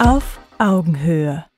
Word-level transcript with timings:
Auf 0.00 0.40
Augenhöhe. 0.56 1.49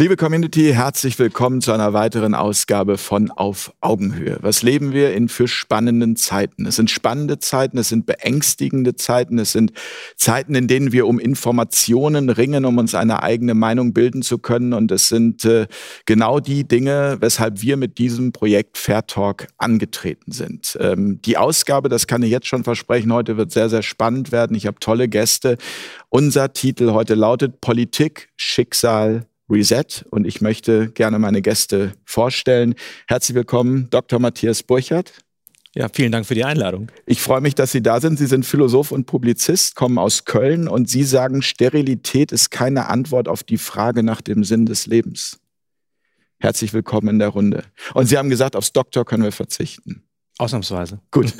Liebe 0.00 0.16
Community, 0.16 0.72
herzlich 0.72 1.18
willkommen 1.18 1.60
zu 1.60 1.72
einer 1.72 1.92
weiteren 1.92 2.34
Ausgabe 2.34 2.96
von 2.96 3.30
Auf 3.30 3.74
Augenhöhe. 3.82 4.38
Was 4.40 4.62
leben 4.62 4.94
wir 4.94 5.12
in 5.12 5.28
für 5.28 5.46
spannenden 5.46 6.16
Zeiten? 6.16 6.64
Es 6.64 6.76
sind 6.76 6.90
spannende 6.90 7.38
Zeiten, 7.38 7.76
es 7.76 7.90
sind 7.90 8.06
beängstigende 8.06 8.96
Zeiten, 8.96 9.38
es 9.38 9.52
sind 9.52 9.74
Zeiten, 10.16 10.54
in 10.54 10.68
denen 10.68 10.92
wir 10.92 11.06
um 11.06 11.18
Informationen 11.18 12.30
ringen, 12.30 12.64
um 12.64 12.78
uns 12.78 12.94
eine 12.94 13.22
eigene 13.22 13.52
Meinung 13.52 13.92
bilden 13.92 14.22
zu 14.22 14.38
können. 14.38 14.72
Und 14.72 14.90
es 14.90 15.08
sind 15.08 15.44
äh, 15.44 15.66
genau 16.06 16.40
die 16.40 16.66
Dinge, 16.66 17.18
weshalb 17.20 17.60
wir 17.60 17.76
mit 17.76 17.98
diesem 17.98 18.32
Projekt 18.32 18.78
Fair 18.78 19.06
Talk 19.06 19.48
angetreten 19.58 20.32
sind. 20.32 20.78
Ähm, 20.80 21.20
die 21.26 21.36
Ausgabe, 21.36 21.90
das 21.90 22.06
kann 22.06 22.22
ich 22.22 22.30
jetzt 22.30 22.46
schon 22.46 22.64
versprechen, 22.64 23.12
heute 23.12 23.36
wird 23.36 23.52
sehr, 23.52 23.68
sehr 23.68 23.82
spannend 23.82 24.32
werden. 24.32 24.56
Ich 24.56 24.66
habe 24.66 24.80
tolle 24.80 25.08
Gäste. 25.08 25.58
Unser 26.08 26.54
Titel 26.54 26.92
heute 26.92 27.14
lautet 27.14 27.60
Politik, 27.60 28.30
Schicksal, 28.38 29.26
Reset 29.50 30.04
und 30.10 30.26
ich 30.26 30.40
möchte 30.40 30.90
gerne 30.90 31.18
meine 31.18 31.42
Gäste 31.42 31.92
vorstellen. 32.04 32.74
Herzlich 33.08 33.34
willkommen, 33.34 33.88
Dr. 33.90 34.18
Matthias 34.18 34.62
Burchardt. 34.62 35.12
Ja, 35.74 35.88
vielen 35.92 36.10
Dank 36.10 36.26
für 36.26 36.34
die 36.34 36.44
Einladung. 36.44 36.90
Ich 37.06 37.20
freue 37.20 37.40
mich, 37.40 37.54
dass 37.54 37.70
Sie 37.70 37.82
da 37.82 38.00
sind. 38.00 38.18
Sie 38.18 38.26
sind 38.26 38.44
Philosoph 38.44 38.90
und 38.90 39.06
Publizist, 39.06 39.76
kommen 39.76 39.98
aus 39.98 40.24
Köln 40.24 40.66
und 40.66 40.88
Sie 40.88 41.04
sagen, 41.04 41.42
Sterilität 41.42 42.32
ist 42.32 42.50
keine 42.50 42.88
Antwort 42.88 43.28
auf 43.28 43.44
die 43.44 43.58
Frage 43.58 44.02
nach 44.02 44.20
dem 44.20 44.42
Sinn 44.42 44.66
des 44.66 44.86
Lebens. 44.86 45.38
Herzlich 46.40 46.72
willkommen 46.72 47.08
in 47.08 47.18
der 47.20 47.28
Runde. 47.28 47.64
Und 47.94 48.06
Sie 48.06 48.18
haben 48.18 48.30
gesagt, 48.30 48.56
aufs 48.56 48.72
Doktor 48.72 49.04
können 49.04 49.22
wir 49.22 49.30
verzichten. 49.30 50.02
Ausnahmsweise. 50.38 51.00
Gut. 51.10 51.34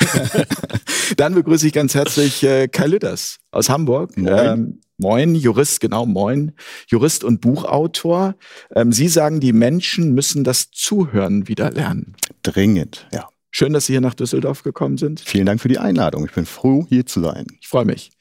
Dann 1.17 1.35
begrüße 1.35 1.67
ich 1.67 1.73
ganz 1.73 1.95
herzlich 1.95 2.43
äh, 2.45 2.69
Kai 2.69 2.87
Lüders 2.87 3.39
aus 3.51 3.71
Hamburg. 3.71 4.17
Moin. 4.17 4.47
Ähm, 4.47 4.81
moin, 5.01 5.35
Jurist, 5.35 5.81
genau, 5.81 6.07
moin. 6.07 6.53
Jurist 6.87 7.25
und 7.25 7.41
Buchautor. 7.41 8.37
Ähm, 8.75 8.93
Sie 8.93 9.09
sagen, 9.09 9.41
die 9.41 9.53
Menschen 9.53 10.15
müssen 10.15 10.45
das 10.45 10.71
Zuhören 10.71 11.49
wieder 11.49 11.71
lernen. 11.71 12.15
Dringend, 12.43 13.09
ja. 13.13 13.29
Schön, 13.53 13.73
dass 13.73 13.87
Sie 13.87 13.95
hier 13.95 14.01
nach 14.01 14.15
Düsseldorf 14.15 14.63
gekommen 14.63 14.97
sind. 14.97 15.19
Vielen 15.21 15.47
Dank 15.47 15.61
für 15.61 15.69
die 15.69 15.79
Einladung. 15.79 16.25
Ich 16.25 16.33
bin 16.33 16.47
froh, 16.47 16.87
hier 16.89 17.05
zu 17.05 17.21
sein. 17.21 17.47
Ich 17.61 17.67
freue 17.67 17.85
mich. 17.85 18.13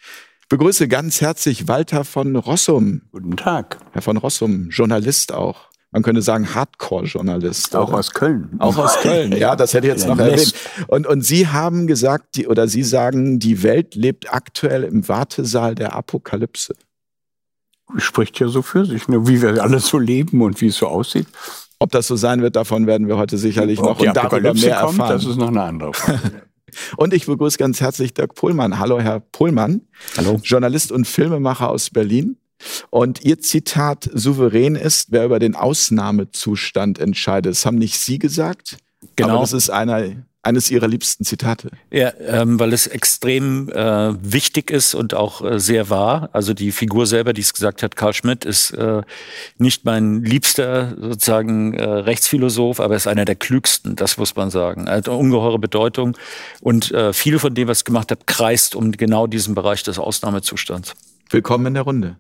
Begrüße 0.50 0.88
ganz 0.88 1.22
herzlich 1.22 1.68
Walter 1.68 2.04
von 2.04 2.36
Rossum. 2.36 3.04
Guten 3.12 3.38
Tag. 3.38 3.78
Herr 3.92 4.02
von 4.02 4.18
Rossum, 4.18 4.70
Journalist 4.70 5.32
auch 5.32 5.69
man 5.92 6.04
könnte 6.04 6.22
sagen 6.22 6.54
Hardcore-Journalist. 6.54 7.76
Auch 7.76 7.90
oder? 7.90 8.00
aus 8.00 8.12
Köln. 8.12 8.56
Auch 8.60 8.78
aus 8.78 9.00
Köln, 9.00 9.32
ja, 9.36 9.56
das 9.56 9.74
hätte 9.74 9.88
ich 9.88 9.94
jetzt 9.94 10.08
noch 10.08 10.20
erwähnt. 10.20 10.54
Und, 10.88 11.08
und 11.08 11.22
Sie 11.22 11.48
haben 11.48 11.88
gesagt, 11.88 12.36
die, 12.36 12.48
oder 12.48 12.68
Sie 12.68 12.84
sagen, 12.84 13.40
die 13.40 13.64
Welt 13.64 13.96
lebt 13.96 14.32
aktuell 14.32 14.84
im 14.84 15.08
Wartesaal 15.08 15.74
der 15.74 15.96
Apokalypse. 15.96 16.76
Spricht 17.98 18.40
ja 18.40 18.48
so 18.48 18.62
für 18.62 18.86
sich, 18.86 19.08
ne? 19.08 19.28
wie 19.28 19.42
wir 19.42 19.64
alle 19.64 19.80
so 19.80 19.98
leben 19.98 20.42
und 20.44 20.62
wie 20.62 20.68
es 20.68 20.76
so 20.76 20.88
aussieht. 20.88 21.26
Ob 21.80 21.92
das 21.92 22.08
so 22.08 22.16
sein 22.16 22.42
wird, 22.44 22.56
davon 22.56 22.86
werden 22.86 23.08
wir 23.08 23.18
heute 23.18 23.38
sicherlich 23.38 23.80
noch 23.80 24.00
und 24.00 24.16
darüber 24.16 24.54
mehr 24.54 24.76
kommt, 24.82 25.00
erfahren. 25.00 25.14
Das 25.14 25.26
ist 25.26 25.38
noch 25.38 25.48
eine 25.48 25.64
andere 25.64 25.94
Frage. 25.94 26.44
Und 26.98 27.16
ich 27.16 27.26
begrüße 27.26 27.58
ganz 27.58 27.82
herzlich 27.82 28.14
Dirk 28.14 28.36
Pohlmann. 28.36 28.78
Hallo, 28.78 29.00
Herr 29.00 29.20
Pohlmann. 29.20 29.82
Hallo. 30.18 30.40
Journalist 30.44 30.92
und 30.92 31.08
Filmemacher 31.08 31.68
aus 31.68 31.90
Berlin. 31.90 32.38
Und 32.90 33.24
Ihr 33.24 33.40
Zitat 33.40 34.10
souverän 34.14 34.76
ist, 34.76 35.12
wer 35.12 35.26
über 35.26 35.40
den 35.40 35.56
Ausnahmezustand 35.56 37.00
entscheidet. 37.00 37.52
Das 37.52 37.66
haben 37.66 37.78
nicht 37.78 38.00
Sie 38.00 38.20
gesagt, 38.20 38.78
genau. 39.16 39.32
aber 39.32 39.42
das 39.42 39.54
ist 39.54 39.70
einer, 39.70 40.10
eines 40.42 40.72
Ihrer 40.72 40.88
liebsten 40.88 41.26
Zitate. 41.26 41.70
Ja, 41.92 42.14
ähm, 42.20 42.60
weil 42.60 42.74
es 42.74 42.88
extrem 42.88 43.70
äh, 43.70 44.14
wichtig 44.22 44.72
ist 44.72 44.96
und 44.96 45.14
auch 45.14 45.44
äh, 45.44 45.60
sehr 45.60 45.90
wahr. 45.90 46.30
Also 46.34 46.54
die 46.54 46.72
Figur 46.72 47.06
selber, 47.08 47.34
die 47.34 47.42
es 47.42 47.54
gesagt 47.54 47.84
hat, 47.84 47.96
Karl 47.96 48.14
Schmidt, 48.14 48.46
ist 48.46 48.72
äh, 48.72 49.02
nicht 49.58 49.86
mein 49.86 50.24
liebster 50.24 50.96
sozusagen 51.00 51.74
äh, 51.74 51.84
Rechtsphilosoph, 51.84 52.80
aber 52.80 52.94
er 52.94 52.98
ist 52.98 53.08
einer 53.08 53.26
der 53.26 53.36
klügsten, 53.36 53.96
das 53.96 54.18
muss 54.18 54.36
man 54.36 54.50
sagen. 54.50 54.88
Er 54.88 54.98
hat 54.98 55.10
eine 55.10 55.18
ungeheure 55.18 55.60
Bedeutung 55.60 56.18
und 56.62 56.92
äh, 56.92 57.14
viel 57.14 57.40
von 57.40 57.54
dem, 57.54 57.68
was 57.68 57.80
ich 57.80 57.86
gemacht 57.86 58.12
habe, 58.12 58.22
kreist 58.26 58.76
um 58.76 58.92
genau 58.92 59.28
diesen 59.28 59.56
Bereich 59.56 59.84
des 59.84 60.00
Ausnahmezustands. 60.00 60.94
Willkommen 61.30 61.68
in 61.68 61.74
der 61.76 61.84
Runde. 61.84 62.18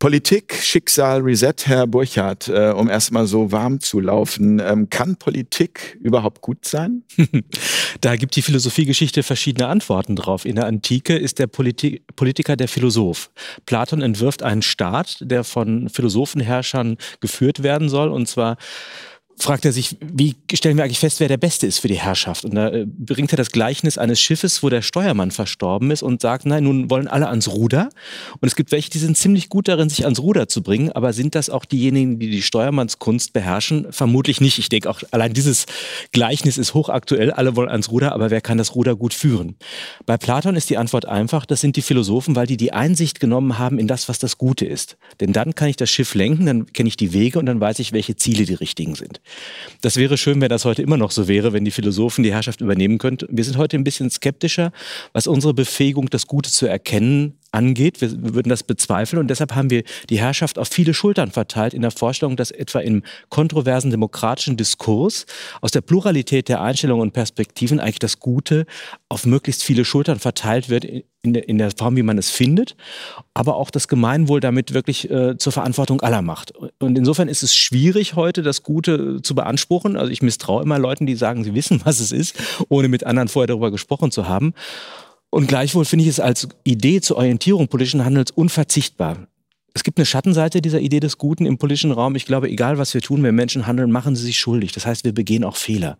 Politik, 0.00 0.54
Schicksal, 0.62 1.20
Reset, 1.20 1.52
Herr 1.66 1.86
Burchardt, 1.86 2.48
äh, 2.48 2.70
um 2.70 2.88
erstmal 2.88 3.26
so 3.26 3.52
warm 3.52 3.80
zu 3.80 4.00
laufen. 4.00 4.58
Ähm, 4.58 4.88
kann 4.88 5.16
Politik 5.16 5.98
überhaupt 6.02 6.40
gut 6.40 6.64
sein? 6.64 7.02
da 8.00 8.16
gibt 8.16 8.34
die 8.34 8.40
Philosophiegeschichte 8.40 9.22
verschiedene 9.22 9.68
Antworten 9.68 10.16
drauf. 10.16 10.46
In 10.46 10.56
der 10.56 10.64
Antike 10.64 11.18
ist 11.18 11.38
der 11.38 11.48
Politi 11.48 12.02
Politiker 12.16 12.56
der 12.56 12.66
Philosoph. 12.66 13.30
Platon 13.66 14.00
entwirft 14.00 14.42
einen 14.42 14.62
Staat, 14.62 15.18
der 15.20 15.44
von 15.44 15.90
Philosophenherrschern 15.90 16.96
geführt 17.20 17.62
werden 17.62 17.90
soll, 17.90 18.08
und 18.08 18.26
zwar 18.26 18.56
fragt 19.42 19.64
er 19.64 19.72
sich, 19.72 19.96
wie 20.00 20.36
stellen 20.52 20.76
wir 20.76 20.84
eigentlich 20.84 20.98
fest, 20.98 21.20
wer 21.20 21.28
der 21.28 21.36
Beste 21.36 21.66
ist 21.66 21.78
für 21.78 21.88
die 21.88 21.98
Herrschaft? 21.98 22.44
Und 22.44 22.54
da 22.54 22.68
äh, 22.68 22.86
bringt 22.86 23.32
er 23.32 23.36
das 23.36 23.50
Gleichnis 23.50 23.96
eines 23.96 24.20
Schiffes, 24.20 24.62
wo 24.62 24.68
der 24.68 24.82
Steuermann 24.82 25.30
verstorben 25.30 25.90
ist 25.90 26.02
und 26.02 26.20
sagt, 26.20 26.46
nein, 26.46 26.64
nun 26.64 26.90
wollen 26.90 27.08
alle 27.08 27.28
ans 27.28 27.48
Ruder. 27.48 27.88
Und 28.40 28.48
es 28.48 28.54
gibt 28.54 28.70
welche, 28.70 28.90
die 28.90 28.98
sind 28.98 29.16
ziemlich 29.16 29.48
gut 29.48 29.68
darin, 29.68 29.88
sich 29.88 30.04
ans 30.04 30.20
Ruder 30.20 30.48
zu 30.48 30.62
bringen, 30.62 30.92
aber 30.92 31.12
sind 31.12 31.34
das 31.34 31.48
auch 31.48 31.64
diejenigen, 31.64 32.18
die 32.18 32.30
die 32.30 32.42
Steuermannskunst 32.42 33.32
beherrschen? 33.32 33.86
Vermutlich 33.90 34.40
nicht. 34.40 34.58
Ich 34.58 34.68
denke 34.68 34.90
auch, 34.90 35.00
allein 35.10 35.32
dieses 35.32 35.66
Gleichnis 36.12 36.58
ist 36.58 36.74
hochaktuell. 36.74 37.30
Alle 37.30 37.56
wollen 37.56 37.70
ans 37.70 37.90
Ruder, 37.90 38.12
aber 38.12 38.30
wer 38.30 38.40
kann 38.40 38.58
das 38.58 38.74
Ruder 38.74 38.94
gut 38.94 39.14
führen? 39.14 39.56
Bei 40.06 40.18
Platon 40.18 40.54
ist 40.54 40.70
die 40.70 40.76
Antwort 40.76 41.06
einfach, 41.06 41.46
das 41.46 41.60
sind 41.60 41.76
die 41.76 41.82
Philosophen, 41.82 42.36
weil 42.36 42.46
die 42.46 42.56
die 42.56 42.72
Einsicht 42.72 43.20
genommen 43.20 43.58
haben 43.58 43.78
in 43.78 43.86
das, 43.86 44.08
was 44.08 44.18
das 44.18 44.38
Gute 44.38 44.66
ist. 44.66 44.96
Denn 45.20 45.32
dann 45.32 45.54
kann 45.54 45.68
ich 45.68 45.76
das 45.76 45.90
Schiff 45.90 46.14
lenken, 46.14 46.46
dann 46.46 46.66
kenne 46.72 46.88
ich 46.88 46.96
die 46.96 47.12
Wege 47.12 47.38
und 47.38 47.46
dann 47.46 47.60
weiß 47.60 47.78
ich, 47.78 47.92
welche 47.92 48.16
Ziele 48.16 48.44
die 48.44 48.54
richtigen 48.54 48.94
sind. 48.94 49.20
Das 49.80 49.96
wäre 49.96 50.18
schön, 50.18 50.40
wenn 50.40 50.48
das 50.48 50.64
heute 50.64 50.82
immer 50.82 50.96
noch 50.96 51.10
so 51.10 51.28
wäre, 51.28 51.52
wenn 51.52 51.64
die 51.64 51.70
Philosophen 51.70 52.22
die 52.22 52.32
Herrschaft 52.32 52.60
übernehmen 52.60 52.98
könnten. 52.98 53.26
Wir 53.30 53.44
sind 53.44 53.56
heute 53.56 53.76
ein 53.76 53.84
bisschen 53.84 54.10
skeptischer, 54.10 54.72
was 55.12 55.26
unsere 55.26 55.54
Befähigung, 55.54 56.10
das 56.10 56.26
Gute 56.26 56.50
zu 56.50 56.66
erkennen, 56.66 57.38
angeht. 57.52 58.00
Wir, 58.00 58.10
würden 58.34 58.48
das 58.48 58.62
bezweifeln 58.62 59.18
und 59.20 59.28
deshalb 59.28 59.54
haben 59.54 59.70
wir 59.70 59.82
die 60.08 60.18
Herrschaft 60.18 60.58
auf 60.58 60.68
viele 60.68 60.94
Schultern 60.94 61.30
verteilt 61.30 61.74
in 61.74 61.82
der 61.82 61.90
Vorstellung, 61.90 62.36
dass 62.36 62.50
etwa 62.50 62.80
im 62.80 63.02
kontroversen 63.28 63.90
demokratischen 63.90 64.56
Diskurs 64.56 65.26
aus 65.60 65.70
der 65.70 65.80
Pluralität 65.80 66.48
der 66.48 66.60
Einstellungen 66.60 67.02
und 67.02 67.12
Perspektiven 67.12 67.80
eigentlich 67.80 67.98
das 67.98 68.20
Gute 68.20 68.66
auf 69.08 69.26
möglichst 69.26 69.62
viele 69.62 69.84
Schultern 69.84 70.18
verteilt 70.18 70.68
wird 70.68 70.84
in 71.22 71.34
der, 71.34 71.48
in 71.48 71.58
der 71.58 71.70
Form, 71.76 71.96
wie 71.96 72.02
man 72.02 72.18
es 72.18 72.30
findet, 72.30 72.76
aber 73.34 73.56
auch 73.56 73.70
das 73.70 73.88
Gemeinwohl 73.88 74.40
damit 74.40 74.72
wirklich 74.72 75.10
äh, 75.10 75.36
zur 75.36 75.52
Verantwortung 75.52 76.00
aller 76.00 76.22
macht. 76.22 76.52
Und 76.78 76.96
insofern 76.96 77.28
ist 77.28 77.42
es 77.42 77.54
schwierig 77.54 78.16
heute, 78.16 78.42
das 78.42 78.62
Gute 78.62 79.20
zu 79.22 79.34
beanspruchen. 79.34 79.96
Also 79.96 80.10
ich 80.10 80.22
misstraue 80.22 80.62
immer 80.62 80.78
Leuten, 80.78 81.06
die 81.06 81.16
sagen, 81.16 81.44
sie 81.44 81.54
wissen, 81.54 81.80
was 81.84 82.00
es 82.00 82.12
ist, 82.12 82.36
ohne 82.68 82.88
mit 82.88 83.04
anderen 83.04 83.28
vorher 83.28 83.48
darüber 83.48 83.70
gesprochen 83.70 84.10
zu 84.10 84.28
haben. 84.28 84.54
Und 85.30 85.46
gleichwohl 85.46 85.84
finde 85.84 86.04
ich 86.04 86.08
es 86.08 86.20
als 86.20 86.48
Idee 86.64 87.00
zur 87.00 87.18
Orientierung 87.18 87.68
politischen 87.68 88.04
Handels 88.04 88.32
unverzichtbar 88.32 89.28
es 89.74 89.84
gibt 89.84 89.98
eine 89.98 90.06
Schattenseite 90.06 90.60
dieser 90.60 90.80
Idee 90.80 91.00
des 91.00 91.18
Guten 91.18 91.46
im 91.46 91.58
politischen 91.58 91.92
Raum. 91.92 92.16
Ich 92.16 92.26
glaube, 92.26 92.48
egal 92.48 92.78
was 92.78 92.94
wir 92.94 93.00
tun, 93.00 93.22
wenn 93.22 93.34
Menschen 93.34 93.66
handeln, 93.66 93.90
machen 93.90 94.16
sie 94.16 94.24
sich 94.24 94.38
schuldig. 94.38 94.72
Das 94.72 94.86
heißt, 94.86 95.04
wir 95.04 95.12
begehen 95.12 95.44
auch 95.44 95.56
Fehler. 95.56 95.96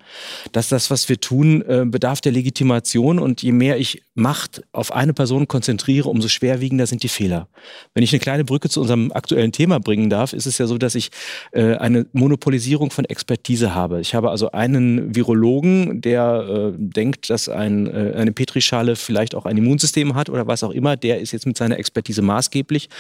Dass 0.52 0.68
das, 0.68 0.90
was 0.90 1.08
wir 1.08 1.20
tun, 1.20 1.62
äh, 1.62 1.84
bedarf 1.86 2.20
der 2.20 2.32
Legitimation 2.32 3.18
und 3.18 3.42
je 3.42 3.52
mehr 3.52 3.78
ich 3.78 4.02
Macht 4.14 4.62
auf 4.72 4.92
eine 4.92 5.14
Person 5.14 5.48
konzentriere, 5.48 6.08
umso 6.08 6.28
schwerwiegender 6.28 6.86
sind 6.86 7.02
die 7.02 7.08
Fehler. 7.08 7.48
Wenn 7.94 8.02
ich 8.02 8.12
eine 8.12 8.20
kleine 8.20 8.44
Brücke 8.44 8.68
zu 8.68 8.80
unserem 8.80 9.12
aktuellen 9.12 9.50
Thema 9.50 9.80
bringen 9.80 10.10
darf, 10.10 10.34
ist 10.34 10.46
es 10.46 10.58
ja 10.58 10.66
so, 10.66 10.76
dass 10.76 10.94
ich 10.94 11.10
äh, 11.52 11.76
eine 11.76 12.06
Monopolisierung 12.12 12.90
von 12.90 13.06
Expertise 13.06 13.74
habe. 13.74 14.00
Ich 14.00 14.14
habe 14.14 14.30
also 14.30 14.50
einen 14.50 15.14
Virologen, 15.14 16.02
der 16.02 16.74
äh, 16.74 16.76
denkt, 16.76 17.30
dass 17.30 17.48
ein, 17.48 17.90
eine 17.90 18.32
Petrischale 18.32 18.94
vielleicht 18.96 19.34
auch 19.34 19.46
ein 19.46 19.56
Immunsystem 19.56 20.14
hat 20.14 20.28
oder 20.28 20.46
was 20.46 20.62
auch 20.62 20.72
immer. 20.72 20.96
Der 20.96 21.20
ist 21.20 21.32
jetzt 21.32 21.46
mit 21.46 21.56
seiner 21.56 21.78
Expertise 21.78 22.20
maßgeblich. 22.20 22.90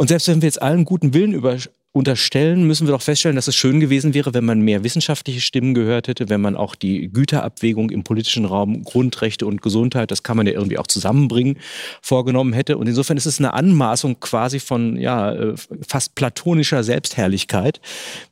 Und 0.00 0.08
selbst 0.08 0.28
wenn 0.28 0.40
wir 0.40 0.46
jetzt 0.46 0.62
allen 0.62 0.86
guten 0.86 1.12
Willen 1.12 1.34
über, 1.34 1.58
unterstellen, 1.92 2.66
müssen 2.66 2.86
wir 2.86 2.92
doch 2.92 3.02
feststellen, 3.02 3.36
dass 3.36 3.48
es 3.48 3.54
schön 3.54 3.80
gewesen 3.80 4.14
wäre, 4.14 4.32
wenn 4.32 4.46
man 4.46 4.62
mehr 4.62 4.82
wissenschaftliche 4.82 5.42
Stimmen 5.42 5.74
gehört 5.74 6.08
hätte, 6.08 6.30
wenn 6.30 6.40
man 6.40 6.56
auch 6.56 6.74
die 6.74 7.12
Güterabwägung 7.12 7.90
im 7.90 8.02
politischen 8.02 8.46
Raum, 8.46 8.82
Grundrechte 8.82 9.44
und 9.44 9.60
Gesundheit, 9.60 10.10
das 10.10 10.22
kann 10.22 10.38
man 10.38 10.46
ja 10.46 10.54
irgendwie 10.54 10.78
auch 10.78 10.86
zusammenbringen, 10.86 11.58
vorgenommen 12.00 12.54
hätte. 12.54 12.78
Und 12.78 12.86
insofern 12.86 13.18
ist 13.18 13.26
es 13.26 13.40
eine 13.40 13.52
Anmaßung 13.52 14.20
quasi 14.20 14.58
von 14.58 14.96
ja, 14.96 15.34
äh, 15.34 15.54
fast 15.86 16.14
platonischer 16.14 16.82
Selbstherrlichkeit, 16.82 17.82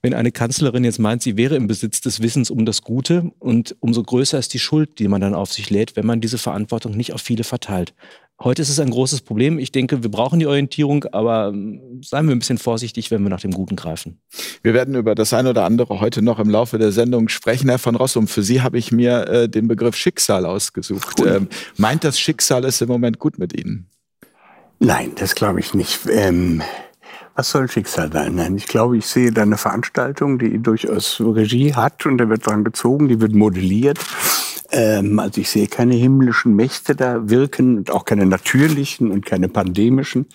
wenn 0.01 0.15
eine 0.15 0.33
Kanzlerin 0.33 0.85
jetzt 0.85 0.99
meint, 0.99 1.21
sie 1.21 1.37
wäre 1.37 1.57
im 1.57 1.67
Besitz 1.67 2.01
des 2.01 2.23
Wissens 2.23 2.51
um 2.51 2.65
das 2.65 2.81
Gute 2.81 3.31
und 3.41 3.77
umso 3.81 4.03
größer 4.03 4.39
ist 4.39 4.55
die 4.55 4.59
Schuld, 4.59 4.99
die 4.99 5.09
man 5.09 5.21
dann 5.21 5.35
auf 5.35 5.53
sich 5.53 5.69
lädt, 5.69 5.97
wenn 5.97 6.07
man 6.07 6.23
diese 6.23 6.39
Verantwortung 6.39 6.97
nicht 6.97 7.13
auf 7.13 7.21
viele 7.21 7.45
verteilt. 7.45 7.93
Heute 8.41 8.63
ist 8.63 8.69
es 8.69 8.79
ein 8.79 8.91
großes 8.91 9.23
Problem. 9.23 9.59
Ich 9.59 9.73
denke, 9.73 10.05
wir 10.05 10.11
brauchen 10.11 10.39
die 10.39 10.47
Orientierung, 10.47 11.05
aber 11.11 11.49
ähm, 11.49 12.01
seien 12.05 12.29
wir 12.29 12.37
ein 12.37 12.39
bisschen 12.39 12.59
vorsichtig, 12.59 13.11
wenn 13.11 13.23
wir 13.25 13.31
nach 13.31 13.41
dem 13.41 13.51
Guten 13.51 13.75
greifen. 13.75 14.21
Wir 14.63 14.75
werden 14.75 14.95
über 14.95 15.17
das 15.17 15.33
eine 15.33 15.51
oder 15.51 15.65
andere 15.65 16.01
heute 16.01 16.23
noch 16.23 16.39
im 16.39 16.49
Laufe 16.49 16.79
der 16.79 16.93
Sendung 16.93 17.29
sprechen. 17.29 17.69
Herr 17.69 17.81
von 17.81 17.97
Rossum, 17.97 18.29
für 18.29 18.45
Sie 18.45 18.63
habe 18.63 18.79
ich 18.79 18.93
mir 18.93 19.27
äh, 19.27 19.49
den 19.49 19.67
Begriff 19.67 19.97
Schicksal 19.97 20.47
ausgesucht. 20.47 21.21
Ähm, 21.27 21.49
meint 21.79 22.05
das 22.05 22.21
Schicksal 22.21 22.65
es 22.65 22.81
im 22.81 22.89
Moment 22.89 23.19
gut 23.19 23.41
mit 23.41 23.59
Ihnen? 23.59 23.89
Nein, 24.79 25.13
das 25.17 25.35
glaube 25.35 25.59
ich 25.59 25.75
nicht. 25.75 26.07
Ähm, 26.09 26.63
was 27.35 27.51
soll 27.51 27.69
Schicksal 27.69 28.13
sein? 28.13 28.37
Nein, 28.37 28.57
ich 28.57 28.67
glaube, 28.67 28.99
ich 28.99 29.07
sehe 29.07 29.33
da 29.33 29.43
eine 29.43 29.57
Veranstaltung, 29.57 30.39
die 30.39 30.63
durchaus 30.63 31.21
Regie 31.21 31.75
hat 31.75 32.07
und 32.07 32.19
da 32.19 32.29
wird 32.29 32.47
dran 32.47 32.63
gezogen, 32.63 33.09
die 33.09 33.21
wird 33.21 33.35
modelliert. 33.35 33.99
Ähm, 34.71 35.19
also 35.19 35.41
ich 35.41 35.51
sehe 35.51 35.67
keine 35.67 35.95
himmlischen 35.95 36.55
Mächte 36.55 36.95
da 36.95 37.29
wirken 37.29 37.79
und 37.79 37.91
auch 37.91 38.05
keine 38.05 38.27
natürlichen 38.27 39.11
und 39.11 39.25
keine 39.25 39.49
pandemischen, 39.49 40.27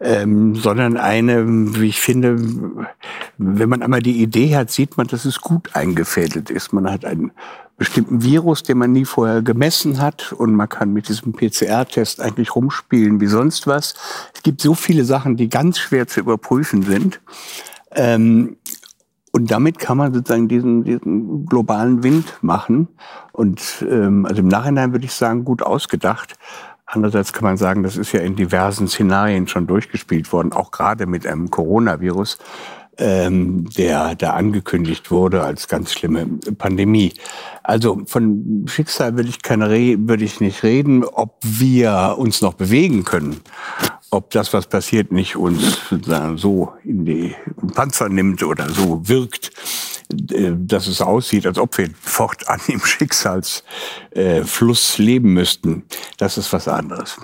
ähm, 0.00 0.54
sondern 0.54 0.96
eine, 0.96 1.44
wie 1.46 1.88
ich 1.88 2.00
finde, 2.00 2.36
wenn 3.36 3.68
man 3.68 3.82
einmal 3.82 4.00
die 4.02 4.22
Idee 4.22 4.56
hat, 4.56 4.70
sieht 4.70 4.96
man, 4.96 5.06
dass 5.06 5.24
es 5.24 5.40
gut 5.40 5.74
eingefädelt 5.74 6.50
ist. 6.50 6.72
Man 6.72 6.90
hat 6.90 7.04
einen 7.04 7.32
bestimmten 7.76 8.22
Virus, 8.22 8.62
den 8.64 8.78
man 8.78 8.92
nie 8.92 9.04
vorher 9.04 9.42
gemessen 9.42 10.00
hat 10.00 10.32
und 10.32 10.54
man 10.54 10.68
kann 10.68 10.92
mit 10.92 11.08
diesem 11.08 11.32
PCR-Test 11.32 12.20
eigentlich 12.20 12.54
rumspielen 12.54 13.20
wie 13.20 13.26
sonst 13.26 13.66
was. 13.66 13.94
Es 14.34 14.42
gibt 14.42 14.60
so 14.60 14.74
viele 14.74 15.04
Sachen, 15.04 15.36
die 15.36 15.48
ganz 15.48 15.78
schwer 15.78 16.06
zu 16.06 16.20
überprüfen 16.20 16.82
sind. 16.82 17.20
Ähm, 17.92 18.56
und 19.32 19.50
damit 19.50 19.78
kann 19.78 19.98
man 19.98 20.12
sozusagen 20.14 20.48
diesen, 20.48 20.84
diesen 20.84 21.46
globalen 21.46 22.02
Wind 22.02 22.38
machen. 22.40 22.88
Und 23.32 23.84
ähm, 23.88 24.26
also 24.26 24.40
im 24.40 24.48
Nachhinein 24.48 24.92
würde 24.92 25.04
ich 25.04 25.12
sagen, 25.12 25.44
gut 25.44 25.62
ausgedacht. 25.62 26.34
Andererseits 26.86 27.32
kann 27.32 27.44
man 27.44 27.56
sagen, 27.56 27.82
das 27.82 27.96
ist 27.96 28.12
ja 28.12 28.20
in 28.20 28.36
diversen 28.36 28.88
Szenarien 28.88 29.46
schon 29.46 29.66
durchgespielt 29.66 30.32
worden, 30.32 30.52
auch 30.52 30.70
gerade 30.70 31.06
mit 31.06 31.26
einem 31.26 31.50
Coronavirus, 31.50 32.38
ähm, 32.96 33.68
der 33.76 34.14
da 34.14 34.30
angekündigt 34.32 35.10
wurde 35.10 35.42
als 35.42 35.68
ganz 35.68 35.92
schlimme 35.92 36.26
Pandemie. 36.56 37.12
Also 37.62 38.00
von 38.06 38.64
Schicksal 38.66 39.16
würde 39.16 39.28
ich 39.28 39.42
keine 39.42 39.68
würde 39.68 40.24
ich 40.24 40.40
nicht 40.40 40.62
reden, 40.62 41.04
ob 41.04 41.36
wir 41.42 42.16
uns 42.18 42.40
noch 42.40 42.54
bewegen 42.54 43.04
können 43.04 43.42
ob 44.10 44.30
das, 44.30 44.52
was 44.52 44.66
passiert, 44.66 45.12
nicht 45.12 45.36
uns 45.36 45.78
so 46.36 46.72
in 46.84 47.04
die 47.04 47.34
Panzer 47.74 48.08
nimmt 48.08 48.42
oder 48.42 48.68
so 48.70 49.06
wirkt, 49.06 49.50
äh, 50.32 50.52
dass 50.56 50.86
es 50.86 51.02
aussieht, 51.02 51.46
als 51.46 51.58
ob 51.58 51.76
wir 51.78 51.90
fortan 52.00 52.60
im 52.68 52.80
Schicksalsfluss 52.84 54.98
leben 54.98 55.34
müssten. 55.34 55.82
Das 56.16 56.38
ist 56.38 56.52
was 56.52 56.68
anderes. 56.68 57.16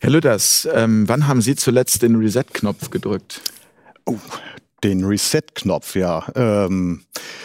Herr 0.00 0.10
Lüders, 0.10 0.66
ähm, 0.72 1.06
wann 1.08 1.28
haben 1.28 1.42
Sie 1.42 1.54
zuletzt 1.54 2.02
den 2.02 2.16
Reset-Knopf 2.16 2.90
gedrückt? 2.90 3.40
Oh, 4.04 4.18
den 4.82 5.04
Reset-Knopf, 5.04 5.94
ja. 5.94 6.26
Ähm, 6.34 7.04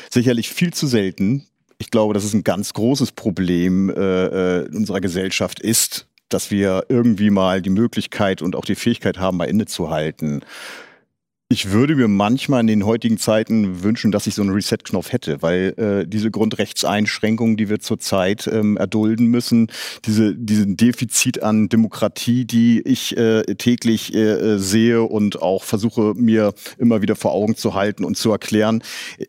sicherlich 0.09 0.49
viel 0.49 0.73
zu 0.73 0.87
selten. 0.87 1.45
Ich 1.77 1.91
glaube, 1.91 2.15
dass 2.15 2.23
es 2.23 2.33
ein 2.33 2.43
ganz 2.43 2.73
großes 2.73 3.11
Problem 3.11 3.91
äh, 3.91 4.61
äh 4.61 4.75
unserer 4.75 5.01
Gesellschaft 5.01 5.59
ist, 5.59 6.07
dass 6.29 6.51
wir 6.51 6.85
irgendwie 6.89 7.29
mal 7.29 7.61
die 7.61 7.69
Möglichkeit 7.69 8.41
und 8.41 8.55
auch 8.55 8.65
die 8.65 8.75
Fähigkeit 8.75 9.19
haben, 9.19 9.37
mal 9.37 9.45
innezuhalten. 9.45 10.43
Ich 11.49 11.71
würde 11.71 11.95
mir 11.95 12.09
manchmal 12.09 12.59
in 12.59 12.67
den 12.67 12.85
heutigen 12.85 13.17
Zeiten 13.17 13.81
wünschen, 13.81 14.11
dass 14.11 14.27
ich 14.27 14.35
so 14.35 14.41
einen 14.41 14.51
Reset-Knopf 14.51 15.13
hätte, 15.13 15.41
weil 15.41 15.73
äh, 15.77 16.05
diese 16.05 16.29
Grundrechtseinschränkungen, 16.29 17.55
die 17.55 17.69
wir 17.69 17.79
zurzeit 17.79 18.49
ähm, 18.51 18.75
erdulden 18.75 19.27
müssen, 19.27 19.71
diese, 20.03 20.35
diesen 20.35 20.75
Defizit 20.75 21.41
an 21.41 21.69
Demokratie, 21.69 22.43
die 22.43 22.81
ich 22.81 23.15
äh, 23.15 23.43
täglich 23.55 24.13
äh, 24.13 24.57
sehe 24.57 25.03
und 25.03 25.41
auch 25.41 25.63
versuche 25.63 26.15
mir 26.15 26.53
immer 26.79 27.01
wieder 27.01 27.15
vor 27.15 27.31
Augen 27.31 27.55
zu 27.55 27.73
halten 27.73 28.03
und 28.03 28.17
zu 28.17 28.29
erklären. 28.29 28.83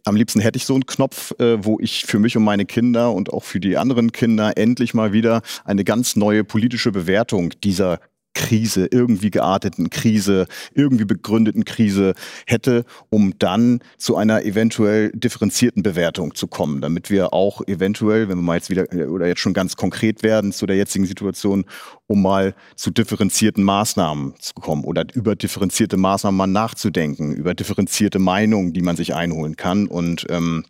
Am 0.05 0.17
liebsten 0.17 0.41
hätte 0.41 0.57
ich 0.57 0.67
so 0.67 0.75
einen 0.75 0.87
Knopf, 0.87 1.39
äh, 1.39 1.65
wo 1.65 1.79
ich 1.79 2.05
für 2.05 2.19
mich 2.19 2.37
und 2.37 2.43
meine 2.43 2.67
Kinder 2.67 3.13
und 3.13 3.33
auch 3.33 3.45
für 3.45 3.61
die 3.61 3.77
anderen 3.77 4.11
Kinder 4.11 4.57
endlich 4.57 4.93
mal 4.93 5.13
wieder 5.13 5.43
eine 5.65 5.85
ganz 5.85 6.17
neue 6.17 6.43
politische 6.43 6.91
Bewertung 6.91 7.51
dieser 7.63 8.01
Krise, 8.39 8.87
irgendwie 8.93 9.33
gearteten 9.33 9.91
Krise, 9.91 10.47
irgendwie 10.73 11.05
begründeten 11.05 11.65
Krise 11.65 12.15
hätte, 12.47 12.85
um 13.11 13.37
dann 13.41 13.81
zu 13.97 14.17
einer 14.17 14.45
eventuell 14.45 15.11
differenzierten 15.13 15.83
Bewertung 15.83 16.37
zu 16.37 16.47
kommen, 16.47 16.81
damit 16.81 17.11
wir 17.11 17.35
auch 17.35 17.63
eventuell, 17.67 18.29
wenn 18.29 18.39
wir 18.39 18.43
mal 18.43 18.55
jetzt 18.55 18.71
wieder 18.71 18.87
oder 19.11 19.27
jetzt 19.27 19.41
schon 19.41 19.55
ganz 19.55 19.75
konkret 19.75 20.23
werden 20.23 20.53
zu 20.53 20.67
der 20.67 20.77
jetzigen 20.77 21.05
Situation, 21.05 21.65
um 22.07 22.23
mal 22.23 22.55
zu 22.77 22.93
differenzierten 22.93 23.65
Maßnahmen 23.65 24.35
zu 24.39 24.55
kommen 24.55 24.85
oder 24.85 25.05
über 25.15 25.35
differenzierte 25.35 25.97
Maßnahmen 25.97 26.39
mal 26.39 26.47
nachzudenken, 26.47 27.35
über 27.35 27.55
differenzierte 27.55 28.21
Meinungen, 28.21 28.73
die 28.73 28.83
man 28.83 28.95
sich 28.95 29.17
einholen 29.17 29.57
kann. 29.57 29.89
Und 29.89 30.27
ähm, 30.31 30.65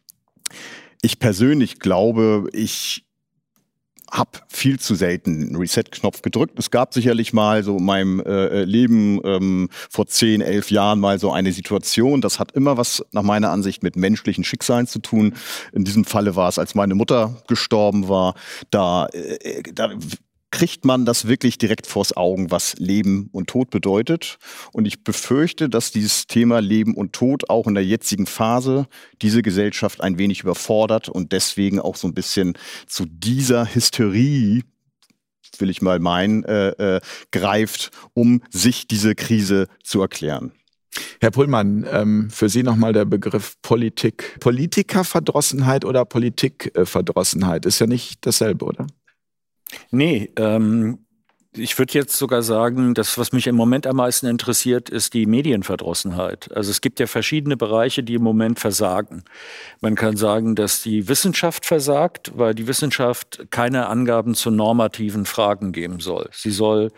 ich 1.03 1.19
persönlich 1.19 1.81
glaube, 1.81 2.49
ich 2.53 3.05
habe 4.11 4.31
viel 4.49 4.79
zu 4.79 4.95
selten 4.95 5.43
einen 5.43 5.57
Reset-Knopf 5.57 6.23
gedrückt. 6.23 6.59
Es 6.59 6.71
gab 6.71 6.95
sicherlich 6.95 7.33
mal 7.33 7.63
so 7.63 7.77
in 7.77 7.85
meinem 7.85 8.21
äh, 8.21 8.47
äh, 8.47 8.65
Leben 8.65 9.21
ähm, 9.25 9.69
vor 9.91 10.07
zehn, 10.07 10.41
elf 10.41 10.71
Jahren 10.71 11.01
mal 11.01 11.19
so 11.19 11.33
eine 11.33 11.53
Situation. 11.53 12.21
Das 12.21 12.39
hat 12.39 12.53
immer 12.53 12.77
was 12.77 13.05
nach 13.13 13.23
meiner 13.23 13.51
Ansicht 13.51 13.83
mit 13.83 13.97
menschlichen 13.97 14.45
Schicksalen 14.45 14.87
zu 14.87 15.01
tun. 15.01 15.35
In 15.73 15.85
diesem 15.85 16.05
Falle 16.05 16.37
war 16.37 16.49
es, 16.49 16.59
als 16.59 16.75
meine 16.75 16.95
Mutter 16.95 17.43
gestorben 17.49 18.09
war. 18.09 18.35
Da, 18.71 19.07
äh, 19.13 19.63
da 19.75 19.91
kriegt 20.50 20.85
man 20.85 21.05
das 21.05 21.27
wirklich 21.27 21.59
direkt 21.59 21.87
vors 21.87 22.17
Augen, 22.17 22.50
was 22.50 22.75
Leben 22.79 23.29
und 23.33 23.49
Tod 23.49 23.71
bedeutet. 23.71 24.39
Und 24.73 24.87
ich 24.87 25.05
befürchte, 25.05 25.69
dass 25.69 25.91
dieses 25.91 26.27
Thema 26.27 26.61
Leben 26.61 26.95
und 26.95 27.12
Tod 27.12 27.50
auch 27.50 27.67
in 27.67 27.75
der 27.75 27.85
jetzigen 27.85 28.27
Phase 28.27 28.87
diese 29.21 29.43
Gesellschaft 29.43 30.00
ein 30.00 30.19
wenig 30.19 30.41
überfordert 30.41 31.09
und 31.09 31.33
deswegen 31.33 31.81
auch 31.81 31.97
so 31.97 32.09
ein 32.09 32.15
bisschen 32.15 32.55
zu 32.87 33.05
dieser 33.06 33.75
Hysterie 33.75 34.62
will 35.59 35.71
ich 35.71 35.83
mal 35.83 35.99
meinen, 35.99 36.45
äh, 36.45 36.69
äh, 36.97 37.00
greift, 37.33 37.91
um 38.15 38.43
sich 38.50 38.87
diese 38.87 39.15
Krise 39.15 39.67
zu 39.83 40.00
erklären. 40.00 40.53
Herr 41.21 41.31
Pullmann, 41.31 41.87
ähm, 41.91 42.31
für 42.31 42.49
Sie 42.49 42.62
nochmal 42.62 42.93
der 42.93 43.05
Begriff 43.05 43.56
Politik. 43.62 44.37
Politikerverdrossenheit 44.41 45.85
oder 45.85 46.05
Politikverdrossenheit 46.05 47.67
ist 47.67 47.79
ja 47.79 47.87
nicht 47.87 48.27
dasselbe, 48.27 48.65
oder? 48.65 48.87
Nee, 49.91 50.31
ähm, 50.37 50.99
ich 51.53 51.79
würde 51.79 51.94
jetzt 51.94 52.17
sogar 52.17 52.43
sagen, 52.43 52.94
das, 52.94 53.19
was 53.19 53.32
mich 53.32 53.47
im 53.47 53.56
Moment 53.56 53.87
am 53.87 53.97
meisten 53.97 54.26
interessiert, 54.26 54.91
ist 54.91 55.15
die 55.15 55.26
Medienverdrossenheit. 55.26 56.50
Also 56.55 56.70
es 56.70 56.81
gibt 56.81 57.00
ja 57.00 57.06
verschiedene 57.06 57.56
Bereiche, 57.56 58.03
die 58.03 58.15
im 58.15 58.23
Moment 58.23 58.59
versagen. 58.61 59.25
Man 59.81 59.94
kann 59.94 60.17
sagen, 60.17 60.55
dass 60.55 60.82
die 60.82 61.09
Wissenschaft 61.09 61.67
versagt, 61.67 62.32
weil 62.37 62.55
die 62.55 62.67
Wissenschaft 62.67 63.47
keine 63.50 63.87
Angaben 63.87 64.35
zu 64.35 64.50
normativen 64.50 65.25
Fragen 65.25 65.73
geben 65.73 66.00
soll. 66.00 66.28
Sie 66.33 66.50
soll 66.50 66.90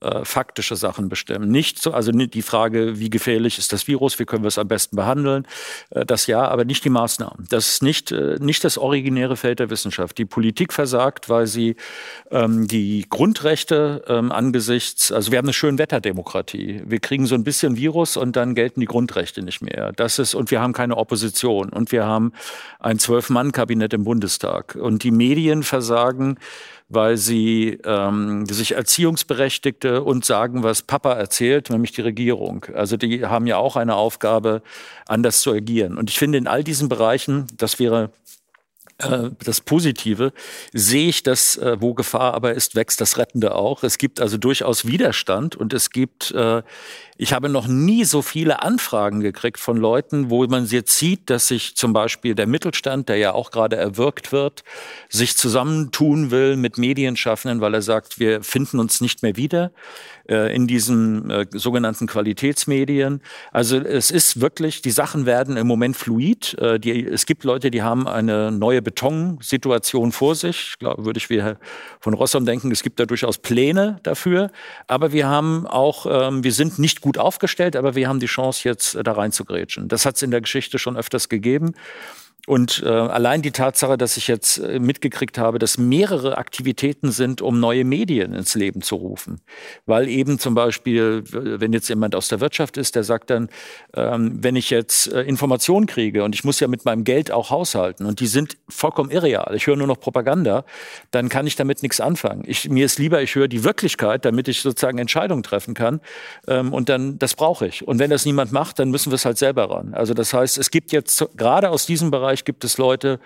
äh, 0.00 0.24
faktische 0.24 0.76
Sachen 0.76 1.08
bestimmen. 1.08 1.50
Nicht 1.50 1.80
so, 1.80 1.92
also 1.92 2.10
nicht 2.10 2.34
die 2.34 2.42
Frage, 2.42 2.98
wie 2.98 3.10
gefährlich 3.10 3.58
ist 3.58 3.72
das 3.72 3.86
Virus, 3.86 4.18
wie 4.18 4.24
können 4.24 4.42
wir 4.42 4.48
es 4.48 4.58
am 4.58 4.66
besten 4.68 4.96
behandeln, 4.96 5.46
äh, 5.90 6.06
das 6.06 6.26
ja, 6.26 6.46
aber 6.48 6.64
nicht 6.64 6.84
die 6.84 6.90
Maßnahmen. 6.90 7.46
Das 7.50 7.68
ist 7.68 7.82
nicht, 7.82 8.10
äh, 8.10 8.36
nicht 8.40 8.64
das 8.64 8.78
originäre 8.78 9.36
Feld 9.36 9.58
der 9.58 9.68
Wissenschaft. 9.68 10.16
Die 10.16 10.24
Politik 10.24 10.72
versagt, 10.72 11.28
weil 11.28 11.46
sie 11.46 11.76
ähm, 12.30 12.66
die 12.66 13.06
Grundrechte 13.08 14.02
ähm, 14.08 14.32
angesichts, 14.32 15.12
also 15.12 15.32
wir 15.32 15.38
haben 15.38 15.46
eine 15.46 15.52
Schönwetterdemokratie. 15.52 16.82
Wir 16.86 17.00
kriegen 17.00 17.26
so 17.26 17.34
ein 17.34 17.44
bisschen 17.44 17.76
Virus 17.76 18.16
und 18.16 18.36
dann 18.36 18.54
gelten 18.54 18.80
die 18.80 18.86
Grundrechte 18.86 19.42
nicht 19.42 19.60
mehr. 19.60 19.92
Das 19.92 20.18
ist, 20.18 20.34
und 20.34 20.50
wir 20.50 20.60
haben 20.60 20.72
keine 20.72 20.96
Opposition 20.96 21.68
und 21.68 21.92
wir 21.92 22.06
haben 22.06 22.32
ein 22.78 22.98
Zwölf-Mann-Kabinett 22.98 23.92
im 23.92 24.04
Bundestag. 24.04 24.76
Und 24.76 25.02
die 25.02 25.10
Medien 25.10 25.62
versagen, 25.62 26.38
weil 26.90 27.16
sie 27.16 27.78
ähm, 27.84 28.44
sich 28.46 28.72
Erziehungsberechtigte 28.72 30.02
und 30.02 30.24
sagen, 30.24 30.64
was 30.64 30.82
Papa 30.82 31.12
erzählt, 31.14 31.70
nämlich 31.70 31.92
die 31.92 32.00
Regierung. 32.02 32.66
Also 32.74 32.96
die 32.96 33.24
haben 33.24 33.46
ja 33.46 33.56
auch 33.56 33.76
eine 33.76 33.94
Aufgabe, 33.94 34.60
anders 35.06 35.40
zu 35.40 35.52
agieren. 35.52 35.96
Und 35.96 36.10
ich 36.10 36.18
finde, 36.18 36.36
in 36.36 36.48
all 36.48 36.64
diesen 36.64 36.88
Bereichen, 36.88 37.46
das 37.56 37.78
wäre 37.78 38.10
das 39.44 39.60
Positive, 39.60 40.32
sehe 40.72 41.08
ich, 41.08 41.22
dass 41.22 41.56
äh, 41.56 41.76
wo 41.80 41.94
Gefahr 41.94 42.34
aber 42.34 42.54
ist, 42.54 42.74
wächst 42.74 43.00
das 43.00 43.18
Rettende 43.18 43.54
auch. 43.54 43.82
Es 43.82 43.98
gibt 43.98 44.20
also 44.20 44.36
durchaus 44.36 44.86
Widerstand 44.86 45.56
und 45.56 45.72
es 45.72 45.90
gibt 45.90 46.30
äh, 46.32 46.62
ich 47.22 47.34
habe 47.34 47.50
noch 47.50 47.66
nie 47.66 48.04
so 48.04 48.22
viele 48.22 48.62
Anfragen 48.62 49.20
gekriegt 49.20 49.60
von 49.60 49.76
Leuten, 49.76 50.30
wo 50.30 50.42
man 50.46 50.64
jetzt 50.64 50.96
sieht, 50.96 51.28
dass 51.28 51.48
sich 51.48 51.76
zum 51.76 51.92
Beispiel 51.92 52.34
der 52.34 52.46
Mittelstand, 52.46 53.10
der 53.10 53.16
ja 53.16 53.34
auch 53.34 53.50
gerade 53.50 53.76
erwirkt 53.76 54.32
wird, 54.32 54.64
sich 55.10 55.36
zusammentun 55.36 56.30
will 56.30 56.56
mit 56.56 56.78
Medienschaffenden, 56.78 57.60
weil 57.60 57.74
er 57.74 57.82
sagt, 57.82 58.18
wir 58.18 58.42
finden 58.42 58.78
uns 58.78 59.02
nicht 59.02 59.22
mehr 59.22 59.36
wieder 59.36 59.70
äh, 60.19 60.19
in 60.54 60.66
diesen 60.66 61.30
äh, 61.30 61.46
sogenannten 61.50 62.06
Qualitätsmedien. 62.06 63.20
Also 63.52 63.78
es 63.78 64.10
ist 64.10 64.40
wirklich, 64.40 64.80
die 64.82 64.90
Sachen 64.90 65.26
werden 65.26 65.56
im 65.56 65.66
Moment 65.66 65.96
fluid. 65.96 66.56
Äh, 66.58 66.78
die, 66.78 67.04
es 67.04 67.26
gibt 67.26 67.44
Leute, 67.44 67.70
die 67.70 67.82
haben 67.82 68.06
eine 68.06 68.52
neue 68.52 68.82
Betonsituation 68.82 70.12
vor 70.12 70.34
sich. 70.34 70.70
Ich 70.70 70.78
glaube, 70.78 71.04
würde 71.04 71.18
ich 71.18 71.30
wie 71.30 71.42
von 72.00 72.14
Rossum 72.14 72.46
denken, 72.46 72.70
es 72.70 72.82
gibt 72.82 73.00
da 73.00 73.06
durchaus 73.06 73.38
Pläne 73.38 73.98
dafür. 74.02 74.50
Aber 74.86 75.12
wir 75.12 75.26
haben 75.26 75.66
auch, 75.66 76.06
ähm, 76.08 76.44
wir 76.44 76.52
sind 76.52 76.78
nicht 76.78 77.00
gut 77.00 77.18
aufgestellt, 77.18 77.76
aber 77.76 77.94
wir 77.94 78.08
haben 78.08 78.20
die 78.20 78.26
Chance, 78.26 78.68
jetzt 78.68 78.94
äh, 78.94 79.02
da 79.02 79.12
reinzugrätschen. 79.12 79.88
Das 79.88 80.06
hat 80.06 80.16
es 80.16 80.22
in 80.22 80.30
der 80.30 80.40
Geschichte 80.40 80.78
schon 80.78 80.96
öfters 80.96 81.28
gegeben. 81.28 81.74
Und 82.46 82.82
äh, 82.84 82.88
allein 82.88 83.42
die 83.42 83.50
Tatsache, 83.50 83.98
dass 83.98 84.16
ich 84.16 84.26
jetzt 84.26 84.58
äh, 84.58 84.78
mitgekriegt 84.78 85.38
habe, 85.38 85.58
dass 85.58 85.78
mehrere 85.78 86.38
Aktivitäten 86.38 87.12
sind, 87.12 87.42
um 87.42 87.60
neue 87.60 87.84
Medien 87.84 88.32
ins 88.32 88.54
Leben 88.54 88.82
zu 88.82 88.96
rufen. 88.96 89.40
Weil 89.86 90.08
eben 90.08 90.38
zum 90.38 90.54
Beispiel, 90.54 91.22
wenn 91.30 91.72
jetzt 91.72 91.88
jemand 91.88 92.14
aus 92.14 92.28
der 92.28 92.40
Wirtschaft 92.40 92.76
ist, 92.76 92.96
der 92.96 93.04
sagt 93.04 93.30
dann, 93.30 93.48
ähm, 93.94 94.42
wenn 94.42 94.56
ich 94.56 94.70
jetzt 94.70 95.12
äh, 95.12 95.22
Informationen 95.22 95.86
kriege 95.86 96.24
und 96.24 96.34
ich 96.34 96.44
muss 96.44 96.60
ja 96.60 96.68
mit 96.68 96.84
meinem 96.84 97.04
Geld 97.04 97.30
auch 97.30 97.50
haushalten 97.50 98.06
und 98.06 98.20
die 98.20 98.26
sind 98.26 98.56
vollkommen 98.68 99.10
irreal, 99.10 99.54
ich 99.54 99.66
höre 99.66 99.76
nur 99.76 99.86
noch 99.86 100.00
Propaganda, 100.00 100.64
dann 101.10 101.28
kann 101.28 101.46
ich 101.46 101.56
damit 101.56 101.82
nichts 101.82 102.00
anfangen. 102.00 102.42
Ich, 102.46 102.68
mir 102.68 102.86
ist 102.86 102.98
lieber, 102.98 103.22
ich 103.22 103.34
höre 103.34 103.48
die 103.48 103.64
Wirklichkeit, 103.64 104.24
damit 104.24 104.48
ich 104.48 104.62
sozusagen 104.62 104.98
Entscheidungen 104.98 105.42
treffen 105.42 105.74
kann. 105.74 106.00
Ähm, 106.48 106.72
und 106.72 106.88
dann, 106.88 107.18
das 107.18 107.34
brauche 107.34 107.66
ich. 107.66 107.86
Und 107.86 107.98
wenn 107.98 108.10
das 108.10 108.24
niemand 108.24 108.52
macht, 108.52 108.78
dann 108.78 108.90
müssen 108.90 109.10
wir 109.10 109.16
es 109.16 109.24
halt 109.24 109.38
selber 109.38 109.70
ran. 109.70 109.94
Also 109.94 110.14
das 110.14 110.32
heißt, 110.32 110.58
es 110.58 110.70
gibt 110.70 110.92
jetzt 110.92 111.24
gerade 111.36 111.70
aus 111.70 111.86
diesem 111.86 112.10
Bereich 112.10 112.29
Bereich 112.30 112.44
gibt 112.44 112.62
es 112.62 112.78
Leute, 112.78 113.18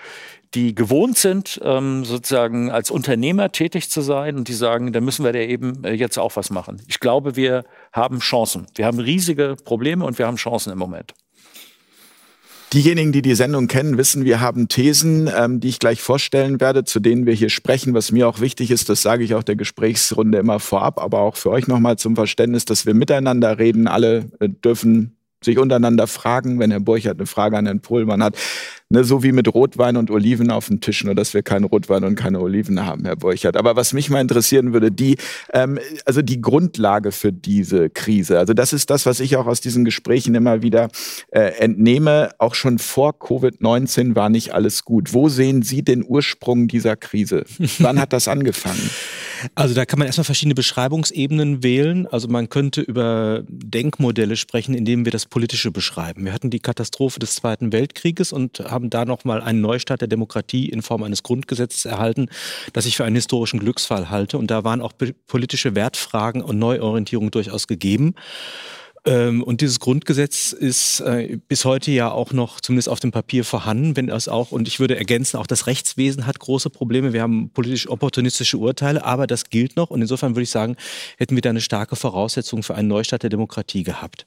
die 0.55 0.75
gewohnt 0.75 1.19
sind, 1.19 1.61
ähm, 1.63 2.07
sozusagen 2.07 2.71
als 2.71 2.91
Unternehmer 2.91 3.53
tätig 3.53 3.91
zu 3.91 4.01
sein 4.01 4.37
und 4.39 4.49
die 4.49 4.55
sagen, 4.55 4.95
da 4.95 5.03
müssen 5.03 5.27
wir 5.27 5.33
da 5.35 5.41
eben 5.41 5.85
äh, 5.85 5.93
jetzt 5.93 6.19
auch 6.19 6.37
was 6.37 6.49
machen. 6.49 6.81
Ich 6.89 7.01
glaube, 7.01 7.37
wir 7.37 7.65
haben 7.93 8.21
Chancen. 8.21 8.67
Wir 8.75 8.87
haben 8.87 8.99
riesige 8.99 9.57
Probleme 9.63 10.07
und 10.07 10.19
wir 10.19 10.27
haben 10.27 10.37
Chancen 10.37 10.73
im 10.73 10.79
Moment. 10.79 11.13
Diejenigen, 12.73 13.13
die 13.13 13.21
die 13.21 13.35
Sendung 13.35 13.67
kennen, 13.67 13.99
wissen, 13.99 14.25
wir 14.25 14.41
haben 14.41 14.69
Thesen, 14.69 15.31
ähm, 15.37 15.61
die 15.61 15.69
ich 15.69 15.81
gleich 15.81 16.01
vorstellen 16.01 16.59
werde, 16.63 16.85
zu 16.85 16.99
denen 16.99 17.27
wir 17.27 17.35
hier 17.35 17.51
sprechen. 17.51 17.93
Was 17.93 18.11
mir 18.11 18.27
auch 18.27 18.41
wichtig 18.41 18.71
ist, 18.71 18.89
das 18.89 19.03
sage 19.03 19.23
ich 19.23 19.35
auch 19.35 19.43
der 19.43 19.57
Gesprächsrunde 19.57 20.39
immer 20.39 20.61
vorab, 20.61 20.99
aber 20.99 21.21
auch 21.21 21.37
für 21.37 21.51
euch 21.51 21.69
nochmal 21.69 21.99
zum 21.99 22.17
Verständnis, 22.17 22.65
dass 22.65 22.87
wir 22.87 22.95
miteinander 22.95 23.59
reden. 23.59 23.87
Alle 23.87 24.31
äh, 24.41 24.49
dürfen 24.49 25.15
sich 25.45 25.59
untereinander 25.59 26.07
fragen, 26.07 26.59
wenn 26.59 26.71
Herr 26.71 26.81
Burchert 26.81 27.19
eine 27.19 27.27
Frage 27.27 27.57
an 27.57 27.67
Herrn 27.67 27.81
Pohlmann 27.81 28.23
hat. 28.23 28.37
Ne, 28.95 29.03
so 29.03 29.25
wie 29.25 29.33
mit 29.33 29.53
Rotwein 29.53 29.97
und 29.97 30.09
Oliven 30.09 30.53
auf 30.53 30.69
dem 30.69 30.81
Tisch, 30.81 31.03
nur 31.03 31.17
dass 31.17 31.35
wir 31.35 31.43
keinen 31.43 31.65
Rotwein 31.65 32.05
und 32.05 32.15
keine 32.15 32.39
Oliven 32.39 32.87
haben, 32.87 33.05
Herr 33.05 33.17
Burchert. 33.17 33.57
Aber 33.57 33.75
was 33.75 33.93
mich 33.93 34.09
mal 34.09 34.21
interessieren 34.21 34.73
würde, 34.73 34.93
die, 34.93 35.17
ähm, 35.53 35.81
also 36.05 36.23
die 36.23 36.41
Grundlage 36.41 37.11
für 37.11 37.33
diese 37.33 37.91
Krise. 37.91 38.39
Also 38.39 38.55
das 38.55 38.73
ist 38.73 38.91
das, 38.91 39.05
was 39.05 39.19
ich 39.19 39.37
auch 39.37 39.49
aus 39.49 39.61
diesen 39.61 39.85
Gesprächen 39.85 40.37
immer 40.37 40.63
wieder 40.63 40.91
äh, 41.33 41.41
entnehme. 41.59 42.31
Auch 42.39 42.55
schon 42.55 42.79
vor 42.79 43.15
Covid-19 43.15 44.15
war 44.15 44.29
nicht 44.29 44.55
alles 44.55 44.85
gut. 44.85 45.13
Wo 45.13 45.29
sehen 45.29 45.63
Sie 45.63 45.83
den 45.83 46.05
Ursprung 46.07 46.69
dieser 46.69 46.95
Krise? 46.95 47.47
Wann 47.81 47.99
hat 47.99 48.13
das 48.13 48.29
angefangen? 48.29 48.79
Also 49.55 49.75
da 49.75 49.85
kann 49.85 49.99
man 49.99 50.07
erstmal 50.07 50.25
verschiedene 50.25 50.55
Beschreibungsebenen 50.55 51.63
wählen. 51.63 52.07
Also 52.07 52.29
man 52.29 52.49
könnte 52.49 52.81
über 52.81 53.43
Denkmodelle 53.49 54.37
sprechen, 54.37 54.75
indem 54.75 55.05
wir 55.05 55.13
das 55.13 55.27
Politische 55.27 55.71
beschreiben. 55.71 56.25
Wir 56.25 56.33
hatten 56.33 56.51
die 56.51 56.61
Katastrophe 56.61 57.19
des 57.19 57.35
Zweiten 57.35 57.73
Weltkrieges 57.73 58.33
und 58.33 58.61
haben 58.61 58.84
da 58.91 59.05
nochmal 59.05 59.43
einen 59.43 59.61
Neustart 59.61 60.01
der 60.01 60.09
Demokratie 60.09 60.69
in 60.69 60.83
Form 60.83 61.03
eines 61.03 61.23
Grundgesetzes 61.23 61.85
erhalten, 61.85 62.29
das 62.73 62.87
ich 62.87 62.97
für 62.97 63.05
einen 63.05 63.17
historischen 63.17 63.61
Glücksfall 63.61 64.11
halte. 64.11 64.39
Und 64.39 64.51
da 64.51 64.65
waren 64.65 64.81
auch 64.81 64.93
politische 65.27 65.75
Wertfragen 65.75 66.43
und 66.43 66.59
Neuorientierung 66.59 67.31
durchaus 67.31 67.67
gegeben. 67.67 68.15
Ähm, 69.07 69.43
und 69.43 69.61
dieses 69.61 69.81
Grundgesetz 69.81 70.53
ist 70.53 71.01
äh, 71.01 71.39
bis 71.47 71.65
heute 71.65 71.91
ja 71.91 72.11
auch 72.11 72.33
noch 72.33 72.61
zumindest 72.61 72.89
auf 72.89 73.01
dem 73.01 73.13
Papier 73.13 73.45
vorhanden, 73.45 73.97
wenn 73.97 74.09
es 74.09 74.29
auch, 74.29 74.51
und 74.51 74.67
ich 74.67 74.81
würde 74.81 74.97
ergänzen, 74.97 75.37
auch 75.37 75.47
das 75.47 75.67
Rechtswesen 75.67 76.27
hat 76.27 76.39
große 76.39 76.71
Probleme. 76.71 77.13
Wir 77.13 77.23
haben 77.23 77.51
politisch 77.51 77.89
opportunistische 77.89 78.57
Urteile, 78.57 79.05
aber 79.05 79.27
das 79.27 79.51
gilt 79.51 79.77
noch. 79.77 79.91
Und 79.91 80.01
insofern 80.01 80.35
würde 80.35 80.45
ich 80.45 80.51
sagen, 80.51 80.77
hätten 81.19 81.35
wir 81.35 81.43
da 81.43 81.51
eine 81.51 81.61
starke 81.61 81.97
Voraussetzung 81.97 82.63
für 82.63 82.75
einen 82.75 82.89
Neustart 82.89 83.23
der 83.23 83.31
Demokratie 83.31 83.83
gehabt. 83.83 84.25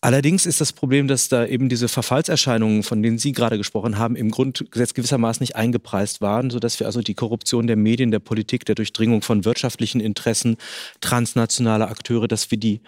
Allerdings 0.00 0.46
ist 0.46 0.60
das 0.60 0.72
Problem, 0.72 1.08
dass 1.08 1.28
da 1.28 1.46
eben 1.46 1.68
diese 1.68 1.88
Verfallserscheinungen, 1.88 2.82
von 2.82 3.02
denen 3.02 3.18
Sie 3.18 3.32
gerade 3.32 3.56
gesprochen 3.56 3.98
haben, 3.98 4.14
im 4.14 4.30
Grundgesetz 4.30 4.94
gewissermaßen 4.94 5.42
nicht 5.42 5.56
eingepreist 5.56 6.20
waren, 6.20 6.50
sodass 6.50 6.78
wir 6.78 6.86
also 6.86 7.00
die 7.00 7.14
Korruption 7.14 7.66
der 7.66 7.76
Medien, 7.76 8.10
der 8.10 8.18
Politik, 8.18 8.64
der 8.66 8.74
Durchdringung 8.74 9.22
von 9.22 9.44
wirtschaftlichen 9.44 10.00
Interessen, 10.00 10.56
transnationaler 11.00 11.90
Akteure, 11.90 12.28
dass 12.28 12.50
wir 12.50 12.58
die 12.58 12.80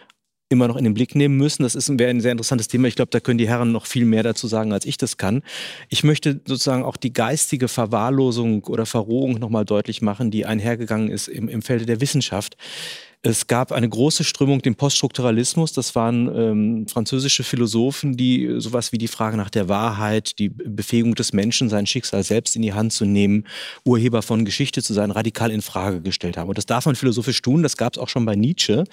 immer 0.50 0.69
noch 0.69 0.77
in 0.77 0.85
den 0.85 0.95
Blick 0.95 1.15
nehmen 1.15 1.37
müssen. 1.37 1.62
Das 1.62 1.75
ist 1.75 1.88
wäre 1.99 2.11
ein 2.11 2.21
sehr 2.21 2.33
interessantes 2.33 2.69
Thema. 2.69 2.88
Ich 2.88 2.97
glaube, 2.97 3.11
da 3.11 3.21
können 3.21 3.38
die 3.38 3.49
Herren 3.49 3.73
noch 3.73 3.87
viel 3.87 4.05
mehr 4.05 4.23
dazu 4.23 4.47
sagen, 4.47 4.73
als 4.73 4.87
ich 4.87 4.97
das 4.97 5.17
kann. 5.17 5.43
Ich 5.88 6.05
möchte 6.05 6.41
sozusagen 6.47 6.85
auch 6.85 6.97
die 6.97 7.12
geistige 7.12 7.69
Verwahrlosung 7.69 8.65
oder 8.65 8.87
Verrohung 8.87 9.38
nochmal 9.38 9.65
deutlich 9.65 10.00
machen, 10.00 10.31
die 10.31 10.47
einhergegangen 10.47 11.11
ist 11.11 11.29
im, 11.29 11.49
im 11.49 11.62
Felde 11.62 11.85
der 11.85 12.00
Wissenschaft. 12.00 12.57
Es 13.22 13.48
gab 13.48 13.72
eine 13.72 13.88
große 13.88 14.22
Strömung, 14.22 14.62
den 14.62 14.76
Poststrukturalismus. 14.76 15.72
Das 15.72 15.96
waren 15.96 16.28
ähm, 16.34 16.87
französische 16.87 17.42
Philosophen, 17.42 18.16
die 18.16 18.54
sowas 18.58 18.92
wie 18.92 18.98
die 18.98 19.08
Frage 19.08 19.37
nach 19.37 19.50
der 19.50 19.68
Wahrheit, 19.68 20.38
die 20.38 20.48
Befähigung 20.48 21.16
des 21.16 21.32
Menschen, 21.32 21.68
sein 21.68 21.87
Schicksal 21.87 22.22
selbst 22.22 22.54
in 22.54 22.62
die 22.62 22.75
Hand 22.75 22.92
zu 22.92 23.04
nehmen, 23.04 23.44
Urheber 23.84 24.22
von 24.22 24.44
Geschichte 24.44 24.84
zu 24.84 24.94
sein, 24.94 25.10
radikal 25.10 25.50
in 25.50 25.62
Frage 25.62 26.00
gestellt 26.00 26.37
haben. 26.37 26.48
Und 26.48 26.58
das 26.58 26.66
darf 26.66 26.87
man 26.87 26.94
philosophisch 26.94 27.42
tun. 27.42 27.64
Das 27.64 27.76
gab 27.76 27.94
es 27.94 27.98
auch 27.98 28.08
schon 28.08 28.25
bei 28.25 28.37
Nietzsche. 28.37 28.84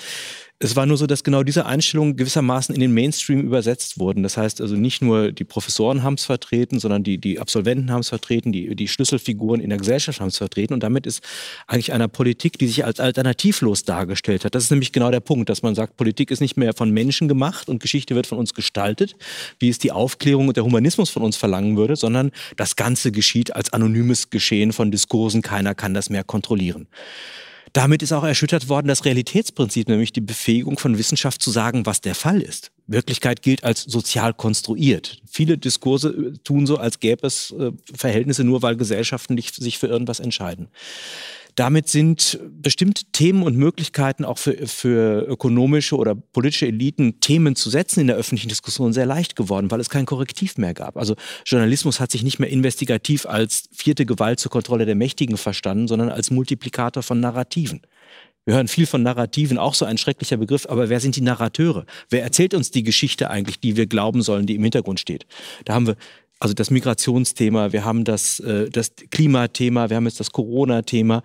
Es 0.57 0.77
war 0.77 0.85
nur 0.85 0.95
so, 0.95 1.05
dass 1.05 1.25
genau 1.25 1.43
diese 1.43 1.65
Einstellungen 1.65 2.15
gewissermaßen 2.15 2.73
in 2.73 2.79
den 2.79 2.93
Mainstream 2.93 3.41
übersetzt 3.41 3.99
wurden. 3.99 4.23
Das 4.23 4.37
heißt 4.37 4.61
also 4.61 4.77
nicht 4.77 5.01
nur 5.01 5.33
die 5.33 5.43
Professoren 5.43 6.01
haben 6.01 6.13
es 6.13 6.23
vertreten, 6.23 6.79
sondern 6.79 7.03
die, 7.03 7.17
die 7.17 7.39
Absolventen 7.39 7.91
haben 7.91 7.99
es 7.99 8.07
vertreten, 8.07 8.53
die, 8.53 8.73
die 8.73 8.87
Schlüsselfiguren 8.87 9.59
in 9.59 9.69
der 9.69 9.79
Gesellschaft 9.79 10.21
haben 10.21 10.29
es 10.29 10.37
vertreten. 10.37 10.73
Und 10.73 10.81
damit 10.81 11.07
ist 11.07 11.21
eigentlich 11.67 11.91
einer 11.91 12.07
Politik, 12.07 12.57
die 12.57 12.67
sich 12.67 12.85
als 12.85 13.01
alternativlos 13.01 13.83
dargestellt 13.83 14.45
hat. 14.45 14.55
Das 14.55 14.63
ist 14.63 14.69
nämlich 14.69 14.93
genau 14.93 15.11
der 15.11 15.19
Punkt, 15.19 15.49
dass 15.49 15.61
man 15.61 15.75
sagt, 15.75 15.97
Politik 15.97 16.31
ist 16.31 16.39
nicht 16.39 16.55
mehr 16.55 16.73
von 16.73 16.89
Menschen 16.89 17.27
gemacht 17.27 17.67
und 17.67 17.81
Geschichte 17.81 18.15
wird 18.15 18.25
von 18.25 18.37
uns 18.37 18.53
gestaltet, 18.53 19.17
wie 19.59 19.67
es 19.67 19.77
die 19.77 19.91
Aufklärung 19.91 20.47
und 20.47 20.55
der 20.55 20.63
Humanismus 20.63 21.09
von 21.09 21.23
uns 21.23 21.35
verlangen 21.35 21.75
würde, 21.75 21.97
sondern 21.97 22.31
das 22.55 22.77
Ganze 22.77 23.11
geschieht 23.11 23.53
als 23.53 23.73
anonymes 23.73 24.29
Geschehen 24.29 24.71
von 24.71 24.89
Diskursen. 24.89 25.41
Keiner 25.41 25.75
kann 25.75 25.93
das 25.93 26.09
mehr 26.09 26.23
kontrollieren. 26.23 26.87
Damit 27.75 28.01
ist 28.01 28.13
auch 28.13 28.23
erschüttert 28.23 28.69
worden 28.69 28.87
das 28.87 29.03
Realitätsprinzip, 29.03 29.89
nämlich 29.89 30.13
die 30.13 30.21
Befähigung 30.21 30.77
von 30.77 30.97
Wissenschaft 30.97 31.41
zu 31.41 31.51
sagen, 31.51 31.85
was 31.85 31.99
der 31.99 32.15
Fall 32.15 32.39
ist. 32.39 32.71
Wirklichkeit 32.87 33.41
gilt 33.41 33.65
als 33.65 33.81
sozial 33.81 34.33
konstruiert. 34.33 35.21
Viele 35.29 35.57
Diskurse 35.57 36.07
äh, 36.07 36.37
tun 36.41 36.67
so, 36.67 36.77
als 36.77 37.01
gäbe 37.01 37.27
es 37.27 37.51
äh, 37.51 37.73
Verhältnisse 37.93 38.45
nur, 38.45 38.61
weil 38.61 38.77
Gesellschaften 38.77 39.37
sich 39.37 39.77
für 39.77 39.87
irgendwas 39.87 40.21
entscheiden. 40.21 40.69
Damit 41.55 41.87
sind 41.87 42.37
bestimmte 42.51 43.05
Themen 43.13 43.43
und 43.43 43.55
Möglichkeiten 43.55 44.25
auch 44.25 44.37
für, 44.37 44.67
für 44.67 45.25
ökonomische 45.25 45.95
oder 45.95 46.13
politische 46.13 46.67
Eliten 46.67 47.21
Themen 47.21 47.55
zu 47.55 47.69
setzen 47.69 48.01
in 48.01 48.07
der 48.07 48.17
öffentlichen 48.17 48.49
Diskussion 48.49 48.91
sehr 48.91 49.05
leicht 49.05 49.37
geworden, 49.37 49.71
weil 49.71 49.79
es 49.79 49.89
kein 49.89 50.05
Korrektiv 50.05 50.57
mehr 50.57 50.73
gab. 50.73 50.97
Also 50.97 51.15
Journalismus 51.45 52.01
hat 52.01 52.11
sich 52.11 52.23
nicht 52.23 52.39
mehr 52.39 52.49
investigativ 52.49 53.25
als 53.25 53.69
vierte 53.71 54.05
Gewalt 54.05 54.39
zur 54.41 54.51
Kontrolle 54.51 54.85
der 54.85 54.95
Mächtigen 54.95 55.37
verstanden, 55.37 55.87
sondern 55.87 56.09
als 56.09 56.29
Multiplikator 56.29 57.03
von 57.03 57.21
Narrativen. 57.21 57.81
Wir 58.45 58.55
hören 58.55 58.67
viel 58.67 58.85
von 58.85 59.01
Narrativen, 59.01 59.57
auch 59.57 59.73
so 59.73 59.85
ein 59.85 59.97
schrecklicher 59.97 60.37
Begriff, 60.37 60.67
aber 60.67 60.89
wer 60.89 60.99
sind 60.99 61.15
die 61.15 61.21
Narrateure? 61.21 61.85
Wer 62.09 62.21
erzählt 62.21 62.53
uns 62.53 62.69
die 62.69 62.83
Geschichte 62.83 63.31
eigentlich, 63.31 63.59
die 63.59 63.75
wir 63.75 63.87
glauben 63.87 64.21
sollen, 64.21 64.45
die 64.45 64.53
im 64.53 64.61
Hintergrund 64.61 64.99
steht? 64.99 65.25
Da 65.63 65.73
haben 65.73 65.87
wir 65.87 65.95
also 66.39 66.53
das 66.53 66.69
Migrationsthema, 66.69 67.71
wir 67.71 67.85
haben 67.85 68.03
das, 68.03 68.39
äh, 68.39 68.69
das 68.69 68.93
Klimathema, 69.11 69.89
wir 69.89 69.97
haben 69.97 70.05
jetzt 70.05 70.19
das 70.19 70.31
Corona-Thema. 70.31 71.23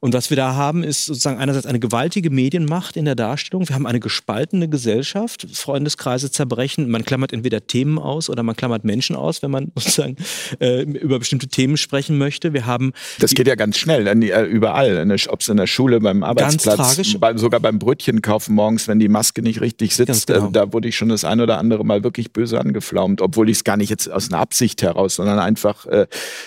Und 0.00 0.14
was 0.14 0.30
wir 0.30 0.36
da 0.36 0.54
haben, 0.54 0.84
ist 0.84 1.06
sozusagen 1.06 1.38
einerseits 1.38 1.66
eine 1.66 1.80
gewaltige 1.80 2.30
Medienmacht 2.30 2.96
in 2.96 3.04
der 3.04 3.14
Darstellung. 3.14 3.68
Wir 3.68 3.74
haben 3.74 3.86
eine 3.86 4.00
gespaltene 4.00 4.68
Gesellschaft. 4.68 5.46
Freundeskreise 5.52 6.30
zerbrechen. 6.30 6.88
Man 6.88 7.04
klammert 7.04 7.32
entweder 7.32 7.66
Themen 7.66 7.98
aus 7.98 8.30
oder 8.30 8.42
man 8.42 8.56
klammert 8.56 8.84
Menschen 8.84 9.16
aus, 9.16 9.42
wenn 9.42 9.50
man 9.50 9.72
sozusagen 9.76 10.16
äh, 10.60 10.82
über 10.82 11.18
bestimmte 11.18 11.48
Themen 11.48 11.76
sprechen 11.76 12.18
möchte. 12.18 12.52
Wir 12.52 12.66
haben 12.66 12.92
das 13.18 13.34
geht 13.34 13.46
ja 13.46 13.54
ganz 13.54 13.76
schnell, 13.76 14.06
äh, 14.06 14.44
überall. 14.44 15.08
Ob 15.28 15.40
es 15.40 15.48
in 15.48 15.56
der 15.56 15.66
Schule, 15.66 16.00
beim 16.00 16.22
Arbeitsplatz, 16.22 17.14
bei, 17.18 17.36
sogar 17.36 17.60
beim 17.60 17.78
Brötchen 17.78 18.22
kaufen 18.22 18.54
morgens, 18.54 18.88
wenn 18.88 18.98
die 18.98 19.08
Maske 19.08 19.42
nicht 19.42 19.60
richtig 19.60 19.94
sitzt. 19.94 20.28
Genau. 20.28 20.48
Äh, 20.48 20.52
da 20.52 20.72
wurde 20.72 20.88
ich 20.88 20.96
schon 20.96 21.08
das 21.08 21.24
ein 21.24 21.40
oder 21.40 21.58
andere 21.58 21.84
Mal 21.84 22.04
wirklich 22.04 22.32
böse 22.32 22.60
angeflaumt, 22.60 23.20
obwohl 23.20 23.48
ich 23.48 23.58
es 23.58 23.64
gar 23.64 23.76
nicht 23.76 23.90
jetzt 23.90 24.10
aus 24.10 24.30
einer 24.30 24.40
Absicht 24.40 24.82
heraus, 24.82 25.16
sondern 25.16 25.38
einfach, 25.38 25.86
äh, 25.86 26.06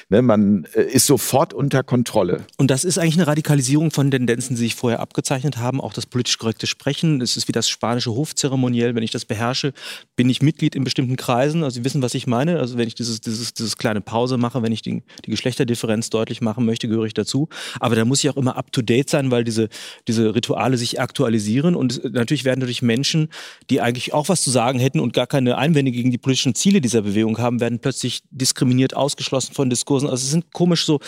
ne, 0.10 0.22
man 0.22 0.68
äh, 0.74 0.84
ist 0.84 1.08
sofort 1.08 1.54
unter 1.54 1.84
Kontrolle. 1.84 2.46
Und 2.58 2.72
das 2.72 2.84
ist 2.84 2.98
eigentlich 2.98 3.18
eine 3.18 3.28
Radikalisierung 3.42 3.90
von 3.90 4.12
Tendenzen, 4.12 4.56
die 4.56 4.62
sich 4.62 4.76
vorher 4.76 5.00
abgezeichnet 5.00 5.58
haben, 5.58 5.82
auch 5.82 5.94
das 5.94 6.06
politisch 6.06 6.38
korrekte 6.38 6.68
Sprechen. 6.68 7.22
Es 7.22 7.38
ist 7.38 7.48
wie 7.48 7.52
das 7.52 7.68
spanische 7.68 8.12
Hofzeremoniell. 8.12 8.94
Wenn 8.94 9.02
ich 9.02 9.10
das 9.10 9.26
beherrsche, 9.26 9.74
bin 10.16 10.30
ich 10.30 10.44
Mitglied 10.44 10.76
in 10.76 10.84
bestimmten 10.84 11.16
Kreisen. 11.16 11.64
Also 11.64 11.76
Sie 11.76 11.84
wissen, 11.84 12.04
was 12.04 12.14
ich 12.14 12.28
meine. 12.28 12.60
Also 12.60 12.78
wenn 12.78 12.88
ich 12.88 12.94
dieses, 12.94 13.20
dieses, 13.20 13.56
dieses 13.56 13.78
kleine 13.78 14.00
Pause 14.00 14.38
mache, 14.38 14.62
wenn 14.62 14.72
ich 14.72 14.84
die, 14.84 15.02
die 15.26 15.32
Geschlechterdifferenz 15.32 16.12
deutlich 16.12 16.42
machen 16.42 16.68
möchte, 16.68 16.88
gehöre 16.88 17.06
ich 17.06 17.16
dazu. 17.16 17.50
Aber 17.80 17.96
da 17.96 18.06
muss 18.06 18.24
ich 18.24 18.30
auch 18.30 18.38
immer 18.38 18.58
up-to-date 18.58 19.10
sein, 19.10 19.32
weil 19.32 19.44
diese, 19.44 19.70
diese 20.08 20.36
Rituale 20.36 20.78
sich 20.78 21.02
aktualisieren. 21.02 21.74
Und 21.74 22.14
natürlich 22.14 22.46
werden 22.46 22.60
dadurch 22.60 22.84
Menschen, 22.84 23.30
die 23.72 23.82
eigentlich 23.82 24.14
auch 24.14 24.30
was 24.30 24.44
zu 24.44 24.52
sagen 24.52 24.78
hätten 24.78 25.00
und 25.00 25.14
gar 25.14 25.26
keine 25.26 25.58
Einwände 25.58 25.92
gegen 25.92 26.12
die 26.12 26.20
politischen 26.20 26.54
Ziele 26.54 26.80
dieser 26.80 27.02
Bewegung 27.02 27.40
haben, 27.40 27.60
werden 27.60 27.80
plötzlich 27.80 28.22
diskriminiert, 28.30 28.96
ausgeschlossen 28.96 29.56
von 29.56 29.72
Diskursen. 29.72 30.08
Also 30.08 30.26
es 30.26 30.30
sind 30.30 30.54
komisch 30.54 30.86
so 30.86 31.00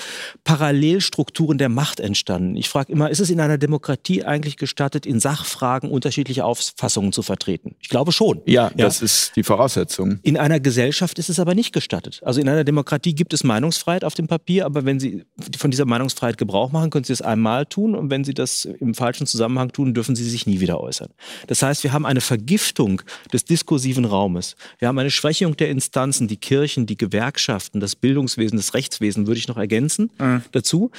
Parallelstrukturen 0.44 1.60
der 1.60 1.70
Macht 1.70 2.00
entstanden. 2.24 2.56
Ich 2.56 2.70
frage 2.70 2.92
immer, 2.92 3.10
ist 3.10 3.20
es 3.20 3.30
in 3.30 3.40
einer 3.40 3.58
Demokratie 3.58 4.24
eigentlich 4.24 4.58
gestattet, 4.58 5.06
in 5.06 5.20
Sachfragen 5.20 5.92
unterschiedliche 5.92 6.46
Auffassungen 6.46 7.12
zu 7.12 7.22
vertreten? 7.22 7.76
Ich 7.82 7.90
glaube 7.90 8.12
schon. 8.12 8.42
Ja, 8.46 8.68
ja, 8.70 8.72
das 8.86 9.02
ist 9.02 9.36
die 9.36 9.44
Voraussetzung. 9.44 10.20
In 10.24 10.38
einer 10.38 10.60
Gesellschaft 10.60 11.20
ist 11.20 11.30
es 11.30 11.40
aber 11.40 11.54
nicht 11.54 11.74
gestattet. 11.74 12.22
Also 12.24 12.40
in 12.40 12.48
einer 12.48 12.64
Demokratie 12.64 13.14
gibt 13.14 13.34
es 13.34 13.44
Meinungsfreiheit 13.44 14.06
auf 14.06 14.14
dem 14.14 14.28
Papier, 14.28 14.66
aber 14.66 14.86
wenn 14.86 15.00
Sie 15.00 15.26
von 15.58 15.72
dieser 15.72 15.86
Meinungsfreiheit 15.86 16.38
Gebrauch 16.38 16.72
machen, 16.72 16.90
können 16.90 17.04
Sie 17.04 17.14
es 17.14 17.22
einmal 17.22 17.66
tun 17.66 17.96
und 17.96 18.10
wenn 18.10 18.24
Sie 18.24 18.34
das 18.34 18.66
im 18.66 18.94
falschen 18.96 19.28
Zusammenhang 19.28 19.72
tun, 19.72 19.94
dürfen 19.94 20.16
Sie 20.16 20.28
sich 20.28 20.48
nie 20.48 20.60
wieder 20.60 20.80
äußern. 20.80 21.10
Das 21.48 21.62
heißt, 21.62 21.84
wir 21.84 21.92
haben 21.92 22.06
eine 22.06 22.22
Vergiftung 22.22 23.02
des 23.32 23.44
diskursiven 23.46 24.06
Raumes. 24.06 24.56
Wir 24.80 24.88
haben 24.88 24.98
eine 24.98 25.12
Schwächung 25.12 25.58
der 25.58 25.70
Instanzen, 25.70 26.28
die 26.28 26.38
Kirchen, 26.38 26.86
die 26.86 26.98
Gewerkschaften, 26.98 27.80
das 27.80 27.96
Bildungswesen, 27.96 28.58
das 28.58 28.74
Rechtswesen, 28.74 29.28
würde 29.28 29.40
ich 29.40 29.48
noch 29.48 29.58
ergänzen 29.58 30.10
mhm. 30.20 30.44
dazu. 30.52 30.92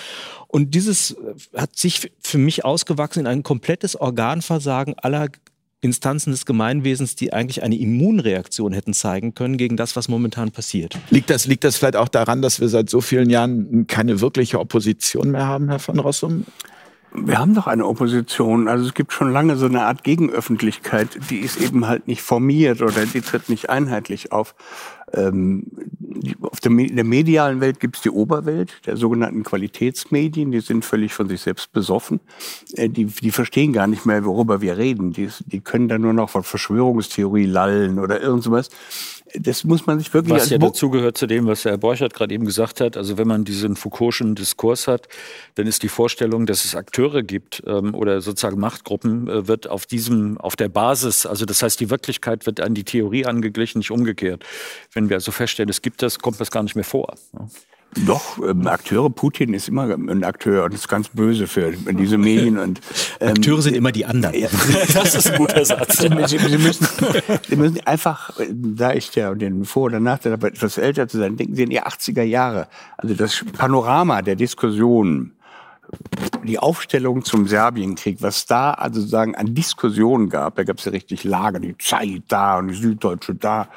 Und 0.48 0.74
dieses 0.74 1.13
hat 1.56 1.76
sich 1.76 2.12
für 2.20 2.38
mich 2.38 2.64
ausgewachsen 2.64 3.20
in 3.20 3.26
ein 3.26 3.42
komplettes 3.42 3.96
Organversagen 3.96 4.94
aller 4.98 5.28
Instanzen 5.84 6.30
des 6.30 6.46
Gemeinwesens, 6.46 7.14
die 7.14 7.32
eigentlich 7.32 7.62
eine 7.62 7.76
Immunreaktion 7.76 8.72
hätten 8.72 8.94
zeigen 8.94 9.34
können 9.34 9.58
gegen 9.58 9.76
das, 9.76 9.96
was 9.96 10.08
momentan 10.08 10.50
passiert. 10.50 10.96
Liegt 11.10 11.28
das, 11.28 11.46
liegt 11.46 11.62
das 11.62 11.76
vielleicht 11.76 11.96
auch 11.96 12.08
daran, 12.08 12.40
dass 12.40 12.60
wir 12.60 12.68
seit 12.68 12.88
so 12.88 13.02
vielen 13.02 13.28
Jahren 13.28 13.86
keine 13.86 14.20
wirkliche 14.20 14.58
Opposition 14.58 15.30
mehr 15.30 15.46
haben, 15.46 15.68
Herr 15.68 15.78
von 15.78 15.98
Rossum? 15.98 16.46
Wir 17.16 17.38
haben 17.38 17.54
doch 17.54 17.68
eine 17.68 17.86
Opposition. 17.86 18.66
Also 18.66 18.86
es 18.86 18.94
gibt 18.94 19.12
schon 19.12 19.32
lange 19.32 19.56
so 19.56 19.66
eine 19.66 19.82
Art 19.86 20.02
Gegenöffentlichkeit, 20.02 21.08
die 21.30 21.38
ist 21.38 21.60
eben 21.60 21.86
halt 21.86 22.08
nicht 22.08 22.22
formiert 22.22 22.82
oder 22.82 23.06
die 23.06 23.20
tritt 23.20 23.48
nicht 23.48 23.70
einheitlich 23.70 24.32
auf. 24.32 24.56
Ähm, 25.12 25.66
auf 26.40 26.58
der, 26.58 26.72
in 26.72 26.96
der 26.96 27.04
medialen 27.04 27.60
Welt 27.60 27.78
gibt 27.78 27.96
es 27.96 28.02
die 28.02 28.10
Oberwelt, 28.10 28.80
der 28.86 28.96
sogenannten 28.96 29.44
Qualitätsmedien, 29.44 30.50
die 30.50 30.60
sind 30.60 30.84
völlig 30.84 31.14
von 31.14 31.28
sich 31.28 31.42
selbst 31.42 31.72
besoffen. 31.72 32.18
Äh, 32.74 32.88
die, 32.88 33.04
die 33.04 33.30
verstehen 33.30 33.72
gar 33.72 33.86
nicht 33.86 34.06
mehr, 34.06 34.24
worüber 34.24 34.60
wir 34.60 34.76
reden. 34.76 35.12
Die, 35.12 35.28
die 35.46 35.60
können 35.60 35.88
dann 35.88 36.00
nur 36.00 36.14
noch 36.14 36.30
von 36.30 36.42
Verschwörungstheorie 36.42 37.46
lallen 37.46 38.00
oder 38.00 38.20
irgend 38.20 38.42
sowas 38.42 38.70
das 39.38 39.64
muss 39.64 39.86
man 39.86 39.98
sich 39.98 40.12
wirklich. 40.14 40.34
Was 40.34 40.50
ja 40.50 40.58
dazugehört 40.58 41.18
zu 41.18 41.26
dem, 41.26 41.46
was 41.46 41.64
Herr 41.64 41.76
Borchert 41.76 42.14
gerade 42.14 42.32
eben 42.32 42.44
gesagt 42.44 42.80
hat. 42.80 42.96
Also 42.96 43.18
wenn 43.18 43.26
man 43.26 43.44
diesen 43.44 43.76
Foucault'schen 43.76 44.34
Diskurs 44.34 44.86
hat, 44.86 45.08
dann 45.56 45.66
ist 45.66 45.82
die 45.82 45.88
Vorstellung, 45.88 46.46
dass 46.46 46.64
es 46.64 46.74
Akteure 46.74 47.22
gibt 47.22 47.62
ähm, 47.66 47.94
oder 47.94 48.20
sozusagen 48.20 48.60
Machtgruppen, 48.60 49.28
äh, 49.28 49.48
wird 49.48 49.68
auf 49.68 49.86
diesem, 49.86 50.38
auf 50.38 50.56
der 50.56 50.68
Basis, 50.68 51.26
also 51.26 51.44
das 51.44 51.62
heißt, 51.62 51.80
die 51.80 51.90
Wirklichkeit 51.90 52.46
wird 52.46 52.60
an 52.60 52.74
die 52.74 52.84
Theorie 52.84 53.26
angeglichen, 53.26 53.78
nicht 53.78 53.90
umgekehrt. 53.90 54.44
Wenn 54.92 55.08
wir 55.08 55.16
also 55.16 55.32
feststellen, 55.32 55.68
es 55.68 55.82
gibt 55.82 56.02
das, 56.02 56.18
kommt 56.18 56.40
das 56.40 56.50
gar 56.50 56.62
nicht 56.62 56.76
mehr 56.76 56.84
vor. 56.84 57.14
Ja. 57.32 57.48
Doch, 58.06 58.38
ähm, 58.38 58.66
Akteure, 58.66 59.10
Putin 59.10 59.54
ist 59.54 59.68
immer 59.68 59.84
ein 59.84 60.24
Akteur 60.24 60.64
und 60.64 60.74
ist 60.74 60.88
ganz 60.88 61.08
böse 61.08 61.46
für 61.46 61.72
diese 61.72 62.18
Medien. 62.18 62.58
Und, 62.58 62.80
ähm, 63.20 63.30
Akteure 63.30 63.62
sind 63.62 63.76
immer 63.76 63.92
die 63.92 64.04
anderen. 64.04 64.38
Ja, 64.38 64.48
das 64.94 65.14
ist 65.14 65.30
ein 65.30 65.38
guter 65.38 65.64
Satz. 65.64 65.98
Sie, 65.98 66.08
Sie, 66.26 66.58
müssen, 66.58 66.86
Sie 67.48 67.56
müssen 67.56 67.80
einfach, 67.86 68.30
da 68.50 68.92
ich 68.92 69.14
ja 69.14 69.34
den 69.34 69.64
Vor- 69.64 69.84
oder 69.84 70.00
Nachteil 70.00 70.32
habe, 70.32 70.48
etwas 70.48 70.78
älter 70.78 71.08
zu 71.08 71.18
sein, 71.18 71.36
denken 71.36 71.54
Sie 71.54 71.64
an 71.64 71.70
die 71.70 71.82
80er 71.82 72.22
Jahre. 72.22 72.68
Also 72.96 73.14
das 73.14 73.44
Panorama 73.56 74.22
der 74.22 74.36
Diskussion 74.36 75.32
die 76.44 76.58
Aufstellung 76.58 77.24
zum 77.24 77.46
Serbienkrieg, 77.46 78.20
was 78.20 78.46
da 78.46 78.72
also 78.72 79.00
sagen 79.00 79.34
an 79.34 79.54
Diskussionen 79.54 80.28
gab, 80.28 80.56
da 80.56 80.64
gab 80.64 80.78
es 80.78 80.84
ja 80.84 80.92
richtig 80.92 81.24
Lager, 81.24 81.60
die 81.60 81.76
Zeit 81.78 82.22
da 82.28 82.58
und 82.58 82.68
die 82.68 82.74
Süddeutsche 82.74 83.34
da, 83.34 83.68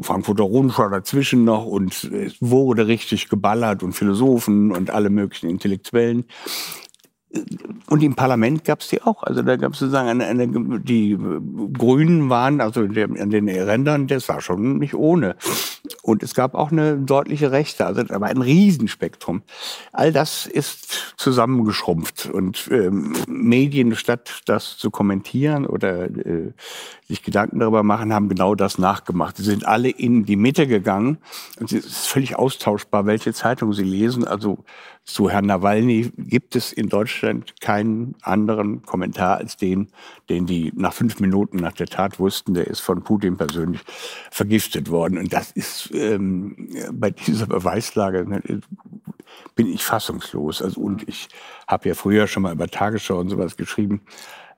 Frankfurter 0.00 0.44
Rundschau 0.44 0.88
dazwischen 0.88 1.44
noch 1.44 1.64
und 1.64 2.04
es 2.04 2.36
wurde 2.40 2.86
richtig 2.86 3.28
geballert 3.28 3.82
und 3.82 3.92
Philosophen 3.92 4.72
und 4.72 4.90
alle 4.90 5.10
möglichen 5.10 5.48
Intellektuellen. 5.48 6.24
Und 7.86 8.02
im 8.02 8.14
Parlament 8.14 8.64
gab 8.64 8.80
es 8.80 8.88
die 8.88 9.02
auch. 9.02 9.22
Also 9.22 9.42
da 9.42 9.56
gab 9.56 9.72
es 9.72 9.78
sozusagen 9.78 10.08
eine, 10.08 10.26
eine, 10.26 10.48
die 10.80 11.16
Grünen 11.72 12.28
waren, 12.28 12.60
also 12.60 12.80
an 12.82 13.30
den 13.30 13.48
Rändern, 13.48 14.08
das 14.08 14.28
war 14.28 14.40
schon 14.40 14.78
nicht 14.78 14.94
ohne. 14.94 15.36
Und 16.02 16.22
es 16.22 16.34
gab 16.34 16.54
auch 16.54 16.72
eine 16.72 16.98
deutliche 16.98 17.52
Rechte, 17.52 17.86
also 17.86 18.02
da 18.02 18.20
war 18.20 18.28
ein 18.28 18.42
Riesenspektrum. 18.42 19.42
All 19.92 20.12
das 20.12 20.46
ist 20.46 21.14
zusammengeschrumpft 21.16 22.26
und 22.26 22.68
ähm, 22.72 23.12
Medien, 23.28 23.94
statt 23.94 24.42
das 24.46 24.76
zu 24.76 24.90
kommentieren 24.90 25.66
oder 25.66 26.04
äh, 26.04 26.52
sich 27.10 27.22
Gedanken 27.22 27.58
darüber 27.58 27.82
machen, 27.82 28.14
haben 28.14 28.28
genau 28.28 28.54
das 28.54 28.78
nachgemacht. 28.78 29.36
Sie 29.36 29.42
sind 29.42 29.66
alle 29.66 29.90
in 29.90 30.24
die 30.24 30.36
Mitte 30.36 30.66
gegangen 30.66 31.18
und 31.58 31.72
es 31.72 31.84
ist 31.84 32.06
völlig 32.06 32.36
austauschbar, 32.36 33.04
welche 33.04 33.34
Zeitung 33.34 33.72
sie 33.72 33.84
lesen. 33.84 34.26
Also 34.26 34.64
zu 35.04 35.28
Herrn 35.28 35.46
Nawalny 35.46 36.12
gibt 36.16 36.54
es 36.54 36.72
in 36.72 36.88
Deutschland 36.88 37.60
keinen 37.60 38.14
anderen 38.22 38.82
Kommentar 38.82 39.38
als 39.38 39.56
den, 39.56 39.88
den 40.28 40.46
die 40.46 40.72
nach 40.76 40.92
fünf 40.92 41.18
Minuten 41.18 41.56
nach 41.56 41.72
der 41.72 41.88
Tat 41.88 42.20
wussten, 42.20 42.54
der 42.54 42.68
ist 42.68 42.80
von 42.80 43.02
Putin 43.02 43.36
persönlich 43.36 43.80
vergiftet 44.30 44.90
worden. 44.90 45.18
Und 45.18 45.32
das 45.32 45.50
ist 45.50 45.90
ähm, 45.92 46.68
bei 46.92 47.10
dieser 47.10 47.46
Beweislage 47.46 48.24
ne, 48.24 48.40
bin 49.56 49.66
ich 49.66 49.84
fassungslos. 49.84 50.62
Also, 50.62 50.80
und 50.80 51.08
ich 51.08 51.28
habe 51.66 51.88
ja 51.88 51.94
früher 51.94 52.28
schon 52.28 52.44
mal 52.44 52.52
über 52.52 52.68
Tagesschau 52.68 53.18
und 53.18 53.30
sowas 53.30 53.56
geschrieben. 53.56 54.02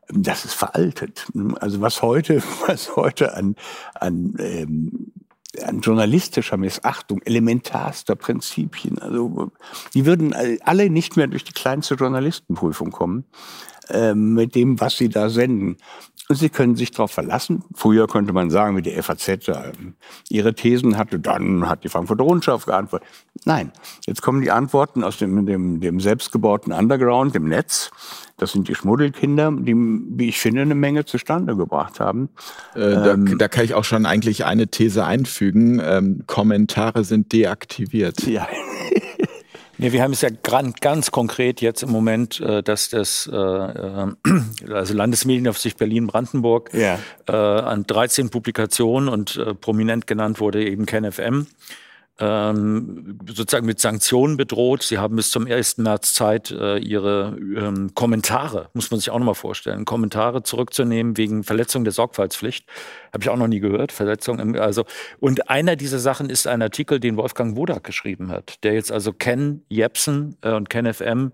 Das 0.08 0.44
ist 0.44 0.54
veraltet. 0.54 1.26
Also 1.60 1.80
was 1.80 2.02
heute, 2.02 2.42
was 2.66 2.96
heute 2.96 3.34
an, 3.34 3.56
an 3.94 4.34
ähm, 4.38 5.12
an 5.62 5.80
journalistischer 5.80 6.56
Missachtung 6.56 7.20
elementarster 7.22 8.16
Prinzipien. 8.16 8.98
Also 8.98 9.52
die 9.92 10.06
würden 10.06 10.34
alle 10.64 10.88
nicht 10.88 11.18
mehr 11.18 11.26
durch 11.26 11.44
die 11.44 11.52
kleinste 11.52 11.94
Journalistenprüfung 11.94 12.90
kommen 12.90 13.26
äh, 13.88 14.14
mit 14.14 14.54
dem, 14.54 14.80
was 14.80 14.96
sie 14.96 15.08
da 15.08 15.28
senden. 15.28 15.76
Und 16.28 16.36
sie 16.36 16.48
können 16.48 16.76
sich 16.76 16.92
darauf 16.92 17.10
verlassen. 17.10 17.64
Früher 17.74 18.06
könnte 18.06 18.32
man 18.32 18.48
sagen, 18.48 18.76
wie 18.76 18.82
die 18.82 18.92
FAZ 19.02 19.28
äh, 19.28 19.72
ihre 20.30 20.54
Thesen 20.54 20.96
hatte, 20.96 21.18
dann 21.18 21.68
hat 21.68 21.84
die 21.84 21.88
Frankfurter 21.88 22.24
Rundschau 22.24 22.58
geantwortet. 22.58 23.08
Nein, 23.44 23.72
jetzt 24.06 24.22
kommen 24.22 24.40
die 24.40 24.50
Antworten 24.50 25.02
aus 25.04 25.18
dem, 25.18 25.44
dem, 25.44 25.80
dem 25.80 26.00
selbstgebauten 26.00 26.72
Underground, 26.72 27.34
dem 27.34 27.48
Netz. 27.48 27.90
Das 28.38 28.52
sind 28.52 28.68
die 28.68 28.74
Schmuddelkinder, 28.74 29.52
die, 29.52 29.74
wie 29.74 30.28
ich 30.28 30.38
finde, 30.38 30.62
eine 30.62 30.74
Menge 30.74 31.04
zustande 31.04 31.56
gebracht 31.56 32.00
haben. 32.00 32.28
Äh, 32.74 32.80
da, 32.80 33.12
ähm, 33.12 33.36
da, 33.36 33.48
kann 33.48 33.64
ich 33.64 33.74
auch 33.74 33.84
schon 33.84 34.06
eigentlich 34.06 34.44
eine 34.44 34.68
These 34.68 35.04
einfügen. 35.04 35.82
Ähm, 35.84 36.22
Kommentare 36.26 37.04
sind 37.04 37.32
deaktiviert. 37.32 38.26
Ja. 38.26 38.46
Nee, 39.82 39.92
wir 39.92 40.02
haben 40.02 40.12
es 40.12 40.20
ja 40.20 40.28
ganz 40.80 41.10
konkret 41.10 41.60
jetzt 41.60 41.82
im 41.82 41.90
Moment, 41.90 42.40
äh, 42.40 42.62
dass 42.62 42.88
das 42.88 43.28
äh, 43.32 43.36
äh, 43.36 44.06
also 44.72 44.94
Landesmedienaufsicht 44.94 45.76
Berlin-Brandenburg 45.76 46.70
ja. 46.72 46.98
an 47.26 47.84
13 47.84 48.30
Publikationen 48.30 49.08
und 49.08 49.40
prominent 49.60 50.06
genannt 50.06 50.40
wurde 50.40 50.64
eben 50.64 50.86
KenFM 50.86 51.46
ähm, 52.18 53.18
sozusagen 53.26 53.66
mit 53.66 53.80
Sanktionen 53.80 54.36
bedroht. 54.36 54.82
Sie 54.82 54.98
haben 54.98 55.16
bis 55.16 55.30
zum 55.30 55.46
1. 55.46 55.78
März 55.78 56.14
Zeit, 56.14 56.50
äh, 56.50 56.78
ihre 56.78 57.36
ähm, 57.38 57.94
Kommentare, 57.94 58.68
muss 58.74 58.90
man 58.90 59.00
sich 59.00 59.10
auch 59.10 59.18
nochmal 59.18 59.34
vorstellen, 59.34 59.84
Kommentare 59.84 60.42
zurückzunehmen 60.42 61.16
wegen 61.16 61.42
Verletzung 61.42 61.84
der 61.84 61.92
Sorgfaltspflicht. 61.92 62.66
Habe 63.12 63.24
ich 63.24 63.30
auch 63.30 63.36
noch 63.36 63.48
nie 63.48 63.60
gehört. 63.60 63.92
Verletzung 63.92 64.38
im, 64.38 64.54
also, 64.56 64.84
und 65.20 65.48
einer 65.48 65.76
dieser 65.76 65.98
Sachen 65.98 66.28
ist 66.28 66.46
ein 66.46 66.62
Artikel, 66.62 67.00
den 67.00 67.16
Wolfgang 67.16 67.56
Wodak 67.56 67.84
geschrieben 67.84 68.30
hat, 68.30 68.62
der 68.62 68.74
jetzt 68.74 68.92
also 68.92 69.12
Ken 69.12 69.64
Jepsen 69.68 70.36
äh, 70.42 70.52
und 70.52 70.68
Ken 70.68 70.92
FM 70.92 71.32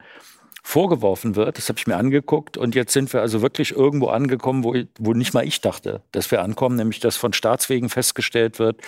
vorgeworfen 0.62 1.36
wird. 1.36 1.58
Das 1.58 1.68
habe 1.68 1.78
ich 1.78 1.86
mir 1.86 1.96
angeguckt. 1.96 2.56
Und 2.56 2.74
jetzt 2.74 2.92
sind 2.92 3.12
wir 3.12 3.20
also 3.20 3.42
wirklich 3.42 3.72
irgendwo 3.72 4.08
angekommen, 4.08 4.64
wo, 4.64 4.74
wo 4.98 5.12
nicht 5.12 5.34
mal 5.34 5.46
ich 5.46 5.60
dachte, 5.60 6.02
dass 6.12 6.30
wir 6.30 6.42
ankommen, 6.42 6.76
nämlich 6.76 7.00
dass 7.00 7.16
von 7.16 7.32
Staatswegen 7.32 7.88
festgestellt 7.88 8.58
wird, 8.58 8.80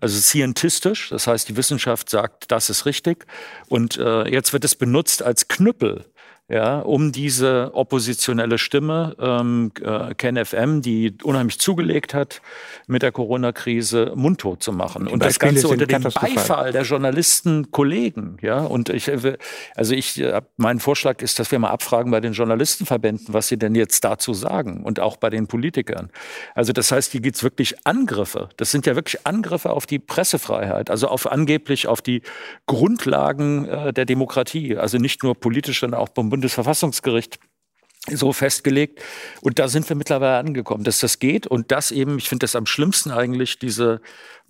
also 0.00 0.18
scientistisch, 0.18 1.10
das 1.10 1.26
heißt, 1.26 1.48
die 1.48 1.56
Wissenschaft 1.56 2.10
sagt, 2.10 2.50
das 2.50 2.70
ist 2.70 2.86
richtig. 2.86 3.26
Und 3.68 3.96
äh, 3.96 4.28
jetzt 4.28 4.52
wird 4.52 4.64
es 4.64 4.74
benutzt 4.74 5.22
als 5.22 5.48
Knüppel 5.48 6.04
ja, 6.48 6.80
um 6.80 7.10
diese 7.10 7.70
oppositionelle 7.72 8.58
Stimme, 8.58 9.16
ähm, 9.18 9.72
äh, 9.80 10.14
KenFM, 10.14 10.82
die 10.82 11.16
unheimlich 11.22 11.58
zugelegt 11.58 12.12
hat, 12.12 12.42
mit 12.86 13.02
der 13.02 13.12
Corona-Krise 13.12 14.12
mundtot 14.14 14.62
zu 14.62 14.72
machen. 14.72 15.08
Und 15.08 15.24
das 15.24 15.38
Ganze 15.38 15.68
unter 15.68 15.86
dem 15.86 16.02
Beifall 16.02 16.72
der 16.72 16.82
Journalisten, 16.82 17.70
Kollegen. 17.70 18.36
Ja, 18.42 18.58
und 18.60 18.90
ich, 18.90 19.08
äh, 19.08 19.38
also 19.74 19.94
ich, 19.94 20.20
äh, 20.20 20.42
mein 20.58 20.80
Vorschlag 20.80 21.22
ist, 21.22 21.38
dass 21.38 21.50
wir 21.50 21.58
mal 21.58 21.70
abfragen 21.70 22.10
bei 22.10 22.20
den 22.20 22.34
Journalistenverbänden, 22.34 23.32
was 23.32 23.48
sie 23.48 23.58
denn 23.58 23.74
jetzt 23.74 24.04
dazu 24.04 24.34
sagen 24.34 24.82
und 24.84 25.00
auch 25.00 25.16
bei 25.16 25.30
den 25.30 25.46
Politikern. 25.46 26.10
Also 26.54 26.74
das 26.74 26.92
heißt, 26.92 27.12
hier 27.12 27.22
geht's 27.22 27.42
wirklich 27.42 27.86
Angriffe. 27.86 28.50
Das 28.58 28.70
sind 28.70 28.84
ja 28.84 28.94
wirklich 28.96 29.26
Angriffe 29.26 29.70
auf 29.70 29.86
die 29.86 29.98
Pressefreiheit, 29.98 30.90
also 30.90 31.08
auf 31.08 31.30
angeblich 31.30 31.86
auf 31.86 32.02
die 32.02 32.20
Grundlagen 32.66 33.66
äh, 33.66 33.92
der 33.94 34.04
Demokratie. 34.04 34.76
Also 34.76 34.98
nicht 34.98 35.22
nur 35.22 35.34
politisch, 35.34 35.80
sondern 35.80 36.00
auch 36.00 36.10
Bundesverfassungsgericht 36.34 37.38
so 38.10 38.32
festgelegt. 38.32 39.00
Und 39.40 39.60
da 39.60 39.68
sind 39.68 39.88
wir 39.88 39.94
mittlerweile 39.94 40.36
angekommen, 40.36 40.82
dass 40.84 40.98
das 40.98 41.20
geht 41.20 41.46
und 41.46 41.70
das 41.70 41.92
eben, 41.92 42.18
ich 42.18 42.28
finde 42.28 42.44
das 42.44 42.56
am 42.56 42.66
schlimmsten 42.66 43.12
eigentlich, 43.12 43.60
diese 43.60 44.00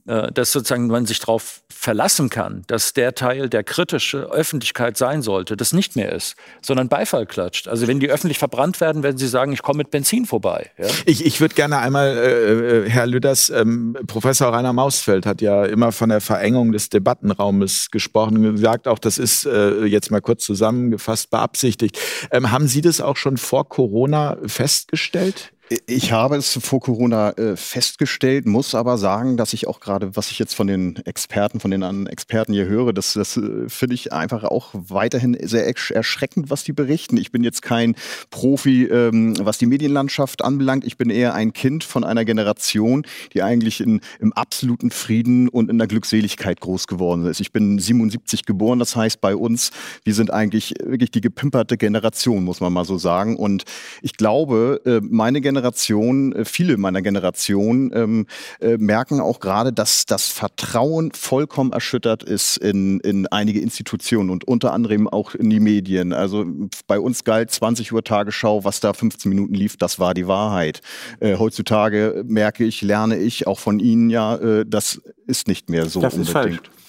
dass 0.04 0.52
sozusagen 0.52 0.86
man 0.88 1.06
sich 1.06 1.18
darauf 1.18 1.62
verlassen 1.70 2.30
kann, 2.30 2.62
dass 2.66 2.92
der 2.94 3.14
Teil, 3.14 3.48
der 3.48 3.62
kritische 3.62 4.30
Öffentlichkeit 4.30 4.96
sein 4.96 5.22
sollte, 5.22 5.56
das 5.56 5.72
nicht 5.72 5.96
mehr 5.96 6.12
ist, 6.12 6.36
sondern 6.62 6.88
Beifall 6.88 7.26
klatscht. 7.26 7.68
Also 7.68 7.86
wenn 7.86 8.00
die 8.00 8.10
öffentlich 8.10 8.38
verbrannt 8.38 8.80
werden, 8.80 9.02
werden 9.02 9.18
sie 9.18 9.28
sagen, 9.28 9.52
ich 9.52 9.62
komme 9.62 9.78
mit 9.78 9.90
Benzin 9.90 10.24
vorbei. 10.26 10.70
Ja? 10.78 10.86
Ich, 11.06 11.24
ich 11.24 11.40
würde 11.40 11.54
gerne 11.54 11.78
einmal, 11.78 12.16
äh, 12.16 12.84
äh, 12.84 12.90
Herr 12.90 13.06
Lüders, 13.06 13.50
ähm, 13.50 13.96
Professor 14.06 14.52
Rainer 14.52 14.72
Mausfeld 14.72 15.26
hat 15.26 15.40
ja 15.40 15.64
immer 15.64 15.92
von 15.92 16.08
der 16.08 16.20
Verengung 16.20 16.72
des 16.72 16.88
Debattenraumes 16.88 17.90
gesprochen 17.90 18.46
und 18.46 18.56
gesagt, 18.56 18.88
auch 18.88 18.98
das 18.98 19.18
ist 19.18 19.46
äh, 19.46 19.84
jetzt 19.84 20.10
mal 20.10 20.20
kurz 20.20 20.44
zusammengefasst 20.44 21.30
beabsichtigt. 21.30 21.98
Ähm, 22.30 22.50
haben 22.50 22.66
Sie 22.66 22.80
das 22.80 23.00
auch 23.00 23.16
schon 23.16 23.36
vor 23.36 23.68
Corona 23.68 24.36
festgestellt? 24.46 25.53
Ich 25.86 26.12
habe 26.12 26.36
es 26.36 26.58
vor 26.62 26.80
Corona 26.80 27.30
äh, 27.30 27.56
festgestellt, 27.56 28.44
muss 28.44 28.74
aber 28.74 28.98
sagen, 28.98 29.38
dass 29.38 29.54
ich 29.54 29.66
auch 29.66 29.80
gerade, 29.80 30.14
was 30.14 30.30
ich 30.30 30.38
jetzt 30.38 30.52
von 30.52 30.66
den 30.66 30.96
Experten, 31.06 31.58
von 31.58 31.70
den 31.70 31.82
anderen 31.82 32.06
Experten 32.06 32.52
hier 32.52 32.66
höre, 32.66 32.92
das, 32.92 33.14
das 33.14 33.38
äh, 33.38 33.66
finde 33.68 33.94
ich 33.94 34.12
einfach 34.12 34.44
auch 34.44 34.74
weiterhin 34.74 35.34
sehr 35.40 35.66
erschreckend, 35.66 36.50
was 36.50 36.64
die 36.64 36.74
berichten. 36.74 37.16
Ich 37.16 37.32
bin 37.32 37.42
jetzt 37.42 37.62
kein 37.62 37.94
Profi, 38.28 38.84
ähm, 38.84 39.34
was 39.40 39.56
die 39.56 39.64
Medienlandschaft 39.64 40.44
anbelangt. 40.44 40.84
Ich 40.84 40.98
bin 40.98 41.08
eher 41.08 41.32
ein 41.32 41.54
Kind 41.54 41.82
von 41.82 42.04
einer 42.04 42.26
Generation, 42.26 43.06
die 43.32 43.42
eigentlich 43.42 43.80
in, 43.80 44.02
im 44.20 44.34
absoluten 44.34 44.90
Frieden 44.90 45.48
und 45.48 45.70
in 45.70 45.78
der 45.78 45.86
Glückseligkeit 45.86 46.60
groß 46.60 46.88
geworden 46.88 47.24
ist. 47.24 47.40
Ich 47.40 47.52
bin 47.52 47.78
77 47.78 48.44
geboren, 48.44 48.80
das 48.80 48.96
heißt 48.96 49.22
bei 49.22 49.34
uns, 49.34 49.70
wir 50.04 50.12
sind 50.12 50.30
eigentlich 50.30 50.74
wirklich 50.84 51.10
die 51.10 51.22
gepimperte 51.22 51.78
Generation, 51.78 52.44
muss 52.44 52.60
man 52.60 52.70
mal 52.70 52.84
so 52.84 52.98
sagen. 52.98 53.36
Und 53.36 53.64
ich 54.02 54.18
glaube, 54.18 54.82
äh, 54.84 55.00
meine 55.00 55.40
Generation 55.40 55.53
Generation, 55.54 56.32
äh, 56.32 56.44
viele 56.44 56.76
meiner 56.76 57.02
Generation 57.02 57.90
ähm, 57.94 58.26
äh, 58.60 58.76
merken 58.76 59.20
auch 59.20 59.40
gerade, 59.40 59.72
dass 59.72 60.06
das 60.06 60.28
Vertrauen 60.28 61.12
vollkommen 61.12 61.72
erschüttert 61.72 62.22
ist 62.22 62.56
in, 62.56 63.00
in 63.00 63.26
einige 63.28 63.60
Institutionen 63.60 64.30
und 64.30 64.44
unter 64.44 64.72
anderem 64.72 65.08
auch 65.08 65.34
in 65.34 65.50
die 65.50 65.60
Medien. 65.60 66.12
Also 66.12 66.44
bei 66.86 66.98
uns 66.98 67.24
galt 67.24 67.50
20 67.50 67.92
Uhr 67.92 68.02
Tagesschau, 68.04 68.64
was 68.64 68.80
da 68.80 68.92
15 68.92 69.28
Minuten 69.28 69.54
lief, 69.54 69.76
das 69.76 69.98
war 69.98 70.14
die 70.14 70.26
Wahrheit. 70.26 70.80
Äh, 71.20 71.36
heutzutage 71.36 72.24
merke 72.26 72.64
ich, 72.64 72.82
lerne 72.82 73.16
ich 73.16 73.46
auch 73.46 73.58
von 73.58 73.80
Ihnen 73.80 74.10
ja, 74.10 74.36
äh, 74.36 74.64
das 74.66 75.00
ist 75.26 75.48
nicht 75.48 75.70
mehr 75.70 75.86
so 75.86 76.00
das 76.00 76.14
unbedingt. 76.14 76.28
Ist 76.28 76.32
falsch. 76.32 76.83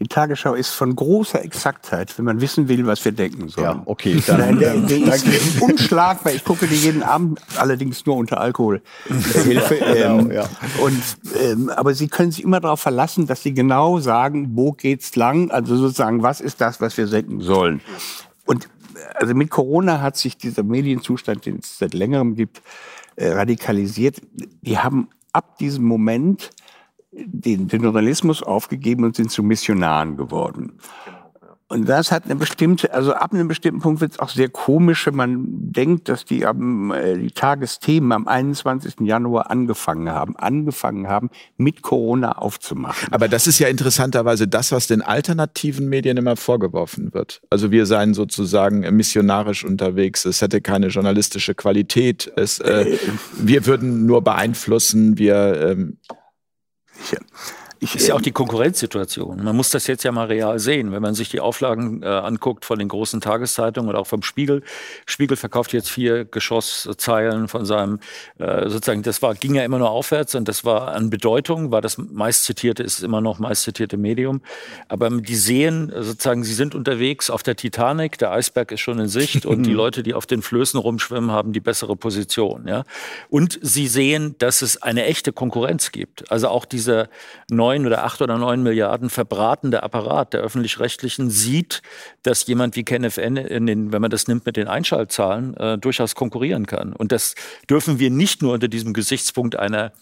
Die 0.00 0.08
Tagesschau 0.08 0.54
ist 0.54 0.70
von 0.70 0.96
großer 0.96 1.44
Exaktheit, 1.44 2.16
wenn 2.16 2.24
man 2.24 2.40
wissen 2.40 2.68
will, 2.68 2.86
was 2.86 3.04
wir 3.04 3.12
denken 3.12 3.50
sollen. 3.50 3.64
Ja, 3.66 3.82
okay. 3.84 4.22
Dann, 4.26 4.58
der, 4.58 4.74
der 4.78 4.98
ist 5.14 5.60
unschlagbar. 5.60 6.32
Ich 6.32 6.42
gucke 6.42 6.66
die 6.66 6.74
jeden 6.74 7.02
Abend, 7.02 7.38
allerdings 7.56 8.06
nur 8.06 8.16
unter 8.16 8.40
Alkoholhilfe. 8.40 8.80
Ähm, 9.90 10.28
genau, 10.28 10.34
ja. 10.34 10.48
und, 10.82 11.02
ähm, 11.40 11.68
aber 11.70 11.94
Sie 11.94 12.08
können 12.08 12.30
sich 12.30 12.44
immer 12.44 12.60
darauf 12.60 12.80
verlassen, 12.80 13.26
dass 13.26 13.42
Sie 13.42 13.52
genau 13.52 13.98
sagen, 13.98 14.50
wo 14.54 14.72
geht's 14.72 15.16
lang? 15.16 15.50
Also 15.50 15.76
sozusagen, 15.76 16.22
was 16.22 16.40
ist 16.40 16.60
das, 16.60 16.80
was 16.80 16.96
wir 16.96 17.06
senken 17.06 17.40
sollen? 17.40 17.80
Und 18.46 18.68
also 19.14 19.34
mit 19.34 19.50
Corona 19.50 20.00
hat 20.00 20.16
sich 20.16 20.36
dieser 20.36 20.62
Medienzustand, 20.62 21.46
den 21.46 21.58
es 21.58 21.78
seit 21.78 21.94
längerem 21.94 22.36
gibt, 22.36 22.62
äh, 23.16 23.28
radikalisiert. 23.28 24.20
Die 24.62 24.78
haben 24.78 25.08
ab 25.32 25.58
diesem 25.58 25.84
Moment 25.84 26.50
den, 27.12 27.68
den 27.68 27.82
Journalismus 27.82 28.42
aufgegeben 28.42 29.04
und 29.04 29.16
sind 29.16 29.30
zu 29.30 29.42
Missionaren 29.42 30.16
geworden. 30.16 30.78
Und 31.70 31.88
das 31.88 32.10
hat 32.10 32.24
eine 32.24 32.34
bestimmte, 32.34 32.92
also 32.92 33.14
ab 33.14 33.32
einem 33.32 33.46
bestimmten 33.46 33.80
Punkt 33.80 34.00
wird 34.00 34.10
es 34.10 34.18
auch 34.18 34.28
sehr 34.28 34.48
komisch, 34.48 35.06
wenn 35.06 35.14
man 35.14 35.44
denkt, 35.46 36.08
dass 36.08 36.24
die, 36.24 36.44
am, 36.44 36.90
äh, 36.90 37.16
die 37.16 37.30
Tagesthemen 37.30 38.10
am 38.10 38.26
21. 38.26 38.94
Januar 39.02 39.52
angefangen 39.52 40.10
haben, 40.10 40.36
angefangen 40.36 41.06
haben, 41.06 41.30
mit 41.58 41.82
Corona 41.82 42.32
aufzumachen. 42.32 43.12
Aber 43.12 43.28
das 43.28 43.46
ist 43.46 43.60
ja 43.60 43.68
interessanterweise 43.68 44.48
das, 44.48 44.72
was 44.72 44.88
den 44.88 45.00
alternativen 45.00 45.88
Medien 45.88 46.16
immer 46.16 46.34
vorgeworfen 46.34 47.14
wird. 47.14 47.40
Also 47.50 47.70
wir 47.70 47.86
seien 47.86 48.14
sozusagen 48.14 48.80
missionarisch 48.96 49.64
unterwegs, 49.64 50.24
es 50.24 50.42
hätte 50.42 50.60
keine 50.60 50.88
journalistische 50.88 51.54
Qualität, 51.54 52.32
es, 52.34 52.58
äh, 52.58 52.94
äh 52.94 52.98
wir 53.38 53.66
würden 53.66 54.06
nur 54.06 54.24
beeinflussen, 54.24 55.18
wir 55.18 55.70
ähm, 55.70 55.98
ich, 57.00 57.16
ich, 57.82 57.94
ist 57.94 58.08
ja 58.08 58.14
auch 58.14 58.20
die 58.20 58.30
Konkurrenzsituation. 58.30 59.42
Man 59.42 59.56
muss 59.56 59.70
das 59.70 59.86
jetzt 59.86 60.04
ja 60.04 60.12
mal 60.12 60.26
real 60.26 60.58
sehen. 60.58 60.92
Wenn 60.92 61.00
man 61.00 61.14
sich 61.14 61.30
die 61.30 61.40
Auflagen 61.40 62.02
äh, 62.02 62.06
anguckt 62.06 62.66
von 62.66 62.78
den 62.78 62.88
großen 62.88 63.22
Tageszeitungen 63.22 63.88
oder 63.88 63.98
auch 64.00 64.06
vom 64.06 64.22
Spiegel. 64.22 64.62
Spiegel 65.06 65.38
verkauft 65.38 65.72
jetzt 65.72 65.88
vier 65.88 66.26
Geschosszeilen 66.26 67.48
von 67.48 67.64
seinem, 67.64 67.98
äh, 68.38 68.68
sozusagen, 68.68 69.02
das 69.02 69.22
war, 69.22 69.34
ging 69.34 69.54
ja 69.54 69.64
immer 69.64 69.78
nur 69.78 69.90
aufwärts 69.90 70.34
und 70.34 70.46
das 70.46 70.62
war 70.66 70.88
an 70.88 71.08
Bedeutung, 71.08 71.70
war 71.72 71.80
das 71.80 71.96
meistzitierte, 71.96 72.82
ist 72.82 73.02
immer 73.02 73.22
noch 73.22 73.38
meistzitierte 73.38 73.96
Medium. 73.96 74.42
Aber 74.88 75.08
die 75.08 75.34
sehen 75.34 75.90
sozusagen, 75.94 76.44
sie 76.44 76.54
sind 76.54 76.74
unterwegs 76.74 77.30
auf 77.30 77.42
der 77.42 77.56
Titanic, 77.56 78.18
der 78.18 78.30
Eisberg 78.30 78.72
ist 78.72 78.80
schon 78.80 78.98
in 78.98 79.08
Sicht 79.08 79.46
und 79.46 79.62
die 79.62 79.72
Leute, 79.80 80.02
die 80.02 80.12
auf 80.12 80.26
den 80.26 80.42
Flößen 80.42 80.78
rumschwimmen, 80.78 81.30
haben 81.30 81.54
die 81.54 81.60
bessere 81.60 81.96
Position. 81.96 82.68
Ja? 82.68 82.84
Und 83.30 83.58
sie 83.62 83.86
sehen, 83.86 84.34
dass 84.36 84.60
es 84.60 84.82
eine 84.82 85.06
echte 85.06 85.32
Konkurrenz 85.32 85.92
gibt. 85.92 86.30
Also 86.30 86.48
auch 86.48 86.66
diese 86.66 87.08
neue 87.48 87.69
neun 87.70 87.86
oder 87.86 88.04
acht 88.04 88.20
oder 88.20 88.36
neun 88.38 88.62
Milliarden 88.62 89.10
verbratende 89.10 89.82
Apparat 89.82 90.32
der 90.32 90.40
öffentlich-rechtlichen 90.40 91.30
sieht, 91.30 91.82
dass 92.22 92.46
jemand 92.46 92.76
wie 92.76 92.84
KenFN, 92.84 93.34
den, 93.34 93.92
wenn 93.92 94.02
man 94.02 94.10
das 94.10 94.28
nimmt 94.28 94.46
mit 94.46 94.56
den 94.56 94.68
Einschaltzahlen, 94.68 95.56
äh, 95.56 95.78
durchaus 95.78 96.14
konkurrieren 96.14 96.66
kann. 96.66 96.92
Und 96.92 97.12
das 97.12 97.34
dürfen 97.68 97.98
wir 97.98 98.10
nicht 98.10 98.42
nur 98.42 98.54
unter 98.54 98.68
diesem 98.68 98.92
Gesichtspunkt 98.92 99.56
einer 99.56 99.92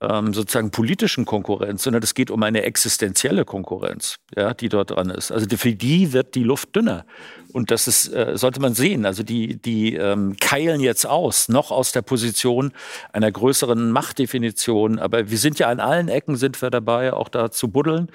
ähm, 0.00 0.34
sozusagen 0.34 0.70
politischen 0.70 1.24
Konkurrenz, 1.24 1.84
sondern 1.84 2.02
es 2.02 2.14
geht 2.14 2.30
um 2.30 2.42
eine 2.42 2.62
existenzielle 2.62 3.44
Konkurrenz, 3.44 4.16
ja, 4.36 4.52
die 4.52 4.68
dort 4.68 4.90
dran 4.90 5.10
ist. 5.10 5.30
Also 5.30 5.46
für 5.56 5.74
die 5.74 6.12
wird 6.12 6.34
die 6.34 6.42
Luft 6.42 6.74
dünner. 6.74 7.06
Und 7.52 7.70
das 7.70 7.86
ist, 7.88 8.08
äh, 8.08 8.36
sollte 8.36 8.60
man 8.60 8.74
sehen. 8.74 9.04
Also 9.06 9.22
die, 9.22 9.56
die 9.56 9.94
ähm, 9.94 10.36
keilen 10.40 10.80
jetzt 10.80 11.06
aus, 11.06 11.48
noch 11.48 11.70
aus 11.70 11.92
der 11.92 12.02
Position 12.02 12.72
einer 13.12 13.30
größeren 13.30 13.90
Machtdefinition. 13.90 14.98
Aber 14.98 15.30
wir 15.30 15.38
sind 15.38 15.58
ja 15.58 15.68
an 15.68 15.80
allen 15.80 16.08
Ecken 16.08 16.36
sind 16.36 16.60
wir 16.62 16.70
dabei, 16.70 17.12
auch 17.12 17.28
da 17.28 17.50
zu 17.50 17.68
buddeln 17.68 18.08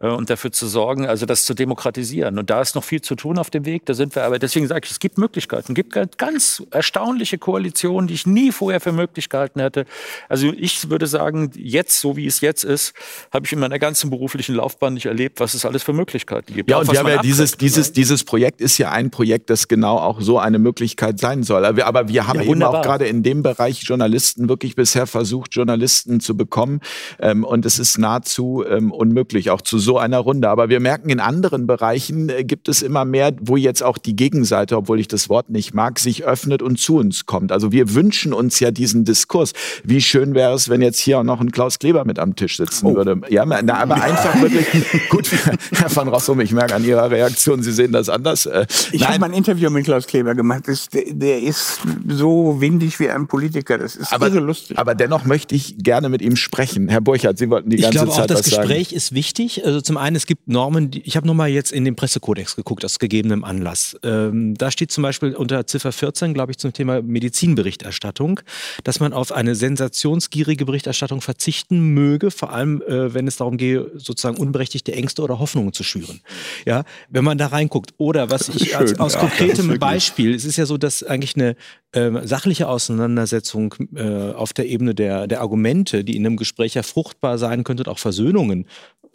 äh, 0.00 0.08
und 0.08 0.30
dafür 0.30 0.52
zu 0.52 0.66
sorgen, 0.66 1.06
also 1.06 1.26
das 1.26 1.44
zu 1.44 1.54
demokratisieren. 1.54 2.38
Und 2.38 2.50
da 2.50 2.60
ist 2.60 2.74
noch 2.74 2.84
viel 2.84 3.00
zu 3.00 3.14
tun 3.14 3.38
auf 3.38 3.50
dem 3.50 3.64
Weg. 3.64 3.86
Da 3.86 3.94
sind 3.94 4.14
wir 4.14 4.24
aber, 4.24 4.38
deswegen 4.38 4.66
sage 4.66 4.82
ich, 4.84 4.90
es 4.90 4.98
gibt 4.98 5.18
Möglichkeiten. 5.18 5.72
Es 5.72 5.74
gibt 5.74 6.18
ganz 6.18 6.62
erstaunliche 6.70 7.38
Koalitionen, 7.38 8.08
die 8.08 8.14
ich 8.14 8.26
nie 8.26 8.52
vorher 8.52 8.80
für 8.80 8.92
möglich 8.92 9.28
gehalten 9.28 9.60
hätte. 9.60 9.86
Also 10.28 10.52
ich 10.56 10.90
würde 10.90 11.06
sagen, 11.06 11.52
jetzt, 11.54 12.00
so 12.00 12.16
wie 12.16 12.26
es 12.26 12.40
jetzt 12.40 12.64
ist, 12.64 12.94
habe 13.32 13.46
ich 13.46 13.52
in 13.52 13.60
meiner 13.60 13.78
ganzen 13.78 14.10
beruflichen 14.10 14.54
Laufbahn 14.56 14.94
nicht 14.94 15.06
erlebt, 15.06 15.40
was 15.40 15.54
es 15.54 15.64
alles 15.64 15.82
für 15.82 15.92
Möglichkeiten 15.92 16.54
gibt. 16.54 16.70
Ja, 16.70 16.78
und 16.78 16.90
wir 16.90 16.98
haben 16.98 17.08
ja 17.08 17.22
dieses, 17.22 17.52
dieses, 17.52 17.92
dieses 17.92 18.24
Projekt 18.24 18.60
ist 18.60 18.78
ja 18.80 18.90
ein 18.90 19.10
Projekt, 19.10 19.50
das 19.50 19.68
genau 19.68 19.98
auch 19.98 20.20
so 20.20 20.38
eine 20.38 20.58
Möglichkeit 20.58 21.20
sein 21.20 21.44
soll. 21.44 21.64
Aber 21.64 22.08
wir 22.08 22.26
haben 22.26 22.40
ja, 22.40 22.50
eben 22.50 22.62
auch 22.62 22.82
gerade 22.82 23.06
in 23.06 23.22
dem 23.22 23.42
Bereich 23.42 23.82
Journalisten 23.84 24.48
wirklich 24.48 24.74
bisher 24.74 25.06
versucht, 25.06 25.54
Journalisten 25.54 26.18
zu 26.20 26.36
bekommen. 26.36 26.80
Ähm, 27.20 27.44
und 27.44 27.64
es 27.64 27.78
ist 27.78 27.98
nahezu 27.98 28.64
ähm, 28.68 28.90
unmöglich, 28.90 29.50
auch 29.50 29.60
zu 29.60 29.78
so 29.78 29.98
einer 29.98 30.18
Runde. 30.18 30.48
Aber 30.48 30.68
wir 30.68 30.80
merken, 30.80 31.10
in 31.10 31.20
anderen 31.20 31.66
Bereichen 31.66 32.28
äh, 32.28 32.44
gibt 32.44 32.68
es 32.68 32.82
immer 32.82 33.04
mehr, 33.04 33.32
wo 33.40 33.56
jetzt 33.56 33.82
auch 33.82 33.98
die 33.98 34.16
Gegenseite, 34.16 34.76
obwohl 34.76 34.98
ich 34.98 35.08
das 35.08 35.28
Wort 35.28 35.50
nicht 35.50 35.74
mag, 35.74 35.98
sich 35.98 36.24
öffnet 36.24 36.62
und 36.62 36.78
zu 36.78 36.96
uns 36.96 37.26
kommt. 37.26 37.52
Also 37.52 37.72
wir 37.72 37.94
wünschen 37.94 38.32
uns 38.32 38.58
ja 38.60 38.70
diesen 38.70 39.04
Diskurs. 39.04 39.52
Wie 39.84 40.00
schön 40.00 40.34
wäre 40.34 40.54
es, 40.54 40.68
wenn 40.68 40.82
jetzt 40.82 40.98
hier 40.98 41.20
auch 41.20 41.24
noch 41.24 41.40
ein 41.40 41.52
Klaus 41.52 41.78
Kleber 41.78 42.04
mit 42.04 42.18
am 42.18 42.34
Tisch 42.36 42.56
sitzen 42.56 42.86
oh. 42.86 42.94
würde. 42.96 43.20
Ja, 43.28 43.42
aber 43.42 44.02
einfach 44.02 44.40
wirklich 44.40 44.66
gut, 45.10 45.30
Herr 45.72 45.94
van 45.94 46.08
Rossum, 46.08 46.40
ich 46.40 46.52
merke 46.52 46.74
an 46.74 46.84
Ihrer 46.84 47.10
Reaktion, 47.10 47.62
Sie 47.62 47.72
sehen 47.72 47.92
das 47.92 48.08
anders. 48.08 48.46
Äh, 48.46 48.66
ich 48.92 49.06
habe 49.06 49.18
mal 49.18 49.26
ein 49.26 49.32
Interview 49.32 49.70
mit 49.70 49.84
Klaus 49.84 50.06
Kleber 50.06 50.34
gemacht. 50.34 50.64
Das, 50.66 50.88
der, 50.88 51.04
der, 51.12 51.42
ist 51.42 51.80
so 52.08 52.60
windig 52.60 52.98
wie 53.00 53.08
ein 53.10 53.26
Politiker. 53.26 53.78
Das 53.78 53.96
ist 53.96 54.12
aber, 54.12 54.28
irre 54.28 54.40
lustig. 54.40 54.78
Aber 54.78 54.94
dennoch 54.94 55.24
möchte 55.24 55.54
ich 55.54 55.78
gerne 55.78 56.08
mit 56.08 56.22
ihm 56.22 56.36
sprechen. 56.36 56.88
Herr 56.88 57.00
Burchardt, 57.00 57.38
Sie 57.38 57.50
wollten 57.50 57.70
die 57.70 57.78
ganze 57.78 57.98
Zeit 57.98 58.06
Ich 58.06 58.12
glaube 58.12 58.22
auch, 58.22 58.26
das 58.26 58.42
Gespräch 58.44 58.88
sagen. 58.88 58.96
ist 58.96 59.14
wichtig. 59.14 59.64
Also 59.64 59.80
zum 59.80 59.96
einen, 59.96 60.16
es 60.16 60.26
gibt 60.26 60.48
Normen, 60.48 60.90
die, 60.90 61.00
ich 61.00 61.16
habe 61.16 61.26
nochmal 61.26 61.48
jetzt 61.48 61.72
in 61.72 61.84
den 61.84 61.96
Pressekodex 61.96 62.56
geguckt, 62.56 62.84
aus 62.84 62.98
gegebenem 62.98 63.44
Anlass. 63.44 63.96
Ähm, 64.02 64.54
da 64.56 64.70
steht 64.70 64.92
zum 64.92 65.02
Beispiel 65.02 65.34
unter 65.34 65.66
Ziffer 65.66 65.92
14, 65.92 66.34
glaube 66.34 66.52
ich, 66.52 66.58
zum 66.58 66.72
Thema 66.72 67.02
Medizinberichterstattung, 67.02 68.40
dass 68.84 69.00
man 69.00 69.12
auf 69.12 69.32
eine 69.32 69.54
sensationsgierige 69.54 70.64
Berichterstattung 70.64 71.20
verzichten 71.20 71.94
möge, 71.94 72.30
vor 72.30 72.52
allem 72.52 72.82
äh, 72.82 73.12
wenn 73.14 73.26
es 73.26 73.36
darum 73.36 73.56
gehe, 73.56 73.90
sozusagen 73.96 74.36
unberechtigte 74.36 74.92
Ängste 74.92 75.22
oder 75.22 75.38
Hoffnungen 75.38 75.72
zu 75.72 75.82
schüren. 75.82 76.20
Ja, 76.66 76.84
wenn 77.08 77.24
man 77.24 77.38
da 77.38 77.48
reinguckt. 77.48 77.94
Oder 77.98 78.30
was 78.30 78.48
ich 78.48 78.59
als, 78.74 78.98
aus 78.98 79.14
ja, 79.14 79.20
konkretem 79.20 79.78
Beispiel, 79.78 80.34
es 80.34 80.44
ist 80.44 80.56
ja 80.56 80.66
so, 80.66 80.76
dass 80.76 81.02
eigentlich 81.02 81.36
eine 81.36 81.56
äh, 81.92 82.26
sachliche 82.26 82.68
Auseinandersetzung 82.68 83.74
äh, 83.94 84.32
auf 84.32 84.52
der 84.52 84.66
Ebene 84.66 84.94
der, 84.94 85.26
der 85.26 85.40
Argumente, 85.40 86.04
die 86.04 86.16
in 86.16 86.26
einem 86.26 86.36
Gespräch 86.36 86.74
ja 86.74 86.82
fruchtbar 86.82 87.38
sein 87.38 87.64
könnte, 87.64 87.82
und 87.84 87.88
auch 87.88 87.98
Versöhnungen 87.98 88.66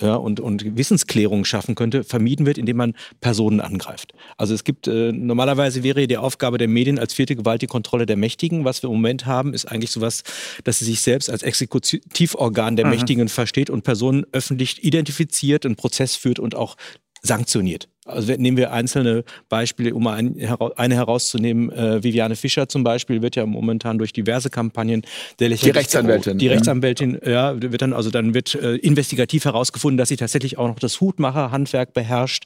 ja, 0.02 0.16
und, 0.16 0.40
und 0.40 0.78
Wissensklärung 0.78 1.46
schaffen 1.46 1.76
könnte, 1.76 2.04
vermieden 2.04 2.46
wird, 2.46 2.58
indem 2.58 2.78
man 2.78 2.94
Personen 3.22 3.62
angreift. 3.62 4.14
Also 4.38 4.54
es 4.54 4.64
gibt, 4.64 4.88
äh, 4.88 5.12
normalerweise 5.12 5.84
wäre 5.84 6.08
die 6.08 6.18
Aufgabe 6.18 6.58
der 6.58 6.68
Medien 6.68 7.00
als 7.00 7.14
vierte 7.14 7.36
Gewalt 7.36 7.62
die 7.62 7.68
Kontrolle 7.68 8.06
der 8.06 8.18
Mächtigen. 8.18 8.66
Was 8.66 8.84
wir 8.84 8.90
im 8.90 8.96
Moment 8.96 9.26
haben, 9.26 9.54
ist 9.54 9.66
eigentlich 9.66 9.92
sowas, 9.92 10.24
dass 10.64 10.80
sie 10.80 10.86
sich 10.86 11.02
selbst 11.02 11.30
als 11.30 11.44
Exekutivorgan 11.44 12.76
der 12.76 12.86
mhm. 12.86 12.92
Mächtigen 12.92 13.30
versteht 13.30 13.70
und 13.70 13.84
Personen 13.84 14.26
öffentlich 14.32 14.84
identifiziert, 14.84 15.66
einen 15.66 15.76
Prozess 15.76 16.16
führt 16.16 16.40
und 16.40 16.56
auch 16.56 16.76
sanktioniert. 17.22 17.88
Also 18.06 18.34
nehmen 18.34 18.56
wir 18.56 18.72
einzelne 18.72 19.24
Beispiele, 19.50 19.96
um 19.96 20.04
mal 20.04 20.14
ein, 20.14 20.38
eine 20.76 20.96
herauszunehmen. 20.96 21.72
Äh, 21.72 22.04
Viviane 22.04 22.36
Fischer 22.36 22.70
zum 22.70 22.84
Beispiel 22.84 23.24
wird 23.24 23.36
ja 23.36 23.48
momentan 23.48 23.98
durch 23.98 24.14
diverse 24.14 24.52
Kampagnen 24.52 25.02
der 25.40 25.50
Die 25.50 25.72
Rechtsanwältin. 25.72 26.38
Die 26.38 26.48
Rechtsanwältin, 26.48 27.20
ja. 27.26 27.54
ja, 27.54 27.62
wird 27.62 27.82
dann, 27.82 27.94
also 27.94 28.12
dann 28.12 28.36
wird 28.36 28.54
äh, 28.54 28.76
investigativ 28.76 29.46
herausgefunden, 29.46 29.98
dass 29.98 30.10
sie 30.10 30.18
tatsächlich 30.18 30.60
auch 30.60 30.68
noch 30.68 30.78
das 30.78 31.02
Hutmacherhandwerk 31.02 31.96
beherrscht, 31.96 32.44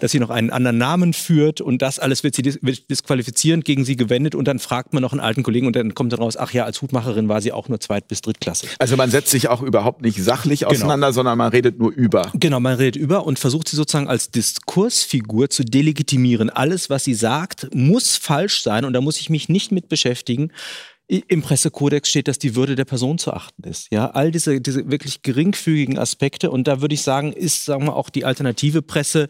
dass 0.00 0.12
sie 0.12 0.20
noch 0.20 0.30
einen 0.30 0.50
anderen 0.50 0.78
Namen 0.78 1.12
führt 1.12 1.60
und 1.60 1.82
das 1.82 1.98
alles 1.98 2.22
wird 2.22 2.36
sie 2.36 2.42
dis 2.42 2.60
wird 2.62 2.88
disqualifizierend 2.88 3.64
gegen 3.64 3.84
sie 3.84 3.96
gewendet 3.96 4.36
und 4.36 4.46
dann 4.46 4.60
fragt 4.60 4.92
man 4.92 5.02
noch 5.02 5.12
einen 5.12 5.20
alten 5.20 5.42
Kollegen 5.42 5.66
und 5.66 5.74
dann 5.74 5.94
kommt 5.94 6.12
dann 6.12 6.20
raus, 6.20 6.36
ach 6.36 6.52
ja, 6.52 6.64
als 6.64 6.80
Hutmacherin 6.82 7.28
war 7.28 7.40
sie 7.40 7.50
auch 7.50 7.68
nur 7.68 7.80
zweit- 7.80 8.06
bis 8.06 8.20
drittklassig. 8.20 8.70
Also 8.78 8.96
man 8.96 9.10
setzt 9.10 9.30
sich 9.30 9.48
auch 9.48 9.62
überhaupt 9.62 10.02
nicht 10.02 10.22
sachlich 10.22 10.60
genau. 10.60 10.70
auseinander, 10.70 11.08
genau. 11.08 11.14
sondern 11.14 11.36
man 11.36 11.50
redet 11.50 11.80
nur 11.80 11.90
über. 11.90 12.30
Genau, 12.34 12.60
man 12.60 12.76
redet 12.76 12.94
über 12.94 13.26
und 13.26 13.40
versucht 13.40 13.68
sie 13.68 13.74
sozusagen 13.74 14.08
als 14.08 14.30
Diskurs 14.30 14.99
Missfigur 15.00 15.48
zu 15.48 15.64
delegitimieren. 15.64 16.50
Alles, 16.50 16.90
was 16.90 17.04
sie 17.04 17.14
sagt, 17.14 17.74
muss 17.74 18.16
falsch 18.16 18.62
sein 18.62 18.84
und 18.84 18.92
da 18.92 19.00
muss 19.00 19.18
ich 19.18 19.30
mich 19.30 19.48
nicht 19.48 19.72
mit 19.72 19.88
beschäftigen. 19.88 20.52
Im 21.10 21.42
Pressekodex 21.42 22.08
steht, 22.08 22.28
dass 22.28 22.38
die 22.38 22.54
Würde 22.54 22.76
der 22.76 22.84
Person 22.84 23.18
zu 23.18 23.32
achten 23.32 23.64
ist. 23.64 23.88
Ja, 23.90 24.10
all 24.10 24.30
diese, 24.30 24.60
diese 24.60 24.92
wirklich 24.92 25.22
geringfügigen 25.22 25.98
Aspekte. 25.98 26.52
Und 26.52 26.68
da 26.68 26.80
würde 26.80 26.94
ich 26.94 27.02
sagen, 27.02 27.32
ist, 27.32 27.64
sagen 27.64 27.86
wir, 27.86 27.96
auch 27.96 28.10
die 28.10 28.24
alternative 28.24 28.80
Presse, 28.80 29.28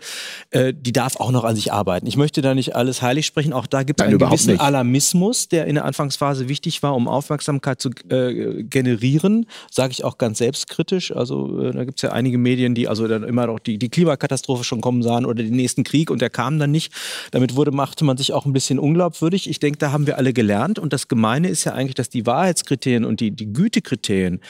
äh, 0.50 0.74
die 0.76 0.92
darf 0.92 1.16
auch 1.16 1.30
noch 1.30 1.44
an 1.44 1.56
sich 1.56 1.72
arbeiten. 1.72 2.06
Ich 2.06 2.18
möchte 2.18 2.42
da 2.42 2.54
nicht 2.54 2.76
alles 2.76 3.00
heilig 3.00 3.24
sprechen. 3.24 3.54
Auch 3.54 3.66
da 3.66 3.82
gibt 3.82 3.98
es 3.98 4.06
einen 4.06 4.18
gewissen 4.18 4.50
nicht. 4.52 4.60
Alarmismus, 4.60 5.48
der 5.48 5.66
in 5.66 5.76
der 5.76 5.86
Anfangsphase 5.86 6.50
wichtig 6.50 6.82
war, 6.82 6.94
um 6.94 7.08
Aufmerksamkeit 7.08 7.80
zu 7.80 7.88
äh, 8.10 8.62
generieren. 8.62 9.46
Sage 9.70 9.92
ich 9.92 10.04
auch 10.04 10.18
ganz 10.18 10.36
selbstkritisch. 10.36 11.16
Also 11.16 11.62
äh, 11.62 11.72
da 11.72 11.84
gibt 11.84 11.98
es 11.98 12.02
ja 12.02 12.12
einige 12.12 12.36
Medien, 12.36 12.74
die 12.74 12.88
also 12.88 13.08
dann 13.08 13.24
immer 13.24 13.46
noch 13.46 13.58
die, 13.58 13.78
die 13.78 13.88
Klimakatastrophe 13.88 14.64
schon 14.64 14.82
kommen 14.82 15.02
sahen 15.02 15.24
oder 15.24 15.42
den 15.42 15.56
nächsten 15.56 15.84
Krieg 15.84 16.10
und 16.10 16.20
der 16.20 16.28
kam 16.28 16.58
dann 16.58 16.72
nicht. 16.72 16.92
Damit 17.30 17.56
wurde, 17.56 17.70
machte 17.70 18.04
man 18.04 18.18
sich 18.18 18.34
auch 18.34 18.44
ein 18.44 18.52
bisschen 18.52 18.78
unglaubwürdig. 18.78 19.48
Ich 19.48 19.60
denke, 19.60 19.78
da 19.78 19.92
haben 19.92 20.06
wir 20.06 20.18
alle 20.18 20.34
gelernt. 20.34 20.78
Und 20.78 20.92
das 20.92 21.08
Gemeine 21.08 21.48
ist 21.48 21.64
ja 21.64 21.69
ja 21.70 21.76
eigentlich, 21.76 21.94
dass 21.94 22.08
die 22.08 22.26
Wahrheitskriterien 22.26 23.04
und 23.04 23.20
die, 23.20 23.30
die 23.30 23.52
Gütekriterien 23.52 24.40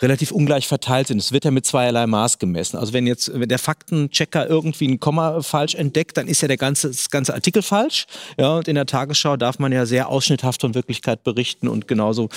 relativ 0.00 0.32
ungleich 0.32 0.66
verteilt 0.66 1.08
sind. 1.08 1.18
Es 1.18 1.32
wird 1.32 1.44
ja 1.44 1.50
mit 1.50 1.66
zweierlei 1.66 2.06
Maß 2.06 2.38
gemessen. 2.38 2.76
Also 2.76 2.92
wenn 2.92 3.06
jetzt 3.06 3.30
wenn 3.32 3.48
der 3.48 3.58
Faktenchecker 3.58 4.48
irgendwie 4.48 4.88
ein 4.88 5.00
Komma 5.00 5.42
falsch 5.42 5.74
entdeckt, 5.74 6.16
dann 6.16 6.26
ist 6.26 6.42
ja 6.42 6.48
der 6.48 6.56
ganze, 6.56 6.88
das 6.88 7.10
ganze 7.10 7.34
Artikel 7.34 7.62
falsch. 7.62 8.06
Ja, 8.38 8.56
und 8.56 8.68
in 8.68 8.74
der 8.74 8.86
Tagesschau 8.86 9.36
darf 9.36 9.58
man 9.58 9.72
ja 9.72 9.86
sehr 9.86 10.08
ausschnitthaft 10.08 10.60
von 10.60 10.74
Wirklichkeit 10.74 11.22
berichten 11.24 11.68
und 11.68 11.86
genauso, 11.88 12.28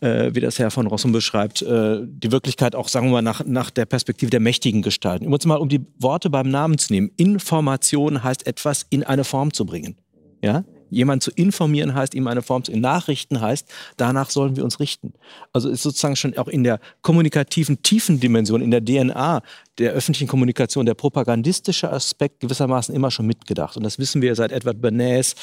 äh, 0.00 0.30
wie 0.34 0.40
das 0.40 0.58
Herr 0.58 0.70
von 0.70 0.86
Rossum 0.86 1.12
beschreibt, 1.12 1.62
äh, 1.62 2.00
die 2.02 2.32
Wirklichkeit 2.32 2.74
auch, 2.74 2.88
sagen 2.88 3.08
wir 3.08 3.12
mal, 3.12 3.22
nach, 3.22 3.44
nach 3.44 3.70
der 3.70 3.86
Perspektive 3.86 4.30
der 4.30 4.40
Mächtigen 4.40 4.82
gestalten. 4.82 5.26
Um 5.26 5.32
uns 5.32 5.44
mal 5.46 5.56
um 5.56 5.68
die 5.68 5.80
Worte 5.98 6.30
beim 6.30 6.50
Namen 6.50 6.78
zu 6.78 6.92
nehmen. 6.92 7.10
Information 7.16 8.22
heißt 8.22 8.46
etwas 8.46 8.86
in 8.90 9.04
eine 9.04 9.24
Form 9.24 9.52
zu 9.52 9.64
bringen. 9.64 9.96
Ja? 10.42 10.64
Jemand 10.90 11.22
zu 11.22 11.30
informieren 11.32 11.94
heißt, 11.94 12.14
ihm 12.14 12.26
eine 12.26 12.42
Form 12.42 12.64
zu 12.64 12.76
Nachrichten 12.76 13.40
heißt, 13.40 13.68
danach 13.96 14.30
sollen 14.30 14.56
wir 14.56 14.64
uns 14.64 14.80
richten. 14.80 15.12
Also 15.52 15.68
ist 15.68 15.82
sozusagen 15.82 16.16
schon 16.16 16.36
auch 16.38 16.48
in 16.48 16.64
der 16.64 16.80
kommunikativen 17.02 17.82
tiefen 17.82 18.20
Dimension, 18.20 18.62
in 18.62 18.70
der 18.70 18.84
DNA 18.84 19.42
der 19.78 19.92
öffentlichen 19.92 20.28
Kommunikation, 20.28 20.86
der 20.86 20.94
propagandistische 20.94 21.90
Aspekt 21.90 22.40
gewissermaßen 22.40 22.94
immer 22.94 23.10
schon 23.10 23.26
mitgedacht. 23.26 23.76
Und 23.76 23.82
das 23.82 23.98
wissen 23.98 24.22
wir 24.22 24.34
seit 24.34 24.52
Edward 24.52 24.80
Bernays, 24.80 25.34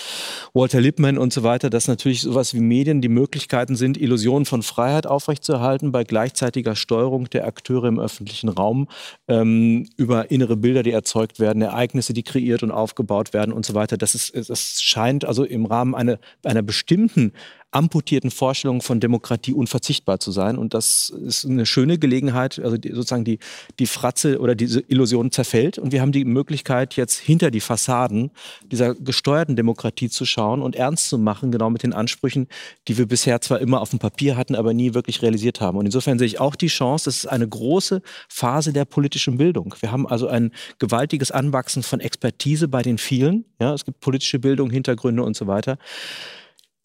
Walter 0.53 0.81
Lippmann 0.81 1.17
und 1.17 1.31
so 1.31 1.43
weiter, 1.43 1.69
dass 1.69 1.87
natürlich 1.87 2.21
sowas 2.21 2.53
wie 2.53 2.59
Medien 2.59 3.01
die 3.01 3.09
Möglichkeiten 3.09 3.75
sind, 3.75 3.97
Illusionen 3.97 4.45
von 4.45 4.63
Freiheit 4.63 5.07
aufrechtzuerhalten 5.07 5.91
bei 5.91 6.03
gleichzeitiger 6.03 6.75
Steuerung 6.75 7.29
der 7.29 7.45
Akteure 7.45 7.85
im 7.85 7.99
öffentlichen 7.99 8.49
Raum 8.49 8.87
ähm, 9.27 9.87
über 9.97 10.31
innere 10.31 10.57
Bilder, 10.57 10.83
die 10.83 10.91
erzeugt 10.91 11.39
werden, 11.39 11.61
Ereignisse, 11.61 12.13
die 12.13 12.23
kreiert 12.23 12.63
und 12.63 12.71
aufgebaut 12.71 13.33
werden 13.33 13.53
und 13.53 13.65
so 13.65 13.73
weiter. 13.73 13.97
Das, 13.97 14.15
ist, 14.15 14.49
das 14.49 14.81
scheint 14.81 15.25
also 15.25 15.43
im 15.43 15.65
Rahmen 15.65 15.95
eine, 15.95 16.19
einer 16.43 16.61
bestimmten 16.61 17.33
amputierten 17.75 18.31
Vorstellungen 18.31 18.81
von 18.81 18.99
Demokratie 18.99 19.53
unverzichtbar 19.53 20.19
zu 20.19 20.31
sein. 20.31 20.57
Und 20.57 20.73
das 20.73 21.09
ist 21.09 21.45
eine 21.45 21.65
schöne 21.65 21.97
Gelegenheit, 21.97 22.59
also 22.59 22.77
die, 22.77 22.89
sozusagen 22.89 23.25
die, 23.25 23.39
die 23.79 23.87
Fratze 23.87 24.39
oder 24.39 24.55
diese 24.55 24.81
Illusion 24.81 25.31
zerfällt. 25.31 25.77
Und 25.77 25.91
wir 25.91 26.01
haben 26.01 26.11
die 26.11 26.25
Möglichkeit, 26.25 26.95
jetzt 26.95 27.17
hinter 27.17 27.51
die 27.51 27.59
Fassaden 27.59 28.31
dieser 28.63 28.95
gesteuerten 28.95 29.55
Demokratie 29.55 30.09
zu 30.09 30.25
schauen 30.25 30.61
und 30.61 30.75
ernst 30.75 31.09
zu 31.09 31.17
machen, 31.17 31.51
genau 31.51 31.69
mit 31.69 31.83
den 31.83 31.93
Ansprüchen, 31.93 32.47
die 32.87 32.97
wir 32.97 33.07
bisher 33.07 33.41
zwar 33.41 33.59
immer 33.59 33.81
auf 33.81 33.89
dem 33.89 33.99
Papier 33.99 34.37
hatten, 34.37 34.55
aber 34.55 34.73
nie 34.73 34.93
wirklich 34.93 35.21
realisiert 35.21 35.61
haben. 35.61 35.77
Und 35.77 35.85
insofern 35.85 36.19
sehe 36.19 36.27
ich 36.27 36.39
auch 36.39 36.55
die 36.55 36.67
Chance, 36.67 37.05
das 37.05 37.17
ist 37.17 37.25
eine 37.27 37.47
große 37.47 38.01
Phase 38.29 38.73
der 38.73 38.85
politischen 38.85 39.37
Bildung. 39.37 39.75
Wir 39.79 39.91
haben 39.91 40.07
also 40.07 40.27
ein 40.27 40.51
gewaltiges 40.79 41.31
Anwachsen 41.31 41.83
von 41.83 41.99
Expertise 41.99 42.67
bei 42.67 42.81
den 42.81 42.97
vielen. 42.97 43.45
Ja, 43.59 43.73
es 43.73 43.85
gibt 43.85 43.99
politische 43.99 44.39
Bildung, 44.39 44.69
Hintergründe 44.69 45.23
und 45.23 45.35
so 45.35 45.47
weiter. 45.47 45.77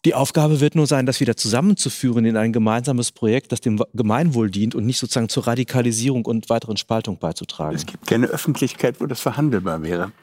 Die 0.05 0.13
Aufgabe 0.13 0.61
wird 0.61 0.75
nur 0.75 0.87
sein, 0.87 1.05
das 1.05 1.19
wieder 1.19 1.35
zusammenzuführen 1.35 2.23
in 2.23 2.37
ein 2.37 2.53
gemeinsames 2.53 3.11
Projekt, 3.11 3.51
das 3.51 3.59
dem 3.59 3.83
Gemeinwohl 3.93 4.49
dient 4.49 4.73
und 4.73 4.85
nicht 4.85 4.97
sozusagen 4.97 5.27
zur 5.27 5.45
Radikalisierung 5.45 6.25
und 6.25 6.49
weiteren 6.49 6.77
Spaltung 6.77 7.19
beizutragen. 7.19 7.75
Es 7.75 7.85
gibt 7.85 8.07
keine 8.07 8.27
Öffentlichkeit, 8.27 9.01
wo 9.01 9.07
das 9.07 9.19
verhandelbar 9.19 9.83
wäre. 9.83 10.13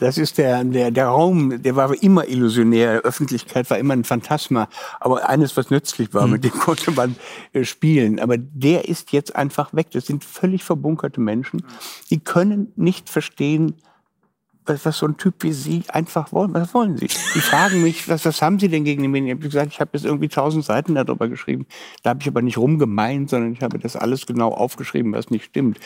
Das 0.00 0.18
ist 0.18 0.38
der, 0.38 0.64
der, 0.64 0.90
der 0.90 1.06
Raum, 1.06 1.62
der 1.62 1.76
war 1.76 1.94
immer 2.02 2.26
illusionär. 2.26 3.02
Öffentlichkeit 3.02 3.70
war 3.70 3.78
immer 3.78 3.94
ein 3.94 4.02
Phantasma. 4.02 4.68
Aber 4.98 5.28
eines, 5.28 5.56
was 5.56 5.70
nützlich 5.70 6.12
war, 6.12 6.26
mhm. 6.26 6.32
mit 6.32 6.44
dem 6.44 6.50
konnte 6.50 6.90
man 6.90 7.14
äh, 7.52 7.64
spielen. 7.64 8.18
Aber 8.18 8.36
der 8.36 8.88
ist 8.88 9.12
jetzt 9.12 9.36
einfach 9.36 9.72
weg. 9.72 9.92
Das 9.92 10.06
sind 10.06 10.24
völlig 10.24 10.64
verbunkerte 10.64 11.20
Menschen. 11.20 11.62
Die 12.10 12.18
können 12.18 12.72
nicht 12.74 13.08
verstehen, 13.08 13.76
was, 14.70 14.84
was 14.86 14.98
so 14.98 15.06
ein 15.06 15.16
Typ 15.16 15.42
wie 15.42 15.52
Sie 15.52 15.82
einfach 15.88 16.32
wollen. 16.32 16.54
Was 16.54 16.72
wollen 16.72 16.96
Sie? 16.96 17.08
Die 17.08 17.40
fragen 17.40 17.82
mich, 17.82 18.08
was, 18.08 18.24
was 18.24 18.40
haben 18.40 18.58
Sie 18.58 18.68
denn 18.68 18.84
gegen 18.84 19.02
die 19.02 19.08
Medien? 19.08 19.28
Ich 19.28 19.34
habe 19.34 19.48
gesagt, 19.48 19.72
ich 19.72 19.80
habe 19.80 19.90
jetzt 19.94 20.04
irgendwie 20.04 20.28
tausend 20.28 20.64
Seiten 20.64 20.94
darüber 20.94 21.28
geschrieben. 21.28 21.66
Da 22.02 22.10
habe 22.10 22.20
ich 22.22 22.28
aber 22.28 22.40
nicht 22.42 22.56
rumgemeint, 22.56 23.30
sondern 23.30 23.52
ich 23.52 23.62
habe 23.62 23.78
das 23.78 23.96
alles 23.96 24.26
genau 24.26 24.52
aufgeschrieben, 24.52 25.12
was 25.12 25.30
nicht 25.30 25.44
stimmt. 25.44 25.78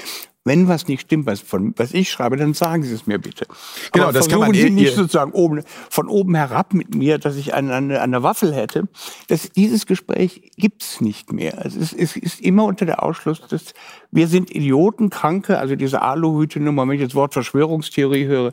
Wenn 0.47 0.69
was 0.69 0.89
nicht 0.89 1.01
stimmt, 1.01 1.25
was, 1.25 1.41
von, 1.41 1.73
was 1.77 1.95
ich 1.95 2.11
schreibe, 2.11 2.37
dann 2.37 2.53
sagen 2.53 2.83
Sie 2.83 2.93
es 2.93 3.07
mir 3.07 3.19
bitte. 3.19 3.47
Genau, 3.93 4.05
Aber 4.05 4.13
das 4.13 4.29
kann 4.29 4.41
man 4.41 4.53
Sie 4.53 4.69
nicht 4.69 4.95
sozusagen 4.95 5.33
oben, 5.33 5.63
von 5.89 6.09
oben 6.09 6.35
herab 6.35 6.75
mit 6.75 6.95
mir, 6.95 7.19
dass 7.19 7.37
ich 7.37 7.55
eine, 7.55 7.75
eine, 7.75 8.03
eine 8.03 8.23
Waffel 8.23 8.55
hätte. 8.55 8.87
Das, 9.29 9.51
dieses 9.51 9.87
Gespräch 9.87 10.51
gibt's 10.57 11.01
nicht 11.01 11.33
mehr. 11.33 11.63
Also 11.63 11.81
es, 11.81 11.95
es 11.95 12.17
ist 12.17 12.41
immer 12.41 12.65
unter 12.65 12.85
der 12.85 13.03
Ausschluss, 13.03 13.41
dass 13.49 13.73
wir 14.11 14.29
sind 14.29 14.55
Idioten, 14.55 15.09
Kranke, 15.09 15.59
also 15.59 15.77
diese 15.77 16.03
Aluhüte-Nummer, 16.03 16.87
wenn 16.87 16.97
ich 16.97 17.05
das 17.05 17.15
Wort 17.15 17.33
Verschwörungstheorie 17.33 18.27
höre, 18.27 18.53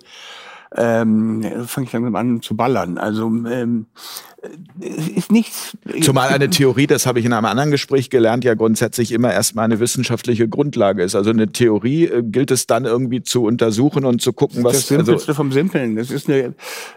ähm, 0.76 1.44
fange 1.66 1.88
ich 1.88 1.94
langsam 1.94 2.16
an 2.16 2.42
zu 2.42 2.56
ballern. 2.56 2.98
Also 2.98 3.28
ähm, 3.28 3.88
es 4.80 5.08
ist 5.10 5.32
nichts. 5.32 5.78
Zumal 6.02 6.30
eine 6.30 6.50
Theorie, 6.50 6.88
das 6.88 7.06
habe 7.06 7.20
ich 7.20 7.26
in 7.26 7.34
einem 7.34 7.46
anderen 7.46 7.70
Gespräch 7.70 8.10
gelernt, 8.10 8.44
ja 8.44 8.56
grundsätzlich 8.56 9.12
immer 9.12 9.32
erstmal 9.32 9.66
eine 9.66 9.80
wissenschaftliche 9.80 10.48
Grundlage 10.48 11.04
ist. 11.04 11.14
Also 11.14 11.30
eine 11.30 11.52
Theorie 11.52 12.06
äh, 12.06 12.24
gilt 12.24 12.50
es 12.50 12.66
dann 12.66 12.86
irgendwie 12.86 13.22
zu 13.22 13.44
untersuchen 13.44 14.04
und 14.04 14.22
zu 14.22 14.34
gucken, 14.34 14.64
was. 14.64 14.74
Das 14.74 14.88
Simpelste 14.88 15.14
also 15.14 15.34
vom 15.36 15.52
Simpeln. 15.52 15.96
Das 15.96 16.10
ist 16.10 16.28
eine, 16.28 16.56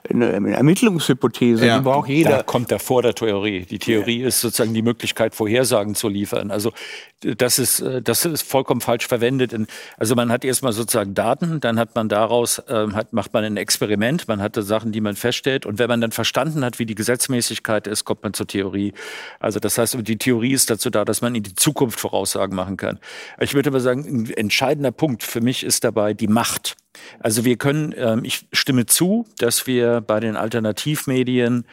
eine 0.09 0.57
Ermittlungshypothese, 0.57 1.67
ja. 1.67 1.79
die 1.79 1.85
braucht 1.85 2.09
jeder. 2.09 2.31
Da 2.31 2.43
kommt 2.43 2.73
er 2.73 2.79
vor 2.79 3.03
der 3.03 3.15
Theorie. 3.15 3.67
Die 3.67 3.79
Theorie 3.79 4.23
ja. 4.23 4.29
ist 4.29 4.41
sozusagen 4.41 4.73
die 4.73 4.83
Möglichkeit, 4.83 5.35
Vorhersagen 5.35 5.95
zu 5.95 6.09
liefern. 6.09 6.51
Also 6.51 6.73
das 7.21 7.59
ist, 7.59 7.81
äh, 7.81 8.01
das 8.01 8.25
ist 8.25 8.43
vollkommen 8.43 8.81
falsch 8.81 9.07
verwendet. 9.07 9.55
Also 9.99 10.15
man 10.15 10.31
hat 10.31 10.45
erstmal 10.45 10.73
sozusagen 10.73 11.15
Daten, 11.15 11.61
dann 11.61 11.79
hat 11.79 11.95
man 11.95 12.09
daraus, 12.09 12.63
ähm, 12.69 12.95
hat, 12.95 13.13
macht 13.13 13.33
man 13.35 13.45
ein 13.45 13.57
Experiment, 13.65 14.29
man 14.29 14.43
hatte 14.43 14.63
Sachen, 14.63 14.93
die 14.93 15.01
man 15.01 15.17
feststellt. 15.17 15.65
Und 15.65 15.79
wenn 15.79 15.89
man 15.89 16.03
dann 16.03 16.13
verstanden 16.13 16.65
hat, 16.65 16.79
wie 16.79 16.85
die 16.85 16.95
Gesetzmäßigkeit 16.95 17.87
ist, 17.87 18.05
kommt 18.05 18.23
man 18.23 18.35
zur 18.35 18.47
Theorie. 18.47 18.93
Also 19.41 19.59
das 19.59 19.79
heißt, 19.79 19.97
die 20.03 20.19
Theorie 20.19 20.53
ist 20.53 20.69
dazu 20.69 20.91
da, 20.91 21.07
dass 21.07 21.23
man 21.23 21.35
in 21.35 21.43
die 21.43 21.55
Zukunft 21.55 21.99
Voraussagen 21.99 22.55
machen 22.55 22.77
kann. 22.77 23.01
Ich 23.41 23.55
würde 23.55 23.71
aber 23.71 23.81
sagen, 23.81 24.05
ein 24.05 24.31
entscheidender 24.35 24.93
Punkt 24.93 25.23
für 25.23 25.41
mich 25.41 25.65
ist 25.65 25.83
dabei 25.83 26.13
die 26.13 26.29
Macht. 26.29 26.77
Also 27.21 27.45
wir 27.47 27.57
können, 27.57 27.95
ähm, 27.97 28.21
ich 28.25 28.47
stimme 28.53 28.85
zu, 28.85 29.27
dass 29.39 29.67
wir 29.67 30.03
bei 30.03 30.21
den 30.21 30.37
Alternativmedien 30.37 31.65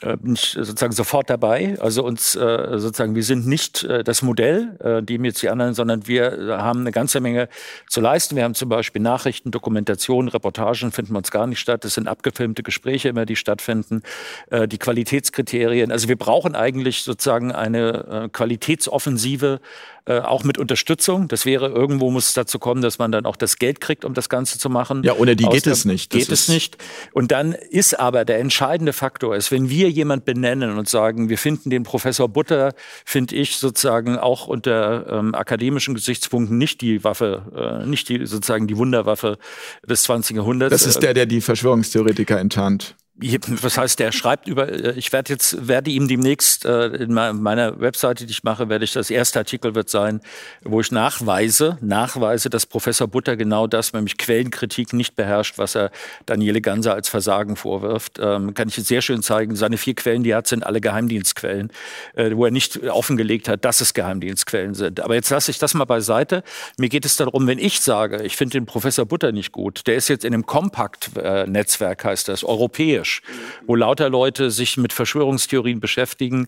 sozusagen 0.00 0.92
sofort 0.92 1.28
dabei. 1.28 1.76
Also 1.80 2.04
uns 2.04 2.34
äh, 2.34 2.78
sozusagen, 2.78 3.14
wir 3.14 3.22
sind 3.22 3.46
nicht 3.46 3.84
äh, 3.84 4.02
das 4.02 4.22
Modell, 4.22 4.76
äh, 4.80 5.02
die 5.02 5.16
jetzt 5.16 5.42
die 5.42 5.50
anderen, 5.50 5.74
sondern 5.74 6.06
wir 6.06 6.56
haben 6.58 6.80
eine 6.80 6.92
ganze 6.92 7.20
Menge 7.20 7.48
zu 7.88 8.00
leisten. 8.00 8.36
Wir 8.36 8.44
haben 8.44 8.54
zum 8.54 8.68
Beispiel 8.68 9.02
Nachrichten, 9.02 9.50
Dokumentationen, 9.50 10.28
Reportagen 10.28 10.92
finden 10.92 11.16
uns 11.16 11.30
gar 11.30 11.46
nicht 11.46 11.60
statt. 11.60 11.84
Es 11.84 11.94
sind 11.94 12.08
abgefilmte 12.08 12.62
Gespräche 12.62 13.08
immer, 13.08 13.26
die 13.26 13.36
stattfinden. 13.36 14.02
Äh, 14.50 14.68
die 14.68 14.78
Qualitätskriterien. 14.78 15.92
Also 15.92 16.08
wir 16.08 16.16
brauchen 16.16 16.54
eigentlich 16.54 17.02
sozusagen 17.02 17.52
eine 17.52 18.24
äh, 18.24 18.28
Qualitätsoffensive 18.28 19.60
äh, 20.06 20.18
auch 20.20 20.44
mit 20.44 20.58
Unterstützung. 20.58 21.28
Das 21.28 21.46
wäre, 21.46 21.68
irgendwo 21.68 22.10
muss 22.10 22.28
es 22.28 22.34
dazu 22.34 22.58
kommen, 22.58 22.82
dass 22.82 22.98
man 22.98 23.12
dann 23.12 23.26
auch 23.26 23.36
das 23.36 23.58
Geld 23.58 23.80
kriegt, 23.80 24.04
um 24.04 24.14
das 24.14 24.28
Ganze 24.28 24.58
zu 24.58 24.70
machen. 24.70 25.02
Ja, 25.02 25.14
ohne 25.14 25.36
die 25.36 25.44
geht 25.44 25.66
es 25.66 25.84
nicht. 25.84 26.12
Das 26.12 26.20
geht 26.20 26.30
es 26.30 26.48
nicht. 26.48 26.78
Und 27.12 27.32
dann 27.32 27.52
ist 27.52 27.98
aber 27.98 28.24
der 28.24 28.38
entscheidende 28.38 28.92
Faktor, 28.92 29.36
ist, 29.36 29.50
wenn 29.50 29.70
wir 29.70 29.90
jemand 29.90 30.24
benennen 30.24 30.78
und 30.78 30.88
sagen, 30.88 31.28
wir 31.28 31.38
finden 31.38 31.70
den 31.70 31.82
Professor 31.82 32.28
Butter, 32.28 32.74
finde 33.04 33.36
ich 33.36 33.56
sozusagen 33.56 34.18
auch 34.18 34.46
unter 34.46 35.06
ähm, 35.08 35.34
akademischen 35.34 35.94
Gesichtspunkten 35.94 36.58
nicht 36.58 36.80
die 36.80 37.04
Waffe, 37.04 37.82
äh, 37.84 37.86
nicht 37.86 38.08
die 38.08 38.26
sozusagen 38.26 38.66
die 38.66 38.76
Wunderwaffe 38.76 39.38
des 39.86 40.04
20. 40.04 40.36
Jahrhunderts. 40.36 40.72
Das 40.72 40.86
ist 40.86 41.02
der, 41.02 41.14
der 41.14 41.26
die 41.26 41.40
Verschwörungstheoretiker 41.40 42.38
enttarnt 42.38 42.96
was 43.20 43.76
heißt, 43.76 43.98
der 43.98 44.12
schreibt 44.12 44.48
über, 44.48 44.68
äh, 44.68 44.92
ich 44.96 45.12
werde 45.12 45.32
jetzt, 45.32 45.68
werde 45.68 45.90
ihm 45.90 46.08
demnächst 46.08 46.64
äh, 46.64 46.86
in 46.86 47.12
meiner 47.12 47.80
Webseite, 47.80 48.24
die 48.24 48.32
ich 48.32 48.44
mache, 48.44 48.68
werde 48.68 48.84
ich 48.84 48.92
das 48.92 49.10
erste 49.10 49.38
Artikel 49.38 49.74
wird 49.74 49.90
sein, 49.90 50.20
wo 50.62 50.80
ich 50.80 50.90
nachweise, 50.90 51.76
nachweise, 51.80 52.48
dass 52.48 52.66
Professor 52.66 53.08
Butter 53.08 53.36
genau 53.36 53.66
das, 53.66 53.92
nämlich 53.92 54.16
Quellenkritik 54.16 54.92
nicht 54.92 55.16
beherrscht, 55.16 55.58
was 55.58 55.74
er 55.74 55.90
Daniele 56.26 56.60
Ganser 56.60 56.94
als 56.94 57.08
Versagen 57.08 57.56
vorwirft. 57.56 58.18
Ähm, 58.18 58.54
kann 58.54 58.68
ich 58.68 58.76
jetzt 58.76 58.88
sehr 58.88 59.02
schön 59.02 59.22
zeigen. 59.22 59.54
Seine 59.54 59.76
vier 59.76 59.94
Quellen, 59.94 60.22
die 60.22 60.30
er 60.30 60.38
hat, 60.38 60.46
sind 60.46 60.64
alle 60.64 60.80
Geheimdienstquellen, 60.80 61.70
äh, 62.14 62.30
wo 62.34 62.46
er 62.46 62.50
nicht 62.50 62.82
offengelegt 62.88 63.48
hat, 63.48 63.64
dass 63.64 63.80
es 63.80 63.92
Geheimdienstquellen 63.92 64.74
sind. 64.74 65.00
Aber 65.00 65.14
jetzt 65.14 65.30
lasse 65.30 65.50
ich 65.50 65.58
das 65.58 65.74
mal 65.74 65.84
beiseite. 65.84 66.42
Mir 66.78 66.88
geht 66.88 67.04
es 67.04 67.16
darum, 67.16 67.46
wenn 67.46 67.58
ich 67.58 67.80
sage, 67.80 68.22
ich 68.22 68.36
finde 68.36 68.52
den 68.52 68.66
Professor 68.66 69.04
Butter 69.04 69.32
nicht 69.32 69.52
gut, 69.52 69.86
der 69.86 69.96
ist 69.96 70.08
jetzt 70.08 70.24
in 70.24 70.32
einem 70.32 70.46
Kompakt-Netzwerk, 70.46 72.04
heißt 72.04 72.28
das, 72.28 72.44
europäisch 72.44 73.09
Tisch, 73.10 73.22
wo 73.66 73.74
lauter 73.74 74.08
Leute 74.08 74.50
sich 74.50 74.76
mit 74.76 74.92
Verschwörungstheorien 74.92 75.80
beschäftigen, 75.80 76.46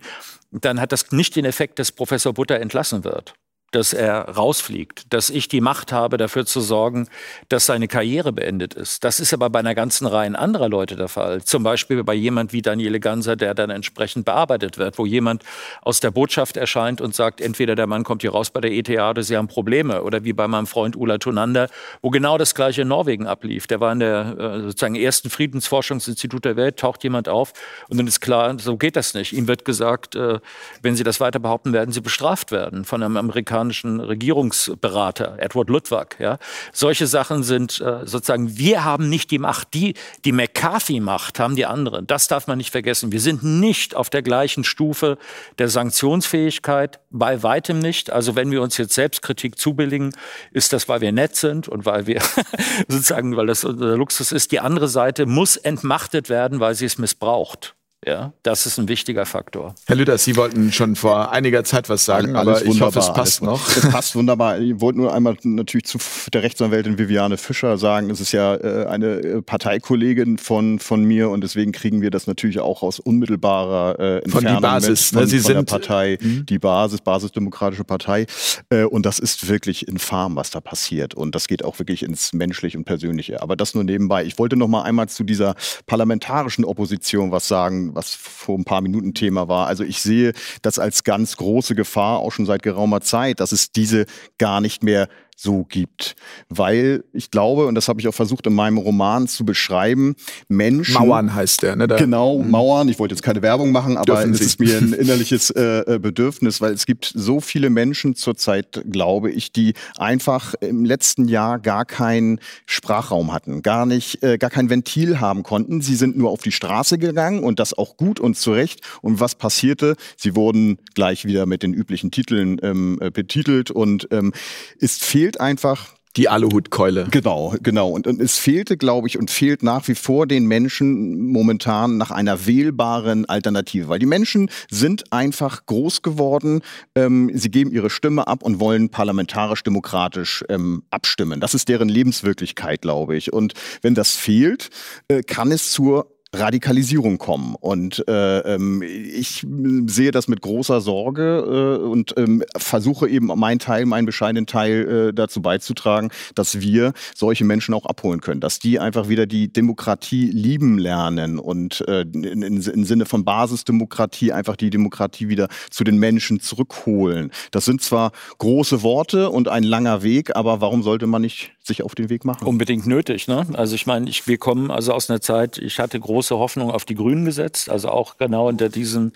dann 0.51 0.81
hat 0.81 0.93
das 0.93 1.13
nicht 1.13 1.37
den 1.37 1.45
Effekt, 1.45 1.79
dass 1.79 1.93
Professor 1.93 2.33
Butter 2.33 2.61
entlassen 2.61 3.05
wird 3.05 3.35
dass 3.73 3.93
er 3.93 4.29
rausfliegt, 4.29 5.13
dass 5.13 5.31
ich 5.31 5.49
die 5.49 5.61
Macht 5.61 5.93
habe, 5.93 6.17
dafür 6.17 6.47
zu 6.47 6.61
sorgen, 6.61 7.09
dass 7.49 7.67
seine 7.67 7.89
Karriere 7.89 8.33
beendet 8.33 8.75
ist. 8.75 9.03
Das 9.05 9.19
ist 9.19 9.33
aber 9.33 9.51
bei 9.51 9.59
einer 9.59 9.75
ganzen 9.75 10.07
Reihe 10.07 10.23
anderer 10.39 10.69
Leute 10.69 10.95
der 10.95 11.09
Fall. 11.09 11.43
Zum 11.43 11.63
Beispiel 11.63 12.05
bei 12.05 12.15
jemand 12.15 12.53
wie 12.53 12.63
Daniele 12.63 13.01
Ganser, 13.01 13.35
der 13.35 13.55
dann 13.55 13.71
entsprechend 13.71 14.25
bearbeitet 14.25 14.79
wird, 14.79 14.99
wo 14.99 15.07
jemand 15.07 15.43
aus 15.81 16.01
der 16.01 16.11
Botschaft 16.11 16.57
erscheint 16.57 17.01
und 17.01 17.15
sagt, 17.15 17.41
entweder 17.41 17.75
der 17.75 17.87
Mann 17.87 18.05
kommt 18.05 18.23
hier 18.23 18.33
raus 18.33 18.51
bei 18.51 18.61
der 18.61 18.71
ETH 18.71 18.89
oder 18.89 19.23
sie 19.23 19.37
haben 19.37 19.49
Probleme. 19.49 20.03
Oder 20.03 20.23
wie 20.25 20.33
bei 20.33 20.47
meinem 20.47 20.67
Freund 20.67 20.95
Ulla 20.95 21.19
Tonander, 21.19 21.69
wo 22.03 22.11
genau 22.11 22.39
das 22.39 22.55
gleiche 22.55 22.83
in 22.83 22.89
Norwegen 22.89 23.27
ablief. 23.27 23.67
Der 23.67 23.81
war 23.81 23.93
in 23.93 23.99
der 23.99 24.37
äh, 24.39 24.61
sozusagen 24.61 24.95
ersten 24.95 25.29
Friedensforschungsinstitut 25.29 26.45
der 26.45 26.57
Welt, 26.57 26.79
taucht 26.79 27.03
jemand 27.03 27.29
auf 27.29 27.53
und 27.89 27.99
dann 27.99 28.07
ist 28.07 28.21
klar, 28.21 28.57
so 28.59 28.77
geht 28.77 28.95
das 28.95 29.15
nicht. 29.15 29.33
Ihm 29.33 29.49
wird 29.49 29.65
gesagt, 29.65 30.15
äh, 30.15 30.39
wenn 30.83 30.95
Sie 30.95 31.05
das 31.05 31.19
weiter 31.19 31.41
behaupten, 31.41 31.73
werden 31.73 31.91
Sie 31.91 32.01
bestraft 32.01 32.53
werden 32.53 32.85
von 32.85 33.03
einem 33.03 33.17
Amerikaner 33.17 33.62
amerikanischen 33.63 34.01
Regierungsberater, 34.01 35.37
Edward 35.39 35.71
Ludwig. 35.71 36.17
Ja. 36.19 36.39
Solche 36.73 37.07
Sachen 37.07 37.43
sind 37.43 37.81
äh, 37.81 38.07
sozusagen, 38.07 38.57
wir 38.59 38.85
haben 38.85 39.09
nicht 39.09 39.31
die 39.31 39.39
Macht, 39.39 39.75
die, 39.75 39.95
die 40.25 40.33
McCarthy-Macht 40.33 41.39
haben 41.39 41.57
die 41.57 41.67
anderen. 41.67 42.07
Das 42.07 42.29
darf 42.29 42.47
man 42.47 42.59
nicht 42.59 42.71
vergessen. 42.71 43.13
Wir 43.13 43.21
sind 43.21 43.43
nicht 43.43 43.95
auf 43.95 44.11
der 44.11 44.23
gleichen 44.23 44.65
Stufe 44.65 45.19
der 45.59 45.69
Sanktionsfähigkeit, 45.69 47.01
bei 47.11 47.43
weitem 47.43 47.79
nicht. 47.79 48.11
Also 48.11 48.35
wenn 48.35 48.51
wir 48.51 48.63
uns 48.63 48.77
jetzt 48.77 48.95
Selbstkritik 48.95 49.59
zubilligen, 49.59 50.13
ist 50.51 50.73
das, 50.73 50.89
weil 50.89 51.01
wir 51.01 51.13
nett 51.13 51.37
sind 51.37 51.69
und 51.69 51.87
weil 51.87 52.07
wir 52.07 52.21
sozusagen, 52.89 53.37
weil 53.37 53.47
das 53.47 53.65
unser 53.65 53.97
Luxus 53.97 54.33
ist. 54.33 54.53
Die 54.53 54.61
andere 54.61 54.89
Seite 54.89 55.27
muss 55.27 55.57
entmachtet 55.57 56.29
werden, 56.29 56.61
weil 56.61 56.75
sie 56.75 56.87
es 56.87 56.99
missbraucht. 56.99 57.75
Ja, 58.05 58.33
das 58.43 58.67
ist 58.67 58.79
ein 58.79 58.89
wichtiger 58.89 59.27
Faktor. 59.27 59.77
Herr 59.87 59.95
Lüder, 59.95 60.19
Sie 60.19 60.35
wollten 60.35 60.73
schon 60.73 60.97
vor 60.97 61.31
einiger 61.31 61.63
Zeit 61.63 61.89
was 61.89 62.05
sagen, 62.05 62.35
alles 62.35 62.63
aber 62.63 62.67
ich 62.67 62.81
hoffe, 62.81 62.99
es 62.99 63.13
passt 63.13 63.43
noch. 63.43 63.69
Es 63.69 63.89
passt 63.89 64.17
wunderbar. 64.17 64.59
Ich 64.59 64.81
wollte 64.81 64.99
nur 64.99 65.15
einmal 65.15 65.37
natürlich 65.45 65.85
zu 65.85 65.99
der 66.33 66.43
Rechtsanwältin 66.43 66.99
Viviane 66.99 67.37
Fischer 67.37 67.79
sagen, 67.79 68.11
es 68.11 68.21
ist 68.21 68.33
ja 68.33 68.57
äh, 68.57 68.87
eine 68.87 69.07
äh, 69.07 69.43
Parteikollegin 69.43 70.39
von, 70.39 70.81
von 70.81 71.05
mir 71.05 71.31
und 71.31 71.45
deswegen 71.45 71.71
kriegen 71.71 72.03
wir 72.03 72.11
das 72.11 72.27
natürlich 72.27 72.59
auch 72.59 72.83
aus 72.83 72.99
unmittelbarer 72.99 74.01
äh, 74.01 74.17
Entfernung 74.17 74.33
von 74.33 74.57
die 74.57 74.61
Basis, 74.61 75.13
mit, 75.13 75.21
von, 75.21 75.29
Sie 75.29 75.39
von 75.39 75.47
sind 75.47 75.57
der 75.71 75.79
Partei, 75.79 76.19
mh. 76.21 76.43
die 76.49 76.59
Basis, 76.59 77.01
Basisdemokratische 77.03 77.85
Partei. 77.85 78.27
Äh, 78.71 78.83
und 78.83 79.07
das 79.07 79.21
ist 79.21 79.49
wirklich 79.49 79.87
infam, 79.87 80.35
was 80.35 80.51
da 80.51 80.61
passiert. 80.61 81.15
Und 81.15 81.37
das 81.37 81.47
geht 81.47 81.65
auch 81.65 81.79
wirklich 81.79 82.03
ins 82.03 82.33
Menschliche 82.33 82.79
und 82.79 82.85
Persönliche. 82.85 83.43
Aber 83.43 83.55
das 83.55 83.77
nur 83.77 83.85
nebenbei. 83.85 84.25
Ich 84.25 84.41
wollte 84.41 84.57
noch 84.57 84.67
mal 84.67 84.83
einmal 84.83 85.09
zu 85.09 85.23
dieser 85.23 85.55
parlamentarischen 85.87 86.65
Opposition 86.65 87.31
was 87.31 87.47
sagen 87.47 87.92
was 87.95 88.15
vor 88.15 88.59
ein 88.59 88.65
paar 88.65 88.81
Minuten 88.81 89.15
Thema 89.15 89.49
war. 89.49 89.67
Also 89.67 89.85
ich 89.85 90.01
sehe 90.01 90.33
das 90.63 90.79
als 90.79 91.05
ganz 91.05 91.37
große 91.37 91.75
Gefahr 91.75 92.19
auch 92.19 92.33
schon 92.33 92.47
seit 92.47 92.63
geraumer 92.63 93.01
Zeit, 93.01 93.41
dass 93.41 93.53
es 93.53 93.73
diese 93.73 94.07
gar 94.39 94.61
nicht 94.61 94.83
mehr 94.83 95.09
so 95.37 95.65
gibt. 95.65 96.15
Weil 96.49 97.05
ich 97.13 97.31
glaube, 97.31 97.67
und 97.67 97.75
das 97.75 97.89
habe 97.89 98.01
ich 98.01 98.09
auch 98.09 98.15
versucht 98.15 98.47
in 98.47 98.55
meinem 98.55 98.79
Roman 98.79 99.27
zu 99.27 99.45
beschreiben, 99.45 100.15
Menschen. 100.49 100.95
Mauern 100.95 101.35
heißt 101.35 101.63
der, 101.63 101.77
ne? 101.77 101.89
Da, 101.89 101.97
genau, 101.97 102.39
mhm. 102.39 102.51
Mauern. 102.51 102.89
Ich 102.89 102.99
wollte 102.99 103.15
jetzt 103.15 103.23
keine 103.23 103.43
Werbung 103.43 103.73
machen, 103.73 103.97
aber 103.97 104.25
es 104.25 104.41
ist 104.41 104.61
mir 104.61 104.79
ein 104.79 104.93
innerliches 104.93 105.51
äh, 105.51 105.95
äh, 105.95 105.99
Bedürfnis, 105.99 106.61
weil 106.61 106.73
es 106.73 106.87
gibt 106.87 107.13
so 107.15 107.41
viele 107.41 107.71
Menschen 107.71 108.15
zurzeit, 108.15 108.85
glaube 108.91 109.31
ich, 109.31 109.53
die 109.53 109.75
einfach 109.97 110.55
im 110.61 110.85
letzten 110.85 111.27
Jahr 111.29 111.59
gar 111.59 111.85
keinen 111.85 112.39
Sprachraum 112.67 113.33
hatten, 113.33 113.63
gar 113.63 113.87
nicht, 113.87 114.23
äh, 114.23 114.39
gar 114.39 114.51
kein 114.51 114.71
Ventil 114.71 115.21
haben 115.21 115.43
konnten. 115.43 115.81
Sie 115.81 115.97
sind 115.97 116.17
nur 116.17 116.31
auf 116.31 116.43
die 116.43 116.53
Straße 116.53 116.99
gegangen 116.99 117.43
und 117.43 117.59
das 117.59 117.77
auch 117.77 117.97
gut 117.97 118.21
und 118.21 118.37
zurecht. 118.37 118.81
Und 119.01 119.19
was 119.19 119.35
passierte? 119.35 119.97
Sie 120.17 120.37
wurden 120.37 120.79
gleich 120.95 121.25
wieder 121.25 121.47
mit 121.47 121.63
den 121.63 121.75
üblichen 121.75 122.11
Titeln 122.11 122.59
ähm, 122.63 122.99
äh, 123.01 123.11
betitelt 123.11 123.71
und 123.71 124.09
ähm, 124.11 124.33
es 124.79 124.99
fehlt 124.99 125.22
fehlt 125.23 125.41
einfach 125.41 125.95
die 126.17 126.29
Aluhutkeule. 126.29 127.07
Genau, 127.13 127.55
genau. 127.63 127.91
Und, 127.91 128.09
und 128.09 128.21
es 128.21 128.39
fehlte, 128.39 128.77
glaube 128.77 129.07
ich, 129.07 129.21
und 129.21 129.31
fehlt 129.31 129.63
nach 129.63 129.87
wie 129.87 129.95
vor 129.95 130.27
den 130.27 130.47
Menschen 130.47 131.31
momentan 131.31 131.97
nach 131.97 132.11
einer 132.11 132.45
wählbaren 132.45 133.25
Alternative. 133.27 133.89
Weil 133.89 134.01
die 134.01 134.07
Menschen 134.07 134.51
sind 134.69 135.13
einfach 135.13 135.65
groß 135.65 136.03
geworden. 136.03 136.63
Ähm, 136.97 137.31
sie 137.33 137.53
geben 137.53 137.71
ihre 137.71 137.89
Stimme 137.89 138.27
ab 138.27 138.43
und 138.43 138.59
wollen 138.59 138.89
parlamentarisch-demokratisch 138.89 140.45
ähm, 140.49 140.83
abstimmen. 140.91 141.39
Das 141.39 141.55
ist 141.55 141.69
deren 141.69 141.89
Lebenswirklichkeit, 141.89 142.83
glaube 142.83 143.17
ich. 143.17 143.33
Und 143.33 143.55
wenn 143.81 143.95
das 143.95 144.17
fehlt, 144.17 144.71
äh, 145.07 145.23
kann 145.23 145.53
es 145.53 145.71
zur 145.71 146.11
Radikalisierung 146.35 147.19
kommen. 147.19 147.55
Und 147.61 148.07
äh, 148.09 148.39
ähm, 148.41 148.83
ich 148.83 149.47
sehe 149.87 150.11
das 150.13 150.29
mit 150.29 150.41
großer 150.41 150.81
Sorge 150.81 151.79
äh, 151.81 151.85
und 151.85 152.15
ähm, 152.17 152.43
versuche 152.57 153.09
eben 153.09 153.27
meinen 153.27 153.59
Teil, 153.59 153.85
meinen 153.85 154.07
bescheidenen 154.07 154.47
Teil 154.47 155.09
äh, 155.09 155.15
dazu 155.15 155.43
beizutragen, 155.43 156.11
dass 156.35 156.61
wir 156.61 156.95
solche 157.15 157.45
Menschen 157.45 157.75
auch 157.75 157.85
abholen 157.85 158.21
können, 158.21 158.41
dass 158.41 158.59
die 158.59 158.79
einfach 158.79 159.09
wieder 159.09 159.27
die 159.27 159.53
Demokratie 159.53 160.31
lieben 160.31 160.79
lernen 160.79 161.39
und 161.39 161.87
äh, 161.87 162.03
im 162.03 162.61
Sinne 162.85 163.05
von 163.05 163.25
Basisdemokratie 163.25 164.33
einfach 164.33 164.57
die 164.57 164.71
Demokratie 164.71 165.29
wieder 165.29 165.49
zu 165.71 165.85
den 165.85 165.99
Menschen 165.99 166.41
zurückholen. 166.41 167.31
Das 167.51 167.67
sind 167.67 167.83
zwar 167.83 168.13
große 168.39 168.83
Worte 168.83 169.29
und 169.29 169.49
ein 169.49 169.65
langer 169.65 170.03
Weg, 170.03 170.35
aber 170.35 170.63
warum 170.63 170.83
sollte 170.83 171.07
man 171.07 171.23
nicht 171.23 171.53
sich 171.65 171.83
auf 171.83 171.95
den 171.95 172.11
Weg 172.11 172.25
machen? 172.25 172.47
Unbedingt 172.47 172.87
nötig. 172.87 173.29
Ne? 173.29 173.47
Also 173.55 173.77
ich 173.77 173.87
meine, 173.87 174.09
ich, 174.11 174.27
wir 174.27 174.37
kommen 174.37 174.71
also 174.71 174.93
aus 174.93 175.09
einer 175.09 175.21
Zeit, 175.21 175.59
ich 175.59 175.79
hatte 175.79 175.99
große 175.99 176.37
Hoffnung 176.37 176.71
auf 176.71 176.85
die 176.85 176.97
Grünen 176.97 177.25
gesetzt, 177.25 177.71
also 177.71 177.89
auch 177.89 178.17
genau 178.19 178.49
unter 178.49 178.69
diesem 178.69 179.13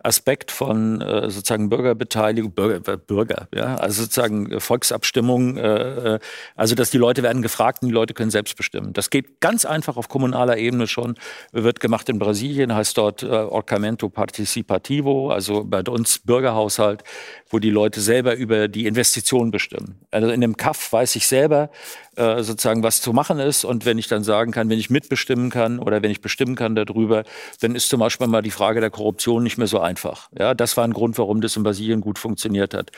Aspekt 0.00 0.52
von 0.52 1.00
äh, 1.00 1.28
sozusagen 1.28 1.68
Bürgerbeteiligung, 1.68 2.52
Bürger, 2.52 2.96
Bürger, 2.96 3.48
ja, 3.52 3.76
also 3.76 4.02
sozusagen 4.02 4.60
Volksabstimmung, 4.60 5.56
äh, 5.56 6.14
äh, 6.14 6.18
also 6.54 6.76
dass 6.76 6.90
die 6.90 6.98
Leute 6.98 7.24
werden 7.24 7.42
gefragt 7.42 7.82
und 7.82 7.88
die 7.88 7.94
Leute 7.94 8.14
können 8.14 8.30
selbst 8.30 8.56
bestimmen. 8.56 8.92
Das 8.92 9.10
geht 9.10 9.40
ganz 9.40 9.64
einfach 9.64 9.96
auf 9.96 10.08
kommunaler 10.08 10.56
Ebene 10.56 10.86
schon, 10.86 11.16
wird 11.50 11.80
gemacht 11.80 12.08
in 12.08 12.20
Brasilien, 12.20 12.74
heißt 12.74 12.96
dort 12.96 13.24
äh, 13.24 13.26
Orçamento 13.26 14.08
Participativo, 14.08 15.30
also 15.30 15.64
bei 15.64 15.82
uns 15.82 16.20
Bürgerhaushalt, 16.20 17.02
wo 17.50 17.58
die 17.58 17.70
Leute 17.70 18.00
selber 18.00 18.36
über 18.36 18.68
die 18.68 18.86
Investitionen 18.86 19.50
bestimmen. 19.50 19.98
Also 20.12 20.28
in 20.28 20.40
dem 20.40 20.56
Kaff 20.56 20.92
weiß 20.92 21.16
ich 21.16 21.26
selber, 21.26 21.70
äh, 22.16 22.42
sozusagen 22.42 22.82
was 22.82 23.00
zu 23.00 23.12
machen 23.12 23.38
ist. 23.38 23.64
Und 23.64 23.86
wenn 23.86 23.98
ich 23.98 24.08
dann 24.08 24.24
sagen 24.24 24.52
kann, 24.52 24.68
wenn 24.68 24.78
ich 24.78 24.90
mitbestimmen 24.90 25.50
kann 25.50 25.78
oder 25.78 26.02
wenn 26.02 26.10
ich 26.10 26.20
bestimmen 26.20 26.56
kann 26.56 26.74
darüber, 26.74 27.24
dann 27.60 27.74
ist 27.74 27.88
zum 27.88 28.00
Beispiel 28.00 28.26
mal 28.26 28.42
die 28.42 28.50
Frage 28.50 28.80
der 28.80 28.90
Korruption 28.90 29.42
nicht 29.42 29.58
mehr 29.58 29.66
so 29.66 29.80
einfach. 29.80 30.28
Ja, 30.38 30.54
das 30.54 30.76
war 30.76 30.84
ein 30.84 30.92
Grund, 30.92 31.18
warum 31.18 31.40
das 31.40 31.56
in 31.56 31.62
Brasilien 31.62 32.00
gut 32.00 32.18
funktioniert 32.18 32.74
hat. 32.74 32.90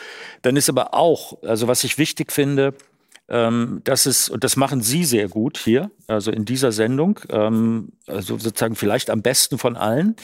Dann 0.42 0.56
ist 0.56 0.68
aber 0.68 0.94
auch, 0.94 1.42
also 1.42 1.68
was 1.68 1.84
ich 1.84 1.98
wichtig 1.98 2.32
finde, 2.32 2.74
ähm, 3.30 3.80
das 3.84 4.06
ist, 4.06 4.28
und 4.28 4.44
das 4.44 4.56
machen 4.56 4.82
Sie 4.82 5.04
sehr 5.04 5.28
gut 5.28 5.58
hier, 5.58 5.90
also 6.06 6.30
in 6.30 6.44
dieser 6.44 6.72
Sendung, 6.72 7.20
ähm, 7.30 7.90
also 8.06 8.38
sozusagen 8.38 8.76
vielleicht 8.76 9.10
am 9.10 9.22
besten 9.22 9.58
von 9.58 9.76
allen, 9.76 10.16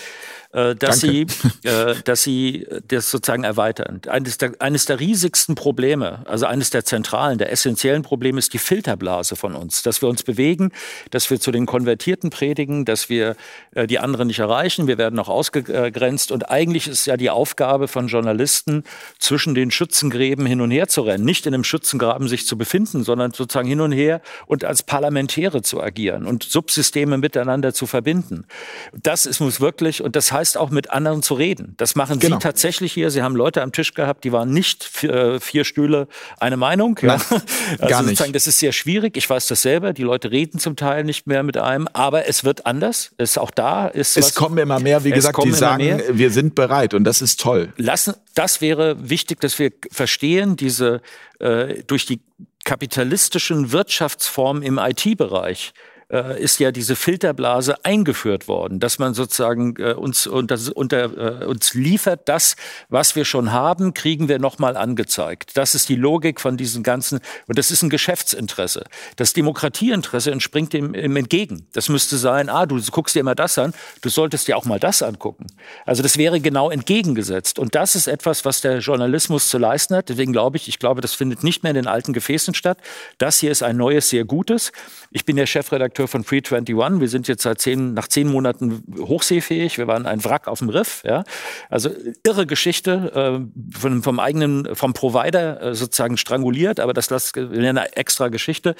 äh, 0.52 0.74
dass 0.74 1.00
Danke. 1.00 1.26
Sie, 1.62 1.68
äh, 1.68 1.94
dass 2.04 2.22
Sie 2.22 2.66
das 2.88 3.10
sozusagen 3.10 3.44
erweitern. 3.44 4.00
Eines 4.08 4.38
der, 4.38 4.52
eines 4.58 4.86
der 4.86 4.98
riesigsten 4.98 5.54
Probleme, 5.54 6.22
also 6.26 6.46
eines 6.46 6.70
der 6.70 6.84
zentralen, 6.84 7.38
der 7.38 7.52
essentiellen 7.52 8.02
Probleme 8.02 8.38
ist 8.38 8.54
die 8.54 8.58
Filterblase 8.58 9.36
von 9.36 9.54
uns, 9.54 9.82
dass 9.82 10.02
wir 10.02 10.08
uns 10.08 10.22
bewegen, 10.22 10.72
dass 11.10 11.30
wir 11.30 11.38
zu 11.38 11.52
den 11.52 11.66
Konvertierten 11.66 12.30
predigen, 12.30 12.84
dass 12.84 13.08
wir 13.08 13.36
äh, 13.74 13.86
die 13.86 13.98
anderen 13.98 14.28
nicht 14.28 14.38
erreichen, 14.38 14.86
wir 14.86 14.98
werden 14.98 15.14
noch 15.14 15.28
ausgegrenzt 15.28 16.32
und 16.32 16.50
eigentlich 16.50 16.88
ist 16.88 17.06
ja 17.06 17.16
die 17.16 17.30
Aufgabe 17.30 17.86
von 17.86 18.08
Journalisten, 18.08 18.84
zwischen 19.18 19.54
den 19.54 19.70
Schützengräben 19.70 20.46
hin 20.46 20.60
und 20.60 20.70
her 20.70 20.88
zu 20.88 21.02
rennen, 21.02 21.24
nicht 21.24 21.46
in 21.46 21.54
einem 21.54 21.64
Schützengraben 21.64 22.28
sich 22.28 22.46
zu 22.46 22.56
befinden, 22.56 22.95
sondern 23.04 23.32
sozusagen 23.32 23.68
hin 23.68 23.80
und 23.80 23.92
her 23.92 24.20
und 24.46 24.64
als 24.64 24.82
Parlamentäre 24.82 25.62
zu 25.62 25.82
agieren 25.82 26.26
und 26.26 26.42
Subsysteme 26.42 27.18
miteinander 27.18 27.72
zu 27.74 27.86
verbinden. 27.86 28.46
Das 28.92 29.26
ist, 29.26 29.40
muss 29.40 29.60
wirklich, 29.60 30.02
und 30.02 30.16
das 30.16 30.32
heißt 30.32 30.56
auch 30.58 30.70
mit 30.70 30.90
anderen 30.90 31.22
zu 31.22 31.34
reden. 31.34 31.74
Das 31.76 31.94
machen 31.94 32.18
Genau. 32.18 32.36
Sie 32.36 32.40
tatsächlich 32.42 32.92
hier. 32.92 33.10
Sie 33.10 33.22
haben 33.22 33.36
Leute 33.36 33.62
am 33.62 33.72
Tisch 33.72 33.94
gehabt, 33.94 34.24
die 34.24 34.32
waren 34.32 34.50
nicht 34.50 34.84
vier, 34.84 35.10
äh, 35.14 35.40
vier 35.40 35.64
Stühle 35.64 36.08
eine 36.38 36.56
Meinung. 36.56 36.98
Ja. 37.02 37.16
Nein, 37.16 37.20
also 37.78 37.86
gar 37.88 38.02
nicht. 38.02 38.34
das 38.34 38.46
ist 38.46 38.58
sehr 38.58 38.72
schwierig. 38.72 39.16
Ich 39.16 39.28
weiß 39.28 39.46
das 39.48 39.62
selber. 39.62 39.92
Die 39.92 40.02
Leute 40.02 40.30
reden 40.30 40.58
zum 40.58 40.76
Teil 40.76 41.04
nicht 41.04 41.26
mehr 41.26 41.42
mit 41.42 41.56
einem, 41.56 41.88
aber 41.92 42.26
es 42.28 42.44
wird 42.44 42.66
anders. 42.66 43.12
Es 43.18 43.38
auch 43.38 43.50
da 43.50 43.86
ist 43.88 44.16
Es 44.16 44.26
was- 44.26 44.34
kommen 44.34 44.58
immer 44.58 44.80
mehr, 44.80 45.04
wie 45.04 45.10
Es 45.10 45.16
gesagt, 45.16 45.38
die 45.44 45.52
sagen, 45.52 45.84
mehr. 45.84 46.00
wir 46.12 46.30
sind 46.30 46.54
bereit 46.54 46.94
und 46.94 47.04
das 47.04 47.22
ist 47.22 47.40
toll. 47.40 47.72
lassen, 47.76 48.14
das 48.34 48.60
wäre 48.60 49.08
wichtig, 49.08 49.40
dass 49.40 49.58
wir 49.58 49.72
verstehen, 49.90 50.56
diese 50.56 51.00
äh, 51.38 51.82
durch 51.86 52.06
die 52.06 52.20
kapitalistischen 52.66 53.70
Wirtschaftsformen 53.70 54.62
im 54.62 54.78
IT-Bereich 54.78 55.72
äh, 56.10 56.40
ist 56.40 56.60
ja 56.60 56.70
diese 56.70 56.94
Filterblase 56.94 57.84
eingeführt 57.84 58.48
worden, 58.48 58.80
dass 58.80 58.98
man 58.98 59.14
sozusagen 59.14 59.74
äh, 59.78 59.94
uns 59.94 60.26
unter, 60.26 60.56
unter 60.74 61.42
äh, 61.42 61.44
uns 61.46 61.74
liefert, 61.74 62.28
das, 62.28 62.56
was 62.88 63.16
wir 63.16 63.24
schon 63.24 63.52
haben, 63.52 63.92
kriegen 63.92 64.28
wir 64.28 64.38
nochmal 64.38 64.76
angezeigt. 64.76 65.56
Das 65.56 65.74
ist 65.74 65.88
die 65.88 65.96
Logik 65.96 66.40
von 66.40 66.56
diesen 66.56 66.82
ganzen, 66.82 67.20
und 67.48 67.58
das 67.58 67.70
ist 67.70 67.82
ein 67.82 67.90
Geschäftsinteresse. 67.90 68.84
Das 69.16 69.32
Demokratieinteresse 69.32 70.30
entspringt 70.30 70.72
dem, 70.72 70.92
dem 70.92 71.16
entgegen. 71.16 71.66
Das 71.72 71.88
müsste 71.88 72.18
sein, 72.18 72.48
ah, 72.48 72.66
du 72.66 72.80
guckst 72.90 73.16
dir 73.16 73.20
immer 73.20 73.34
das 73.34 73.58
an, 73.58 73.74
du 74.02 74.08
solltest 74.08 74.46
dir 74.46 74.56
auch 74.56 74.64
mal 74.64 74.78
das 74.78 75.02
angucken. 75.02 75.46
Also 75.84 76.02
das 76.02 76.18
wäre 76.18 76.40
genau 76.40 76.70
entgegengesetzt. 76.70 77.58
Und 77.58 77.74
das 77.74 77.96
ist 77.96 78.06
etwas, 78.06 78.44
was 78.44 78.60
der 78.60 78.78
Journalismus 78.78 79.48
zu 79.48 79.58
leisten 79.58 79.96
hat. 79.96 80.08
Deswegen 80.08 80.32
glaube 80.32 80.56
ich, 80.56 80.68
ich 80.68 80.78
glaube, 80.78 81.00
das 81.00 81.14
findet 81.14 81.42
nicht 81.42 81.62
mehr 81.64 81.70
in 81.70 81.76
den 81.76 81.86
alten 81.88 82.12
Gefäßen 82.12 82.54
statt. 82.54 82.78
Das 83.18 83.40
hier 83.40 83.50
ist 83.50 83.62
ein 83.62 83.76
neues, 83.76 84.08
sehr 84.08 84.24
gutes. 84.24 84.70
Ich 85.10 85.24
bin 85.24 85.36
der 85.36 85.46
Chefredakteur 85.46 85.95
von 86.06 86.24
Free 86.24 86.42
21. 86.44 87.00
Wir 87.00 87.08
sind 87.08 87.28
jetzt 87.28 87.42
seit 87.42 87.60
zehn, 87.60 87.94
nach 87.94 88.08
zehn 88.08 88.28
Monaten 88.28 88.84
hochseefähig. 88.98 89.78
Wir 89.78 89.86
waren 89.86 90.06
ein 90.06 90.22
Wrack 90.24 90.48
auf 90.48 90.58
dem 90.58 90.68
Riff. 90.68 91.02
Ja. 91.04 91.24
Also 91.70 91.90
irre 92.24 92.46
Geschichte, 92.46 93.40
äh, 93.42 93.78
von, 93.78 94.02
vom 94.02 94.20
eigenen, 94.20 94.74
vom 94.74 94.92
Provider 94.92 95.62
äh, 95.62 95.74
sozusagen 95.74 96.18
stranguliert, 96.18 96.78
aber 96.80 96.92
das 96.92 97.10
ist 97.10 97.36
eine 97.36 97.96
extra 97.96 98.28
Geschichte. 98.28 98.74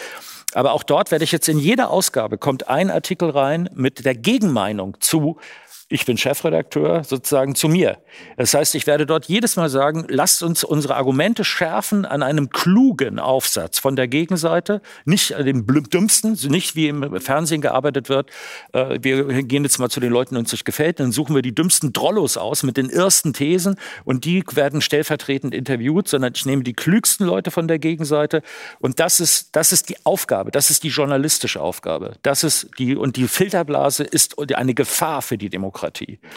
Aber 0.53 0.73
auch 0.73 0.83
dort 0.83 1.11
werde 1.11 1.25
ich 1.25 1.33
jetzt 1.33 1.49
in 1.49 1.59
jeder 1.59 1.91
Ausgabe 1.91 2.39
kommt 2.39 2.69
ein 2.69 2.91
Artikel 2.91 3.31
rein 3.31 3.69
mit 3.75 4.05
der 4.05 4.15
Gegenmeinung 4.15 4.97
zu 5.01 5.39
ich 5.89 6.05
bin 6.05 6.19
Chefredakteur, 6.19 7.05
sozusagen 7.05 7.55
zu 7.55 7.69
mir. 7.69 7.99
Das 8.37 8.55
heißt, 8.55 8.75
ich 8.75 8.89
werde 8.89 9.07
dort 9.07 9.27
jedes 9.27 9.55
Mal 9.55 9.69
sagen, 9.69 10.05
lasst 10.09 10.43
uns 10.43 10.65
unsere 10.65 10.97
Argumente 10.97 11.45
schärfen 11.45 12.05
an 12.05 12.25
einem 12.25 12.51
klugen 12.51 13.21
Aufsatz 13.21 13.79
von 13.79 13.95
der 13.95 14.09
Gegenseite, 14.09 14.83
nicht 15.05 15.31
dem 15.39 15.65
dümmsten, 15.65 16.37
nicht 16.49 16.75
wie 16.75 16.89
im 16.89 17.21
Fernsehen 17.21 17.61
gearbeitet 17.61 18.09
wird. 18.09 18.31
Äh, 18.73 18.99
Wir 19.01 19.45
gehen 19.45 19.63
jetzt 19.63 19.79
mal 19.79 19.89
zu 19.89 20.01
den 20.01 20.11
Leuten, 20.11 20.35
die 20.35 20.41
uns 20.41 20.51
nicht 20.51 20.65
gefällt, 20.65 20.99
dann 20.99 21.13
suchen 21.13 21.37
wir 21.37 21.43
die 21.43 21.55
dümmsten 21.55 21.93
Drollos 21.93 22.37
aus 22.37 22.65
mit 22.65 22.77
den 22.77 22.91
ersten 22.91 23.33
Thesen 23.33 23.77
und 24.05 24.25
die 24.25 24.43
werden 24.55 24.81
stellvertretend 24.81 25.55
interviewt, 25.55 26.09
sondern 26.09 26.33
ich 26.35 26.45
nehme 26.47 26.65
die 26.65 26.75
klügsten 26.75 27.25
Leute 27.27 27.53
von 27.53 27.69
der 27.69 27.79
Gegenseite 27.79 28.43
und 28.81 28.99
das 28.99 29.21
ist, 29.21 29.55
das 29.55 29.71
ist 29.71 29.89
die 29.89 30.05
Aufgabe, 30.05 30.51
das 30.51 30.71
ist 30.71 30.83
die 30.83 30.89
journalistische 30.89 31.61
Aufgabe. 31.61 32.17
Das 32.23 32.43
ist 32.43 32.71
die, 32.81 32.97
und 32.97 33.17
die 33.17 33.29
Filterblase 33.29 34.03
ist 34.03 34.37
eine 34.57 34.75
Gefahr 34.75 35.23
für 35.23 35.39
die 35.39 35.49
Demokratie. 35.49 35.76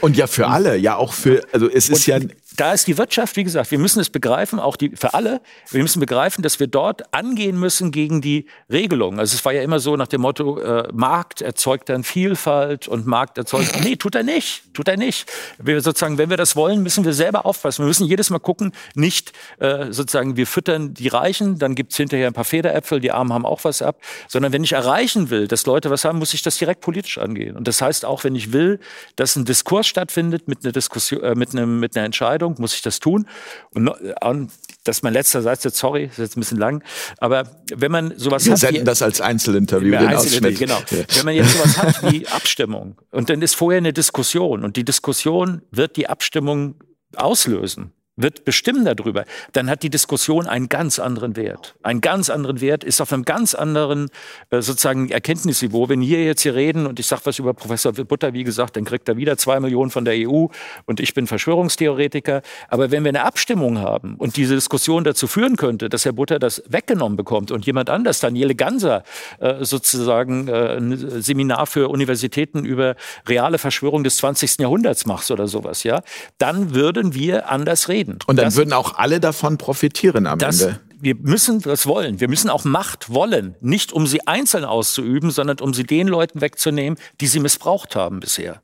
Und 0.02 0.18
ja, 0.18 0.28
für 0.28 0.48
alle, 0.48 0.78
ja 0.78 0.96
auch 0.96 1.14
für, 1.14 1.42
also 1.52 1.70
es 1.70 1.90
ist 1.90 2.06
ja, 2.06 2.20
da 2.60 2.74
ist 2.74 2.88
die 2.88 2.98
Wirtschaft, 2.98 3.38
wie 3.38 3.46
gesagt, 3.46 3.72
wir 3.72 3.80
müssen 3.80 4.02
es 4.02 4.10
begreifen, 4.10 4.60
auch 4.60 4.76
die, 4.76 4.96
für 4.96 5.14
alle, 5.14 5.40
wir 5.72 5.82
müssen 5.82 6.02
begreifen, 6.02 6.42
dass 6.42 6.60
wir 6.60 6.68
dort 6.68 7.14
angehen 7.14 7.58
müssen 7.58 7.92
gegen 7.92 8.22
die 8.22 8.48
Regelungen. 8.70 9.20
Also 9.20 9.36
es 9.36 9.46
war 9.46 9.54
ja 9.54 9.62
immer 9.62 9.80
so 9.80 9.96
nach 9.96 10.08
dem 10.08 10.22
Motto, 10.22 10.60
äh, 10.60 10.90
Markt 10.92 11.42
erzeugt 11.42 11.88
dann 11.88 12.04
Vielfalt 12.04 12.90
und 12.90 13.08
Markt 13.08 13.38
erzeugt, 13.38 13.80
nee, 13.84 13.96
tut 13.96 14.16
er 14.16 14.24
nicht, 14.24 14.74
tut 14.74 14.90
er 14.90 14.98
nicht. 14.98 15.32
Wir 15.58 15.80
sozusagen, 15.80 16.18
wenn 16.18 16.30
wir 16.30 16.36
das 16.36 16.58
wollen, 16.58 16.84
müssen 16.84 17.06
wir 17.06 17.14
selber 17.14 17.46
aufpassen. 17.46 17.84
Wir 17.84 17.88
müssen 17.88 18.06
jedes 18.06 18.30
Mal 18.30 18.40
gucken, 18.40 18.74
nicht 18.94 19.32
äh, 19.60 19.92
sozusagen, 19.92 20.36
wir 20.36 20.46
füttern 20.46 20.94
die 20.94 21.08
Reichen, 21.08 21.60
dann 21.60 21.76
gibt's 21.76 21.96
hinterher 21.96 22.28
ein 22.28 22.34
paar 22.34 22.44
Federäpfel, 22.44 23.00
die 23.00 23.12
Armen 23.12 23.32
haben 23.32 23.46
auch 23.46 23.64
was 23.64 23.82
ab, 23.82 24.02
sondern 24.28 24.52
wenn 24.52 24.66
ich 24.66 24.74
erreichen 24.74 25.30
will, 25.30 25.48
dass 25.48 25.66
Leute 25.66 25.90
was 25.90 26.04
haben, 26.04 26.20
muss 26.20 26.34
ich 26.34 26.42
das 26.42 26.58
direkt 26.58 26.82
politisch 26.82 27.18
angehen. 27.20 27.56
Und 27.56 27.70
das 27.70 27.82
heißt 27.82 28.04
auch, 28.04 28.26
wenn 28.26 28.36
ich 28.36 28.52
will, 28.52 28.80
dass 29.16 29.38
ein 29.38 29.46
Diskurs 29.46 29.88
stattfindet 29.88 30.50
mit 30.50 30.66
einer 30.66 30.74
Diskussion, 30.74 31.24
äh, 31.24 31.36
mit, 31.36 31.52
einem, 31.52 31.80
mit 31.80 31.96
einer 31.96 32.06
Entscheidung, 32.06 32.49
muss 32.58 32.74
ich 32.74 32.82
das 32.82 33.00
tun. 33.00 33.28
Und, 33.76 33.84
no- 33.84 33.96
und 34.24 34.52
das 34.86 34.98
ist 34.98 35.04
mein 35.04 35.14
letzter 35.14 35.42
Satz 35.44 35.64
jetzt, 35.66 35.78
sorry, 35.78 36.06
ist 36.06 36.18
jetzt 36.18 36.38
ein 36.38 36.40
bisschen 36.40 36.58
lang. 36.58 36.84
Aber 37.20 37.44
wenn 37.76 37.92
man 37.92 38.18
sowas 38.18 38.46
wir 38.46 38.54
hat, 38.54 38.60
senden 38.60 38.82
wie- 38.82 38.86
das 38.86 39.02
als 39.02 39.22
Einzelinterview, 39.22 39.92
den 39.92 40.08
Einzelne, 40.08 40.48
Ausschnitt. 40.48 40.58
genau. 40.60 40.80
Ja. 40.90 41.04
Wenn 41.18 41.26
man 41.26 41.36
jetzt 41.36 41.54
sowas 41.56 41.78
hat 41.78 42.04
wie 42.12 42.28
Abstimmung 42.28 42.96
und 43.12 43.30
dann 43.30 43.42
ist 43.42 43.56
vorher 43.56 43.78
eine 43.78 43.94
Diskussion 43.94 44.64
und 44.64 44.78
die 44.78 44.86
Diskussion 44.86 45.62
wird 45.72 45.98
die 45.98 46.08
Abstimmung 46.10 46.76
auslösen, 47.16 47.92
wird 48.22 48.46
bestimmen 48.46 48.86
darüber, 48.86 49.26
dann 49.54 49.70
hat 49.70 49.84
die 49.84 49.90
Diskussion 49.90 50.48
einen 50.48 50.70
ganz 50.70 51.00
anderen 51.00 51.36
Wert. 51.36 51.76
Einen 51.84 52.02
ganz 52.02 52.30
anderen 52.30 52.62
Wert, 52.62 52.84
ist 52.84 53.02
auf 53.02 53.14
einem 53.14 53.24
ganz 53.24 53.56
anderen 53.56 54.10
äh, 54.50 54.62
sozusagen 54.62 55.10
Erkenntnisniveau. 55.10 55.90
Wenn 55.90 56.02
wir 56.02 56.24
jetzt 56.24 56.42
hier 56.42 56.56
reden 56.56 56.86
und 56.86 57.00
ich 57.00 57.08
sage 57.08 57.22
was 57.26 57.40
über 57.40 57.54
Professor 57.54 57.94
Butter, 57.94 58.34
wie 58.34 58.44
gesagt, 58.44 58.76
dann 58.76 58.86
kriegt 58.86 59.08
er 59.08 59.18
wieder 59.18 59.38
zwei 59.38 59.60
Millionen 59.60 59.90
von 59.90 60.06
der 60.06 60.16
EU 60.18 60.48
und 60.86 61.00
ich 61.00 61.14
bin 61.14 61.28
Verschwörungstheoretiker. 61.28 62.42
Aber 62.68 62.92
wenn 62.92 63.04
wir 63.04 63.10
eine 63.10 63.24
Abstimmung 63.24 63.80
haben 63.80 64.16
und 64.16 64.36
diese 64.36 64.56
Diskussion 64.56 65.04
dazu 65.04 65.28
führen 65.28 65.56
könnte, 65.56 65.90
dass 65.90 66.06
Herr 66.06 66.14
Butter 66.14 66.40
das 66.40 66.62
weggenommen 66.68 67.16
bekommt 67.16 67.52
und 67.52 67.66
jemand 67.66 67.90
anders, 67.90 68.20
Daniele 68.20 68.56
Ganser, 68.56 69.04
äh, 69.40 69.64
sozusagen 69.64 70.48
äh, 70.48 70.78
ein 70.78 71.22
Seminar 71.22 71.68
für 71.68 71.90
Universitäten 71.90 72.66
über 72.66 72.96
reale 73.28 73.58
Verschwörung 73.58 74.04
des 74.04 74.18
20. 74.18 74.60
Jahrhunderts 74.60 75.06
macht 75.06 75.32
oder 75.32 75.48
sowas, 75.48 75.84
ja, 75.84 76.02
dann 76.38 76.74
würden 76.76 77.14
wir 77.14 77.50
anders 77.50 77.88
reden. 77.88 78.09
Und 78.28 78.38
dann 78.38 78.46
das, 78.46 78.56
würden 78.56 78.74
auch 78.74 78.98
alle 78.98 79.20
davon 79.20 79.58
profitieren 79.58 80.28
am 80.28 80.40
das, 80.40 80.62
Ende. 80.62 80.80
wir 81.00 81.16
müssen 81.16 81.62
das 81.62 81.86
wollen. 81.86 82.20
Wir 82.20 82.28
müssen 82.28 82.50
auch 82.50 82.64
Macht 82.66 83.10
wollen. 83.14 83.56
Nicht 83.62 83.94
um 83.94 84.08
sie 84.08 84.26
einzeln 84.28 84.66
auszuüben, 84.66 85.32
sondern 85.32 85.60
um 85.60 85.74
sie 85.74 85.84
den 85.84 86.08
Leuten 86.08 86.42
wegzunehmen, 86.42 86.98
die 87.22 87.28
sie 87.28 87.40
missbraucht 87.40 87.96
haben 87.96 88.20
bisher. 88.20 88.62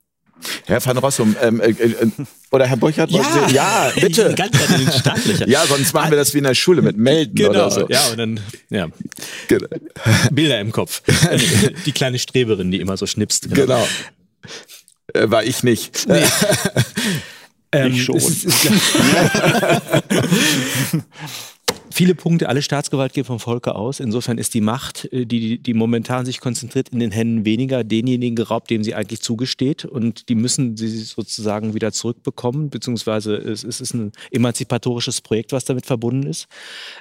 Herr 0.66 0.86
van 0.86 0.98
Rossum, 0.98 1.36
ähm, 1.42 1.62
äh, 1.62 1.70
äh, 1.70 2.12
oder 2.52 2.68
Herr 2.68 2.76
Burchardt, 2.78 3.12
wollen 3.12 3.24
Sie- 3.48 3.56
ja, 3.56 3.90
bitte. 4.00 4.36
Ja, 5.48 5.66
sonst 5.66 5.94
machen 5.94 6.12
wir 6.12 6.18
das 6.18 6.34
wie 6.34 6.40
in 6.40 6.44
der 6.44 6.54
Schule 6.56 6.82
mit 6.82 6.98
Melden 6.98 7.36
Genau, 7.36 7.50
oder 7.52 7.72
so. 7.72 7.88
ja, 7.88 8.06
und 8.12 8.18
dann, 8.18 8.40
ja, 8.70 8.88
Genau. 9.48 9.68
Bilder 10.32 10.60
im 10.60 10.72
Kopf. 10.74 11.02
Die 11.86 11.92
kleine 11.94 12.20
Streberin, 12.20 12.70
die 12.70 12.80
immer 12.82 12.98
so 12.98 13.08
schnipst. 13.08 13.50
genau. 13.56 13.88
Äh, 15.14 15.30
war 15.32 15.44
ich 15.46 15.64
nicht. 15.64 16.06
Ähm, 17.76 17.94
Ich 17.94 18.04
schon. 18.04 18.16
ist- 18.18 18.44
ist- 18.46 18.66
Viele 21.98 22.14
Punkte, 22.14 22.50
alle 22.50 22.62
Staatsgewalt 22.62 23.14
geht 23.14 23.26
vom 23.26 23.40
Volke 23.40 23.74
aus. 23.74 24.02
Insofern 24.02 24.38
ist 24.38 24.54
die 24.54 24.60
Macht, 24.60 25.08
äh, 25.14 25.26
die, 25.26 25.60
die 25.60 25.74
momentan 25.74 26.26
sich 26.26 26.42
konzentriert, 26.42 26.90
in 26.90 27.00
den 27.00 27.12
Händen 27.12 27.46
weniger 27.46 27.86
denjenigen 27.86 28.36
geraubt, 28.36 28.70
dem 28.70 28.84
sie 28.84 28.96
eigentlich 28.96 29.22
zugesteht. 29.22 29.86
Und 29.86 30.28
die 30.28 30.36
müssen 30.36 30.76
sie 30.76 30.90
sozusagen 30.90 31.74
wieder 31.74 31.94
zurückbekommen, 31.94 32.70
beziehungsweise 32.70 33.36
es, 33.36 33.64
es 33.64 33.80
ist 33.80 33.94
ein 33.94 34.12
emanzipatorisches 34.32 35.22
Projekt, 35.22 35.54
was 35.54 35.64
damit 35.64 35.86
verbunden 35.86 36.28
ist. 36.28 36.48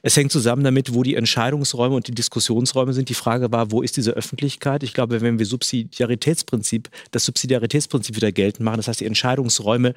Es 0.02 0.16
hängt 0.16 0.30
zusammen 0.30 0.62
damit, 0.62 0.94
wo 0.94 1.02
die 1.02 1.16
Entscheidungsräume 1.16 1.96
und 1.96 2.06
die 2.06 2.14
Diskussionsräume 2.14 2.92
sind. 2.92 3.08
Die 3.08 3.14
Frage 3.14 3.50
war, 3.50 3.72
wo 3.72 3.82
ist 3.82 3.96
diese 3.96 4.12
Öffentlichkeit? 4.12 4.84
Ich 4.84 4.94
glaube, 4.94 5.20
wenn 5.22 5.40
wir 5.40 5.46
Subsidiaritätsprinzip, 5.46 6.88
das 7.10 7.24
Subsidiaritätsprinzip 7.24 8.14
wieder 8.14 8.30
geltend 8.30 8.64
machen, 8.64 8.76
das 8.76 8.86
heißt 8.86 9.00
die 9.00 9.06
Entscheidungsräume 9.06 9.94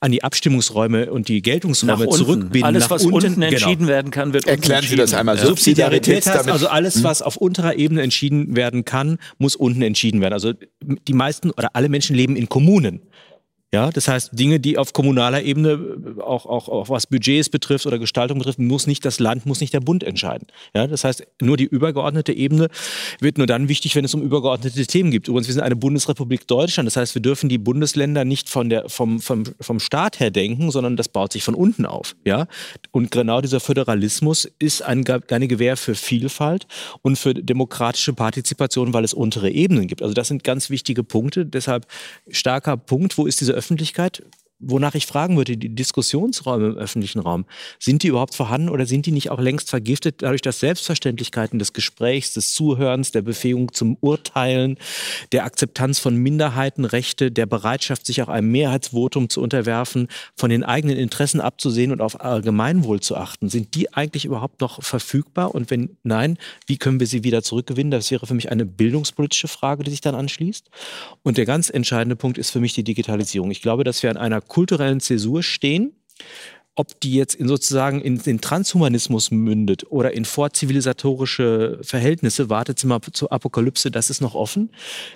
an 0.00 0.10
die 0.10 0.24
Abstimmungsräume 0.24 1.12
und 1.12 1.28
die 1.28 1.42
Geltungsräume 1.42 2.08
zurückbinden. 2.08 2.64
Alles, 2.64 2.88
was 2.88 3.04
unten, 3.04 3.16
unten 3.16 3.40
genau. 3.42 3.52
entschieden 3.52 3.88
werden 3.88 4.10
kann, 4.10 4.37
wird 4.46 4.46
Erklären 4.48 4.84
Sie 4.84 4.96
das 4.96 5.14
einmal. 5.14 5.36
Ja. 5.36 5.46
Subsidiarität 5.46 6.26
heißt 6.26 6.26
damit- 6.40 6.52
also 6.52 6.68
alles, 6.68 7.02
was 7.02 7.22
auf 7.22 7.36
unterer 7.36 7.74
Ebene 7.76 8.02
entschieden 8.02 8.56
werden 8.56 8.84
kann, 8.84 9.18
muss 9.38 9.56
unten 9.56 9.82
entschieden 9.82 10.20
werden. 10.20 10.34
Also 10.34 10.52
die 10.82 11.12
meisten 11.12 11.50
oder 11.50 11.70
alle 11.74 11.88
Menschen 11.88 12.14
leben 12.16 12.36
in 12.36 12.48
Kommunen. 12.48 13.00
Ja, 13.70 13.90
das 13.90 14.08
heißt, 14.08 14.30
Dinge, 14.32 14.60
die 14.60 14.78
auf 14.78 14.94
kommunaler 14.94 15.42
Ebene, 15.42 15.72
äh, 15.72 16.22
auch, 16.22 16.46
auch, 16.46 16.70
auch 16.70 16.88
was 16.88 17.06
Budgets 17.06 17.50
betrifft 17.50 17.84
oder 17.84 17.98
Gestaltung 17.98 18.38
betrifft, 18.38 18.58
muss 18.58 18.86
nicht 18.86 19.04
das 19.04 19.20
Land, 19.20 19.44
muss 19.44 19.60
nicht 19.60 19.74
der 19.74 19.80
Bund 19.80 20.02
entscheiden. 20.02 20.46
Ja, 20.74 20.86
das 20.86 21.04
heißt, 21.04 21.26
nur 21.42 21.58
die 21.58 21.66
übergeordnete 21.66 22.32
Ebene 22.32 22.68
wird 23.20 23.36
nur 23.36 23.46
dann 23.46 23.68
wichtig, 23.68 23.94
wenn 23.94 24.06
es 24.06 24.14
um 24.14 24.22
übergeordnete 24.22 24.86
Themen 24.86 25.10
geht. 25.10 25.28
Übrigens, 25.28 25.48
wir 25.48 25.52
sind 25.52 25.62
eine 25.62 25.76
Bundesrepublik 25.76 26.46
Deutschland. 26.46 26.86
Das 26.86 26.96
heißt, 26.96 27.14
wir 27.14 27.20
dürfen 27.20 27.50
die 27.50 27.58
Bundesländer 27.58 28.24
nicht 28.24 28.48
von 28.48 28.70
der, 28.70 28.88
vom, 28.88 29.20
vom, 29.20 29.44
vom 29.60 29.80
Staat 29.80 30.18
her 30.18 30.30
denken, 30.30 30.70
sondern 30.70 30.96
das 30.96 31.10
baut 31.10 31.34
sich 31.34 31.42
von 31.42 31.54
unten 31.54 31.84
auf. 31.84 32.16
Ja, 32.24 32.46
und 32.90 33.10
genau 33.10 33.42
dieser 33.42 33.60
Föderalismus 33.60 34.50
ist 34.58 34.80
ein, 34.80 35.04
eine 35.06 35.46
Gewähr 35.46 35.76
für 35.76 35.94
Vielfalt 35.94 36.66
und 37.02 37.18
für 37.18 37.34
demokratische 37.34 38.14
Partizipation, 38.14 38.94
weil 38.94 39.04
es 39.04 39.12
untere 39.12 39.50
Ebenen 39.50 39.88
gibt. 39.88 40.00
Also 40.00 40.14
das 40.14 40.28
sind 40.28 40.42
ganz 40.42 40.70
wichtige 40.70 41.04
Punkte. 41.04 41.44
Deshalb 41.44 41.86
starker 42.30 42.78
Punkt. 42.78 43.18
Wo 43.18 43.26
ist 43.26 43.42
diese 43.42 43.57
Öffentlichkeit 43.58 44.22
wonach 44.60 44.94
ich 44.94 45.06
fragen 45.06 45.36
würde, 45.36 45.56
die 45.56 45.74
Diskussionsräume 45.74 46.68
im 46.68 46.76
öffentlichen 46.76 47.20
Raum, 47.20 47.44
sind 47.78 48.02
die 48.02 48.08
überhaupt 48.08 48.34
vorhanden 48.34 48.68
oder 48.68 48.86
sind 48.86 49.06
die 49.06 49.12
nicht 49.12 49.30
auch 49.30 49.40
längst 49.40 49.70
vergiftet 49.70 50.22
dadurch, 50.22 50.42
dass 50.42 50.60
Selbstverständlichkeiten 50.60 51.58
des 51.58 51.72
Gesprächs, 51.72 52.34
des 52.34 52.52
Zuhörens, 52.52 53.12
der 53.12 53.22
Befähigung 53.22 53.72
zum 53.72 53.96
Urteilen, 54.00 54.76
der 55.32 55.44
Akzeptanz 55.44 55.98
von 55.98 56.16
Minderheitenrechte, 56.16 57.30
der 57.30 57.46
Bereitschaft, 57.46 58.06
sich 58.06 58.22
auch 58.22 58.28
einem 58.28 58.50
Mehrheitsvotum 58.50 59.28
zu 59.28 59.40
unterwerfen, 59.40 60.08
von 60.36 60.50
den 60.50 60.64
eigenen 60.64 60.96
Interessen 60.96 61.40
abzusehen 61.40 61.92
und 61.92 62.00
auf 62.00 62.20
Allgemeinwohl 62.20 63.00
zu 63.00 63.16
achten, 63.16 63.48
sind 63.48 63.74
die 63.74 63.92
eigentlich 63.94 64.24
überhaupt 64.24 64.60
noch 64.60 64.82
verfügbar? 64.82 65.54
Und 65.54 65.70
wenn 65.70 65.96
nein, 66.02 66.38
wie 66.66 66.78
können 66.78 66.98
wir 66.98 67.06
sie 67.06 67.22
wieder 67.22 67.42
zurückgewinnen? 67.42 67.90
Das 67.90 68.10
wäre 68.10 68.26
für 68.26 68.34
mich 68.34 68.50
eine 68.50 68.66
bildungspolitische 68.66 69.48
Frage, 69.48 69.84
die 69.84 69.90
sich 69.90 70.00
dann 70.00 70.14
anschließt. 70.14 70.68
Und 71.22 71.38
der 71.38 71.46
ganz 71.46 71.70
entscheidende 71.70 72.16
Punkt 72.16 72.38
ist 72.38 72.50
für 72.50 72.60
mich 72.60 72.72
die 72.72 72.84
Digitalisierung. 72.84 73.50
Ich 73.50 73.62
glaube, 73.62 73.84
dass 73.84 74.02
wir 74.02 74.10
an 74.10 74.16
einer 74.16 74.40
kulturellen 74.48 75.00
Zäsur 75.00 75.42
stehen 75.42 75.92
ob 76.78 77.00
die 77.00 77.14
jetzt 77.14 77.34
in 77.34 77.48
sozusagen 77.48 78.00
in 78.00 78.18
den 78.18 78.40
Transhumanismus 78.40 79.32
mündet 79.32 79.90
oder 79.90 80.14
in 80.14 80.24
vorzivilisatorische 80.24 81.80
Verhältnisse, 81.82 82.50
wartet 82.50 82.78
sie 82.78 82.86
mal 82.86 83.00
zur 83.12 83.32
Apokalypse, 83.32 83.90
das 83.90 84.10
ist 84.10 84.20
noch 84.20 84.36
offen. 84.36 84.70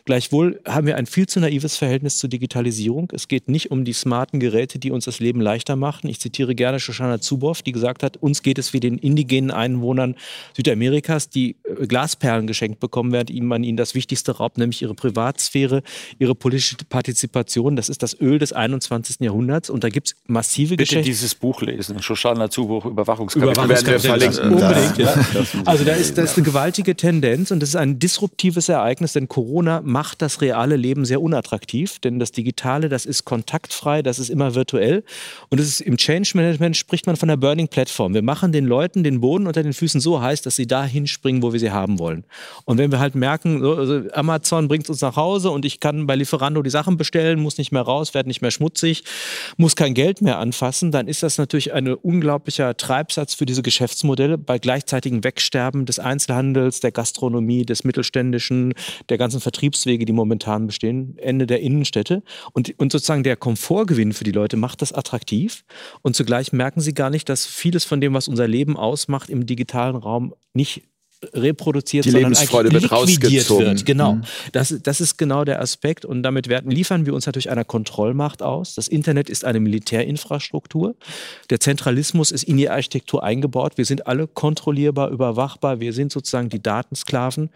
Gleichwohl 0.04 0.60
haben 0.66 0.88
wir 0.88 0.96
ein 0.96 1.06
viel 1.06 1.28
zu 1.28 1.38
naives 1.38 1.76
Verhältnis 1.76 2.18
zur 2.18 2.28
Digitalisierung. 2.28 3.12
Es 3.12 3.28
geht 3.28 3.48
nicht 3.48 3.70
um 3.70 3.84
die 3.84 3.92
smarten 3.92 4.40
Geräte, 4.40 4.80
die 4.80 4.90
uns 4.90 5.04
das 5.04 5.20
Leben 5.20 5.40
leichter 5.40 5.76
machen. 5.76 6.08
Ich 6.08 6.18
zitiere 6.18 6.56
gerne 6.56 6.80
Shoshana 6.80 7.20
Zuboff, 7.20 7.62
die 7.62 7.70
gesagt 7.70 8.02
hat, 8.02 8.16
uns 8.16 8.42
geht 8.42 8.58
es 8.58 8.72
wie 8.72 8.80
den 8.80 8.98
indigenen 8.98 9.52
Einwohnern 9.52 10.16
Südamerikas, 10.56 11.28
die 11.28 11.54
äh, 11.62 11.86
Glasperlen 11.86 12.48
geschenkt 12.48 12.80
bekommen, 12.80 13.12
während 13.12 13.30
man 13.42 13.62
ihnen 13.62 13.76
das 13.76 13.94
Wichtigste 13.94 14.32
raubt, 14.32 14.58
nämlich 14.58 14.82
ihre 14.82 14.94
Privatsphäre, 14.94 15.84
ihre 16.18 16.34
politische 16.34 16.76
Partizipation. 16.88 17.76
Das 17.76 17.88
ist 17.88 18.02
das 18.02 18.20
Öl 18.20 18.40
des 18.40 18.52
21. 18.52 19.20
Jahrhunderts 19.20 19.70
und 19.70 19.84
da 19.84 19.90
gibt 19.90 20.08
es 20.08 20.16
massive 20.26 20.76
Bitte 20.76 20.88
Geschäfte. 20.88 21.04
dieses 21.08 21.36
Buch 21.36 21.51
lesen. 21.60 22.02
Shoshana 22.02 22.50
Zubuch, 22.50 22.86
Überwachungskapitän. 22.86 23.64
Überwachungskapitän. 23.64 24.52
Unbedingt, 24.52 24.98
ja. 24.98 25.14
Also 25.66 25.84
da 25.84 25.92
ist, 25.92 26.16
da 26.16 26.22
ist 26.22 26.36
eine 26.36 26.44
gewaltige 26.44 26.96
Tendenz 26.96 27.50
und 27.50 27.60
das 27.60 27.70
ist 27.70 27.76
ein 27.76 27.98
disruptives 27.98 28.68
Ereignis, 28.68 29.12
denn 29.12 29.28
Corona 29.28 29.80
macht 29.84 30.22
das 30.22 30.40
reale 30.40 30.76
Leben 30.76 31.04
sehr 31.04 31.20
unattraktiv, 31.20 31.98
denn 31.98 32.18
das 32.18 32.32
Digitale, 32.32 32.88
das 32.88 33.06
ist 33.06 33.24
kontaktfrei, 33.24 34.02
das 34.02 34.18
ist 34.18 34.30
immer 34.30 34.54
virtuell 34.54 35.04
und 35.50 35.60
das 35.60 35.66
ist 35.66 35.80
im 35.80 35.96
Change 35.96 36.32
Management 36.34 36.76
spricht 36.76 37.06
man 37.06 37.16
von 37.16 37.28
der 37.28 37.36
Burning 37.36 37.68
Platform. 37.68 38.14
Wir 38.14 38.22
machen 38.22 38.52
den 38.52 38.64
Leuten 38.66 39.04
den 39.04 39.20
Boden 39.20 39.46
unter 39.46 39.62
den 39.62 39.72
Füßen 39.72 40.00
so 40.00 40.20
heiß, 40.20 40.42
dass 40.42 40.56
sie 40.56 40.66
da 40.66 40.84
hinspringen, 40.84 41.42
wo 41.42 41.52
wir 41.52 41.60
sie 41.60 41.70
haben 41.70 41.98
wollen. 41.98 42.24
Und 42.64 42.78
wenn 42.78 42.90
wir 42.90 42.98
halt 42.98 43.14
merken, 43.14 43.64
also 43.64 44.02
Amazon 44.12 44.68
bringt 44.68 44.88
uns 44.88 45.00
nach 45.00 45.16
Hause 45.16 45.50
und 45.50 45.64
ich 45.64 45.80
kann 45.80 46.06
bei 46.06 46.16
Lieferando 46.16 46.62
die 46.62 46.70
Sachen 46.70 46.96
bestellen, 46.96 47.40
muss 47.40 47.58
nicht 47.58 47.72
mehr 47.72 47.82
raus, 47.82 48.14
werde 48.14 48.28
nicht 48.28 48.42
mehr 48.42 48.50
schmutzig, 48.50 49.04
muss 49.56 49.76
kein 49.76 49.94
Geld 49.94 50.22
mehr 50.22 50.38
anfassen, 50.38 50.90
dann 50.90 51.08
ist 51.08 51.22
das 51.22 51.38
natürlich 51.42 51.72
ein 51.72 51.88
unglaublicher 51.88 52.76
Treibsatz 52.76 53.34
für 53.34 53.46
diese 53.46 53.62
Geschäftsmodelle 53.62 54.38
bei 54.38 54.58
gleichzeitigem 54.58 55.24
Wegsterben 55.24 55.84
des 55.84 55.98
Einzelhandels, 55.98 56.80
der 56.80 56.92
Gastronomie, 56.92 57.66
des 57.66 57.84
Mittelständischen, 57.84 58.74
der 59.08 59.18
ganzen 59.18 59.40
Vertriebswege, 59.40 60.04
die 60.04 60.12
momentan 60.12 60.66
bestehen, 60.66 61.18
Ende 61.18 61.46
der 61.46 61.60
Innenstädte. 61.60 62.22
Und, 62.52 62.74
und 62.78 62.92
sozusagen 62.92 63.22
der 63.22 63.36
Komfortgewinn 63.36 64.12
für 64.12 64.24
die 64.24 64.32
Leute 64.32 64.56
macht 64.56 64.82
das 64.82 64.92
attraktiv. 64.92 65.64
Und 66.02 66.16
zugleich 66.16 66.52
merken 66.52 66.80
sie 66.80 66.94
gar 66.94 67.10
nicht, 67.10 67.28
dass 67.28 67.44
vieles 67.46 67.84
von 67.84 68.00
dem, 68.00 68.14
was 68.14 68.28
unser 68.28 68.48
Leben 68.48 68.76
ausmacht, 68.76 69.28
im 69.28 69.46
digitalen 69.46 69.96
Raum 69.96 70.34
nicht 70.54 70.82
reproduziert, 71.32 72.04
die 72.04 72.10
sondern 72.10 72.32
Lebensfreude 72.32 72.72
wird 72.72 72.90
liquidiert 72.90 73.50
wird. 73.50 73.86
Genau. 73.86 74.14
Mhm. 74.14 74.22
Das, 74.52 74.74
das 74.82 75.00
ist 75.00 75.18
genau 75.18 75.44
der 75.44 75.60
Aspekt. 75.60 76.04
Und 76.04 76.22
damit 76.22 76.48
werden, 76.48 76.70
liefern 76.70 77.06
wir 77.06 77.14
uns 77.14 77.26
natürlich 77.26 77.50
einer 77.50 77.64
Kontrollmacht 77.64 78.42
aus. 78.42 78.74
Das 78.74 78.88
Internet 78.88 79.30
ist 79.30 79.44
eine 79.44 79.60
Militärinfrastruktur. 79.60 80.96
Der 81.50 81.60
Zentralismus 81.60 82.30
ist 82.30 82.44
in 82.44 82.56
die 82.56 82.68
Architektur 82.68 83.22
eingebaut. 83.22 83.74
Wir 83.76 83.84
sind 83.84 84.06
alle 84.06 84.26
kontrollierbar, 84.26 85.10
überwachbar. 85.10 85.80
Wir 85.80 85.92
sind 85.92 86.12
sozusagen 86.12 86.48
die 86.48 86.62
Datensklaven. 86.62 87.50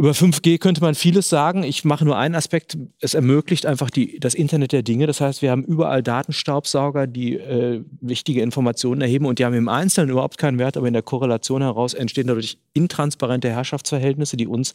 Über 0.00 0.12
5G 0.12 0.56
könnte 0.56 0.80
man 0.80 0.94
vieles 0.94 1.28
sagen. 1.28 1.62
Ich 1.62 1.84
mache 1.84 2.06
nur 2.06 2.16
einen 2.16 2.34
Aspekt. 2.34 2.78
Es 3.00 3.12
ermöglicht 3.12 3.66
einfach 3.66 3.90
die, 3.90 4.18
das 4.18 4.32
Internet 4.32 4.72
der 4.72 4.82
Dinge. 4.82 5.06
Das 5.06 5.20
heißt, 5.20 5.42
wir 5.42 5.50
haben 5.50 5.62
überall 5.62 6.02
Datenstaubsauger, 6.02 7.06
die 7.06 7.34
äh, 7.34 7.84
wichtige 8.00 8.40
Informationen 8.40 9.02
erheben 9.02 9.26
und 9.26 9.38
die 9.38 9.44
haben 9.44 9.52
im 9.52 9.68
Einzelnen 9.68 10.08
überhaupt 10.08 10.38
keinen 10.38 10.58
Wert, 10.58 10.78
aber 10.78 10.86
in 10.86 10.94
der 10.94 11.02
Korrelation 11.02 11.60
heraus 11.60 11.92
entstehen 11.92 12.28
dadurch 12.28 12.56
intransparente 12.72 13.50
Herrschaftsverhältnisse, 13.50 14.38
die 14.38 14.46
uns 14.46 14.74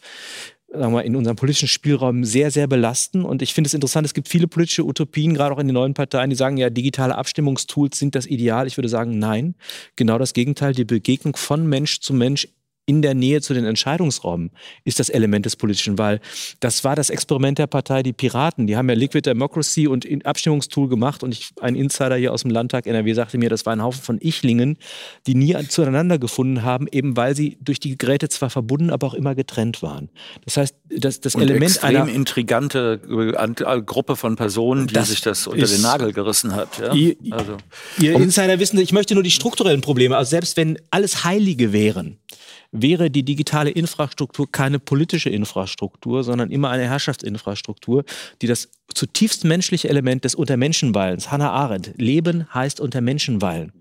sagen 0.72 0.94
wir, 0.94 1.04
in 1.04 1.16
unserem 1.16 1.38
politischen 1.38 1.70
Spielraum 1.70 2.24
sehr, 2.24 2.52
sehr 2.52 2.68
belasten. 2.68 3.26
Und 3.26 3.42
ich 3.42 3.56
finde 3.56 3.70
es 3.70 3.74
interessant, 3.74 4.06
es 4.06 4.14
gibt 4.14 4.28
viele 4.28 4.48
politische 4.48 4.86
Utopien, 4.86 5.34
gerade 5.34 5.56
auch 5.56 5.60
in 5.60 5.68
den 5.68 5.74
neuen 5.74 5.96
Parteien, 5.96 6.30
die 6.30 6.36
sagen, 6.36 6.58
ja, 6.58 6.70
digitale 6.70 7.16
Abstimmungstools 7.16 7.98
sind 7.98 8.14
das 8.14 8.28
Ideal. 8.28 8.68
Ich 8.68 8.78
würde 8.78 8.90
sagen, 8.90 9.18
nein, 9.18 9.56
genau 9.96 10.20
das 10.20 10.34
Gegenteil. 10.34 10.74
Die 10.74 10.86
Begegnung 10.86 11.36
von 11.36 11.66
Mensch 11.66 12.00
zu 12.00 12.14
Mensch 12.14 12.48
in 12.88 13.02
der 13.02 13.16
Nähe 13.16 13.42
zu 13.42 13.54
den 13.56 13.66
Entscheidungsräumen 13.66 14.52
ist 14.84 15.00
das 15.00 15.10
Element 15.10 15.46
des 15.46 15.56
Politischen, 15.56 15.98
weil 15.98 16.20
das 16.60 16.84
war 16.84 16.96
das 16.96 17.10
Experiment 17.10 17.58
der 17.58 17.66
Partei, 17.68 18.04
die 18.04 18.14
Piraten. 18.14 18.68
Die 18.68 18.78
haben 18.78 18.88
ja 18.90 18.96
Liquid 18.96 19.22
Democracy 19.28 19.88
und 19.88 20.06
Abstimmungstool 20.26 20.88
gemacht 20.88 21.24
und 21.24 21.32
ich, 21.34 21.50
ein 21.62 21.76
Insider 21.76 22.16
hier 22.16 22.32
aus 22.32 22.44
dem 22.44 22.52
Landtag 22.52 22.86
NRW 22.86 23.14
sagte 23.14 23.38
mir, 23.40 23.50
das 23.50 23.66
war 23.66 23.74
ein 23.74 23.82
Haufen 23.82 24.04
von 24.04 24.20
Ichlingen, 24.22 24.78
die 25.26 25.34
nie 25.34 25.56
zueinander 25.68 26.20
gefunden 26.20 26.62
haben, 26.62 26.88
eben 26.92 27.18
weil 27.18 27.36
sie 27.36 27.58
durch 27.60 27.80
die 27.80 27.98
Geräte 27.98 28.30
zwar 28.30 28.52
verbunden, 28.52 28.92
aber 28.92 29.08
auch 29.08 29.14
immer 29.16 29.34
getrennt 29.34 29.82
waren. 29.82 30.10
Das 30.46 30.58
heißt, 30.58 30.76
das, 30.90 31.22
das 31.22 31.34
und 31.34 31.42
Element 31.42 31.72
extrem 31.72 32.04
einer 32.04 32.12
intrigante 32.12 33.02
äh, 33.10 33.82
Gruppe 33.82 34.16
von 34.16 34.36
Personen, 34.36 34.86
die 34.88 35.00
sich 35.02 35.22
das 35.22 35.48
unter 35.48 35.66
den 35.66 35.82
Nagel 35.82 36.14
gerissen 36.14 36.54
hat. 36.56 36.78
Ja? 36.80 36.94
Ihr- 36.94 37.16
Also. 37.32 37.58
Ihr 38.00 38.14
Insider 38.14 38.60
wissen, 38.60 38.78
ich 38.80 38.92
möchte 38.92 39.16
nur 39.16 39.24
die 39.24 39.32
strukturellen 39.32 39.82
Probleme. 39.82 40.16
Also 40.18 40.30
selbst 40.30 40.56
wenn 40.56 40.78
alles 40.92 41.24
Heilige 41.24 41.74
wären, 41.74 42.18
wäre 42.82 43.10
die 43.10 43.24
digitale 43.24 43.70
Infrastruktur 43.70 44.52
keine 44.52 44.80
politische 44.80 45.30
Infrastruktur, 45.30 46.24
sondern 46.24 46.52
immer 46.52 46.70
eine 46.70 46.84
Herrschaftsinfrastruktur, 46.84 48.04
die 48.42 48.48
das 48.48 48.70
zutiefst 48.94 49.46
menschliche 49.46 49.90
Element 49.90 50.24
des 50.26 50.36
Untermenschenweilens, 50.36 51.32
Hannah 51.32 51.52
Arendt, 51.52 51.94
Leben 51.98 52.54
heißt 52.54 52.80
unter 52.80 53.02
Menschenweilen. 53.02 53.72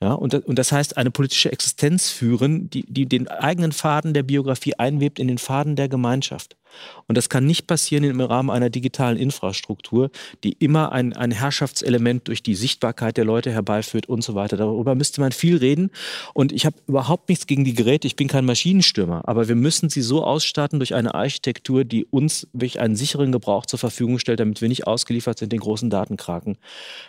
Ja, 0.00 0.12
und, 0.12 0.32
das- 0.32 0.44
und 0.44 0.58
das 0.58 0.70
heißt, 0.70 0.96
eine 0.96 1.10
politische 1.10 1.50
Existenz 1.50 2.10
führen, 2.10 2.70
die, 2.70 2.84
die 2.86 3.06
den 3.06 3.26
eigenen 3.26 3.72
Faden 3.72 4.14
der 4.14 4.22
Biografie 4.22 4.74
einwebt 4.74 5.18
in 5.18 5.26
den 5.26 5.38
Faden 5.38 5.74
der 5.74 5.88
Gemeinschaft. 5.88 6.56
Und 7.06 7.16
das 7.16 7.28
kann 7.28 7.46
nicht 7.46 7.66
passieren 7.66 8.04
im 8.04 8.20
Rahmen 8.20 8.50
einer 8.50 8.70
digitalen 8.70 9.16
Infrastruktur, 9.16 10.10
die 10.44 10.52
immer 10.52 10.92
ein, 10.92 11.14
ein 11.14 11.30
Herrschaftselement 11.30 12.28
durch 12.28 12.42
die 12.42 12.54
Sichtbarkeit 12.54 13.16
der 13.16 13.24
Leute 13.24 13.50
herbeiführt 13.50 14.08
und 14.08 14.22
so 14.22 14.34
weiter. 14.34 14.56
Darüber 14.56 14.94
müsste 14.94 15.20
man 15.20 15.32
viel 15.32 15.56
reden. 15.56 15.90
Und 16.34 16.52
ich 16.52 16.66
habe 16.66 16.76
überhaupt 16.86 17.28
nichts 17.28 17.46
gegen 17.46 17.64
die 17.64 17.74
Geräte. 17.74 18.06
Ich 18.06 18.16
bin 18.16 18.28
kein 18.28 18.44
Maschinenstürmer. 18.44 19.22
Aber 19.26 19.48
wir 19.48 19.54
müssen 19.54 19.88
sie 19.88 20.02
so 20.02 20.24
ausstatten 20.24 20.78
durch 20.78 20.94
eine 20.94 21.14
Architektur, 21.14 21.84
die 21.84 22.04
uns 22.04 22.46
wirklich 22.52 22.80
einen 22.80 22.96
sicheren 22.96 23.32
Gebrauch 23.32 23.66
zur 23.66 23.78
Verfügung 23.78 24.18
stellt, 24.18 24.40
damit 24.40 24.60
wir 24.60 24.68
nicht 24.68 24.86
ausgeliefert 24.86 25.38
sind 25.38 25.52
den 25.52 25.60
großen 25.60 25.90
Datenkraken. 25.90 26.58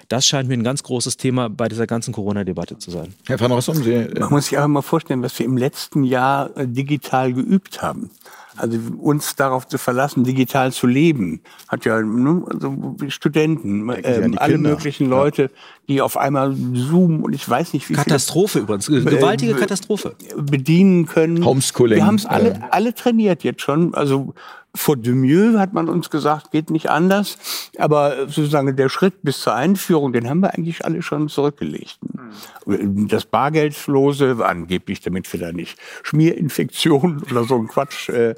Das 0.07 0.25
scheint 0.25 0.47
mir 0.47 0.55
ein 0.55 0.63
ganz 0.63 0.83
großes 0.83 1.17
Thema 1.17 1.49
bei 1.49 1.67
dieser 1.67 1.87
ganzen 1.87 2.13
Corona-Debatte 2.13 2.77
zu 2.77 2.91
sein. 2.91 3.13
Herr 3.27 3.39
van 3.39 3.51
Rossum, 3.51 3.83
Sie, 3.83 3.93
äh, 3.93 4.19
Man 4.19 4.29
muss 4.29 4.47
sich 4.47 4.57
aber 4.57 4.67
mal 4.67 4.81
vorstellen, 4.81 5.21
was 5.21 5.37
wir 5.39 5.45
im 5.45 5.57
letzten 5.57 6.03
Jahr 6.03 6.55
äh, 6.57 6.67
digital 6.67 7.33
geübt 7.33 7.81
haben. 7.81 8.09
Also 8.59 8.77
uns 8.99 9.35
darauf 9.35 9.67
zu 9.67 9.77
verlassen, 9.77 10.23
digital 10.23 10.71
zu 10.71 10.87
leben, 10.87 11.41
hat 11.67 11.85
ja 11.85 11.95
also 11.95 12.95
Studenten, 13.07 13.87
die 13.87 14.37
alle 14.37 14.53
Kinder. 14.53 14.69
möglichen 14.69 15.09
Leute, 15.09 15.49
die 15.87 16.01
auf 16.01 16.17
einmal 16.17 16.55
Zoom 16.73 17.23
und 17.23 17.33
ich 17.33 17.47
weiß 17.49 17.73
nicht 17.73 17.89
wie 17.89 17.93
Katastrophe 17.93 18.59
übrigens. 18.59 18.87
Gewaltige 18.87 19.53
äh, 19.53 19.55
Katastrophe. 19.55 20.15
bedienen 20.37 21.05
können. 21.05 21.43
Homeschooling, 21.43 21.97
Wir 21.97 22.05
haben 22.05 22.15
es 22.15 22.25
äh. 22.25 22.29
alle, 22.29 22.73
alle 22.73 22.93
trainiert 22.93 23.43
jetzt 23.43 23.61
schon. 23.61 23.93
Also 23.93 24.33
vor 24.75 24.97
Demieux 24.97 25.57
hat 25.57 25.73
man 25.73 25.89
uns 25.89 26.09
gesagt, 26.09 26.51
geht 26.51 26.69
nicht 26.69 26.89
anders. 26.89 27.37
Aber 27.77 28.27
sozusagen 28.27 28.75
der 28.75 28.89
Schritt 28.89 29.21
bis 29.23 29.41
zur 29.41 29.55
Einführung, 29.55 30.13
den 30.13 30.29
haben 30.29 30.41
wir 30.41 30.53
eigentlich 30.53 30.85
alle 30.85 31.01
schon 31.01 31.27
zurückgelegt. 31.27 31.99
Das 32.65 33.25
Bargeldlose, 33.25 34.37
angeblich, 34.45 35.01
damit 35.01 35.31
wir 35.33 35.39
da 35.39 35.51
nicht 35.51 35.77
Schmierinfektionen 36.03 37.23
oder 37.31 37.43
so 37.45 37.55
ein 37.55 37.67
Quatsch. 37.67 38.09
Äh, 38.09 38.35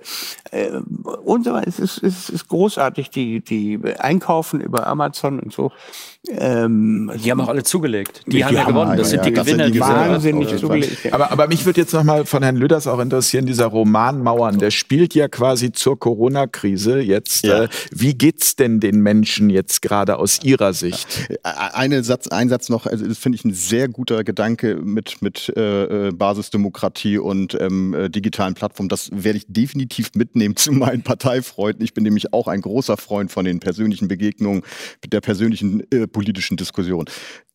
äh, 0.51 0.81
und 1.23 1.43
so 1.43 1.53
weiter. 1.53 1.67
Es 1.67 1.79
ist, 1.79 2.01
es 2.03 2.29
ist 2.29 2.47
großartig, 2.47 3.09
die, 3.09 3.41
die 3.41 3.79
einkaufen 3.99 4.61
über 4.61 4.87
Amazon 4.87 5.39
und 5.39 5.51
so. 5.51 5.71
Ähm, 6.29 7.11
die 7.23 7.31
haben 7.31 7.41
auch 7.41 7.47
alle 7.47 7.63
zugelegt. 7.63 8.21
Die, 8.27 8.37
die 8.37 8.45
haben 8.45 8.55
ja 8.55 8.65
gewonnen. 8.65 8.95
Das 8.95 9.09
sind 9.09 9.25
die 9.25 9.33
das 9.33 9.43
Gewinner 9.43 9.63
sind 9.65 9.73
die 9.75 9.79
wahnsinnig 9.79 10.55
zugelegt. 10.55 11.11
Aber, 11.11 11.31
aber 11.31 11.47
mich 11.47 11.65
würde 11.65 11.81
jetzt 11.81 11.93
noch 11.93 12.03
mal 12.03 12.25
von 12.25 12.43
Herrn 12.43 12.57
Lüders 12.57 12.85
auch 12.85 12.99
interessieren, 12.99 13.47
dieser 13.47 13.65
Roman 13.65 14.21
Mauern, 14.21 14.59
der 14.59 14.69
spielt 14.69 15.15
ja 15.15 15.27
quasi 15.27 15.71
zur 15.71 15.99
Corona-Krise 15.99 16.99
jetzt. 16.99 17.43
Ja. 17.43 17.63
Äh, 17.63 17.69
Wie 17.89 18.13
geht's 18.13 18.55
denn 18.55 18.79
den 18.79 19.01
Menschen 19.01 19.49
jetzt 19.49 19.81
gerade 19.81 20.17
aus 20.17 20.43
Ihrer 20.43 20.73
Sicht? 20.73 21.27
Eine 21.41 22.03
Satz, 22.03 22.27
ein 22.27 22.49
Satz 22.49 22.69
noch, 22.69 22.85
also 22.85 23.07
das 23.07 23.17
finde 23.17 23.37
ich 23.37 23.45
ein 23.45 23.53
sehr 23.53 23.87
guter 23.87 24.23
Gedanke 24.23 24.75
mit, 24.75 25.23
mit 25.23 25.51
äh, 25.57 26.09
äh, 26.09 26.11
Basisdemokratie 26.11 27.17
und 27.17 27.59
ähm, 27.59 27.95
äh, 27.95 28.09
digitalen 28.09 28.53
Plattformen. 28.53 28.89
Das 28.89 29.09
werde 29.11 29.39
ich 29.39 29.45
definitiv 29.47 30.11
mitnehmen 30.13 30.55
zu 30.55 30.71
meinen 30.71 31.01
Parteifreunden. 31.01 31.83
Ich 31.83 31.95
bin 31.95 32.03
nämlich 32.03 32.31
auch 32.31 32.47
ein 32.47 32.61
großer 32.61 32.97
Freund 32.97 33.31
von 33.31 33.43
den 33.43 33.59
persönlichen 33.59 34.07
Begegnungen, 34.07 34.61
der 35.03 35.21
persönlichen 35.21 35.81
äh, 35.91 36.07
politischen 36.11 36.57
Diskussion. 36.57 37.05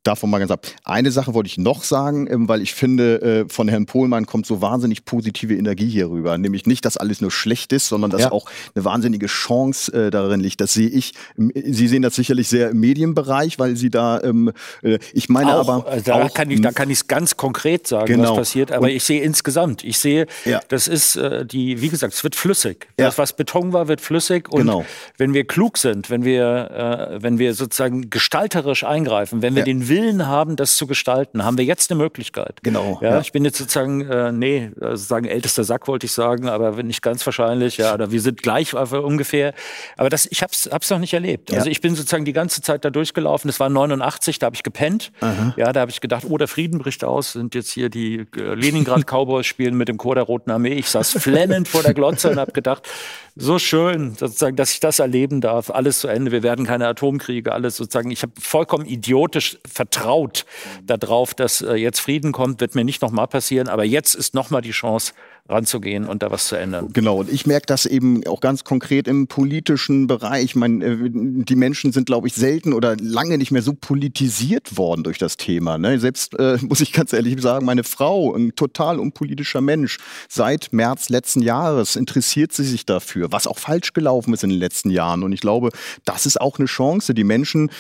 Davon 0.07 0.31
mal 0.31 0.39
ganz 0.39 0.51
ab. 0.53 0.67
Eine 0.85 1.11
Sache 1.11 1.35
wollte 1.35 1.49
ich 1.49 1.59
noch 1.59 1.83
sagen, 1.83 2.29
ähm, 2.31 2.49
weil 2.49 2.63
ich 2.63 2.75
finde, 2.75 3.21
äh, 3.23 3.53
von 3.53 3.67
Herrn 3.67 3.87
Pohlmann 3.87 4.25
kommt 4.27 4.47
so 4.47 4.61
wahnsinnig 4.63 5.05
positive 5.05 5.55
Energie 5.57 5.89
hier 5.89 6.09
rüber. 6.11 6.39
Nämlich 6.39 6.65
nicht, 6.67 6.85
dass 6.85 6.97
alles 6.97 7.21
nur 7.21 7.33
schlecht 7.33 7.73
ist, 7.73 7.89
sondern 7.89 8.11
dass 8.13 8.21
Ja. 8.23 8.31
auch 8.33 8.47
eine 8.77 8.85
wahnsinnige 8.85 9.27
Chance 9.27 9.93
äh, 9.93 10.11
darin 10.11 10.39
liegt. 10.39 10.61
Das 10.61 10.73
sehe 10.75 10.89
ich. 10.89 11.15
M- 11.37 11.51
Sie 11.55 11.89
sehen 11.89 12.03
das 12.03 12.15
sicherlich 12.15 12.47
sehr 12.47 12.71
im 12.71 12.79
Medienbereich, 12.79 13.59
weil 13.59 13.75
Sie 13.77 13.91
da, 13.91 14.21
ähm, 14.23 14.53
äh, 14.83 14.99
ich 15.13 15.29
meine 15.29 15.57
auch, 15.57 15.69
aber. 15.69 15.89
also 15.91 16.05
da 16.05 16.23
auch, 16.23 16.33
kann 16.35 16.51
ich, 16.53 16.61
da 16.61 16.71
kann 16.71 16.89
ich 16.89 16.99
es 16.99 17.09
ganz 17.09 17.37
konkret 17.37 17.89
sagen, 17.89 18.07
Genau. 18.07 18.31
was 18.31 18.37
passiert. 18.37 18.71
Aber 18.71 18.87
Und- 18.87 18.93
ich 18.93 19.03
sehe 19.03 19.23
insgesamt, 19.23 19.83
ich 19.83 19.99
sehe, 19.99 20.27
Ja. 20.45 20.61
das 20.69 20.87
ist 20.87 21.19
die, 21.51 21.81
wie 21.81 21.89
gesagt, 21.89 22.15
es 22.15 22.23
wird 22.23 22.37
flüssig. 22.37 22.87
Ja. 22.99 23.07
Das, 23.07 23.19
was 23.19 23.33
Beton 23.33 23.73
war, 23.73 23.89
wird 23.89 24.01
flüssig. 24.01 24.49
Und 24.51 24.61
Genau. 24.61 24.85
wenn 25.19 25.35
wir 25.35 25.45
klug 25.47 25.79
sind, 25.79 26.11
wenn 26.11 26.25
wir, 26.25 27.19
wenn 27.21 27.39
wir 27.41 27.55
sozusagen 27.55 28.09
gestalterisch 28.11 28.85
eingreifen, 28.85 29.43
wenn 29.43 29.57
wir 29.57 29.65
den 29.65 29.89
Willen 29.89 29.96
haben, 30.27 30.57
das 30.57 30.77
zu 30.77 30.87
gestalten, 30.87 31.45
haben 31.45 31.59
wir 31.59 31.65
jetzt 31.65 31.91
eine 31.91 31.99
Möglichkeit. 31.99 32.61
Genau, 32.63 32.99
Ja, 33.03 33.11
ja. 33.11 33.21
ich 33.21 33.33
bin 33.33 33.45
jetzt 33.45 33.59
sozusagen, 33.59 34.03
äh, 34.03 34.33
nee, 34.33 34.71
sozusagen 34.79 35.27
ältester 35.27 35.65
Sack 35.65 35.89
wollte 35.89 36.07
ich 36.07 36.13
sagen, 36.13 36.49
aber 36.49 36.83
nicht 36.83 37.03
ganz 37.03 37.25
wahrscheinlich. 37.27 37.77
Ja, 37.77 37.95
oder 37.95 38.11
wir 38.11 38.21
sind 38.21 38.43
gleich 38.43 38.73
äh, 38.75 38.97
ungefähr. 38.97 39.55
Aber 39.97 40.09
das, 40.09 40.27
ich 40.27 40.43
hab's, 40.43 40.69
hab's 40.71 40.91
noch 40.91 40.99
nicht 40.99 41.15
erlebt. 41.15 41.51
Ja. 41.51 41.59
Also 41.59 41.71
ich 41.71 41.81
bin 41.81 41.95
sozusagen 41.95 42.25
die 42.25 42.33
ganze 42.33 42.63
Zeit 42.63 42.85
da 42.85 42.91
durchgelaufen. 42.91 43.49
Das 43.49 43.61
war 43.61 43.69
89, 43.69 44.39
da 44.39 44.47
habe 44.47 44.57
ich 44.57 44.63
gepennt. 44.63 45.13
Ja, 45.57 45.73
da 45.73 45.81
habe 45.81 45.91
ich 45.91 46.01
gedacht, 46.01 46.25
oh, 46.29 46.39
der 46.39 46.49
Frieden 46.49 46.79
bricht 46.79 47.05
aus. 47.05 47.33
Sind 47.33 47.55
jetzt 47.55 47.71
hier 47.71 47.89
die 47.89 48.27
äh, 48.37 48.55
Leningrad-Cowboys 48.55 49.47
spielen 49.47 49.77
mit 49.77 49.89
dem 49.89 49.99
Chor 49.99 50.15
der 50.15 50.25
Roten 50.25 50.51
Armee. 50.51 50.75
Ich 50.75 50.89
saß 50.89 51.13
flennend 51.13 51.69
vor 51.69 51.83
der 51.83 51.95
Glotze 51.95 52.31
und 52.31 52.39
habe 52.39 52.53
gedacht, 52.53 52.89
so 53.35 53.59
schön, 53.59 54.15
sozusagen, 54.15 54.57
dass 54.57 54.73
ich 54.73 54.81
das 54.81 54.99
erleben 54.99 55.41
darf. 55.41 55.71
Alles 55.71 56.01
zu 56.01 56.09
Ende. 56.09 56.33
Wir 56.33 56.43
werden 56.43 56.65
keine 56.65 56.89
Atomkriege. 56.89 57.53
Alles 57.53 57.77
sozusagen. 57.77 58.11
Ich 58.11 58.23
habe 58.23 58.33
vollkommen 58.41 58.87
idiotisch 58.87 59.59
vertraut 59.87 60.45
darauf, 60.85 61.35
dass 61.35 61.63
äh, 61.63 61.75
jetzt 61.75 62.01
Frieden 62.01 62.33
kommt. 62.33 62.61
Wird 62.61 62.75
mir 62.75 62.85
nicht 62.85 63.03
nochmal 63.03 63.29
passieren. 63.29 63.69
Aber 63.69 63.85
jetzt 63.85 64.15
ist 64.15 64.35
nochmal 64.35 64.63
die 64.63 64.73
Chance, 64.73 65.13
ranzugehen 65.49 66.07
und 66.07 66.23
da 66.23 66.31
was 66.31 66.49
zu 66.49 66.57
ändern. 66.57 66.89
Genau, 66.93 67.19
und 67.19 67.33
ich 67.33 67.47
merke 67.47 67.67
das 67.67 67.87
eben 67.87 68.27
auch 68.27 68.41
ganz 68.41 68.65
konkret 68.65 69.07
im 69.07 69.29
politischen 69.29 70.07
Bereich. 70.07 70.45
Ich 70.45 70.57
meine, 70.57 70.85
äh, 70.85 70.97
die 71.11 71.57
Menschen 71.57 71.93
sind, 71.93 72.07
glaube 72.07 72.27
ich, 72.27 72.35
selten 72.35 72.73
oder 72.73 72.97
lange 73.01 73.39
nicht 73.39 73.53
mehr 73.53 73.63
so 73.63 73.73
politisiert 73.73 74.77
worden 74.77 75.05
durch 75.05 75.19
das 75.19 75.37
Thema. 75.37 75.79
Ne? 75.79 75.99
Selbst, 76.01 76.39
äh, 76.39 76.59
muss 76.63 76.81
ich 76.81 76.93
ganz 76.93 77.13
ehrlich 77.13 77.41
sagen, 77.41 77.65
meine 77.65 77.85
Frau, 77.85 78.35
ein 78.35 78.55
total 78.55 78.99
unpolitischer 78.99 79.61
Mensch, 79.61 79.99
seit 80.29 80.73
März 80.73 81.09
letzten 81.11 81.43
Jahres 81.43 81.97
interessiert 81.97 82.53
sie 82.53 82.65
sich 82.65 82.85
dafür, 82.85 83.31
was 83.31 83.47
auch 83.47 83.59
falsch 83.59 83.93
gelaufen 83.93 84.35
ist 84.35 84.43
in 84.43 84.51
den 84.51 84.59
letzten 84.59 84.91
Jahren. 84.91 85.23
Und 85.23 85.33
ich 85.33 85.41
glaube, 85.41 85.71
das 86.05 86.27
ist 86.27 86.41
auch 86.41 86.59
eine 86.59 86.67
Chance. 86.67 87.15
Die 87.15 87.25
Menschen 87.25 87.71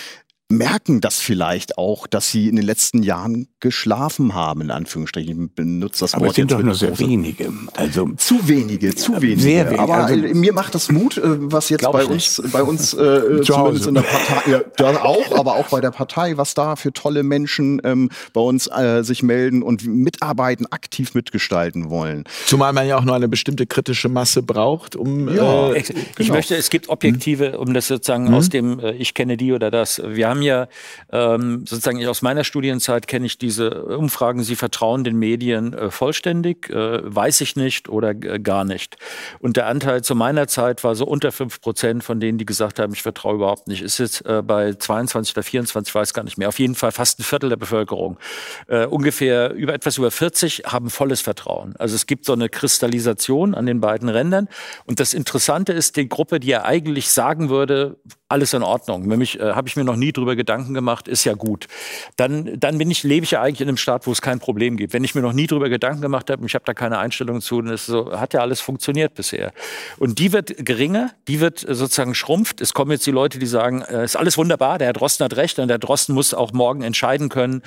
merken 0.49 1.01
das 1.01 1.18
vielleicht 1.20 1.76
auch, 1.76 2.07
dass 2.07 2.30
sie 2.30 2.49
in 2.49 2.55
den 2.57 2.64
letzten 2.64 3.03
Jahren 3.03 3.49
geschlafen 3.59 4.32
haben, 4.34 4.61
in 4.61 4.70
Anführungsstrichen. 4.70 5.47
Ich 5.47 5.55
benutze 5.57 6.01
das 6.05 6.14
Aber 6.14 6.26
Wort 6.26 6.30
es 6.32 6.36
sind 6.36 6.51
jetzt 6.51 6.59
doch 6.61 6.64
nur 6.64 6.74
sehr 6.76 6.97
wenige. 7.01 7.53
Also 7.74 8.11
zu 8.16 8.47
wenige, 8.47 8.94
zu 8.94 9.20
wenige. 9.20 9.40
Sehr 9.40 9.66
wenig. 9.66 9.80
Aber 9.80 9.94
Also- 9.94 10.14
äh, 10.14 10.34
mir 10.34 10.53
macht 10.53 10.74
das 10.76 10.90
Mut, 10.92 11.18
äh, 11.18 11.22
was 11.24 11.68
jetzt 11.68 11.82
bei 11.90 12.05
uns, 12.05 12.40
bei 12.53 12.62
uns 12.62 12.94
äh, 12.94 12.97
Zu 13.42 13.53
zumindest 13.55 13.86
in 13.88 13.94
der 13.94 14.03
Partei, 14.03 14.51
ja, 14.51 14.61
da 14.76 14.97
auch, 15.03 15.36
aber 15.36 15.57
auch 15.57 15.68
bei 15.68 15.80
der 15.80 15.90
Partei, 15.90 16.36
was 16.36 16.55
da 16.55 16.76
für 16.76 16.92
tolle 16.92 17.24
Menschen 17.24 17.80
ähm, 17.82 18.11
bei 18.32 18.40
uns 18.40 18.68
äh, 18.68 19.03
sich 19.03 19.24
melden 19.24 19.62
und 19.62 19.84
mitarbeiten, 19.86 20.66
aktiv 20.70 21.14
mitgestalten 21.14 21.90
wollen. 21.90 22.22
Zumal 22.47 22.72
man 22.72 22.86
ja 22.86 22.99
auch 22.99 23.05
nur 23.05 23.16
eine 23.16 23.28
bestimmte 23.28 23.66
kritische 23.66 24.09
Masse 24.09 24.42
braucht, 24.44 24.94
um 24.94 25.28
Ja. 25.34 25.72
äh, 25.72 25.80
Ich, 25.80 25.92
ich 26.18 26.30
möchte, 26.30 26.55
es 26.55 26.70
gibt 26.70 26.88
objektive, 26.88 27.59
um 27.59 27.74
das 27.74 27.88
sozusagen 27.88 28.32
aus 28.32 28.49
dem 28.49 28.78
äh, 28.78 28.92
Ich 28.92 29.14
kenne 29.14 29.36
die 29.36 29.53
oder 29.53 29.72
das. 29.72 30.01
Wir 30.07 30.28
haben 30.28 30.36
ja 30.43 30.68
ähm, 31.12 31.66
sozusagen 31.66 32.05
aus 32.07 32.22
meiner 32.22 32.45
Studienzeit 32.45 33.07
kenne 33.07 33.26
ich 33.26 33.39
diese 33.39 33.84
Umfragen, 33.84 34.43
Sie 34.43 34.57
vertrauen 34.57 35.05
den 35.05 35.16
Medien 35.16 35.72
äh, 35.74 35.91
vollständig, 35.91 36.70
äh, 36.70 37.01
weiß 37.03 37.41
ich 37.41 37.57
nicht 37.57 37.89
oder 37.89 38.11
äh, 38.11 38.39
gar 38.41 38.64
nicht. 38.64 38.97
Und 39.41 39.57
der 39.57 39.66
Anteil 39.66 40.03
zu 40.03 40.14
meiner 40.14 40.49
Zeit 40.49 40.84
war 40.84 40.95
so 40.95 41.07
unter 41.07 41.32
5 41.32 41.61
Prozent 41.61 42.05
von 42.05 42.20
denen, 42.20 42.39
die 42.39 42.47
gesagt 42.47 42.78
haben, 42.78 42.93
ich 42.93 43.03
vertraue 43.03 43.34
überhaupt 43.37 43.68
nicht. 43.68 43.82
Ist 43.82 43.99
jetzt 43.99 44.24
äh, 44.26 44.43
bei 44.43 44.74
22 44.74 45.37
oder 45.37 45.43
24, 45.43 45.95
weiß 45.95 46.14
gar 46.14 46.22
nicht 46.24 46.39
mehr. 46.39 46.49
Auf 46.49 46.59
jeden 46.59 46.74
Fall 46.74 46.93
fast 46.93 47.20
ein 47.20 47.24
Viertel 47.24 47.51
der 47.51 47.57
Bevölkerung. 47.57 48.18
Äh, 48.66 48.87
ungefähr 48.87 49.53
über 49.53 49.74
etwas 49.74 49.99
über 49.99 50.11
40 50.11 50.64
haben 50.66 50.91
volles 50.91 51.20
Vertrauen. 51.20 51.74
Also 51.78 51.95
es 51.95 52.07
gibt 52.07 52.24
so 52.24 52.32
eine 52.32 52.49
Kristallisation 52.49 53.55
an 53.55 53.66
den 53.66 53.80
beiden 53.80 54.09
Rändern. 54.09 54.49
Und 54.84 55.01
das 55.01 55.14
Interessante 55.14 55.72
ist, 55.72 55.97
die 55.97 56.09
Gruppe, 56.09 56.41
die 56.41 56.49
ja 56.49 56.64
eigentlich 56.64 57.11
sagen 57.11 57.51
würde, 57.51 57.97
alles 58.28 58.53
in 58.55 58.62
Ordnung. 58.62 59.07
Nämlich 59.07 59.39
äh, 59.39 59.53
habe 59.53 59.68
ich 59.68 59.76
mir 59.76 59.84
noch 59.84 59.97
nie 59.97 60.12
drüber 60.12 60.26
Gedanken 60.35 60.74
gemacht, 60.74 61.07
ist 61.07 61.24
ja 61.24 61.35
gut. 61.35 61.68
Dann, 62.16 62.59
dann 62.59 62.79
bin 62.79 62.91
ich, 62.91 63.05
lebe 63.05 63.24
ich 63.24 63.33
ja 63.33 63.43
eigentlich 63.43 63.61
in 63.61 63.68
einem 63.68 63.77
Staat, 63.77 64.07
wo 64.07 64.12
es 64.12 64.20
kein 64.22 64.41
Problem 64.41 64.77
gibt. 64.77 64.93
Wenn 64.93 65.05
ich 65.05 65.14
mir 65.14 65.20
noch 65.20 65.33
nie 65.33 65.47
drüber 65.47 65.68
Gedanken 65.68 66.01
gemacht 66.01 66.31
habe 66.31 66.41
und 66.41 66.47
ich 66.47 66.55
habe 66.55 66.64
da 66.64 66.74
keine 66.74 66.99
Einstellung 66.99 67.41
zu, 67.41 67.61
dann 67.62 67.72
ist 67.72 67.87
so, 67.87 68.18
hat 68.18 68.35
ja 68.35 68.41
alles 68.41 68.61
funktioniert 68.61 69.14
bisher. 69.14 69.53
Und 69.99 70.18
die 70.18 70.33
wird 70.33 70.64
geringer, 70.64 71.12
die 71.29 71.41
wird 71.41 71.61
sozusagen 71.61 72.14
schrumpft. 72.14 72.61
Es 72.61 72.74
kommen 72.74 72.91
jetzt 72.91 73.07
die 73.07 73.11
Leute, 73.11 73.39
die 73.39 73.47
sagen, 73.47 73.83
äh, 73.83 74.05
ist 74.05 74.16
alles 74.16 74.39
wunderbar, 74.39 74.79
der 74.79 74.87
Herr 74.87 74.93
Drosten 74.93 75.24
hat 75.24 75.37
recht 75.37 75.59
und 75.59 75.68
der 75.68 75.79
Drosten 75.79 76.14
muss 76.14 76.35
auch 76.35 76.53
morgen 76.53 76.83
entscheiden 76.83 77.29
können, 77.29 77.62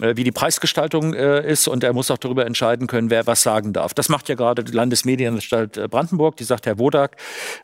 äh, 0.00 0.16
wie 0.16 0.24
die 0.24 0.32
Preisgestaltung 0.32 1.14
äh, 1.14 1.50
ist 1.50 1.68
und 1.68 1.84
er 1.84 1.92
muss 1.92 2.10
auch 2.10 2.18
darüber 2.18 2.46
entscheiden 2.46 2.86
können, 2.86 3.10
wer 3.10 3.26
was 3.26 3.42
sagen 3.42 3.72
darf. 3.72 3.94
Das 3.94 4.08
macht 4.08 4.28
ja 4.28 4.34
gerade 4.34 4.64
die 4.64 4.72
Landesmedienanstalt 4.72 5.90
Brandenburg, 5.90 6.36
die 6.36 6.44
sagt, 6.44 6.66
Herr 6.66 6.78
Wodak, 6.78 7.16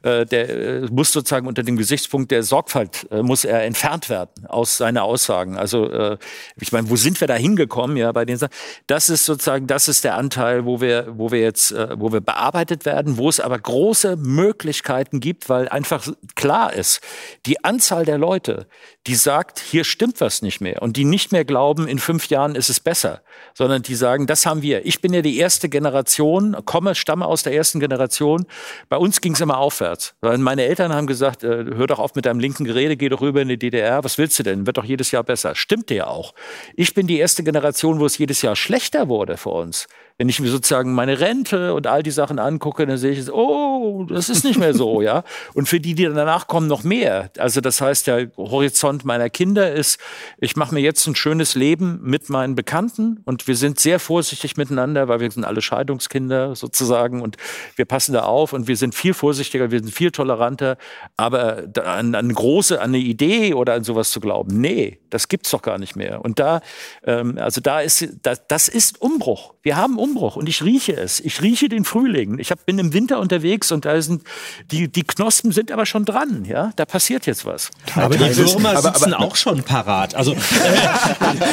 der 0.03 0.91
muss 0.91 1.13
sozusagen 1.13 1.47
unter 1.47 1.63
dem 1.63 1.77
Gesichtspunkt 1.77 2.31
der 2.31 2.43
Sorgfalt, 2.43 3.07
muss 3.11 3.45
er 3.45 3.65
entfernt 3.65 4.09
werden 4.09 4.40
aus 4.49 4.77
seiner 4.77 5.05
Aussagen. 5.05 5.57
Also 5.57 5.91
äh, 5.91 6.19
ich 6.61 6.73
meine, 6.73 6.91
wo 6.91 6.97
sind 6.97 7.21
wir 7.21 7.29
da 7.29 7.35
hingekommen, 7.35 7.97
ja, 7.97 8.13
bei 8.13 8.25
den 8.25 8.37
Sachen? 8.37 8.53
Das 8.87 9.09
ist 9.09 9.25
sozusagen, 9.25 9.67
das 9.67 9.89
ist 9.89 10.05
der 10.05 10.17
Anteil, 10.17 10.65
wo 10.65 10.81
wir, 10.81 11.07
wo 11.17 11.31
wir 11.31 11.41
jetzt, 11.41 11.73
äh, 11.73 11.89
wo 11.99 12.13
wir 12.13 12.21
bearbeitet 12.21 12.85
werden, 12.85 13.17
wo 13.17 13.29
es 13.29 13.41
aber 13.41 13.59
große 13.59 14.17
Möglichkeiten 14.17 15.21
gibt, 15.21 15.49
weil 15.49 15.69
einfach 15.69 16.07
klar 16.35 16.73
ist, 16.73 17.01
die 17.47 17.65
Anzahl 17.65 18.05
der 18.05 18.19
Leute, 18.19 18.67
die 19.07 19.15
sagt, 19.15 19.61
hier 19.61 19.85
stimmt 19.85 20.21
was 20.21 20.43
nicht 20.43 20.61
mehr 20.61 20.83
und 20.83 20.97
die 20.99 21.05
nicht 21.05 21.33
mehr 21.33 21.47
glauben, 21.47 21.89
in 21.89 21.99
fünf 21.99 22.29
Jahren 22.29 22.55
ist 22.55 22.69
es 22.69 22.81
besser, 22.81 23.23
sondern 23.55 23.83
die 23.83 23.95
sagen, 23.95 24.27
das 24.27 24.45
haben 24.45 24.61
wir. 24.61 24.85
Ich 24.85 25.01
bin 25.01 25.15
ja 25.15 25.23
die 25.23 25.39
erste 25.39 25.71
Generation, 25.71 26.55
komme, 26.67 26.95
stamme 26.95 27.25
aus 27.25 27.43
der 27.43 27.55
ersten 27.55 27.81
Generation. 27.81 28.45
Bei 28.91 28.99
uns 28.99 29.23
ging 29.23 29.33
es 29.33 29.41
immer 29.41 29.57
aufwärts. 29.57 30.15
Meine 30.21 30.65
Eltern 30.65 30.93
haben 30.93 31.07
gesagt, 31.07 31.45
äh, 31.45 31.65
hör 31.75 31.87
doch 31.87 31.99
auf 31.99 32.15
mit 32.15 32.27
deinem 32.27 32.41
linken 32.41 32.65
Gerede, 32.65 32.99
geh 32.99 33.09
doch 33.09 33.23
rüber 33.23 33.41
in 33.41 33.49
die 33.49 33.59
DDR. 33.59 34.05
Was 34.05 34.19
willst 34.19 34.39
du 34.39 34.43
denn? 34.43 34.67
Wird 34.67 34.77
doch 34.77 34.85
jedes 34.85 35.11
Jahr 35.13 35.25
besser. 35.25 35.55
Stimmte 35.55 35.95
ja 35.95 36.07
auch. 36.07 36.35
Ich 36.75 36.93
bin 36.93 37.07
die 37.07 37.19
erste 37.19 37.43
Generation, 37.43 38.01
wo 38.01 38.07
es 38.07 38.19
jedes 38.19 38.43
Jahr 38.43 38.55
schlechter 38.55 39.09
wurde 39.09 39.39
für 39.39 39.51
uns. 39.51 39.89
Wenn 40.21 40.29
ich 40.29 40.39
mir 40.39 40.51
sozusagen 40.51 40.93
meine 40.93 41.19
Rente 41.19 41.73
und 41.73 41.87
all 41.87 42.03
die 42.03 42.11
Sachen 42.11 42.39
angucke, 42.39 42.87
dann 42.87 42.99
sehe 42.99 43.13
ich, 43.13 43.21
es, 43.21 43.33
oh, 43.33 44.05
das 44.07 44.29
ist 44.29 44.45
nicht 44.45 44.59
mehr 44.59 44.75
so, 44.75 45.01
ja. 45.11 45.25
Und 45.55 45.67
für 45.67 45.81
die, 45.81 45.95
die 45.95 46.05
danach 46.05 46.47
kommen, 46.47 46.67
noch 46.67 46.83
mehr. 46.83 47.31
Also 47.39 47.63
das 47.63 47.81
heißt, 47.81 48.07
der 48.07 48.31
Horizont 48.37 49.07
meiner 49.07 49.31
Kinder 49.31 49.73
ist, 49.73 49.99
ich 50.37 50.57
mache 50.57 50.75
mir 50.75 50.81
jetzt 50.81 51.07
ein 51.07 51.15
schönes 51.15 51.55
Leben 51.55 52.01
mit 52.03 52.29
meinen 52.29 52.55
Bekannten 52.55 53.23
und 53.25 53.49
wir 53.49 53.57
sind 53.57 53.81
sehr 53.81 53.99
vorsichtig 53.99 54.59
miteinander, 54.59 55.09
weil 55.09 55.21
wir 55.21 55.31
sind 55.31 55.47
alle 55.47 55.63
Scheidungskinder 55.63 56.55
sozusagen 56.55 57.23
und 57.23 57.39
wir 57.77 57.87
passen 57.87 58.13
da 58.13 58.25
auf 58.25 58.53
und 58.53 58.69
wir 58.69 58.77
sind 58.77 58.95
viel 58.95 59.15
vorsichtiger, 59.15 59.71
wir 59.71 59.79
sind 59.81 59.91
viel 59.91 60.11
toleranter. 60.11 60.77
Aber 61.17 61.63
da- 61.63 61.85
an, 61.95 62.15
an 62.15 62.27
eine 62.27 62.35
große, 62.35 62.79
an 62.79 62.91
eine 62.91 62.99
Idee 62.99 63.55
oder 63.55 63.73
an 63.73 63.85
sowas 63.85 64.11
zu 64.11 64.21
glauben, 64.21 64.61
nee, 64.61 65.01
das 65.09 65.29
gibt's 65.29 65.51
doch 65.51 65.63
gar 65.63 65.79
nicht 65.79 65.97
mehr. 65.97 66.23
Und 66.23 66.39
da, 66.39 66.61
ähm, 67.05 67.39
also 67.39 67.63
da 67.63 67.81
ist, 67.81 68.07
das, 68.23 68.47
das 68.49 68.69
ist 68.69 69.01
Umbruch. 69.01 69.55
Wir 69.63 69.79
haben 69.79 69.99
Umbruch. 69.99 70.10
Umbruch 70.11 70.37
und 70.37 70.49
ich 70.49 70.63
rieche 70.63 70.97
es. 70.97 71.21
Ich 71.21 71.41
rieche 71.41 71.69
den 71.69 71.85
Frühling. 71.85 72.39
Ich 72.39 72.51
hab, 72.51 72.67
bin 72.67 72.79
im 72.79 72.93
Winter 72.93 73.21
unterwegs 73.21 73.71
und 73.73 73.85
da 73.85 74.01
sind 74.03 74.23
die, 74.71 74.89
die 74.89 75.03
Knospen 75.03 75.53
sind 75.53 75.71
aber 75.71 75.87
schon 75.87 76.05
dran. 76.05 76.45
Ja, 76.45 76.73
da 76.77 76.85
passiert 76.85 77.27
jetzt 77.27 77.45
was. 77.45 77.71
Aber 77.95 78.17
die 78.17 78.37
Würmer 78.37 78.81
sitzen 78.81 79.15
auch 79.15 79.37
schon 79.37 79.63
parat. 79.63 80.15
Also, 80.15 80.33
äh, 80.33 80.37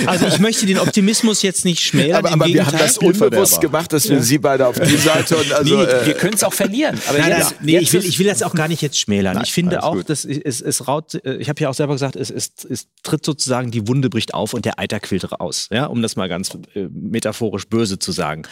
also 0.05 0.27
ich 0.27 0.39
möchte 0.39 0.65
den 0.65 0.79
Optimismus 0.79 1.41
jetzt 1.41 1.65
nicht 1.65 1.83
schmälern. 1.83 2.17
Aber, 2.17 2.31
aber 2.31 2.45
wir 2.47 2.65
haben 2.65 2.77
das 2.77 2.97
unbewusst 2.97 3.61
gemacht, 3.61 3.93
dass 3.93 4.09
wir 4.09 4.21
Sie 4.21 4.37
beide 4.37 4.67
auf 4.67 4.79
die 4.79 4.97
Seite 4.97 5.37
und 5.37 5.51
also. 5.53 5.75
Nee, 5.75 5.83
äh, 5.83 6.05
wir 6.07 6.13
können 6.15 6.33
es 6.33 6.43
auch 6.43 6.53
verlieren. 6.53 6.99
Aber 7.07 7.19
Nein, 7.19 7.29
jetzt, 7.29 7.51
nein, 7.51 7.59
nee, 7.61 7.71
jetzt 7.73 7.83
ich 7.83 7.93
will, 7.93 8.05
ich 8.05 8.19
will 8.19 8.27
das 8.27 8.43
auch 8.43 8.53
gar 8.53 8.67
nicht 8.67 8.81
jetzt 8.81 8.99
schmälern. 8.99 9.35
Nein, 9.35 9.43
ich 9.45 9.53
finde 9.53 9.83
auch, 9.83 10.01
dass 10.03 10.25
es, 10.25 10.61
es 10.61 10.87
raut, 10.87 11.13
äh, 11.25 11.35
ich 11.35 11.49
habe 11.49 11.61
ja 11.61 11.69
auch 11.69 11.73
selber 11.73 11.93
gesagt, 11.93 12.15
es, 12.15 12.29
es, 12.29 12.51
es 12.69 12.87
tritt 13.03 13.23
sozusagen, 13.25 13.71
die 13.71 13.87
Wunde 13.87 14.09
bricht 14.09 14.33
auf 14.33 14.53
und 14.53 14.65
der 14.65 14.79
Eiter 14.79 14.99
quillt 14.99 15.31
raus, 15.31 15.69
ja, 15.71 15.85
um 15.85 16.01
das 16.01 16.15
mal 16.15 16.27
ganz 16.29 16.57
äh, 16.73 16.87
metaphorisch 16.91 17.67
böse 17.67 17.99
zu 17.99 18.11
sagen. 18.11 18.43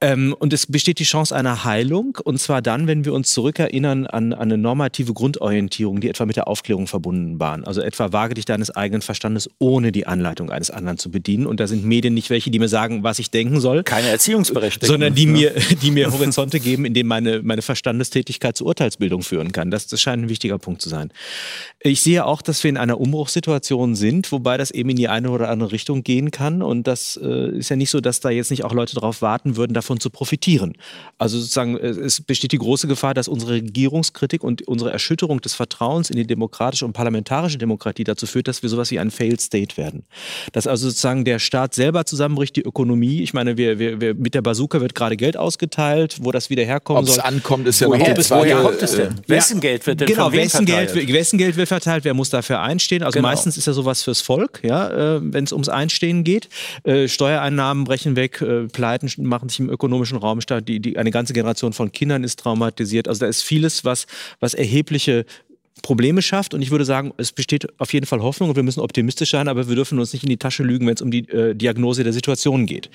Ähm, 0.00 0.34
und 0.38 0.52
es 0.52 0.66
besteht 0.66 0.98
die 0.98 1.04
Chance 1.04 1.34
einer 1.34 1.64
Heilung, 1.64 2.18
und 2.22 2.38
zwar 2.38 2.62
dann, 2.62 2.86
wenn 2.86 3.04
wir 3.04 3.12
uns 3.12 3.32
zurückerinnern 3.32 4.06
an, 4.06 4.32
an 4.32 4.48
eine 4.48 4.58
normative 4.58 5.12
Grundorientierung, 5.12 6.00
die 6.00 6.08
etwa 6.08 6.26
mit 6.26 6.36
der 6.36 6.46
Aufklärung 6.46 6.86
verbunden 6.86 7.40
waren. 7.40 7.64
Also 7.64 7.80
etwa 7.80 8.12
wage 8.12 8.34
dich 8.34 8.44
deines 8.44 8.70
eigenen 8.70 9.02
Verstandes 9.02 9.50
ohne 9.58 9.92
die 9.92 10.06
Anleitung 10.06 10.50
eines 10.50 10.70
anderen 10.70 10.98
zu 10.98 11.10
bedienen. 11.10 11.46
Und 11.46 11.60
da 11.60 11.66
sind 11.66 11.84
Medien 11.84 12.14
nicht 12.14 12.30
welche, 12.30 12.50
die 12.50 12.58
mir 12.58 12.68
sagen, 12.68 13.02
was 13.02 13.18
ich 13.18 13.30
denken 13.30 13.60
soll. 13.60 13.82
keine 13.82 14.08
Erziehungsberechtigung. 14.08 14.88
Sondern 14.88 15.14
die 15.14 15.26
mir, 15.26 15.52
die 15.82 15.90
mir 15.90 16.12
Horizonte 16.12 16.60
geben, 16.60 16.84
in 16.84 16.94
denen 16.94 17.08
meine, 17.08 17.42
meine 17.42 17.62
Verstandestätigkeit 17.62 18.56
zur 18.56 18.68
Urteilsbildung 18.68 19.22
führen 19.22 19.52
kann. 19.52 19.70
Das, 19.70 19.86
das 19.88 20.00
scheint 20.00 20.22
ein 20.22 20.28
wichtiger 20.28 20.58
Punkt 20.58 20.80
zu 20.80 20.88
sein. 20.88 21.12
Ich 21.80 22.02
sehe 22.02 22.24
auch, 22.24 22.42
dass 22.42 22.62
wir 22.62 22.68
in 22.68 22.76
einer 22.76 23.00
Umbruchssituation 23.00 23.94
sind, 23.94 24.30
wobei 24.32 24.56
das 24.56 24.70
eben 24.70 24.90
in 24.90 24.96
die 24.96 25.08
eine 25.08 25.30
oder 25.30 25.48
andere 25.48 25.72
Richtung 25.72 26.04
gehen 26.04 26.30
kann. 26.30 26.62
Und 26.62 26.86
das 26.86 27.18
äh, 27.22 27.58
ist 27.58 27.68
ja 27.68 27.76
nicht 27.76 27.90
so, 27.90 28.00
dass 28.00 28.20
da 28.20 28.30
jetzt 28.30 28.50
nicht 28.50 28.64
auch 28.64 28.72
Leute 28.72 28.94
darauf 29.08 29.22
warten 29.22 29.56
würden, 29.56 29.72
davon 29.74 30.00
zu 30.00 30.10
profitieren. 30.10 30.74
Also 31.18 31.38
sozusagen, 31.38 31.76
äh, 31.78 31.86
es 31.88 32.20
besteht 32.20 32.52
die 32.52 32.58
große 32.58 32.86
Gefahr, 32.86 33.14
dass 33.14 33.28
unsere 33.28 33.52
Regierungskritik 33.52 34.44
und 34.44 34.66
unsere 34.68 34.90
Erschütterung 34.92 35.40
des 35.40 35.54
Vertrauens 35.54 36.10
in 36.10 36.16
die 36.16 36.26
demokratische 36.26 36.84
und 36.84 36.92
parlamentarische 36.92 37.58
Demokratie 37.58 38.04
dazu 38.04 38.26
führt, 38.26 38.48
dass 38.48 38.62
wir 38.62 38.68
sowas 38.68 38.90
wie 38.90 38.98
ein 38.98 39.10
Failed 39.10 39.40
State 39.40 39.76
werden. 39.76 40.04
Dass 40.52 40.66
also 40.66 40.88
sozusagen 40.88 41.24
der 41.24 41.38
Staat 41.38 41.74
selber 41.74 42.04
zusammenbricht, 42.04 42.56
die 42.56 42.62
Ökonomie. 42.62 43.22
Ich 43.22 43.32
meine, 43.34 43.56
wir, 43.56 43.78
wir, 43.78 44.00
wir, 44.00 44.14
mit 44.14 44.34
der 44.34 44.42
Bazooka 44.42 44.80
wird 44.80 44.94
gerade 44.94 45.16
Geld 45.16 45.36
ausgeteilt, 45.36 46.18
wo 46.20 46.32
das 46.32 46.50
wieder 46.50 46.64
herkommen 46.64 47.02
ob 47.02 47.08
es 47.08 47.14
soll. 47.14 47.24
ankommt, 47.24 47.66
ist 47.66 47.80
ja 47.80 47.88
woher, 47.88 48.14
noch 48.14 48.22
die 48.22 48.30
woher 48.30 48.56
kommt 48.62 48.82
es 48.82 48.92
denn? 48.92 49.06
äh, 49.12 49.28
Wessen 49.28 49.60
Geld 49.60 49.86
wird 49.86 50.00
denn 50.00 50.08
Genau, 50.08 50.24
von 50.24 50.32
wem 50.32 50.40
wessen 50.44 50.66
Geld, 50.66 50.90
verteilt? 50.90 51.12
wessen 51.12 51.38
Geld 51.38 51.56
wird 51.56 51.68
verteilt, 51.68 52.04
wer 52.04 52.14
muss 52.14 52.30
dafür 52.30 52.60
einstehen? 52.60 53.02
Also 53.02 53.18
Genau. 53.18 53.28
meistens 53.28 53.56
ist 53.56 53.66
ja 53.66 53.72
sowas 53.72 54.02
fürs 54.02 54.20
Volk, 54.20 54.60
ja, 54.62 55.16
äh, 55.16 55.20
wenn 55.22 55.44
es 55.44 55.52
ums 55.52 55.68
Einstehen 55.68 56.24
geht. 56.24 56.48
Äh, 56.84 57.08
Steuereinnahmen 57.08 57.84
brechen 57.84 58.16
weg, 58.16 58.40
äh, 58.42 58.68
Pleiten 58.98 59.26
machen 59.26 59.48
sich 59.48 59.60
im 59.60 59.70
ökonomischen 59.70 60.18
Raum 60.18 60.40
statt, 60.40 60.68
die, 60.68 60.80
die, 60.80 60.98
eine 60.98 61.10
ganze 61.10 61.32
Generation 61.32 61.72
von 61.72 61.92
Kindern 61.92 62.24
ist 62.24 62.38
traumatisiert. 62.40 63.08
Also 63.08 63.20
da 63.20 63.26
ist 63.26 63.42
vieles, 63.42 63.84
was, 63.84 64.06
was 64.40 64.54
erhebliche 64.54 65.24
Probleme 65.82 66.22
schafft. 66.22 66.54
Und 66.54 66.62
ich 66.62 66.70
würde 66.70 66.84
sagen, 66.84 67.12
es 67.16 67.32
besteht 67.32 67.68
auf 67.78 67.92
jeden 67.92 68.06
Fall 68.06 68.20
Hoffnung 68.20 68.50
und 68.50 68.56
wir 68.56 68.62
müssen 68.62 68.80
optimistisch 68.80 69.30
sein, 69.30 69.48
aber 69.48 69.68
wir 69.68 69.76
dürfen 69.76 69.98
uns 69.98 70.12
nicht 70.12 70.24
in 70.24 70.28
die 70.28 70.36
Tasche 70.36 70.62
lügen, 70.62 70.86
wenn 70.86 70.94
es 70.94 71.02
um 71.02 71.10
die 71.10 71.28
äh, 71.28 71.54
Diagnose 71.54 72.04
der 72.04 72.12
Situation 72.12 72.66
geht. 72.66 72.90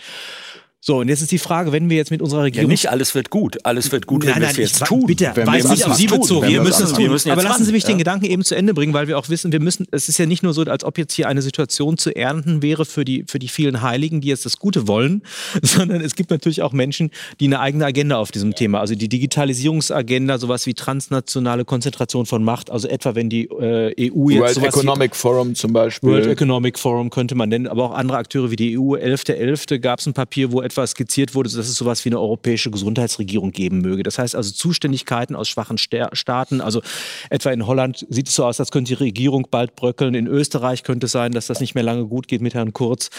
So, 0.85 0.99
und 0.99 1.07
jetzt 1.07 1.21
ist 1.21 1.31
die 1.31 1.37
Frage, 1.37 1.71
wenn 1.71 1.89
wir 1.89 1.95
jetzt 1.95 2.11
mit 2.11 2.21
unserer 2.21 2.41
Ja, 2.41 2.43
Regierung 2.43 2.69
nicht 2.69 2.89
alles 2.91 3.15
wird 3.15 3.29
gut. 3.29 3.57
Alles 3.65 3.93
wird 3.93 4.05
gut, 4.05 4.25
wenn 4.25 4.41
wir 4.41 4.49
es 4.49 4.57
jetzt 4.57 4.85
tun. 4.85 5.05
Bitte, 5.05 5.31
Wenn 5.33 5.47
weiß 5.47 5.63
wir 5.63 5.71
nicht 5.71 5.85
auf 5.85 5.95
Sie 5.95 6.07
tun, 6.07 6.19
bezogen. 6.19 6.41
wenn 6.41 6.49
Wir 6.49 6.59
wir 6.59 6.63
müssen 6.63 6.83
es 6.83 6.91
tun. 6.91 7.07
müssen 7.09 7.31
Aber 7.31 7.41
lassen 7.41 7.63
Sie 7.63 7.71
mich 7.71 7.85
den 7.85 7.93
ja. 7.93 7.97
Gedanken 7.99 8.25
eben 8.25 8.43
zu 8.43 8.53
Ende 8.53 8.73
bringen, 8.73 8.93
weil 8.93 9.07
wir 9.07 9.17
auch 9.17 9.29
wissen, 9.29 9.53
wir 9.53 9.61
müssen, 9.61 9.87
es 9.91 10.09
ist 10.09 10.17
ja 10.17 10.25
nicht 10.25 10.43
nur 10.43 10.53
so, 10.53 10.63
als 10.63 10.83
ob 10.83 10.97
jetzt 10.97 11.13
hier 11.13 11.29
eine 11.29 11.41
Situation 11.41 11.97
zu 11.97 12.13
ernten 12.13 12.61
wäre 12.61 12.83
für 12.83 13.05
die, 13.05 13.23
für 13.29 13.39
die 13.39 13.47
vielen 13.47 13.81
Heiligen, 13.81 14.19
die 14.19 14.27
jetzt 14.27 14.45
das 14.45 14.57
Gute 14.57 14.85
wollen, 14.85 15.21
sondern 15.61 16.01
es 16.01 16.15
gibt 16.15 16.31
natürlich 16.31 16.61
auch 16.61 16.73
Menschen, 16.73 17.11
die 17.39 17.45
eine 17.45 17.61
eigene 17.61 17.85
Agenda 17.85 18.17
auf 18.17 18.31
diesem 18.31 18.53
Thema, 18.53 18.81
also 18.81 18.93
die 18.93 19.07
Digitalisierungsagenda, 19.07 20.37
sowas 20.37 20.65
wie 20.65 20.73
transnationale 20.73 21.63
Konzentration 21.63 22.25
von 22.25 22.43
Macht, 22.43 22.69
also 22.69 22.89
etwa 22.89 23.15
wenn 23.15 23.29
die 23.29 23.45
äh, 23.45 24.11
EU 24.11 24.29
jetzt 24.31 24.41
World 24.41 24.55
sowas 24.55 24.75
Economic 24.75 25.15
Forum 25.15 25.55
zum 25.55 25.71
Beispiel. 25.71 26.09
World 26.09 26.27
Economic 26.27 26.77
Forum 26.77 27.09
könnte 27.09 27.35
man 27.35 27.47
nennen, 27.47 27.67
aber 27.67 27.85
auch 27.85 27.93
andere 27.93 28.17
Akteure 28.17 28.51
wie 28.51 28.57
die 28.57 28.77
EU. 28.77 28.95
11.11. 28.97 29.79
gab 29.79 29.99
es 29.99 30.07
ein 30.07 30.13
Papier, 30.13 30.51
wo 30.51 30.61
etwas 30.73 30.91
skizziert 30.91 31.33
wurde, 31.35 31.49
dass 31.49 31.67
es 31.67 31.75
sowas 31.75 32.03
wie 32.05 32.09
eine 32.09 32.19
europäische 32.19 32.69
Gesundheitsregierung 32.71 33.51
geben 33.51 33.81
möge. 33.81 34.03
Das 34.03 34.19
heißt 34.19 34.35
also 34.35 34.51
Zuständigkeiten 34.51 35.35
aus 35.35 35.47
schwachen 35.47 35.77
Sta- 35.77 36.09
Staaten. 36.13 36.61
Also 36.61 36.81
etwa 37.29 37.51
in 37.51 37.65
Holland 37.65 38.05
sieht 38.09 38.27
es 38.27 38.35
so 38.35 38.45
aus, 38.45 38.59
als 38.59 38.71
könnte 38.71 38.89
die 38.89 39.03
Regierung 39.03 39.47
bald 39.49 39.75
bröckeln. 39.75 40.15
In 40.15 40.27
Österreich 40.27 40.83
könnte 40.83 41.05
es 41.05 41.11
sein, 41.11 41.31
dass 41.31 41.47
das 41.47 41.59
nicht 41.59 41.75
mehr 41.75 41.83
lange 41.83 42.05
gut 42.05 42.27
geht 42.27 42.41
mit 42.41 42.53
Herrn 42.53 42.73
Kurz. 42.73 43.09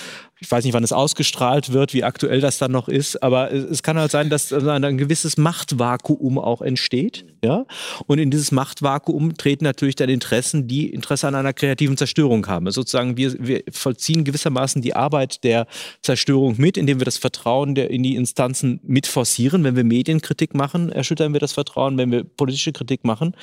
Ich 0.41 0.51
weiß 0.51 0.65
nicht, 0.65 0.75
wann 0.75 0.85
es 0.85 0.93
ausgestrahlt 0.93 1.73
wird, 1.73 1.95
wie 1.95 2.05
aktuell 2.05 2.41
das 2.41 2.59
dann 2.59 2.73
noch 2.73 2.89
ist, 2.89 3.23
aber 3.23 3.53
es, 3.53 3.83
kann 3.83 3.99
halt 3.99 4.11
sein, 4.11 4.31
dass 4.31 4.53
ein, 4.53 4.85
ein 4.85 4.99
gewisses 4.99 5.37
Machtvakuum 5.37 6.39
auch 6.39 6.61
entsteht. 6.61 7.25
Ja? 7.45 7.67
Und 8.07 8.19
in 8.19 8.31
dieses 8.31 8.51
Machtvakuum 8.51 9.37
treten 9.37 9.65
natürlich 9.65 9.95
dann 9.95 10.09
Interessen, 10.09 10.67
die 10.67 10.89
Interesse 10.89 11.29
an 11.29 11.35
einer 11.35 11.53
kreativen 11.53 11.97
Zerstörung 11.97 12.47
haben. 12.47 12.67
Also 12.67 12.81
sozusagen, 12.81 13.17
wir, 13.17 13.35
wir 13.39 13.63
vollziehen 13.71 14.25
gewissermaßen 14.25 14.83
die 14.83 14.97
Arbeit 14.97 15.45
der 15.45 15.67
Zerstörung 16.03 16.57
mit, 16.59 16.77
indem 16.77 17.01
wir 17.01 17.05
das 17.05 17.19
Vertrauen 17.19 17.75
der, 17.75 17.91
in 17.91 18.03
die 18.03 18.17
Instanzen 18.17 18.81
mit 18.83 19.07
forcieren. 19.07 19.63
Wenn 19.63 19.77
wir 19.77 19.85
Medienkritik 19.85 20.55
machen, 20.55 20.91
erschüttern 20.91 21.33
wir 21.33 21.41
das 21.41 21.53
Vertrauen. 21.53 21.99
Wenn 21.99 22.11
wir 22.11 22.25
politische 22.25 22.73
Kritik 22.73 23.05
machen, 23.05 23.37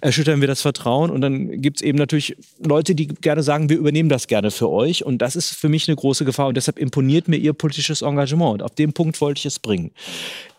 erschüttern 0.00 0.40
wir 0.40 0.48
das 0.48 0.62
Vertrauen. 0.62 1.10
Und 1.10 1.22
dann 1.22 1.60
gibt 1.60 1.78
es 1.78 1.82
eben 1.82 1.98
natürlich 1.98 2.36
Leute, 2.64 2.94
die 2.94 3.08
gerne 3.08 3.42
sagen, 3.42 3.68
wir 3.68 3.78
übernehmen 3.78 4.08
das 4.08 4.26
gerne 4.26 4.50
für 4.50 4.70
euch. 4.70 5.04
Und 5.04 5.18
das 5.18 5.34
ist 5.34 5.54
für 5.54 5.68
mich 5.68 5.88
eine 5.88 5.96
große 5.96 6.24
Gefahr. 6.24 6.45
Und 6.48 6.56
deshalb 6.56 6.78
imponiert 6.78 7.28
mir 7.28 7.36
ihr 7.36 7.52
politisches 7.52 8.02
Engagement. 8.02 8.54
Und 8.54 8.62
auf 8.62 8.74
den 8.74 8.92
Punkt 8.92 9.20
wollte 9.20 9.38
ich 9.38 9.46
es 9.46 9.58
bringen. 9.58 9.90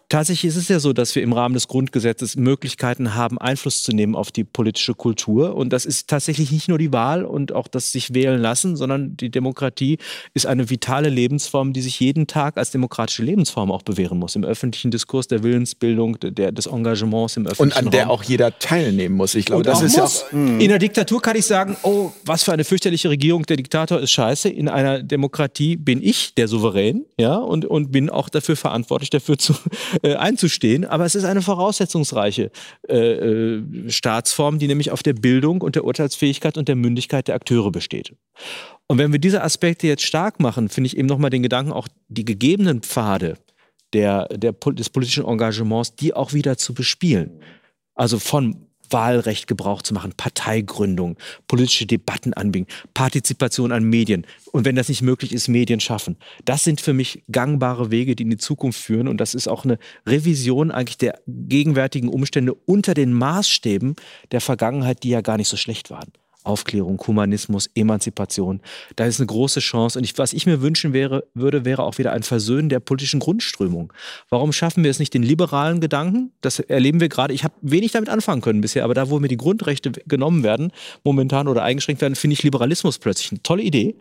Tatsächlich 0.10 0.45
ist 0.45 0.55
es 0.55 0.68
ja 0.70 0.80
so, 0.80 0.93
dass 0.93 1.14
wir 1.16 1.22
im 1.22 1.34
Rahmen 1.34 1.53
des 1.53 1.68
Grundgesetzes 1.68 2.38
Möglichkeiten 2.38 3.16
haben, 3.16 3.38
Einfluss 3.38 3.84
zu 3.84 3.91
nehmen 3.91 4.16
auf 4.16 4.32
die 4.32 4.45
politische 4.45 4.93
Kultur. 4.93 5.55
Und 5.55 5.74
das 5.74 5.86
ist 5.86 6.08
tatsächlich 6.08 6.49
nicht 6.51 6.70
nur 6.70 6.78
die 6.78 6.93
Wahl 6.93 7.26
und 7.26 7.51
auch 7.51 7.68
das 7.68 7.91
sich 7.91 8.14
wählen 8.14 8.39
lassen, 8.39 8.78
sondern 8.78 9.18
die 9.18 9.30
Demokratie 9.30 9.97
ist 10.34 10.45
eine 10.45 10.70
vitale 10.70 11.10
Lebensform, 11.10 11.74
die 11.74 11.82
sich 11.82 11.99
jeden 11.99 12.26
Tag 12.26 12.58
als 12.58 12.72
demokratische 12.72 13.22
Lebensform 13.24 13.70
auch 13.70 13.82
bewähren 13.82 14.18
muss. 14.18 14.36
Im 14.36 14.45
öffentlichen 14.45 14.91
Diskurs 14.91 15.28
der 15.28 15.43
Willensbildung, 15.43 16.18
der, 16.22 16.53
des 16.53 16.68
Engagements 16.68 17.36
im 17.36 17.45
öffentlichen 17.45 17.78
Und 17.78 17.86
an 17.86 17.91
der 17.91 18.03
Raum. 18.05 18.12
auch 18.12 18.24
jeder 18.24 18.58
teilnehmen 18.60 19.16
muss. 19.16 19.36
Ich 19.36 19.45
glaube, 19.45 19.60
Und 19.60 19.68
das 19.68 19.82
ist 19.82 19.97
ja 19.97 20.03
muss. 20.03 20.24
auch. 20.24 20.32
In 20.32 20.70
der 20.70 20.80
Diktatur 20.80 21.22
kann 21.22 21.36
ich 21.36 21.45
sagen, 21.45 21.76
oh, 21.84 22.12
was 22.24 22.43
für 22.43 22.53
eine 22.53 22.64
fürchterliche 22.64 23.10
Regierung, 23.10 23.45
der 23.45 23.58
Diktator 23.58 23.99
ist 23.99 24.12
scheiße. 24.12 24.47
In 24.47 24.70
einer 24.70 25.03
Demokratie 25.03 25.76
bin 25.76 26.01
ich 26.01 26.34
der 26.36 26.47
Souverän, 26.47 27.05
ja, 27.20 27.36
und, 27.36 27.66
und 27.66 27.91
bin 27.91 28.10
auch 28.10 28.30
dafür 28.30 28.55
verantwortlich, 28.55 29.10
dafür 29.10 29.38
zu, 29.38 29.53
äh, 30.04 30.16
einzustehen. 30.16 30.86
Aber 30.86 31.06
es 31.06 31.16
ist 31.16 31.24
eine 31.24 31.41
voraussetzungsreiche 31.41 32.52
äh, 32.88 32.95
äh, 32.95 33.89
Staatsform, 33.89 34.60
die 34.60 34.68
nämlich 34.68 34.91
auf 34.91 35.04
der 35.04 35.14
Bildung 35.14 35.62
und 35.62 35.76
der 35.76 35.86
Urteilsfähigkeit 35.86 36.58
und 36.58 36.68
der 36.68 36.76
Mündigkeit 36.76 37.28
der 37.28 37.36
Akteure 37.36 37.72
besteht. 37.72 38.14
Und 38.88 38.98
wenn 38.98 39.12
wir 39.12 39.20
diese 39.20 39.43
Aspekte 39.43 39.88
jetzt 39.88 40.04
stark 40.04 40.39
machen, 40.39 40.70
finde 40.70 40.88
ich 40.88 40.98
eben 40.98 41.08
nochmal 41.08 41.30
den 41.30 41.43
Gedanken, 41.43 41.72
auch 41.72 41.88
die 42.08 42.26
gegebenen 42.26 42.82
Pfade 42.82 43.38
der, 43.93 44.28
der, 44.28 44.54
des 44.54 44.89
politischen 44.89 45.26
Engagements, 45.26 45.95
die 45.95 46.14
auch 46.14 46.34
wieder 46.34 46.58
zu 46.58 46.74
bespielen. 46.74 47.41
Also 47.95 48.20
von 48.20 48.66
Wahlrecht 48.89 49.47
Gebrauch 49.47 49.81
zu 49.81 49.93
machen, 49.93 50.13
Parteigründung, 50.15 51.17
politische 51.47 51.85
Debatten 51.85 52.33
anbieten, 52.33 52.67
Partizipation 52.93 53.71
an 53.71 53.83
Medien 53.83 54.25
und 54.51 54.65
wenn 54.65 54.75
das 54.75 54.89
nicht 54.89 55.01
möglich 55.01 55.33
ist, 55.33 55.47
Medien 55.47 55.79
schaffen. 55.79 56.17
Das 56.45 56.63
sind 56.63 56.81
für 56.81 56.93
mich 56.93 57.23
gangbare 57.31 57.91
Wege, 57.91 58.15
die 58.15 58.23
in 58.23 58.29
die 58.29 58.38
Zukunft 58.38 58.79
führen 58.79 59.07
und 59.07 59.17
das 59.17 59.33
ist 59.33 59.47
auch 59.47 59.63
eine 59.63 59.77
Revision 60.05 60.71
eigentlich 60.71 60.97
der 60.97 61.19
gegenwärtigen 61.27 62.09
Umstände 62.09 62.53
unter 62.53 62.93
den 62.93 63.13
Maßstäben 63.13 63.95
der 64.31 64.41
Vergangenheit, 64.41 65.03
die 65.03 65.09
ja 65.09 65.21
gar 65.21 65.38
nicht 65.38 65.49
so 65.49 65.57
schlecht 65.57 65.89
waren. 65.89 66.11
Aufklärung, 66.48 67.02
Humanismus, 67.06 67.70
Emanzipation. 67.76 68.62
Da 68.95 69.06
ist 69.06 69.20
eine 69.20 69.28
große 69.28 69.60
Chance. 69.60 70.00
Und 70.00 70.06
ich, 70.06 70.18
was 70.18 70.34
ich 70.34 70.45
mir 70.45 70.62
wünschen 70.62 70.93
wäre, 70.93 71.26
würde, 71.34 71.66
wäre 71.66 71.84
auch 71.84 71.98
wieder 71.98 72.14
ein 72.14 72.24
Versöhnen 72.24 72.70
der 72.70 72.80
politischen 72.80 73.20
Grundströmung. 73.20 73.93
Warum 74.30 74.54
schaffen 74.54 74.84
wir 74.84 74.91
es 74.91 75.00
nicht, 75.00 75.14
den 75.14 75.24
liberalen 75.24 75.82
Gedanken? 75.82 76.32
Das 76.41 76.60
erleben 76.60 77.00
wir 77.00 77.10
gerade. 77.10 77.34
Ich 77.34 77.43
habe 77.43 77.54
wenig 77.62 77.91
damit 77.91 78.10
anfangen 78.10 78.41
können 78.41 78.62
bisher, 78.62 78.84
aber 78.84 78.93
da, 78.93 79.10
wo 79.10 79.20
mir 79.20 79.28
die 79.28 79.38
Grundrechte 79.38 79.91
genommen 79.91 80.43
werden, 80.43 80.72
momentan 81.04 81.48
oder 81.48 81.64
eingeschränkt 81.64 82.02
werden, 82.02 82.16
finde 82.16 82.34
ich 82.34 82.43
Liberalismus 82.43 82.98
plötzlich 83.00 83.32
eine 83.32 83.43
tolle 83.43 83.64
Idee. 83.64 83.95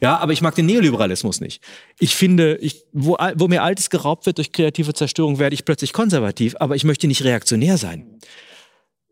Ja, 0.00 0.18
aber 0.18 0.32
ich 0.32 0.42
mag 0.42 0.54
den 0.54 0.66
Neoliberalismus 0.66 1.40
nicht. 1.40 1.62
Ich 1.98 2.14
finde, 2.14 2.56
ich, 2.56 2.84
wo, 2.92 3.16
wo 3.34 3.48
mir 3.48 3.62
Altes 3.62 3.90
geraubt 3.90 4.26
wird 4.26 4.38
durch 4.38 4.52
kreative 4.52 4.94
Zerstörung, 4.94 5.38
werde 5.38 5.54
ich 5.54 5.64
plötzlich 5.64 5.92
konservativ, 5.92 6.56
aber 6.58 6.76
ich 6.76 6.84
möchte 6.84 7.06
nicht 7.06 7.24
reaktionär 7.24 7.76
sein 7.76 8.06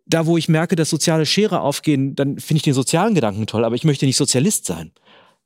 da, 0.08 0.26
wo 0.26 0.36
ich 0.36 0.48
merke, 0.48 0.74
dass 0.74 0.90
soziale 0.90 1.26
Schere 1.26 1.60
aufgehen, 1.60 2.14
dann 2.16 2.38
finde 2.38 2.58
ich 2.58 2.62
den 2.62 2.74
sozialen 2.74 3.14
Gedanken 3.14 3.46
toll, 3.46 3.64
aber 3.64 3.74
ich 3.74 3.84
möchte 3.84 4.06
nicht 4.06 4.16
Sozialist 4.16 4.64
sein. 4.64 4.90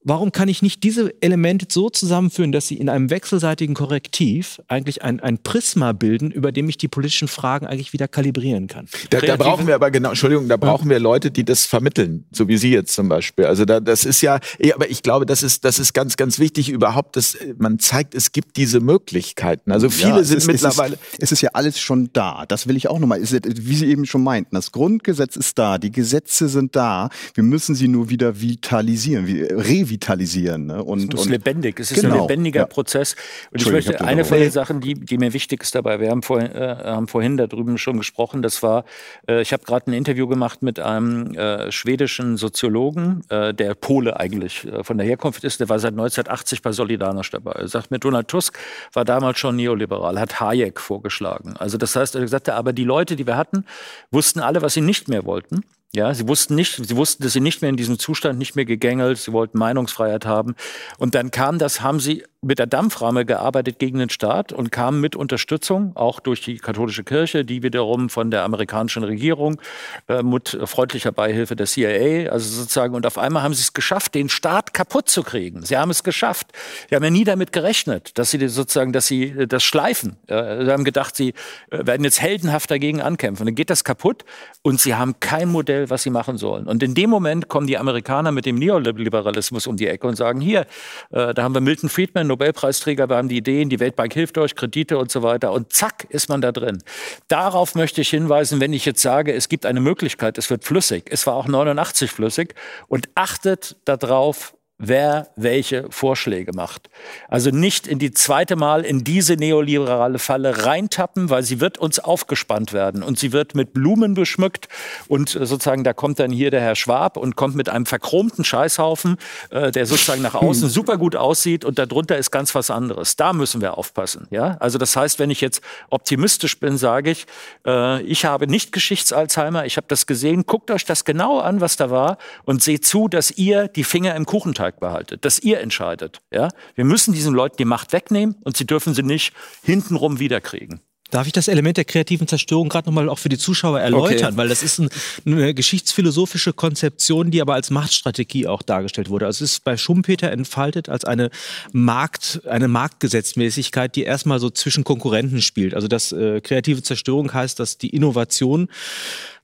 Warum 0.04 0.32
kann 0.32 0.48
ich 0.48 0.62
nicht 0.62 0.82
diese 0.82 1.14
Elemente 1.20 1.66
so 1.70 1.90
zusammenführen, 1.90 2.52
dass 2.52 2.66
sie 2.68 2.76
in 2.76 2.88
einem 2.88 3.10
wechselseitigen 3.10 3.74
Korrektiv 3.74 4.60
eigentlich 4.68 5.02
ein, 5.02 5.20
ein 5.20 5.38
Prisma 5.38 5.92
bilden, 5.92 6.30
über 6.30 6.52
dem 6.52 6.68
ich 6.68 6.76
die 6.78 6.88
politischen 6.88 7.28
Fragen 7.28 7.66
eigentlich 7.66 7.92
wieder 7.92 8.08
kalibrieren 8.08 8.66
kann? 8.66 8.86
Da, 9.10 9.20
da 9.20 9.36
brauchen 9.36 9.66
wir 9.66 9.74
aber 9.74 9.90
genau, 9.90 10.10
Entschuldigung, 10.10 10.48
da 10.48 10.56
brauchen 10.56 10.88
wir 10.90 10.98
Leute, 10.98 11.30
die 11.30 11.44
das 11.44 11.66
vermitteln, 11.66 12.24
so 12.32 12.48
wie 12.48 12.56
Sie 12.56 12.72
jetzt 12.72 12.94
zum 12.94 13.08
Beispiel. 13.08 13.44
Also 13.46 13.64
da, 13.64 13.80
das 13.80 14.04
ist 14.04 14.20
ja, 14.22 14.38
aber 14.74 14.90
ich 14.90 15.02
glaube, 15.02 15.26
das 15.26 15.42
ist, 15.42 15.64
das 15.64 15.78
ist 15.78 15.92
ganz, 15.92 16.16
ganz 16.16 16.38
wichtig 16.38 16.68
überhaupt, 16.70 17.16
dass 17.16 17.36
man 17.58 17.78
zeigt, 17.78 18.14
es 18.14 18.32
gibt 18.32 18.56
diese 18.56 18.80
Möglichkeiten. 18.80 19.72
Also 19.72 19.90
viele 19.90 20.10
Ja, 20.10 20.18
es 20.20 20.28
sind 20.28 20.38
ist, 20.38 20.46
mittlerweile. 20.46 20.94
Es 20.94 21.18
ist, 21.18 21.22
es 21.22 21.32
ist 21.32 21.40
ja 21.42 21.50
alles 21.54 21.78
schon 21.80 22.10
da. 22.12 22.44
Das 22.46 22.66
will 22.66 22.76
ich 22.76 22.88
auch 22.88 22.98
nochmal. 22.98 23.20
Wie 23.22 23.74
Sie 23.74 23.86
eben 23.86 24.06
schon 24.06 24.22
meinten, 24.22 24.54
das 24.54 24.72
Grundgesetz 24.72 25.36
ist 25.36 25.58
da, 25.58 25.78
die 25.78 25.92
Gesetze 25.92 26.48
sind 26.48 26.74
da. 26.76 27.08
Wir 27.34 27.44
müssen 27.44 27.74
sie 27.74 27.88
nur 27.88 28.08
wieder 28.10 28.40
vitalisieren, 28.40 29.26
wie- 29.26 29.42
revitalisieren. 29.42 29.91
Ne? 29.98 30.82
Und, 30.82 31.14
Es 31.14 31.20
ist 31.20 31.26
und 31.26 31.32
lebendig. 31.32 31.80
Es 31.80 31.90
ist 31.90 32.04
ein 32.04 32.10
Genau, 32.10 32.26
lebendiger 32.26 32.60
ja. 32.60 32.66
Prozess. 32.66 33.16
Und 33.50 33.60
ich 33.60 33.66
ich 33.66 33.72
möchte 33.72 33.92
da 33.92 34.04
eine 34.04 34.24
von 34.24 34.38
den 34.38 34.50
Sachen, 34.50 34.80
die, 34.80 34.94
die 34.94 35.18
mir 35.18 35.32
wichtig 35.32 35.62
ist 35.62 35.74
dabei. 35.74 36.00
Wir 36.00 36.10
haben 36.10 36.22
vorhin, 36.22 36.52
äh, 36.52 36.76
haben 36.84 37.08
vorhin 37.08 37.36
da 37.36 37.46
drüben 37.46 37.78
schon 37.78 37.98
gesprochen. 37.98 38.42
Das 38.42 38.62
war, 38.62 38.84
äh, 39.28 39.42
ich 39.42 39.52
habe 39.52 39.64
gerade 39.64 39.90
ein 39.90 39.94
Interview 39.94 40.26
gemacht 40.26 40.62
mit 40.62 40.78
einem 40.78 41.34
äh, 41.34 41.70
schwedischen 41.72 42.36
Soziologen, 42.36 43.22
äh, 43.28 43.54
der 43.54 43.74
Pole 43.74 44.18
eigentlich 44.18 44.66
äh, 44.66 44.84
von 44.84 44.98
der 44.98 45.06
Herkunft 45.06 45.44
ist. 45.44 45.60
Der 45.60 45.68
war 45.68 45.78
seit 45.78 45.92
1980 45.92 46.62
bei 46.62 46.70
Solidarność 46.70 47.30
dabei. 47.30 47.52
Er 47.52 47.68
sagt 47.68 47.90
mir, 47.90 47.98
Donald 47.98 48.28
Tusk 48.28 48.58
war 48.92 49.04
damals 49.04 49.38
schon 49.38 49.56
neoliberal, 49.56 50.18
hat 50.18 50.40
Hayek 50.40 50.80
vorgeschlagen. 50.80 51.54
Also 51.58 51.78
das 51.78 51.96
heißt, 51.96 52.14
er 52.14 52.28
sagte, 52.28 52.54
aber 52.54 52.72
die 52.72 52.84
Leute, 52.84 53.16
die 53.16 53.26
wir 53.26 53.36
hatten, 53.36 53.64
wussten 54.10 54.40
alle, 54.40 54.62
was 54.62 54.74
sie 54.74 54.80
nicht 54.80 55.08
mehr 55.08 55.24
wollten. 55.24 55.64
Ja, 55.94 56.14
sie 56.14 56.26
wussten 56.26 56.54
nicht, 56.54 56.74
sie 56.86 56.96
wussten, 56.96 57.22
dass 57.22 57.34
sie 57.34 57.40
nicht 57.40 57.60
mehr 57.60 57.68
in 57.68 57.76
diesem 57.76 57.98
Zustand, 57.98 58.38
nicht 58.38 58.56
mehr 58.56 58.64
gegängelt, 58.64 59.18
sie 59.18 59.32
wollten 59.32 59.58
Meinungsfreiheit 59.58 60.24
haben. 60.24 60.54
Und 60.96 61.14
dann 61.14 61.30
kam 61.30 61.58
das, 61.58 61.82
haben 61.82 62.00
sie 62.00 62.24
mit 62.44 62.58
der 62.58 62.66
Dampframme 62.66 63.24
gearbeitet 63.24 63.78
gegen 63.78 64.00
den 64.00 64.10
Staat 64.10 64.52
und 64.52 64.72
kamen 64.72 65.00
mit 65.00 65.14
Unterstützung, 65.14 65.92
auch 65.94 66.18
durch 66.18 66.40
die 66.40 66.56
katholische 66.56 67.04
Kirche, 67.04 67.44
die 67.44 67.62
wiederum 67.62 68.08
von 68.08 68.32
der 68.32 68.42
amerikanischen 68.42 69.04
Regierung 69.04 69.60
äh, 70.08 70.24
mit 70.24 70.58
freundlicher 70.64 71.12
Beihilfe 71.12 71.54
der 71.54 71.66
CIA, 71.66 72.32
also 72.32 72.48
sozusagen, 72.48 72.96
und 72.96 73.06
auf 73.06 73.16
einmal 73.16 73.44
haben 73.44 73.54
sie 73.54 73.62
es 73.62 73.74
geschafft, 73.74 74.16
den 74.16 74.28
Staat 74.28 74.74
kaputt 74.74 75.08
zu 75.08 75.22
kriegen. 75.22 75.62
Sie 75.62 75.76
haben 75.76 75.90
es 75.90 76.02
geschafft. 76.02 76.48
Sie 76.90 76.96
haben 76.96 77.04
ja 77.04 77.10
nie 77.10 77.22
damit 77.22 77.52
gerechnet, 77.52 78.18
dass 78.18 78.32
sie 78.32 78.48
sozusagen, 78.48 78.92
dass 78.92 79.06
sie 79.06 79.26
äh, 79.26 79.46
das 79.46 79.62
schleifen. 79.62 80.16
Äh, 80.26 80.64
sie 80.64 80.72
haben 80.72 80.82
gedacht, 80.82 81.14
sie 81.14 81.34
äh, 81.70 81.86
werden 81.86 82.02
jetzt 82.02 82.20
heldenhaft 82.20 82.72
dagegen 82.72 83.00
ankämpfen. 83.00 83.46
Dann 83.46 83.54
geht 83.54 83.70
das 83.70 83.84
kaputt 83.84 84.24
und 84.62 84.80
sie 84.80 84.96
haben 84.96 85.20
kein 85.20 85.48
Modell, 85.48 85.90
was 85.90 86.02
sie 86.02 86.10
machen 86.10 86.38
sollen. 86.38 86.66
Und 86.66 86.82
in 86.82 86.94
dem 86.94 87.08
Moment 87.08 87.46
kommen 87.46 87.68
die 87.68 87.78
Amerikaner 87.78 88.32
mit 88.32 88.46
dem 88.46 88.56
Neoliberalismus 88.56 89.68
um 89.68 89.76
die 89.76 89.86
Ecke 89.86 90.08
und 90.08 90.16
sagen, 90.16 90.40
hier, 90.40 90.62
äh, 91.10 91.32
da 91.34 91.44
haben 91.44 91.54
wir 91.54 91.60
Milton 91.60 91.88
Friedman, 91.88 92.31
Nobelpreisträger, 92.32 93.08
wir 93.08 93.16
haben 93.16 93.28
die 93.28 93.36
Ideen, 93.36 93.68
die 93.68 93.78
Weltbank 93.78 94.14
hilft 94.14 94.38
euch, 94.38 94.54
Kredite 94.54 94.98
und 94.98 95.10
so 95.10 95.22
weiter. 95.22 95.52
Und 95.52 95.72
zack, 95.72 96.06
ist 96.08 96.28
man 96.28 96.40
da 96.40 96.50
drin. 96.50 96.82
Darauf 97.28 97.74
möchte 97.74 98.00
ich 98.00 98.08
hinweisen, 98.08 98.60
wenn 98.60 98.72
ich 98.72 98.84
jetzt 98.84 99.02
sage, 99.02 99.34
es 99.34 99.48
gibt 99.48 99.66
eine 99.66 99.80
Möglichkeit, 99.80 100.38
es 100.38 100.48
wird 100.48 100.64
flüssig. 100.64 101.04
Es 101.10 101.26
war 101.26 101.34
auch 101.34 101.46
89 101.46 102.10
flüssig. 102.10 102.54
Und 102.88 103.08
achtet 103.14 103.76
darauf, 103.84 104.54
wer 104.82 105.28
welche 105.36 105.86
Vorschläge 105.90 106.52
macht. 106.52 106.90
Also 107.28 107.50
nicht 107.50 107.86
in 107.86 108.00
die 108.00 108.10
zweite 108.10 108.56
Mal 108.56 108.84
in 108.84 109.04
diese 109.04 109.34
neoliberale 109.36 110.18
Falle 110.18 110.66
reintappen, 110.66 111.30
weil 111.30 111.44
sie 111.44 111.60
wird 111.60 111.78
uns 111.78 112.00
aufgespannt 112.00 112.72
werden 112.72 113.04
und 113.04 113.16
sie 113.16 113.32
wird 113.32 113.54
mit 113.54 113.72
Blumen 113.72 114.14
beschmückt 114.14 114.68
und 115.06 115.36
äh, 115.36 115.46
sozusagen 115.46 115.84
da 115.84 115.92
kommt 115.92 116.18
dann 116.18 116.32
hier 116.32 116.50
der 116.50 116.60
Herr 116.60 116.74
Schwab 116.74 117.16
und 117.16 117.36
kommt 117.36 117.54
mit 117.54 117.68
einem 117.68 117.86
verchromten 117.86 118.44
Scheißhaufen, 118.44 119.18
äh, 119.50 119.70
der 119.70 119.86
sozusagen 119.86 120.20
nach 120.20 120.34
außen 120.34 120.68
super 120.68 120.98
gut 120.98 121.14
aussieht 121.14 121.64
und 121.64 121.78
darunter 121.78 122.18
ist 122.18 122.32
ganz 122.32 122.52
was 122.56 122.68
anderes. 122.68 123.14
Da 123.14 123.32
müssen 123.32 123.60
wir 123.60 123.78
aufpassen. 123.78 124.26
Ja, 124.30 124.56
also 124.58 124.78
das 124.78 124.96
heißt, 124.96 125.20
wenn 125.20 125.30
ich 125.30 125.40
jetzt 125.40 125.62
optimistisch 125.90 126.58
bin, 126.58 126.76
sage 126.76 127.12
ich, 127.12 127.26
äh, 127.64 128.02
ich 128.02 128.24
habe 128.24 128.48
nicht 128.48 128.72
Geschichtsalzheimer, 128.72 129.64
ich 129.64 129.76
habe 129.76 129.86
das 129.88 130.06
gesehen. 130.06 130.44
Guckt 130.44 130.72
euch 130.72 130.84
das 130.84 131.04
genau 131.04 131.38
an, 131.38 131.60
was 131.60 131.76
da 131.76 131.90
war 131.90 132.18
und 132.44 132.64
seht 132.64 132.84
zu, 132.84 133.06
dass 133.06 133.30
ihr 133.30 133.68
die 133.68 133.84
Finger 133.84 134.16
im 134.16 134.26
Kuchenteig 134.26 134.71
behaltet, 134.80 135.24
dass 135.24 135.38
ihr 135.38 135.60
entscheidet. 135.60 136.20
Ja, 136.30 136.48
wir 136.74 136.84
müssen 136.84 137.12
diesen 137.12 137.34
Leuten 137.34 137.56
die 137.58 137.64
Macht 137.64 137.92
wegnehmen 137.92 138.36
und 138.44 138.56
sie 138.56 138.66
dürfen 138.66 138.94
sie 138.94 139.02
nicht 139.02 139.32
hintenrum 139.62 140.18
wiederkriegen. 140.18 140.80
Darf 141.12 141.26
ich 141.26 141.34
das 141.34 141.46
Element 141.46 141.76
der 141.76 141.84
kreativen 141.84 142.26
Zerstörung 142.26 142.70
gerade 142.70 142.88
nochmal 142.88 143.10
auch 143.10 143.18
für 143.18 143.28
die 143.28 143.36
Zuschauer 143.36 143.78
erläutern? 143.78 144.28
Okay. 144.28 144.36
Weil 144.38 144.48
das 144.48 144.62
ist 144.62 144.78
ein, 144.78 144.88
eine 145.26 145.52
geschichtsphilosophische 145.52 146.54
Konzeption, 146.54 147.30
die 147.30 147.42
aber 147.42 147.52
als 147.52 147.68
Machtstrategie 147.68 148.46
auch 148.46 148.62
dargestellt 148.62 149.10
wurde. 149.10 149.26
Also 149.26 149.44
es 149.44 149.52
ist 149.52 149.64
bei 149.64 149.76
Schumpeter 149.76 150.32
entfaltet 150.32 150.88
als 150.88 151.04
eine 151.04 151.28
Markt, 151.70 152.40
eine 152.46 152.66
Marktgesetzmäßigkeit, 152.66 153.94
die 153.94 154.04
erstmal 154.04 154.40
so 154.40 154.48
zwischen 154.48 154.84
Konkurrenten 154.84 155.42
spielt. 155.42 155.74
Also 155.74 155.86
das 155.86 156.12
äh, 156.12 156.40
kreative 156.40 156.82
Zerstörung 156.82 157.34
heißt, 157.34 157.60
dass 157.60 157.76
die 157.76 157.90
Innovation 157.90 158.68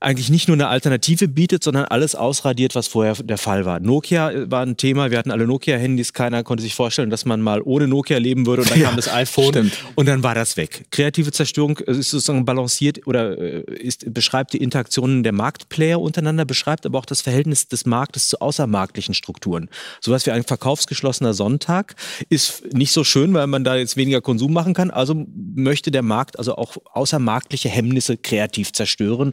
eigentlich 0.01 0.31
nicht 0.31 0.47
nur 0.47 0.55
eine 0.55 0.69
Alternative 0.69 1.27
bietet, 1.27 1.65
sondern 1.65 1.85
alles 1.87 2.15
ausradiert, 2.15 2.77
was 2.77 2.87
vorher 2.87 3.15
der 3.15 3.39
Fall 3.39 3.65
war. 3.65 3.81
Nokia 3.81 4.31
äh, 4.31 4.51
war 4.51 4.65
ein 4.65 4.77
Thema, 4.77 5.11
wir 5.11 5.19
hatten 5.19 5.33
alle 5.33 5.47
Nokia-Handys, 5.47 6.13
keiner 6.13 6.45
konnte 6.45 6.63
sich 6.63 6.75
vorstellen, 6.75 7.11
dass 7.11 7.25
man 7.25 7.41
mal 7.41 7.63
ohne 7.63 7.89
Nokia 7.89 8.19
leben 8.19 8.47
würde 8.47 8.63
und 8.63 8.71
dann 8.71 8.83
kam 8.83 8.97
das 8.97 9.13
iPhone 9.13 9.49
stimmt. 9.49 9.73
und 9.97 10.07
dann 10.07 10.23
war 10.23 10.37
das 10.37 10.57
weg. 10.57 10.87
Kreative 10.93 11.33
Zerstörung 11.33 11.79
äh, 11.79 11.93
ist 11.93 12.11
sozusagen 12.11 12.45
balanciert 12.45 13.07
oder 13.07 13.37
äh, 13.39 13.65
ist, 13.75 14.13
beschreibt 14.15 14.53
die 14.53 14.59
Interaktionen 14.59 15.25
der 15.25 15.33
Marktplayer 15.33 16.01
untereinander, 16.01 16.45
beschreibt 16.45 16.87
aber 16.87 16.99
auch 16.99 17.07
das 17.07 17.21
Verhältnis 17.21 17.67
des 17.67 17.85
Marktes 17.85 18.29
zu 18.29 18.41
außermarktlichen 18.41 19.15
Strukturen. 19.15 19.69
Sowas 20.01 20.27
wie 20.27 20.31
ein 20.31 20.45
verkaufsgeschlossener 20.45 21.35
Sonntag 21.35 21.97
ist 22.29 22.73
nicht 22.73 22.93
so 22.93 23.03
schön, 23.03 23.35
weil 23.35 23.49
man 23.49 23.65
da 23.65 23.75
jetzt 23.75 23.97
weniger 23.97 24.21
Konsum 24.21 24.53
machen 24.53 24.75
kann. 24.75 24.93
Also 24.93 25.27
möchte 25.55 25.91
der 25.91 26.03
Markt 26.03 26.39
also 26.39 26.55
auch 26.55 26.77
außermarktliche 26.93 27.69
Hemmnisse 27.69 28.17
kreativ 28.17 28.73
zerstören 28.73 29.33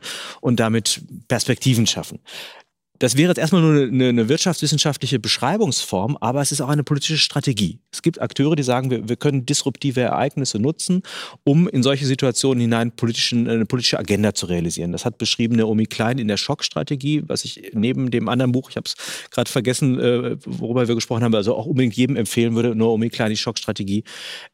und 0.55 0.59
damit 0.61 1.01
Perspektiven 1.27 1.85
schaffen. 1.85 2.19
Das 2.99 3.17
wäre 3.17 3.29
jetzt 3.29 3.37
erstmal 3.37 3.61
nur 3.61 3.87
eine, 3.87 4.09
eine 4.09 4.29
wirtschaftswissenschaftliche 4.29 5.19
Beschreibungsform, 5.19 6.17
aber 6.21 6.41
es 6.41 6.51
ist 6.51 6.61
auch 6.61 6.69
eine 6.69 6.83
politische 6.83 7.17
Strategie. 7.17 7.79
Es 7.91 8.01
gibt 8.01 8.21
Akteure, 8.21 8.55
die 8.55 8.63
sagen, 8.63 8.89
wir, 8.89 9.09
wir 9.09 9.17
können 9.17 9.45
disruptive 9.45 10.01
Ereignisse 10.01 10.59
nutzen, 10.59 11.03
um 11.43 11.67
in 11.67 11.83
solche 11.83 12.05
Situationen 12.05 12.61
hinein 12.61 12.91
politischen, 12.91 13.49
eine 13.49 13.65
politische 13.65 13.99
Agenda 13.99 14.33
zu 14.33 14.45
realisieren. 14.45 14.93
Das 14.93 15.03
hat 15.03 15.17
beschrieben 15.17 15.55
Naomi 15.57 15.85
Klein 15.85 16.19
in 16.19 16.29
der 16.29 16.37
Schockstrategie, 16.37 17.23
was 17.27 17.43
ich 17.43 17.71
neben 17.73 18.11
dem 18.11 18.29
anderen 18.29 18.53
Buch, 18.53 18.69
ich 18.69 18.77
habe 18.77 18.85
es 18.85 18.95
gerade 19.29 19.51
vergessen, 19.51 19.99
äh, 19.99 20.37
worüber 20.45 20.87
wir 20.87 20.95
gesprochen 20.95 21.23
haben, 21.23 21.35
also 21.35 21.55
auch 21.55 21.65
unbedingt 21.65 21.95
jedem 21.95 22.15
empfehlen 22.15 22.55
würde, 22.55 22.75
Naomi 22.75 23.09
Klein, 23.09 23.29
die 23.29 23.37
Schockstrategie. 23.37 24.03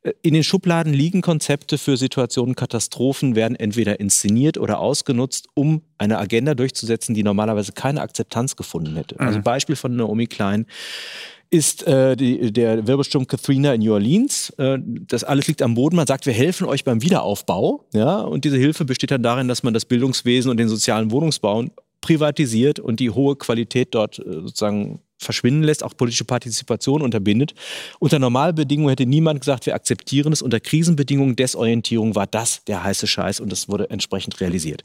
Äh, 0.01 0.13
In 0.23 0.33
den 0.33 0.43
Schubladen 0.43 0.93
liegen 0.93 1.21
Konzepte 1.21 1.77
für 1.77 1.95
Situationen, 1.95 2.55
Katastrophen 2.55 3.35
werden 3.35 3.55
entweder 3.55 3.99
inszeniert 3.99 4.57
oder 4.57 4.79
ausgenutzt, 4.79 5.47
um 5.53 5.83
eine 5.99 6.17
Agenda 6.17 6.55
durchzusetzen, 6.55 7.13
die 7.13 7.21
normalerweise 7.21 7.73
keine 7.73 8.01
Akzeptanz 8.01 8.30
gefunden 8.55 8.95
hätte. 8.95 9.19
Also 9.19 9.41
Beispiel 9.41 9.75
von 9.75 9.95
Naomi 9.95 10.27
Klein 10.27 10.65
ist 11.51 11.86
äh, 11.86 12.15
die, 12.15 12.51
der 12.53 12.88
Wirbelsturm 12.88 13.27
Katrina 13.27 13.73
in 13.73 13.82
New 13.82 13.93
Orleans. 13.93 14.51
Äh, 14.57 14.79
das 14.82 15.25
alles 15.25 15.47
liegt 15.47 15.61
am 15.61 15.75
Boden. 15.75 15.97
Man 15.97 16.07
sagt, 16.07 16.25
wir 16.25 16.34
helfen 16.34 16.65
euch 16.65 16.86
beim 16.86 17.01
Wiederaufbau. 17.01 17.86
Ja? 17.93 18.21
Und 18.21 18.45
diese 18.45 18.57
Hilfe 18.57 18.86
besteht 18.86 19.11
dann 19.11 19.21
darin, 19.21 19.49
dass 19.49 19.61
man 19.61 19.73
das 19.73 19.84
Bildungswesen 19.84 20.49
und 20.49 20.57
den 20.57 20.69
sozialen 20.69 21.11
Wohnungsbau 21.11 21.65
privatisiert 21.99 22.79
und 22.79 22.99
die 22.99 23.11
hohe 23.11 23.36
Qualität 23.36 23.93
dort 23.93 24.19
äh, 24.19 24.23
sozusagen 24.23 25.01
verschwinden 25.17 25.63
lässt, 25.63 25.84
auch 25.84 25.95
politische 25.95 26.25
Partizipation 26.25 27.01
unterbindet. 27.01 27.53
Unter 27.99 28.17
Normalbedingungen 28.17 28.89
hätte 28.89 29.05
niemand 29.05 29.41
gesagt, 29.41 29.65
wir 29.65 29.75
akzeptieren 29.75 30.34
es. 30.34 30.41
Unter 30.41 30.59
Krisenbedingungen, 30.59 31.36
Desorientierung 31.36 32.15
war 32.15 32.27
das 32.27 32.63
der 32.63 32.84
heiße 32.84 33.07
Scheiß 33.07 33.39
und 33.39 33.51
das 33.51 33.69
wurde 33.69 33.89
entsprechend 33.89 34.39
realisiert. 34.41 34.84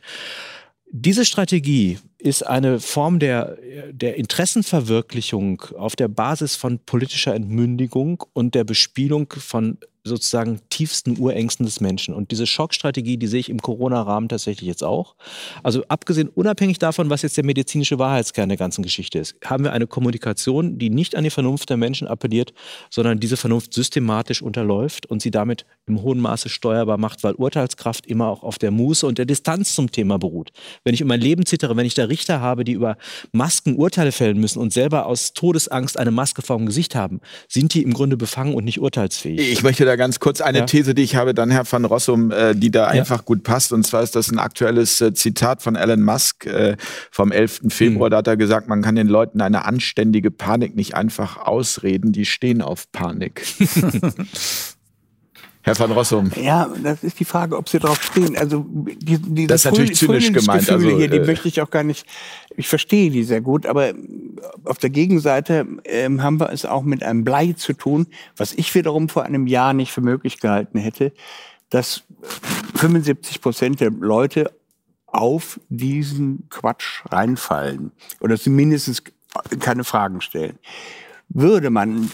Diese 0.90 1.24
Strategie 1.24 1.98
ist 2.18 2.46
eine 2.46 2.80
Form 2.80 3.18
der, 3.18 3.58
der 3.92 4.16
Interessenverwirklichung 4.16 5.60
auf 5.76 5.96
der 5.96 6.08
Basis 6.08 6.56
von 6.56 6.78
politischer 6.78 7.34
Entmündigung 7.34 8.24
und 8.32 8.54
der 8.54 8.64
Bespielung 8.64 9.32
von 9.36 9.78
sozusagen 10.08 10.60
tiefsten 10.70 11.18
Urängsten 11.18 11.66
des 11.66 11.80
Menschen. 11.80 12.14
Und 12.14 12.30
diese 12.30 12.46
Schockstrategie, 12.46 13.16
die 13.16 13.26
sehe 13.26 13.40
ich 13.40 13.48
im 13.48 13.60
Corona-Rahmen 13.60 14.28
tatsächlich 14.28 14.68
jetzt 14.68 14.84
auch. 14.84 15.16
Also 15.62 15.84
abgesehen, 15.88 16.28
unabhängig 16.28 16.78
davon, 16.78 17.10
was 17.10 17.22
jetzt 17.22 17.36
der 17.36 17.44
medizinische 17.44 17.98
Wahrheitskern 17.98 18.48
der 18.48 18.58
ganzen 18.58 18.82
Geschichte 18.82 19.18
ist, 19.18 19.36
haben 19.44 19.64
wir 19.64 19.72
eine 19.72 19.86
Kommunikation, 19.86 20.78
die 20.78 20.90
nicht 20.90 21.16
an 21.16 21.24
die 21.24 21.30
Vernunft 21.30 21.70
der 21.70 21.76
Menschen 21.76 22.06
appelliert, 22.06 22.52
sondern 22.90 23.20
diese 23.20 23.36
Vernunft 23.36 23.74
systematisch 23.74 24.42
unterläuft 24.42 25.06
und 25.06 25.22
sie 25.22 25.30
damit 25.30 25.66
im 25.86 26.02
hohen 26.02 26.20
Maße 26.20 26.48
steuerbar 26.48 26.98
macht, 26.98 27.24
weil 27.24 27.34
Urteilskraft 27.34 28.06
immer 28.06 28.28
auch 28.28 28.42
auf 28.42 28.58
der 28.58 28.70
Muße 28.70 29.06
und 29.06 29.18
der 29.18 29.24
Distanz 29.26 29.74
zum 29.74 29.90
Thema 29.90 30.18
beruht. 30.18 30.50
Wenn 30.84 30.94
ich 30.94 31.02
um 31.02 31.08
mein 31.08 31.20
Leben 31.20 31.46
zittere, 31.46 31.76
wenn 31.76 31.86
ich 31.86 31.94
da 31.94 32.04
Richter 32.04 32.40
habe, 32.40 32.64
die 32.64 32.72
über 32.72 32.96
Masken 33.32 33.76
Urteile 33.76 34.12
fällen 34.12 34.38
müssen 34.38 34.58
und 34.58 34.72
selber 34.72 35.06
aus 35.06 35.32
Todesangst 35.32 35.98
eine 35.98 36.10
Maske 36.10 36.42
vor 36.42 36.56
dem 36.56 36.66
Gesicht 36.66 36.94
haben, 36.94 37.20
sind 37.48 37.74
die 37.74 37.82
im 37.82 37.92
Grunde 37.92 38.16
befangen 38.16 38.54
und 38.54 38.64
nicht 38.64 38.80
urteilsfähig. 38.80 39.40
Ich 39.40 39.62
möchte 39.62 39.84
da 39.84 39.95
ganz 39.96 40.20
kurz 40.20 40.40
eine, 40.40 40.58
eine 40.58 40.66
These, 40.66 40.94
die 40.94 41.02
ich 41.02 41.16
habe, 41.16 41.34
dann 41.34 41.50
Herr 41.50 41.70
van 41.70 41.84
Rossum, 41.84 42.30
äh, 42.30 42.54
die 42.54 42.70
da 42.70 42.92
ja. 42.92 43.00
einfach 43.00 43.24
gut 43.24 43.42
passt. 43.42 43.72
Und 43.72 43.86
zwar 43.86 44.02
ist 44.02 44.16
das 44.16 44.30
ein 44.30 44.38
aktuelles 44.38 45.00
äh, 45.00 45.12
Zitat 45.14 45.62
von 45.62 45.76
Elon 45.76 46.02
Musk 46.02 46.46
äh, 46.46 46.76
vom 47.10 47.32
11. 47.32 47.62
Februar. 47.68 48.08
Mhm. 48.08 48.10
Da 48.10 48.16
hat 48.18 48.26
er 48.26 48.36
gesagt, 48.36 48.68
man 48.68 48.82
kann 48.82 48.96
den 48.96 49.08
Leuten 49.08 49.40
eine 49.40 49.64
anständige 49.64 50.30
Panik 50.30 50.76
nicht 50.76 50.94
einfach 50.94 51.38
ausreden. 51.38 52.12
Die 52.12 52.24
stehen 52.24 52.62
auf 52.62 52.90
Panik. 52.92 53.42
Herr 55.66 55.76
van 55.76 55.90
Rossum. 55.90 56.30
Ja, 56.36 56.70
das 56.80 57.02
ist 57.02 57.18
die 57.18 57.24
Frage, 57.24 57.56
ob 57.56 57.68
Sie 57.68 57.80
darauf 57.80 58.00
stehen. 58.00 58.36
Also 58.38 58.64
die, 58.70 59.18
diese 59.18 59.48
das 59.48 59.64
ist 59.64 59.72
natürlich 59.72 59.96
zynisch 59.96 60.32
gemeint. 60.32 60.70
Also, 60.70 60.88
hier, 60.88 61.08
die 61.08 61.16
äh, 61.16 61.26
möchte 61.26 61.48
ich 61.48 61.60
auch 61.60 61.70
gar 61.70 61.82
nicht. 61.82 62.06
Ich 62.56 62.68
verstehe 62.68 63.10
die 63.10 63.24
sehr 63.24 63.40
gut, 63.40 63.66
aber 63.66 63.92
auf 64.62 64.78
der 64.78 64.90
Gegenseite 64.90 65.66
ähm, 65.82 66.22
haben 66.22 66.38
wir 66.38 66.52
es 66.52 66.64
auch 66.64 66.84
mit 66.84 67.02
einem 67.02 67.24
Blei 67.24 67.52
zu 67.54 67.72
tun, 67.72 68.06
was 68.36 68.52
ich 68.52 68.72
wiederum 68.76 69.08
vor 69.08 69.24
einem 69.24 69.48
Jahr 69.48 69.72
nicht 69.72 69.90
für 69.90 70.02
möglich 70.02 70.38
gehalten 70.38 70.78
hätte, 70.78 71.12
dass 71.70 72.04
75 72.76 73.40
Prozent 73.40 73.80
der 73.80 73.90
Leute 73.90 74.52
auf 75.08 75.58
diesen 75.68 76.46
Quatsch 76.48 77.02
reinfallen 77.10 77.90
oder 78.20 78.38
zumindest 78.38 79.02
keine 79.58 79.82
Fragen 79.82 80.20
stellen. 80.20 80.60
Würde 81.28 81.70
man 81.70 82.08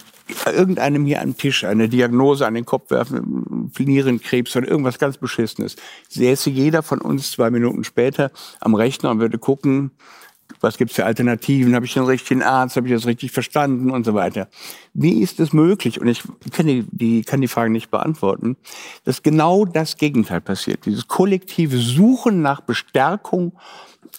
irgendeinem 0.46 1.04
hier 1.04 1.22
am 1.22 1.36
Tisch 1.36 1.64
eine 1.64 1.88
Diagnose 1.88 2.46
an 2.46 2.54
den 2.54 2.64
Kopf 2.64 2.90
werfen, 2.90 3.70
Nierenkrebs 3.78 4.54
oder 4.56 4.68
irgendwas 4.68 4.98
ganz 4.98 5.18
Beschissenes, 5.18 5.76
säße 6.08 6.50
jeder 6.50 6.82
von 6.82 7.00
uns 7.00 7.32
zwei 7.32 7.50
Minuten 7.50 7.84
später 7.84 8.30
am 8.60 8.74
Rechner 8.74 9.10
und 9.10 9.20
würde 9.20 9.38
gucken, 9.38 9.90
was 10.60 10.78
gibt's 10.78 10.94
für 10.94 11.04
Alternativen, 11.04 11.74
habe 11.74 11.86
ich 11.86 11.94
den 11.94 12.04
richtigen 12.04 12.42
Arzt, 12.42 12.76
habe 12.76 12.86
ich 12.86 12.94
das 12.94 13.06
richtig 13.06 13.32
verstanden? 13.32 13.90
Und 13.90 14.04
so 14.04 14.14
weiter. 14.14 14.48
Wie 14.94 15.20
ist 15.20 15.40
es 15.40 15.52
möglich, 15.52 16.00
und 16.00 16.08
ich 16.08 16.22
kann 16.52 16.66
die, 16.66 16.84
die, 16.90 17.22
kann 17.22 17.40
die 17.40 17.48
Frage 17.48 17.70
nicht 17.70 17.90
beantworten, 17.90 18.56
dass 19.04 19.22
genau 19.22 19.64
das 19.64 19.96
Gegenteil 19.96 20.40
passiert, 20.40 20.86
dieses 20.86 21.08
kollektive 21.08 21.78
Suchen 21.78 22.42
nach 22.42 22.60
Bestärkung 22.60 23.52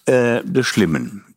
äh, 0.05 0.43
des 0.43 0.67
Schlimmen. 0.67 1.32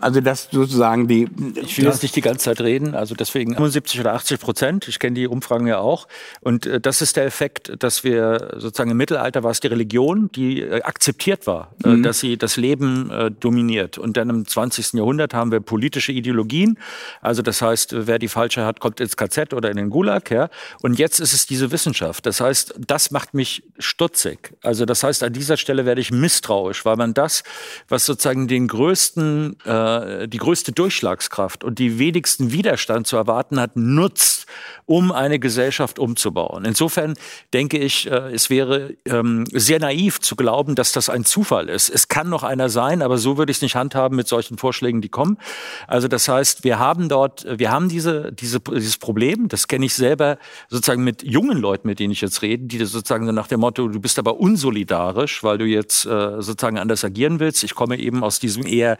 Also 0.00 0.20
das 0.20 0.48
sozusagen 0.50 1.08
die. 1.08 1.28
Ich 1.56 1.78
will 1.78 1.86
jetzt 1.86 2.02
nicht 2.02 2.14
die 2.14 2.20
ganze 2.20 2.44
Zeit 2.44 2.60
reden, 2.60 2.94
also 2.94 3.14
deswegen 3.14 3.54
75 3.54 4.00
oder 4.00 4.14
80 4.14 4.40
Prozent. 4.40 4.88
Ich 4.88 4.98
kenne 4.98 5.14
die 5.14 5.26
Umfragen 5.26 5.66
ja 5.66 5.78
auch. 5.78 6.06
Und 6.40 6.66
äh, 6.66 6.80
das 6.80 7.02
ist 7.02 7.16
der 7.16 7.24
Effekt, 7.24 7.72
dass 7.78 8.04
wir 8.04 8.52
sozusagen 8.58 8.90
im 8.90 8.96
Mittelalter 8.96 9.42
war 9.42 9.50
es 9.50 9.60
die 9.60 9.68
Religion, 9.68 10.30
die 10.32 10.60
äh, 10.60 10.82
akzeptiert 10.82 11.46
war, 11.46 11.74
äh, 11.84 11.88
mhm. 11.88 12.02
dass 12.02 12.20
sie 12.20 12.36
das 12.36 12.56
Leben 12.56 13.10
äh, 13.10 13.30
dominiert. 13.30 13.98
Und 13.98 14.16
dann 14.16 14.30
im 14.30 14.46
20. 14.46 14.94
Jahrhundert 14.94 15.34
haben 15.34 15.50
wir 15.50 15.60
politische 15.60 16.12
Ideologien. 16.12 16.78
Also 17.20 17.42
das 17.42 17.62
heißt, 17.62 18.06
wer 18.06 18.18
die 18.18 18.28
falsche 18.28 18.64
hat, 18.64 18.80
kommt 18.80 19.00
ins 19.00 19.16
KZ 19.16 19.54
oder 19.54 19.70
in 19.70 19.76
den 19.76 19.90
Gulag. 19.90 20.30
Ja? 20.30 20.48
Und 20.82 20.98
jetzt 20.98 21.18
ist 21.20 21.32
es 21.32 21.46
diese 21.46 21.72
Wissenschaft. 21.72 22.26
Das 22.26 22.40
heißt, 22.40 22.74
das 22.86 23.10
macht 23.10 23.34
mich 23.34 23.64
stutzig. 23.78 24.54
Also 24.62 24.84
das 24.84 25.02
heißt, 25.02 25.22
an 25.22 25.32
dieser 25.32 25.56
Stelle 25.56 25.86
werde 25.86 26.00
ich 26.00 26.10
misstrauisch, 26.10 26.84
weil 26.84 26.96
man 26.96 27.14
das, 27.14 27.42
was 27.88 28.06
sozusagen 28.06 28.48
den 28.48 28.68
größten 28.68 29.56
äh, 29.72 30.28
die 30.28 30.38
größte 30.38 30.72
Durchschlagskraft 30.72 31.64
und 31.64 31.78
die 31.78 31.98
wenigsten 31.98 32.52
Widerstand 32.52 33.06
zu 33.06 33.16
erwarten 33.16 33.58
hat, 33.58 33.76
nutzt, 33.76 34.46
um 34.84 35.12
eine 35.12 35.38
Gesellschaft 35.38 35.98
umzubauen. 35.98 36.64
Insofern 36.64 37.14
denke 37.54 37.78
ich, 37.78 38.10
äh, 38.10 38.32
es 38.32 38.50
wäre 38.50 38.94
ähm, 39.06 39.46
sehr 39.52 39.78
naiv 39.78 40.20
zu 40.20 40.36
glauben, 40.36 40.74
dass 40.74 40.92
das 40.92 41.08
ein 41.08 41.24
Zufall 41.24 41.68
ist. 41.68 41.88
Es 41.88 42.08
kann 42.08 42.28
noch 42.28 42.42
einer 42.42 42.68
sein, 42.68 43.00
aber 43.00 43.16
so 43.16 43.38
würde 43.38 43.50
ich 43.50 43.58
es 43.58 43.62
nicht 43.62 43.76
handhaben 43.76 44.16
mit 44.16 44.28
solchen 44.28 44.58
Vorschlägen, 44.58 45.00
die 45.00 45.08
kommen. 45.08 45.38
Also 45.86 46.08
das 46.08 46.28
heißt, 46.28 46.64
wir 46.64 46.78
haben 46.78 47.08
dort, 47.08 47.46
wir 47.58 47.70
haben 47.70 47.88
diese, 47.88 48.32
diese, 48.32 48.60
dieses 48.60 48.98
Problem, 48.98 49.48
das 49.48 49.68
kenne 49.68 49.86
ich 49.86 49.94
selber 49.94 50.38
sozusagen 50.68 51.04
mit 51.04 51.22
jungen 51.22 51.58
Leuten, 51.58 51.88
mit 51.88 51.98
denen 51.98 52.12
ich 52.12 52.20
jetzt 52.20 52.42
rede, 52.42 52.64
die 52.64 52.84
sozusagen 52.84 53.24
nach 53.34 53.46
dem 53.46 53.60
Motto, 53.60 53.88
du 53.88 54.00
bist 54.00 54.18
aber 54.18 54.38
unsolidarisch, 54.38 55.42
weil 55.42 55.58
du 55.58 55.64
jetzt 55.64 56.04
äh, 56.04 56.42
sozusagen 56.42 56.78
anders 56.78 57.04
agieren 57.04 57.40
willst. 57.40 57.64
Ich 57.64 57.74
komme 57.74 57.98
eben 57.98 58.22
aus 58.22 58.40
diesem 58.40 58.66
eher 58.66 58.98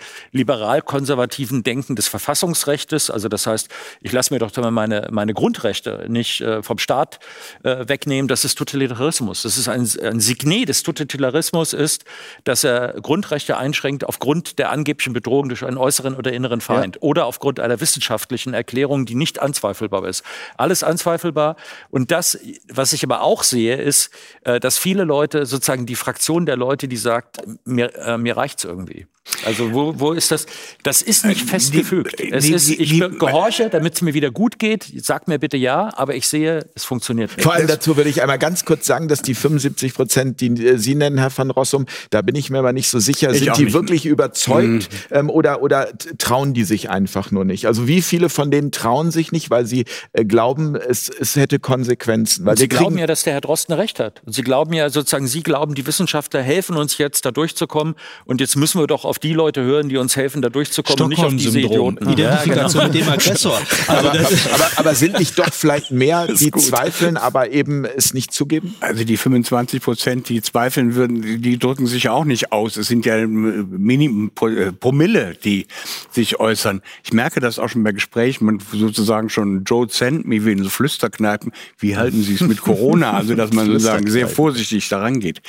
liberal-konservativen 0.62 1.62
Denken 1.62 1.96
des 1.96 2.08
Verfassungsrechtes. 2.08 3.10
Also 3.10 3.28
das 3.28 3.46
heißt, 3.46 3.68
ich 4.00 4.12
lasse 4.12 4.32
mir 4.32 4.38
doch 4.38 4.56
meine, 4.70 5.08
meine 5.10 5.34
Grundrechte 5.34 6.06
nicht 6.08 6.40
äh, 6.40 6.62
vom 6.62 6.78
Staat 6.78 7.18
äh, 7.64 7.88
wegnehmen, 7.88 8.28
das 8.28 8.44
ist 8.44 8.56
Totalitarismus. 8.56 9.42
Das 9.42 9.58
ist 9.58 9.68
ein, 9.68 9.88
ein 10.02 10.20
Signet 10.20 10.68
des 10.68 10.82
Totalitarismus 10.82 11.72
ist, 11.72 12.04
dass 12.44 12.64
er 12.64 12.94
Grundrechte 13.00 13.56
einschränkt 13.56 14.04
aufgrund 14.04 14.58
der 14.58 14.70
angeblichen 14.70 15.12
Bedrohung 15.12 15.48
durch 15.48 15.64
einen 15.64 15.78
äußeren 15.78 16.14
oder 16.14 16.32
inneren 16.32 16.60
Feind 16.60 16.96
ja. 16.96 17.02
oder 17.02 17.26
aufgrund 17.26 17.58
einer 17.58 17.80
wissenschaftlichen 17.80 18.54
Erklärung, 18.54 19.06
die 19.06 19.14
nicht 19.14 19.40
anzweifelbar 19.40 20.06
ist. 20.06 20.22
Alles 20.56 20.84
anzweifelbar. 20.84 21.56
Und 21.90 22.10
das, 22.10 22.38
was 22.72 22.92
ich 22.92 23.02
aber 23.02 23.22
auch 23.22 23.42
sehe, 23.42 23.76
ist, 23.76 24.10
äh, 24.44 24.60
dass 24.60 24.78
viele 24.78 25.04
Leute, 25.04 25.46
sozusagen 25.46 25.86
die 25.86 25.96
Fraktion 25.96 26.46
der 26.46 26.56
Leute, 26.56 26.86
die 26.88 26.96
sagt, 26.96 27.38
mir, 27.64 27.94
äh, 27.96 28.18
mir 28.18 28.36
reicht's 28.36 28.64
irgendwie. 28.64 29.06
Also 29.45 29.73
wo, 29.73 29.99
wo 29.99 30.12
ist 30.12 30.31
das? 30.31 30.47
Das 30.83 31.01
ist 31.01 31.25
nicht 31.25 31.49
festgefügt. 31.49 32.20
Es 32.20 32.49
ist, 32.49 32.68
ich 32.68 32.99
gehorche, 32.99 33.70
damit 33.70 33.95
es 33.95 34.03
mir 34.03 34.14
wieder 34.14 34.31
gut 34.31 34.59
geht. 34.59 34.87
Sag 34.97 35.29
mir 35.29 35.39
bitte 35.39 35.57
ja, 35.57 35.93
aber 35.97 36.14
ich 36.14 36.29
sehe, 36.29 36.68
es 36.75 36.85
funktioniert 36.85 37.31
nicht. 37.37 37.43
Vor 37.43 37.55
allem 37.55 37.66
dazu 37.66 37.97
will 37.97 38.07
ich 38.07 38.23
einmal 38.23 38.39
ganz 38.39 38.64
kurz 38.64 38.87
sagen, 38.87 39.09
dass 39.09 39.23
die 39.23 39.35
75 39.35 39.95
Prozent, 39.95 40.41
die 40.41 40.49
äh, 40.66 40.77
Sie 40.77 40.95
nennen, 40.95 41.18
Herr 41.18 41.37
van 41.37 41.51
Rossum, 41.51 41.87
da 42.11 42.23
bin 42.23 42.35
ich 42.35 42.51
mir 42.51 42.59
aber 42.59 42.73
nicht 42.73 42.89
so 42.89 42.99
sicher. 42.99 43.31
Ich 43.31 43.45
Sind 43.45 43.57
die 43.57 43.64
nicht. 43.64 43.75
wirklich 43.75 44.07
überzeugt 44.07 44.89
mhm. 44.93 45.16
ähm, 45.16 45.31
oder, 45.31 45.62
oder 45.62 45.89
trauen 46.18 46.55
die 46.55 46.64
sich 46.64 46.91
einfach 46.91 47.31
nur 47.31 47.45
nicht? 47.45 47.66
Also 47.66 47.87
wie 47.87 48.03
viele 48.03 48.29
von 48.29 48.51
denen 48.51 48.73
trauen 48.73 49.11
sich 49.11 49.33
nicht, 49.33 49.51
weil 49.51 49.66
sie 49.66 49.85
äh, 50.12 50.25
glauben, 50.25 50.75
es, 50.77 51.09
es 51.09 51.37
hätte 51.37 51.59
Konsequenzen? 51.59 52.45
Weil 52.45 52.57
sie 52.57 52.68
glauben 52.68 52.99
ja, 52.99 53.07
dass 53.07 53.23
der 53.23 53.35
Herr 53.35 53.41
Drosten 53.41 53.75
recht 53.75 54.01
hat. 54.01 54.23
Und 54.25 54.33
sie 54.33 54.43
glauben 54.43 54.73
ja 54.73 54.91
sozusagen, 54.91 55.27
Sie 55.27 55.43
glauben, 55.43 55.75
die 55.75 55.87
Wissenschaftler 55.87 56.43
helfen 56.43 56.77
uns 56.77 56.99
jetzt, 56.99 57.25
da 57.25 57.31
durchzukommen. 57.31 57.95
Und 58.25 58.41
jetzt 58.41 58.57
müssen 58.57 58.81
wir 58.81 58.87
doch 58.87 59.05
auf 59.05 59.11
die 59.18 59.32
Leute 59.32 59.62
hören, 59.62 59.88
die 59.88 59.96
uns 59.96 60.16
helfen, 60.16 60.42
da 60.42 60.48
durchzukommen, 60.48 61.08
nicht 61.08 61.24
auf 61.24 61.34
diese 61.34 61.60
Idioten. 61.60 62.08
Identifikation 62.08 62.82
ja, 62.82 62.88
genau. 62.88 62.92
mit 62.92 62.94
dem 62.94 63.08
Aggressor. 63.08 63.60
aber, 63.86 64.10
aber, 64.10 64.18
aber, 64.18 64.70
aber, 64.76 64.94
sind 64.94 65.18
nicht 65.18 65.38
doch 65.38 65.52
vielleicht 65.52 65.90
mehr, 65.90 66.26
die 66.38 66.50
zweifeln, 66.50 67.16
aber 67.16 67.50
eben 67.50 67.84
es 67.84 68.14
nicht 68.14 68.32
zugeben? 68.32 68.74
Also 68.80 69.04
die 69.04 69.16
25 69.16 69.82
Prozent, 69.82 70.28
die 70.28 70.42
zweifeln 70.42 70.94
würden, 70.94 71.42
die 71.42 71.58
drücken 71.58 71.86
sich 71.86 72.04
ja 72.04 72.12
auch 72.12 72.24
nicht 72.24 72.52
aus. 72.52 72.76
Es 72.76 72.88
sind 72.88 73.06
ja 73.06 73.26
Minim 73.26 74.30
äh, 74.40 74.72
Promille, 74.72 75.34
die 75.44 75.66
sich 76.10 76.40
äußern. 76.40 76.82
Ich 77.04 77.12
merke 77.12 77.40
das 77.40 77.58
auch 77.58 77.68
schon 77.68 77.82
bei 77.82 77.92
Gesprächen, 77.92 78.44
man 78.44 78.58
sozusagen 78.72 79.28
schon 79.28 79.64
Joe 79.64 79.86
send 79.88 80.26
me 80.26 80.44
wie 80.44 80.52
in 80.52 80.62
so 80.62 80.70
Flüsterkneipen. 80.70 81.52
Wie 81.78 81.96
halten 81.96 82.22
Sie 82.22 82.34
es 82.34 82.40
mit 82.40 82.60
Corona? 82.60 83.12
Also 83.22 83.34
dass 83.34 83.52
man 83.52 83.66
sozusagen 83.66 84.10
sehr 84.10 84.26
vorsichtig 84.26 84.88
daran 84.88 85.20
geht. 85.20 85.42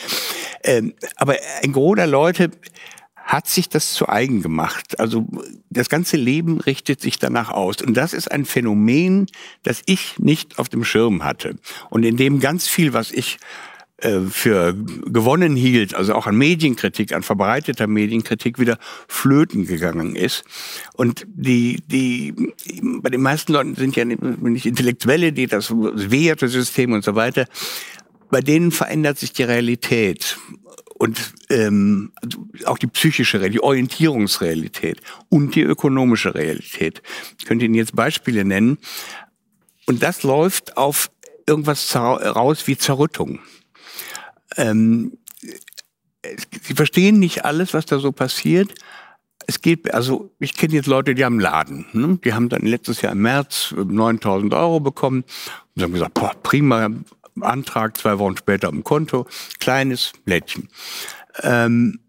Ähm, 0.64 0.93
aber 1.16 1.36
ein 1.64 1.72
Gros 1.72 1.95
der 1.95 2.07
Leute 2.07 2.51
hat 3.24 3.48
sich 3.48 3.70
das 3.70 3.94
zu 3.94 4.08
eigen 4.10 4.42
gemacht. 4.42 5.00
Also 5.00 5.26
das 5.70 5.90
ganze 5.90 6.18
Leben 6.18 6.60
richtet 6.60 7.02
sich 7.02 7.18
danach 7.18 7.50
aus. 7.50 7.82
Und 7.82 7.96
das 7.96 8.14
ist 8.14 8.30
ein 8.30 8.46
Phänomen, 8.46 9.28
das 9.64 9.82
ich 9.86 10.20
nicht 10.20 10.60
auf 10.60 10.70
dem 10.70 10.84
Schirm 10.84 11.24
hatte. 11.24 11.56
Und 11.90 12.04
in 12.04 12.18
dem 12.18 12.40
ganz 12.40 12.68
viel, 12.68 12.94
was 12.94 13.12
ich 13.12 13.40
äh, 13.98 14.20
für 14.30 14.74
gewonnen 14.74 15.56
hielt, 15.56 15.96
also 15.96 16.14
auch 16.14 16.28
an 16.28 16.38
Medienkritik, 16.38 17.14
an 17.14 17.24
verbreiteter 17.24 17.88
Medienkritik 17.88 18.60
wieder 18.60 18.78
flöten 19.08 19.66
gegangen 19.66 20.18
ist. 20.18 20.44
Und 20.96 21.26
die, 21.28 21.82
die, 21.88 22.34
bei 23.02 23.10
den 23.10 23.22
meisten 23.22 23.54
Leuten 23.54 23.76
sind 23.76 23.96
ja 23.96 24.04
nicht 24.04 24.66
Intellektuelle, 24.66 25.32
die 25.32 25.48
das 25.48 25.72
Wertesystem 25.72 26.92
und 26.92 27.06
so 27.06 27.16
weiter, 27.16 27.46
bei 28.30 28.42
denen 28.42 28.72
verändert 28.72 29.18
sich 29.18 29.32
die 29.32 29.44
Realität 29.44 30.38
und 31.04 31.34
ähm, 31.49 32.14
auch 32.64 32.78
die 32.78 32.88
psychische 32.88 33.41
Realität, 33.41 33.56
die 33.56 33.64
Orientierungsrealität 33.64 35.01
und 35.28 35.54
die 35.54 35.62
ökonomische 35.62 36.34
Realität. 36.34 37.01
Ich 37.38 37.43
könnte 37.43 37.66
Ihnen 37.66 37.76
jetzt 37.76 37.93
Beispiele 37.93 38.45
nennen. 38.45 38.78
Und 39.86 40.01
das 40.01 40.24
läuft 40.24 40.78
auf 40.78 41.12
irgendwas 41.45 41.93
raus 41.93 42.68
wie 42.68 42.78
Zerrüttung. 42.78 43.39
Ähm, 44.56 45.18
Sie 46.62 46.74
verstehen 46.74 47.20
nicht 47.20 47.43
alles, 47.43 47.74
was 47.74 47.86
da 47.86 47.99
so 47.99 48.14
passiert. 48.14 48.74
Es 49.45 49.60
geht, 49.60 49.93
also 49.93 50.32
ich 50.39 50.54
kenne 50.54 50.76
jetzt 50.76 50.88
Leute, 50.88 51.16
die 51.16 51.26
haben 51.26 51.34
einen 51.34 51.41
Laden. 51.41 51.86
Ne? 51.91 52.18
Die 52.24 52.34
haben 52.34 52.47
dann 52.47 52.62
letztes 52.62 53.01
Jahr 53.01 53.12
im 53.12 53.24
März 53.24 53.76
9000 53.76 54.54
Euro 54.54 54.80
bekommen 54.80 55.26
und 55.76 55.84
haben 55.84 55.91
gesagt, 55.91 56.14
boah, 56.14 56.34
prima, 56.41 56.88
Antrag, 57.42 57.98
zwei 57.98 58.20
Wochen 58.20 58.38
später 58.38 58.70
im 58.70 58.84
Konto, 58.84 59.26
kleines 59.60 60.12
Blättchen. 60.26 60.70
Ähm, 61.42 62.00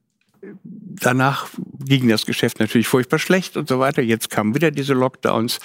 danach 0.63 1.49
ging 1.85 2.09
das 2.09 2.27
Geschäft 2.27 2.61
natürlich 2.61 2.89
furchtbar 2.89 3.19
schlecht 3.19 3.57
und 3.57 3.69
so 3.69 3.79
weiter. 3.79 4.03
Jetzt 4.03 4.31
kamen 4.31 4.55
wieder 4.55 4.71
diese 4.71 4.95
Lockdowns. 4.95 5.61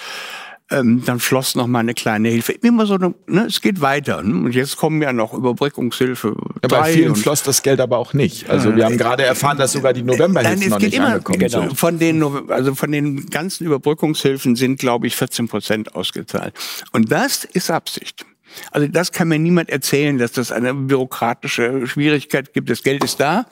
Ähm, 0.72 1.02
dann 1.04 1.18
floss 1.18 1.56
noch 1.56 1.66
mal 1.66 1.80
eine 1.80 1.94
kleine 1.94 2.28
Hilfe. 2.28 2.52
Immer 2.52 2.86
so, 2.86 2.94
eine, 2.94 3.12
ne, 3.26 3.46
es 3.46 3.60
geht 3.60 3.80
weiter. 3.80 4.22
Ne? 4.22 4.44
Und 4.44 4.54
jetzt 4.54 4.76
kommen 4.76 5.02
ja 5.02 5.12
noch 5.12 5.34
Überbrückungshilfe. 5.34 6.36
Ja, 6.62 6.68
bei 6.68 6.92
vielen 6.92 7.16
floss 7.16 7.42
das 7.42 7.62
Geld 7.62 7.80
aber 7.80 7.98
auch 7.98 8.14
nicht. 8.14 8.48
Also 8.48 8.76
wir 8.76 8.84
haben 8.84 8.96
gerade 8.96 9.24
erfahren, 9.24 9.58
dass 9.58 9.72
sogar 9.72 9.92
die 9.92 10.04
Novemberhilfen 10.04 10.68
noch 10.68 10.78
nicht 10.78 10.94
immer, 10.94 11.06
angekommen 11.06 11.40
genau. 11.40 11.62
sind. 11.62 11.76
Von 11.76 11.98
den, 11.98 12.22
also 12.50 12.76
von 12.76 12.92
den 12.92 13.26
ganzen 13.30 13.66
Überbrückungshilfen 13.66 14.54
sind, 14.54 14.78
glaube 14.78 15.08
ich, 15.08 15.16
14 15.16 15.48
Prozent 15.48 15.96
ausgezahlt. 15.96 16.54
Und 16.92 17.10
das 17.10 17.44
ist 17.44 17.68
Absicht. 17.72 18.24
Also 18.70 18.88
das 18.88 19.12
kann 19.12 19.28
mir 19.28 19.38
niemand 19.38 19.70
erzählen, 19.70 20.18
dass 20.18 20.32
das 20.32 20.52
eine 20.52 20.74
bürokratische 20.74 21.86
Schwierigkeit 21.86 22.52
gibt. 22.52 22.70
Das 22.70 22.82
Geld 22.82 23.04
ist 23.04 23.20
da, 23.20 23.46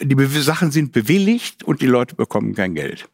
die 0.00 0.16
Sachen 0.40 0.70
sind 0.70 0.92
bewilligt 0.92 1.62
und 1.62 1.82
die 1.82 1.86
Leute 1.86 2.14
bekommen 2.14 2.54
kein 2.54 2.74
Geld. 2.74 3.08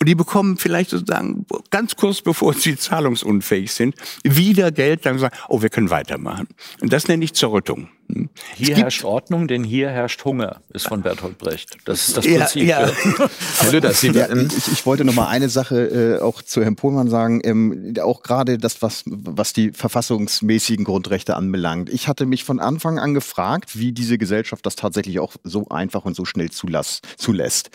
Und 0.00 0.08
die 0.08 0.14
bekommen 0.14 0.56
vielleicht 0.58 0.90
sozusagen 0.90 1.44
ganz 1.70 1.96
kurz 1.96 2.22
bevor 2.22 2.54
sie 2.54 2.76
zahlungsunfähig 2.76 3.72
sind, 3.72 3.96
wieder 4.22 4.70
Geld, 4.70 5.04
dann 5.04 5.18
sagen, 5.18 5.36
oh, 5.48 5.60
wir 5.60 5.70
können 5.70 5.90
weitermachen. 5.90 6.48
Und 6.80 6.92
das 6.92 7.08
nenne 7.08 7.24
ich 7.24 7.34
Zerrüttung. 7.34 7.88
Hm. 8.10 8.30
Hier 8.54 8.76
herrscht 8.76 9.04
Ordnung, 9.04 9.48
denn 9.48 9.64
hier 9.64 9.90
herrscht 9.90 10.24
Hunger, 10.24 10.62
ist 10.72 10.88
von 10.88 11.02
Bertolt 11.02 11.36
Brecht. 11.36 11.76
Das 11.84 12.08
ist 12.08 12.16
das 12.16 12.24
Prinzip. 12.24 12.62
Ja, 12.62 12.86
ja. 12.86 12.92
Herr 13.58 13.72
Lüder, 13.72 13.92
Sie 13.92 14.08
ja, 14.08 14.34
ich, 14.34 14.72
ich, 14.72 14.86
wollte 14.86 15.04
noch 15.04 15.14
mal 15.14 15.28
eine 15.28 15.50
Sache 15.50 16.18
äh, 16.18 16.22
auch 16.22 16.40
zu 16.40 16.62
Herrn 16.62 16.76
Pohlmann 16.76 17.10
sagen. 17.10 17.40
Ähm, 17.44 17.94
auch 18.00 18.22
gerade 18.22 18.56
das, 18.56 18.80
was, 18.80 19.02
was 19.06 19.52
die 19.52 19.72
verfassungsmäßigen 19.72 20.84
Grundrechte 20.84 21.36
anbelangt. 21.36 21.90
Ich 21.90 22.08
hatte 22.08 22.24
mich 22.24 22.44
von 22.44 22.60
Anfang 22.60 22.98
an 22.98 23.12
gefragt, 23.12 23.78
wie 23.78 23.92
diese 23.92 24.16
Gesellschaft 24.16 24.64
das 24.64 24.76
tatsächlich 24.76 25.20
auch 25.20 25.34
so 25.44 25.68
einfach 25.68 26.06
und 26.06 26.16
so 26.16 26.24
schnell 26.24 26.50
zulass, 26.50 27.02
zulässt. 27.18 27.70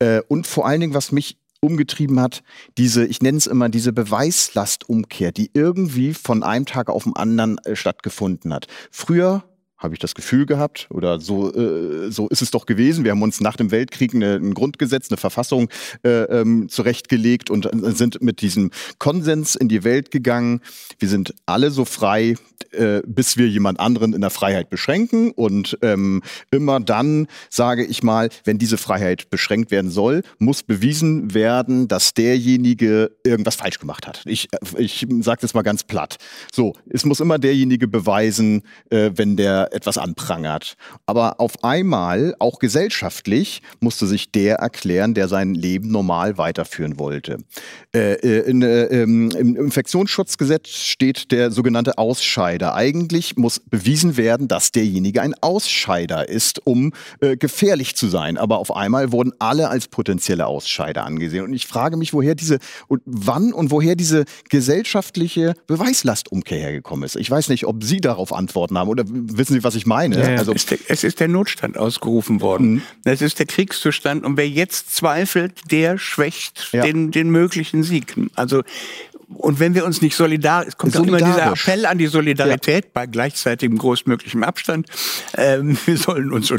Äh, 0.00 0.22
und 0.26 0.48
vor 0.48 0.66
allen 0.66 0.80
Dingen, 0.80 0.94
was 0.94 1.12
mich 1.12 1.36
umgetrieben 1.66 2.20
hat, 2.20 2.42
diese, 2.78 3.04
ich 3.04 3.20
nenne 3.20 3.38
es 3.38 3.46
immer, 3.46 3.68
diese 3.68 3.92
Beweislastumkehr, 3.92 5.32
die 5.32 5.50
irgendwie 5.52 6.14
von 6.14 6.42
einem 6.42 6.66
Tag 6.66 6.88
auf 6.88 7.04
den 7.04 7.16
anderen 7.16 7.58
äh, 7.58 7.76
stattgefunden 7.76 8.54
hat. 8.54 8.66
Früher 8.90 9.44
habe 9.86 9.94
ich 9.94 10.00
das 10.00 10.14
Gefühl 10.14 10.46
gehabt 10.46 10.86
oder 10.90 11.20
so 11.20 11.52
äh, 11.54 12.10
so 12.10 12.28
ist 12.28 12.42
es 12.42 12.50
doch 12.50 12.66
gewesen. 12.66 13.04
Wir 13.04 13.12
haben 13.12 13.22
uns 13.22 13.40
nach 13.40 13.56
dem 13.56 13.70
Weltkrieg 13.70 14.14
eine, 14.14 14.34
ein 14.34 14.54
Grundgesetz, 14.54 15.10
eine 15.10 15.16
Verfassung 15.16 15.68
äh, 16.02 16.22
ähm, 16.24 16.68
zurechtgelegt 16.68 17.50
und 17.50 17.66
äh, 17.66 17.92
sind 17.92 18.20
mit 18.20 18.40
diesem 18.40 18.70
Konsens 18.98 19.54
in 19.54 19.68
die 19.68 19.84
Welt 19.84 20.10
gegangen. 20.10 20.60
Wir 20.98 21.08
sind 21.08 21.34
alle 21.46 21.70
so 21.70 21.84
frei, 21.84 22.34
äh, 22.72 23.00
bis 23.06 23.36
wir 23.36 23.48
jemand 23.48 23.80
anderen 23.80 24.12
in 24.12 24.20
der 24.20 24.30
Freiheit 24.30 24.70
beschränken 24.70 25.30
und 25.30 25.78
ähm, 25.82 26.22
immer 26.50 26.80
dann 26.80 27.26
sage 27.48 27.84
ich 27.84 28.02
mal, 28.02 28.28
wenn 28.44 28.58
diese 28.58 28.78
Freiheit 28.78 29.30
beschränkt 29.30 29.70
werden 29.70 29.90
soll, 29.90 30.22
muss 30.38 30.62
bewiesen 30.62 31.34
werden, 31.34 31.88
dass 31.88 32.14
derjenige 32.14 33.12
irgendwas 33.24 33.56
falsch 33.56 33.78
gemacht 33.78 34.06
hat. 34.06 34.22
Ich 34.26 34.48
äh, 34.52 34.82
ich 34.82 35.06
sage 35.20 35.40
das 35.40 35.54
mal 35.54 35.62
ganz 35.62 35.84
platt. 35.84 36.16
So, 36.52 36.74
es 36.88 37.04
muss 37.04 37.20
immer 37.20 37.38
derjenige 37.38 37.88
beweisen, 37.88 38.62
äh, 38.90 39.10
wenn 39.14 39.36
der 39.36 39.70
etwas 39.76 39.98
anprangert. 39.98 40.76
Aber 41.06 41.40
auf 41.40 41.62
einmal, 41.62 42.34
auch 42.38 42.58
gesellschaftlich, 42.58 43.62
musste 43.80 44.06
sich 44.06 44.32
der 44.32 44.56
erklären, 44.56 45.14
der 45.14 45.28
sein 45.28 45.54
Leben 45.54 45.90
normal 45.90 46.38
weiterführen 46.38 46.98
wollte. 46.98 47.38
Äh, 47.94 48.14
äh 48.14 48.50
in, 48.50 48.62
äh, 48.62 48.86
Im 48.86 49.30
Infektionsschutzgesetz 49.56 50.68
steht 50.68 51.30
der 51.30 51.50
sogenannte 51.50 51.98
Ausscheider. 51.98 52.74
Eigentlich 52.74 53.36
muss 53.36 53.60
bewiesen 53.60 54.16
werden, 54.16 54.48
dass 54.48 54.72
derjenige 54.72 55.22
ein 55.22 55.34
Ausscheider 55.40 56.28
ist, 56.28 56.66
um 56.66 56.92
äh, 57.20 57.36
gefährlich 57.36 57.96
zu 57.96 58.08
sein. 58.08 58.38
Aber 58.38 58.58
auf 58.58 58.74
einmal 58.74 59.12
wurden 59.12 59.32
alle 59.38 59.68
als 59.68 59.88
potenzielle 59.88 60.46
Ausscheider 60.46 61.04
angesehen. 61.04 61.44
Und 61.44 61.52
ich 61.52 61.66
frage 61.66 61.96
mich, 61.96 62.12
woher 62.12 62.34
diese 62.34 62.58
und 62.88 63.02
wann 63.04 63.52
und 63.52 63.70
woher 63.70 63.96
diese 63.96 64.24
gesellschaftliche 64.48 65.54
Beweislastumkehr 65.66 66.58
hergekommen 66.58 67.04
ist. 67.04 67.16
Ich 67.16 67.30
weiß 67.30 67.48
nicht, 67.48 67.66
ob 67.66 67.84
Sie 67.84 68.00
darauf 68.00 68.32
antworten 68.32 68.78
haben 68.78 68.88
oder 68.88 69.04
wissen 69.06 69.54
Sie, 69.54 69.55
was 69.64 69.74
ich 69.74 69.86
meine? 69.86 70.18
Ja, 70.18 70.38
also, 70.38 70.52
es, 70.52 70.62
ist 70.62 70.70
der, 70.70 70.78
es 70.88 71.04
ist 71.04 71.20
der 71.20 71.28
Notstand 71.28 71.78
ausgerufen 71.78 72.40
worden. 72.40 72.74
Mhm. 72.74 72.82
Es 73.04 73.22
ist 73.22 73.38
der 73.38 73.46
Kriegszustand. 73.46 74.24
Und 74.24 74.36
wer 74.36 74.48
jetzt 74.48 74.94
zweifelt, 74.94 75.70
der 75.70 75.98
schwächt 75.98 76.68
ja. 76.72 76.82
den, 76.82 77.10
den 77.10 77.30
möglichen 77.30 77.82
Sieg. 77.82 78.14
Also 78.34 78.62
und 79.28 79.58
wenn 79.58 79.74
wir 79.74 79.84
uns 79.84 80.02
nicht 80.02 80.14
solidarisch, 80.14 80.68
es 80.68 80.76
kommt 80.76 80.94
immer 80.94 81.18
dieser 81.18 81.52
Appell 81.52 81.84
an 81.86 81.98
die 81.98 82.06
Solidarität 82.06 82.84
ja. 82.84 82.90
bei 82.94 83.06
gleichzeitigem 83.06 83.76
großmöglichem 83.76 84.44
Abstand. 84.44 84.88
Ähm, 85.36 85.76
wir 85.86 85.96
sollen 85.96 86.32
uns 86.32 86.52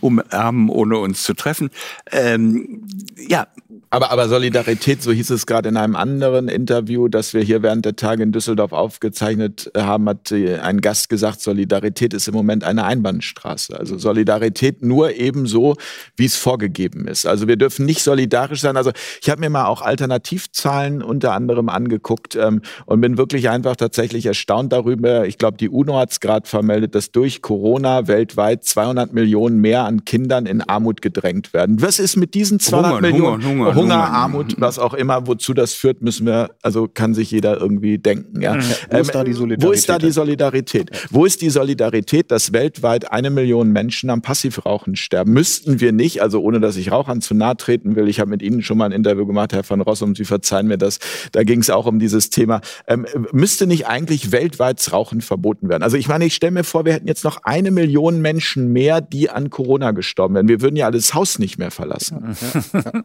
umarmen, 0.00 0.68
ohne 0.68 0.98
uns 0.98 1.24
zu 1.24 1.34
treffen. 1.34 1.70
Ähm, 2.12 2.86
ja, 3.16 3.48
aber, 3.94 4.10
aber 4.10 4.28
Solidarität, 4.28 5.02
so 5.04 5.12
hieß 5.12 5.30
es 5.30 5.46
gerade 5.46 5.68
in 5.68 5.76
einem 5.76 5.94
anderen 5.94 6.48
Interview, 6.48 7.06
das 7.06 7.32
wir 7.32 7.42
hier 7.42 7.62
während 7.62 7.84
der 7.84 7.94
Tage 7.94 8.24
in 8.24 8.32
Düsseldorf 8.32 8.72
aufgezeichnet 8.72 9.70
haben, 9.76 10.08
hat 10.08 10.32
ein 10.32 10.80
Gast 10.80 11.08
gesagt, 11.08 11.40
Solidarität 11.40 12.12
ist 12.12 12.26
im 12.26 12.34
Moment 12.34 12.64
eine 12.64 12.84
Einbahnstraße. 12.86 13.78
Also 13.78 13.96
Solidarität 13.96 14.82
nur 14.82 15.14
ebenso, 15.14 15.76
wie 16.16 16.24
es 16.24 16.34
vorgegeben 16.34 17.06
ist. 17.06 17.24
Also 17.24 17.46
wir 17.46 17.54
dürfen 17.56 17.86
nicht 17.86 18.02
solidarisch 18.02 18.62
sein. 18.62 18.76
Also 18.76 18.90
ich 19.22 19.30
habe 19.30 19.40
mir 19.40 19.50
mal 19.50 19.66
auch 19.66 19.80
Alternativzahlen 19.80 21.00
unter 21.00 21.32
anderem 21.32 21.68
angeguckt 21.68 22.34
ähm, 22.34 22.62
und 22.86 23.00
bin 23.00 23.16
wirklich 23.16 23.48
einfach 23.48 23.76
tatsächlich 23.76 24.26
erstaunt 24.26 24.72
darüber. 24.72 25.26
Ich 25.26 25.38
glaube, 25.38 25.56
die 25.56 25.68
UNO 25.68 25.98
hat 25.98 26.10
es 26.10 26.18
gerade 26.18 26.48
vermeldet, 26.48 26.96
dass 26.96 27.12
durch 27.12 27.42
Corona 27.42 28.08
weltweit 28.08 28.64
200 28.64 29.12
Millionen 29.12 29.60
mehr 29.60 29.84
an 29.84 30.04
Kindern 30.04 30.46
in 30.46 30.62
Armut 30.62 31.00
gedrängt 31.00 31.52
werden. 31.52 31.80
Was 31.80 32.00
ist 32.00 32.16
mit 32.16 32.34
diesen 32.34 32.58
200 32.58 32.90
Hunger, 32.92 33.00
Millionen? 33.00 33.44
Hunger, 33.44 33.74
Hunger, 33.74 33.83
Hunger, 33.84 34.10
Armut, 34.10 34.56
was 34.58 34.78
auch 34.78 34.94
immer, 34.94 35.26
wozu 35.26 35.54
das 35.54 35.74
führt, 35.74 36.02
müssen 36.02 36.26
wir, 36.26 36.50
also 36.62 36.88
kann 36.92 37.14
sich 37.14 37.30
jeder 37.30 37.60
irgendwie 37.60 37.98
denken. 37.98 38.40
Ja. 38.40 38.58
Wo, 38.90 38.98
ist 38.98 39.14
da 39.14 39.24
die 39.24 39.32
Solidarität? 39.32 39.64
Ähm, 39.64 39.68
wo 39.68 39.72
ist 39.72 39.88
da 39.88 39.98
die 39.98 40.10
Solidarität? 40.10 40.90
Wo 41.10 41.24
ist 41.24 41.42
die 41.42 41.50
Solidarität, 41.50 42.30
dass 42.30 42.52
weltweit 42.52 43.10
eine 43.10 43.30
Million 43.30 43.72
Menschen 43.72 44.10
am 44.10 44.22
Passivrauchen 44.22 44.96
sterben? 44.96 45.32
Müssten 45.32 45.80
wir 45.80 45.92
nicht, 45.92 46.22
also 46.22 46.40
ohne 46.40 46.60
dass 46.60 46.76
ich 46.76 46.90
Rauchern 46.90 47.20
zu 47.20 47.34
nahe 47.34 47.56
treten 47.56 47.96
will, 47.96 48.08
ich 48.08 48.20
habe 48.20 48.30
mit 48.30 48.42
Ihnen 48.42 48.62
schon 48.62 48.78
mal 48.78 48.86
ein 48.86 48.92
Interview 48.92 49.26
gemacht, 49.26 49.52
Herr 49.52 49.68
van 49.68 49.80
Rossum, 49.80 50.14
Sie 50.14 50.24
verzeihen 50.24 50.66
mir 50.66 50.78
das, 50.78 50.98
da 51.32 51.42
ging 51.42 51.60
es 51.60 51.70
auch 51.70 51.86
um 51.86 51.98
dieses 51.98 52.30
Thema, 52.30 52.60
ähm, 52.86 53.06
müsste 53.32 53.66
nicht 53.66 53.86
eigentlich 53.86 54.32
weltweit 54.32 54.78
das 54.78 54.92
Rauchen 54.92 55.20
verboten 55.20 55.68
werden? 55.68 55.82
Also 55.82 55.96
ich 55.96 56.08
meine, 56.08 56.24
ich 56.24 56.34
stelle 56.34 56.52
mir 56.52 56.64
vor, 56.64 56.84
wir 56.84 56.92
hätten 56.92 57.08
jetzt 57.08 57.24
noch 57.24 57.42
eine 57.44 57.70
Million 57.70 58.20
Menschen 58.20 58.72
mehr, 58.72 59.00
die 59.00 59.30
an 59.30 59.50
Corona 59.50 59.92
gestorben 59.92 60.34
wären. 60.34 60.48
Wir 60.48 60.60
würden 60.60 60.76
ja 60.76 60.86
alles 60.86 61.14
Haus 61.14 61.38
nicht 61.38 61.58
mehr 61.58 61.70
verlassen. 61.70 62.36
Ja. 62.72 62.82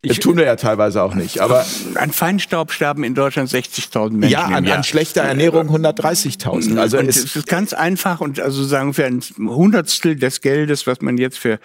Ich, 0.00 0.10
das 0.10 0.20
tun 0.20 0.36
wir 0.36 0.44
ja 0.44 0.54
teilweise 0.54 1.02
auch 1.02 1.14
nicht. 1.14 1.40
Aber 1.40 1.66
an 1.96 2.12
Feinstaub 2.12 2.70
sterben 2.70 3.02
in 3.02 3.16
Deutschland 3.16 3.50
60.000 3.50 4.10
Menschen. 4.10 4.30
Ja, 4.30 4.44
an, 4.44 4.64
an 4.68 4.84
schlechter 4.84 5.22
Ernährung 5.22 5.68
130.000. 5.70 6.78
Also 6.78 6.98
es 6.98 7.34
ist 7.34 7.48
ganz 7.48 7.72
einfach 7.72 8.20
und 8.20 8.38
also 8.38 8.62
sagen 8.62 8.94
für 8.94 9.06
ein 9.06 9.20
Hundertstel 9.38 10.14
des 10.14 10.40
Geldes, 10.40 10.86
was 10.86 11.00
man 11.00 11.18
jetzt 11.18 11.36
für 11.36 11.58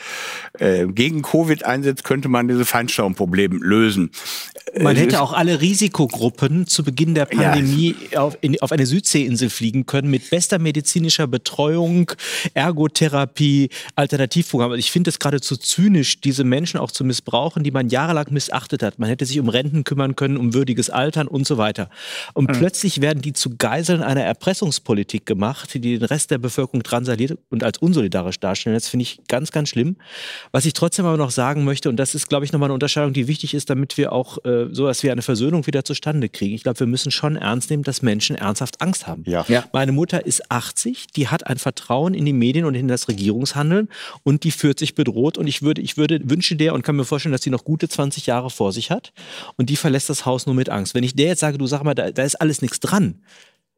äh, 0.58 0.88
gegen 0.88 1.22
Covid 1.22 1.64
einsetzt, 1.64 2.06
könnte 2.06 2.28
man 2.28 2.48
diese 2.48 2.66
Feinstaubprobleme 2.66 3.56
lösen. 3.60 4.10
Man 4.80 4.96
hätte 4.96 5.22
auch 5.22 5.34
alle 5.34 5.62
Risikogruppen 5.62 6.66
zu 6.66 6.84
Beginn 6.84 7.14
der 7.14 7.26
Pandemie 7.26 7.96
ja. 8.10 8.22
auf, 8.22 8.36
in, 8.42 8.60
auf 8.64 8.72
eine 8.72 8.88
Südseeinsel 8.88 9.52
fliegen 9.52 9.86
können 9.86 10.10
mit 10.10 10.32
bester 10.32 10.58
medizinischer 10.58 11.28
Betreuung, 11.28 12.12
Ergotherapie, 12.56 13.70
Alternativprogramm. 13.96 14.72
Also 14.72 14.80
ich 14.80 14.92
finde 14.92 15.12
es 15.12 15.20
geradezu 15.20 15.56
zynisch, 15.56 16.20
diese 16.22 16.44
Menschen 16.44 16.80
auch 16.80 16.90
zu 16.90 17.04
missbrauchen, 17.04 17.64
die 17.64 17.70
man 17.70 17.90
jahrelang 17.90 18.23
stark 18.24 18.32
missachtet 18.32 18.84
hat. 18.84 19.00
Man 19.00 19.10
hätte 19.10 19.26
sich 19.26 19.40
um 19.40 19.50
Renten 19.50 19.84
kümmern 19.84 20.16
können, 20.16 20.38
um 20.38 20.54
würdiges 20.54 20.90
Altern 20.90 21.28
und 21.28 21.46
so 21.46 21.58
weiter. 21.58 21.90
Und 22.34 22.50
mhm. 22.50 22.54
plötzlich 22.54 23.02
werden 23.02 23.22
die 23.22 23.34
zu 23.34 23.58
Geiseln 23.58 24.02
einer 24.02 24.22
Erpressungspolitik 24.22 25.26
gemacht, 25.26 25.74
die 25.74 25.80
den 25.80 26.04
Rest 26.04 26.32
der 26.32 26.38
Bevölkerung 26.38 26.84
transaliert 26.84 27.38
und 27.50 27.64
als 27.64 27.80
unsolidarisch 27.80 28.40
darstellen. 28.40 28.76
Das 28.76 28.88
finde 28.88 29.04
ich 29.04 29.20
ganz, 29.28 29.52
ganz 29.52 29.70
schlimm. 29.70 29.98
Was 30.52 30.66
ich 30.66 30.74
trotzdem 30.74 31.06
aber 31.06 31.18
noch 31.18 31.32
sagen 31.32 31.64
möchte, 31.66 31.90
und 31.90 31.98
das 31.98 32.16
ist, 32.16 32.30
glaube 32.30 32.46
ich, 32.46 32.54
nochmal 32.54 32.68
eine 32.68 32.74
Unterscheidung, 32.74 33.14
die 33.14 33.28
wichtig 33.28 33.54
ist, 33.54 33.70
damit 33.70 33.98
wir 33.98 34.12
auch 34.12 34.38
äh, 34.46 34.68
so 34.72 34.86
etwas 34.86 35.04
wie 35.04 35.12
eine 35.12 35.22
Versöhnung 35.22 35.68
wieder 35.68 35.84
zustande 35.84 36.30
kriegen. 36.30 36.56
Ich 36.56 36.64
glaube, 36.64 36.80
wir 36.80 36.88
müssen 36.88 37.12
schon 37.12 37.36
ernst 37.36 37.70
nehmen, 37.70 37.84
dass 37.84 38.02
Menschen 38.02 38.36
ernsthaft 38.36 38.82
Angst 38.82 39.08
haben. 39.08 39.24
Ja. 39.26 39.46
ja. 39.48 39.66
Meine 39.74 39.92
Mutter 39.92 40.26
ist 40.26 40.50
80, 40.52 41.08
die 41.16 41.28
hat 41.28 41.48
ein 41.48 41.58
Vertrauen 41.58 42.14
in 42.14 42.26
die 42.26 42.34
Medien 42.34 42.66
und 42.66 42.76
in 42.76 42.88
das 42.88 43.08
Regierungshandeln 43.08 43.90
und 44.24 44.44
die 44.44 44.52
fühlt 44.52 44.80
sich 44.80 44.96
bedroht. 44.96 45.38
Und 45.38 45.48
ich 45.48 45.62
würde, 45.62 45.82
ich 45.82 45.98
würde 45.98 46.20
wünsche 46.24 46.56
der 46.56 46.74
und 46.74 46.84
kann 46.84 46.96
mir 46.96 47.06
vorstellen, 47.06 47.34
dass 47.34 47.42
sie 47.42 47.50
noch 47.50 47.66
gute 47.66 47.90
20 47.90 48.13
20 48.14 48.28
Jahre 48.28 48.50
vor 48.50 48.72
sich 48.72 48.92
hat 48.92 49.12
und 49.58 49.70
die 49.70 49.76
verlässt 49.76 50.10
das 50.10 50.26
Haus 50.26 50.46
nur 50.46 50.56
mit 50.56 50.70
Angst. 50.70 50.94
Wenn 50.94 51.04
ich 51.04 51.16
der 51.16 51.28
jetzt 51.28 51.40
sage, 51.40 51.58
du 51.58 51.68
sag 51.68 51.84
mal, 51.84 51.96
da, 51.96 52.12
da 52.12 52.24
ist 52.24 52.36
alles 52.36 52.62
nichts 52.62 52.80
dran, 52.80 53.22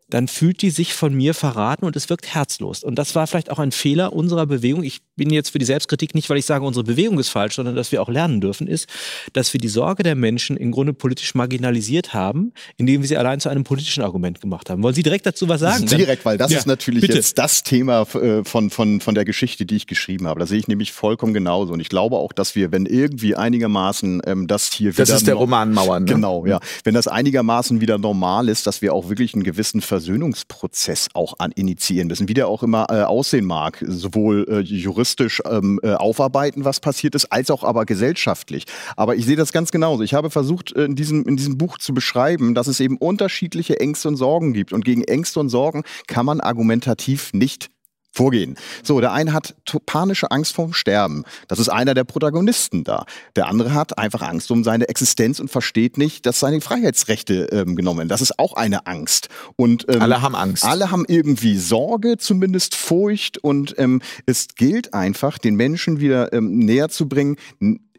dann 0.10 0.28
fühlt 0.28 0.62
die 0.62 0.70
sich 0.70 0.94
von 0.94 1.14
mir 1.16 1.34
verraten 1.34 1.84
und 1.84 1.96
es 1.96 2.10
wirkt 2.10 2.34
herzlos. 2.34 2.84
Und 2.84 2.96
das 2.96 3.16
war 3.16 3.26
vielleicht 3.26 3.50
auch 3.50 3.58
ein 3.58 3.72
Fehler 3.72 4.14
unserer 4.14 4.46
Bewegung. 4.46 4.84
Ich 4.84 5.02
bin 5.16 5.32
jetzt 5.32 5.50
für 5.50 5.58
die 5.58 5.66
Selbstkritik 5.66 6.14
nicht, 6.14 6.30
weil 6.30 6.38
ich 6.38 6.46
sage, 6.46 6.64
unsere 6.64 6.84
Bewegung 6.84 7.18
ist 7.18 7.30
falsch, 7.30 7.56
sondern 7.56 7.76
dass 7.76 7.92
wir 7.92 8.02
auch 8.02 8.10
lernen 8.10 8.40
dürfen, 8.40 8.68
ist, 8.68 8.88
dass 9.34 9.52
wir 9.54 9.60
die 9.60 9.68
Sorge 9.68 10.04
der 10.04 10.16
Menschen 10.16 10.58
im 10.58 10.72
Grunde 10.72 10.94
politisch 10.94 11.34
marginalisiert 11.34 12.14
haben, 12.14 12.54
indem 12.78 13.02
wir 13.02 13.08
sie 13.08 13.18
allein 13.18 13.40
zu 13.40 13.50
einem 13.50 13.64
politischen 13.64 14.04
Argument 14.04 14.42
gemacht 14.42 14.70
haben. 14.70 14.84
Wollen 14.84 14.94
Sie 14.94 15.02
direkt 15.02 15.26
dazu 15.26 15.50
was 15.50 15.62
sagen? 15.62 15.86
Direkt, 15.96 16.26
weil 16.26 16.38
das 16.38 16.52
ja, 16.52 16.60
ist 16.60 16.68
natürlich 16.68 17.02
bitte. 17.02 17.16
jetzt 17.16 17.38
das 17.38 17.64
Thema 17.64 18.02
äh, 18.02 18.44
von, 18.44 18.70
von, 18.70 19.00
von 19.00 19.16
der 19.16 19.26
Geschichte, 19.26 19.66
die 19.66 19.78
ich 19.78 19.88
geschrieben 19.88 20.28
habe. 20.28 20.40
Das 20.40 20.50
sehe 20.50 20.60
ich 20.60 20.68
nämlich 20.68 20.92
vollkommen 20.92 21.34
genauso. 21.34 21.74
Und 21.74 21.80
ich 21.80 21.90
glaube 21.90 22.18
auch, 22.18 22.34
dass 22.34 22.54
wir, 22.54 22.72
wenn 22.72 22.86
irgendwie 22.86 23.36
einigermaßen 23.36 24.22
ähm, 24.26 24.48
das 24.48 24.72
hier 24.72 24.90
das 24.90 24.98
wieder... 24.98 25.06
Das 25.06 25.22
ist 25.22 25.28
der 25.28 25.36
Roman 25.36 25.74
Mauern. 25.74 26.04
Ne? 26.04 26.14
Genau, 26.14 26.46
ja. 26.46 26.60
Wenn 26.84 26.94
das 26.94 27.08
einigermaßen 27.08 27.80
wieder 27.82 27.98
normal 27.98 28.50
ist, 28.50 28.68
dass 28.68 28.82
wir 28.82 28.94
auch 28.94 29.10
wirklich 29.10 29.34
einen 29.34 29.44
gewissen 29.44 29.82
Ver 29.82 29.95
Versöhnungsprozess 29.96 31.08
auch 31.14 31.36
an 31.40 31.52
initiieren 31.54 32.10
müssen, 32.10 32.28
wie 32.28 32.34
der 32.34 32.50
auch 32.50 32.64
immer 32.64 32.88
äh, 32.90 33.04
aussehen 33.04 33.46
mag, 33.46 33.82
sowohl 33.88 34.46
äh, 34.50 34.60
juristisch 34.60 35.42
ähm, 35.50 35.80
äh, 35.84 35.94
aufarbeiten, 35.94 36.66
was 36.66 36.82
passiert 36.82 37.16
ist, 37.16 37.32
als 37.32 37.50
auch 37.50 37.64
aber 37.64 37.86
gesellschaftlich. 37.86 38.66
Aber 38.98 39.16
ich 39.16 39.26
sehe 39.26 39.38
das 39.38 39.54
ganz 39.54 39.72
genauso. 39.72 40.04
Ich 40.04 40.14
habe 40.14 40.30
versucht, 40.30 40.76
äh, 40.76 40.84
in 40.84 40.96
diesem, 40.96 41.24
in 41.24 41.38
diesem 41.38 41.58
Buch 41.58 41.78
zu 41.78 41.94
beschreiben, 41.94 42.56
dass 42.56 42.68
es 42.68 42.82
eben 42.82 42.98
unterschiedliche 42.98 43.80
Ängste 43.80 44.10
und 44.10 44.18
Sorgen 44.18 44.52
gibt. 44.52 44.74
Und 44.74 44.84
gegen 44.84 45.06
Ängste 45.06 45.40
und 45.40 45.48
Sorgen 45.48 45.84
kann 46.08 46.26
man 46.26 46.42
argumentativ 46.42 47.32
nicht 47.32 47.70
vorgehen. 48.16 48.56
So, 48.84 49.00
der 49.02 49.12
eine 49.12 49.34
hat 49.34 49.56
panische 49.86 50.32
Angst 50.32 50.56
vorm 50.56 50.74
Sterben. 50.74 51.24
Das 51.48 51.60
ist 51.60 51.70
einer 51.70 51.94
der 51.94 52.06
Protagonisten 52.06 52.84
da. 52.84 53.06
Der 53.36 53.48
andere 53.48 53.74
hat 53.74 53.98
einfach 53.98 54.22
Angst 54.22 54.52
um 54.52 54.64
seine 54.64 54.88
Existenz 54.88 55.40
und 55.40 55.50
versteht 55.50 55.98
nicht, 55.98 56.26
dass 56.26 56.40
seine 56.40 56.62
Freiheitsrechte 56.62 57.50
ähm, 57.52 57.76
genommen 57.76 58.00
werden. 58.00 58.10
Das 58.10 58.22
ist 58.22 58.40
auch 58.40 58.54
eine 58.54 58.88
Angst. 58.88 59.30
Und 59.56 59.86
ähm, 59.90 60.02
alle 60.02 60.22
haben 60.22 60.36
Angst. 60.36 60.64
Alle 60.64 60.92
haben 60.92 61.06
irgendwie 61.08 61.58
Sorge, 61.58 62.18
zumindest 62.18 62.76
Furcht. 62.76 63.38
Und 63.38 63.76
ähm, 63.78 64.02
es 64.26 64.48
gilt 64.56 64.94
einfach, 64.94 65.38
den 65.38 65.56
Menschen 65.56 66.00
wieder 66.00 66.32
ähm, 66.34 66.58
näher 66.60 66.90
zu 66.90 67.10
bringen. 67.10 67.36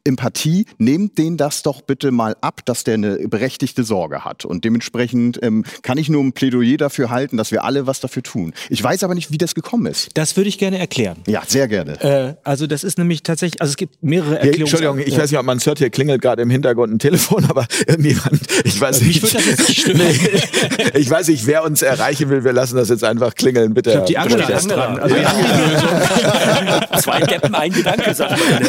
Empathie, 0.07 0.67
nehmt 0.79 1.19
den 1.19 1.37
das 1.37 1.63
doch 1.63 1.83
bitte 1.83 2.11
mal 2.11 2.37
ab, 2.41 2.61
dass 2.65 2.85
der 2.85 2.95
eine 2.95 3.29
berechtigte 3.29 3.85
Sorge 3.85 4.25
hat. 4.25 4.45
Und 4.45 4.65
dementsprechend 4.65 5.39
ähm, 5.43 5.65
kann 5.83 5.99
ich 5.99 6.09
nur 6.09 6.23
ein 6.23 6.33
Plädoyer 6.33 6.77
dafür 6.77 7.11
halten, 7.11 7.37
dass 7.37 7.51
wir 7.51 7.65
alle 7.65 7.87
was 7.87 8.01
dafür 8.01 8.23
tun. 8.23 8.55
Ich 8.71 8.83
weiß 8.83 9.05
aber 9.05 9.15
nicht, 9.15 9.31
wie 9.31 9.39
das 9.39 9.55
gekommen 9.55 9.87
ist. 9.87 10.11
Das 10.15 10.37
würde 10.37 10.49
ich 10.49 10.59
gerne 10.59 10.79
erklären. 10.79 11.19
Ja, 11.27 11.43
sehr 11.47 11.69
gerne. 11.69 12.01
Äh, 12.01 12.35
also 12.45 12.67
das 12.67 12.85
ist 12.85 12.99
nämlich 12.99 13.23
tatsächlich, 13.23 13.61
also 13.61 13.71
es 13.71 13.77
gibt 13.77 14.03
mehrere 14.03 14.37
Erklärungen. 14.37 14.61
Entschuldigung, 14.61 14.99
ich 14.99 15.15
ja. 15.15 15.19
weiß 15.19 15.31
nicht, 15.31 15.41
ob 15.41 15.47
man 15.47 15.59
es 15.59 15.67
hört, 15.67 15.79
hier 15.79 15.91
klingelt 15.91 16.23
gerade 16.23 16.43
im 16.43 16.51
Hintergrund 16.51 16.93
ein 16.93 16.99
Telefon, 16.99 17.45
aber 17.49 17.67
irgendjemand, 17.87 18.41
ich 18.65 18.81
weiß 18.81 19.03
nicht. 19.03 19.23
Das 19.23 19.69
nicht 19.69 19.81
stören. 19.81 19.99
nee, 19.99 20.19
ich 20.95 21.11
weiß 21.11 21.29
nicht, 21.29 21.47
wer 21.47 21.65
uns 21.65 21.83
erreichen 21.83 22.31
will, 22.31 22.45
wir 22.45 22.53
lassen 22.53 22.77
das 22.77 22.89
jetzt 22.89 23.05
einfach 23.05 23.35
klingeln, 23.35 23.75
bitte. 23.75 23.91
Ich 23.91 23.95
glaube, 23.95 24.09
die 24.09 24.19
Angela 24.19 24.49
ist 24.49 24.71
dran. 24.71 24.99
Also 24.99 25.17
ja. 25.17 26.89
Zwei 27.01 27.21
Deppen, 27.21 27.55
ein 27.55 27.73
Gedanke, 27.73 28.15
sagt 28.15 28.39
man. 28.51 28.69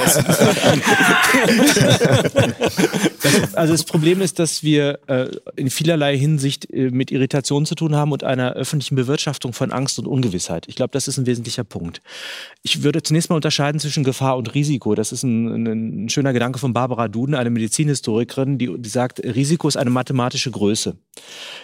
Also 3.54 3.74
das 3.74 3.84
Problem 3.84 4.22
ist, 4.22 4.40
dass 4.40 4.64
wir 4.64 4.99
äh, 5.08 5.28
in 5.56 5.70
vielerlei 5.70 6.18
Hinsicht 6.18 6.72
äh, 6.72 6.90
mit 6.90 7.12
Irritation 7.12 7.66
zu 7.66 7.76
tun 7.76 7.95
haben 7.95 8.12
und 8.12 8.24
einer 8.24 8.54
öffentlichen 8.54 8.95
Bewirtschaftung 8.95 9.54
von 9.54 9.72
Angst 9.72 9.99
und 9.99 10.08
Ungewissheit. 10.08 10.66
Ich 10.68 10.76
glaube, 10.76 10.91
das 10.91 11.08
ist 11.08 11.18
ein 11.18 11.26
wesentlicher 11.26 11.64
Punkt. 11.64 12.02
Ich 12.64 12.84
würde 12.84 13.04
zunächst 13.04 13.30
mal 13.30 13.36
unterscheiden 13.36 13.80
zwischen 13.80 14.04
Gefahr 14.04 14.38
und 14.38 14.54
Risiko. 14.54 14.95
Das 14.95 15.12
ist 15.12 15.24
ein, 15.24 15.68
ein, 15.68 16.06
ein 16.06 16.10
schöner 16.10 16.34
Gedanke 16.34 16.60
von 16.60 16.74
Barbara 16.74 17.08
Duden, 17.08 17.36
eine 17.36 17.49
Medizinhistorikerin, 17.49 18.58
die, 18.58 18.76
die 18.78 18.90
sagt, 18.90 19.20
Risiko 19.24 19.68
ist 19.68 19.78
eine 19.78 19.90
mathematische 19.90 20.52
Größe. 20.52 20.95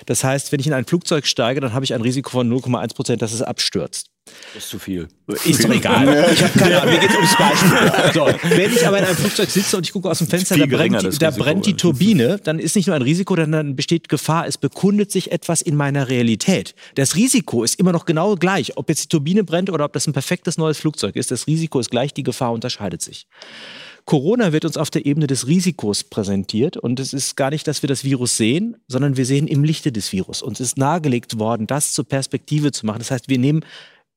Das 0.05 0.23
heißt, 0.23 0.51
wenn 0.51 0.59
ich 0.59 0.67
in 0.67 0.73
ein 0.73 0.85
Flugzeug 0.85 1.25
steige, 1.25 1.61
dann 1.61 1.73
habe 1.73 1.85
ich 1.85 1.93
ein 1.93 2.01
Risiko 2.01 2.29
von 2.31 2.51
0,1 2.51 2.95
Prozent, 2.95 3.21
dass 3.21 3.33
es 3.33 3.41
abstürzt. 3.41 4.12
Das 4.53 4.63
ist 4.63 4.69
zu 4.69 4.79
viel. 4.79 5.07
Ist 5.45 5.63
doch 5.63 5.69
egal. 5.69 6.31
Ich 6.33 6.43
habe 6.43 6.59
keine 6.59 6.81
Ahnung, 6.81 6.93
mir 6.93 6.99
geht 6.99 7.09
es 7.09 7.15
ums 7.15 7.37
Beispiel. 7.37 7.91
So, 8.13 8.27
wenn 8.55 8.71
ich 8.71 8.85
aber 8.85 8.99
in 8.99 9.05
einem 9.05 9.15
Flugzeug 9.15 9.49
sitze 9.49 9.77
und 9.77 9.85
ich 9.85 9.93
gucke 9.93 10.09
aus 10.09 10.19
dem 10.19 10.27
Fenster, 10.27 10.57
da 10.57 10.65
brennt, 10.65 11.01
die, 11.01 11.17
da 11.17 11.31
brennt 11.31 11.65
die 11.65 11.75
Turbine, 11.75 12.39
dann 12.43 12.59
ist 12.59 12.75
nicht 12.75 12.87
nur 12.87 12.95
ein 12.95 13.01
Risiko, 13.01 13.35
dann 13.35 13.75
besteht 13.75 14.09
Gefahr, 14.09 14.45
es 14.47 14.57
bekundet 14.57 15.11
sich 15.11 15.31
etwas 15.31 15.61
in 15.61 15.75
meiner 15.75 16.09
Realität. 16.09 16.75
Das 16.95 17.15
Risiko 17.15 17.63
ist 17.63 17.79
immer 17.79 17.91
noch 17.91 18.05
genau 18.05 18.35
gleich. 18.35 18.77
Ob 18.77 18.89
jetzt 18.89 19.05
die 19.05 19.07
Turbine 19.09 19.43
brennt 19.43 19.69
oder 19.69 19.85
ob 19.85 19.93
das 19.93 20.05
ein 20.07 20.13
perfektes 20.13 20.57
neues 20.57 20.77
Flugzeug 20.77 21.15
ist, 21.15 21.31
das 21.31 21.47
Risiko 21.47 21.79
ist 21.79 21.89
gleich, 21.89 22.13
die 22.13 22.23
Gefahr 22.23 22.51
unterscheidet 22.51 23.01
sich. 23.01 23.27
Corona 24.05 24.51
wird 24.51 24.65
uns 24.65 24.75
auf 24.75 24.89
der 24.89 25.05
Ebene 25.05 25.27
des 25.27 25.47
Risikos 25.47 26.03
präsentiert 26.03 26.75
und 26.75 26.99
es 26.99 27.13
ist 27.13 27.37
gar 27.37 27.51
nicht, 27.51 27.67
dass 27.67 27.83
wir 27.83 27.87
das 27.87 28.03
Virus 28.03 28.35
sehen, 28.35 28.75
sondern 28.87 29.15
wir 29.15 29.25
sehen 29.25 29.47
im 29.47 29.63
Lichte 29.63 29.93
des 29.93 30.11
Virus. 30.11 30.41
Uns 30.41 30.59
ist 30.59 30.77
nahegelegt 30.77 31.39
worden, 31.39 31.67
das 31.67 31.93
zur 31.93 32.05
Perspektive 32.05 32.71
zu 32.73 32.85
machen. 32.85 32.99
Das 32.99 33.11
heißt, 33.11 33.29
wir 33.29 33.39
nehmen 33.39 33.63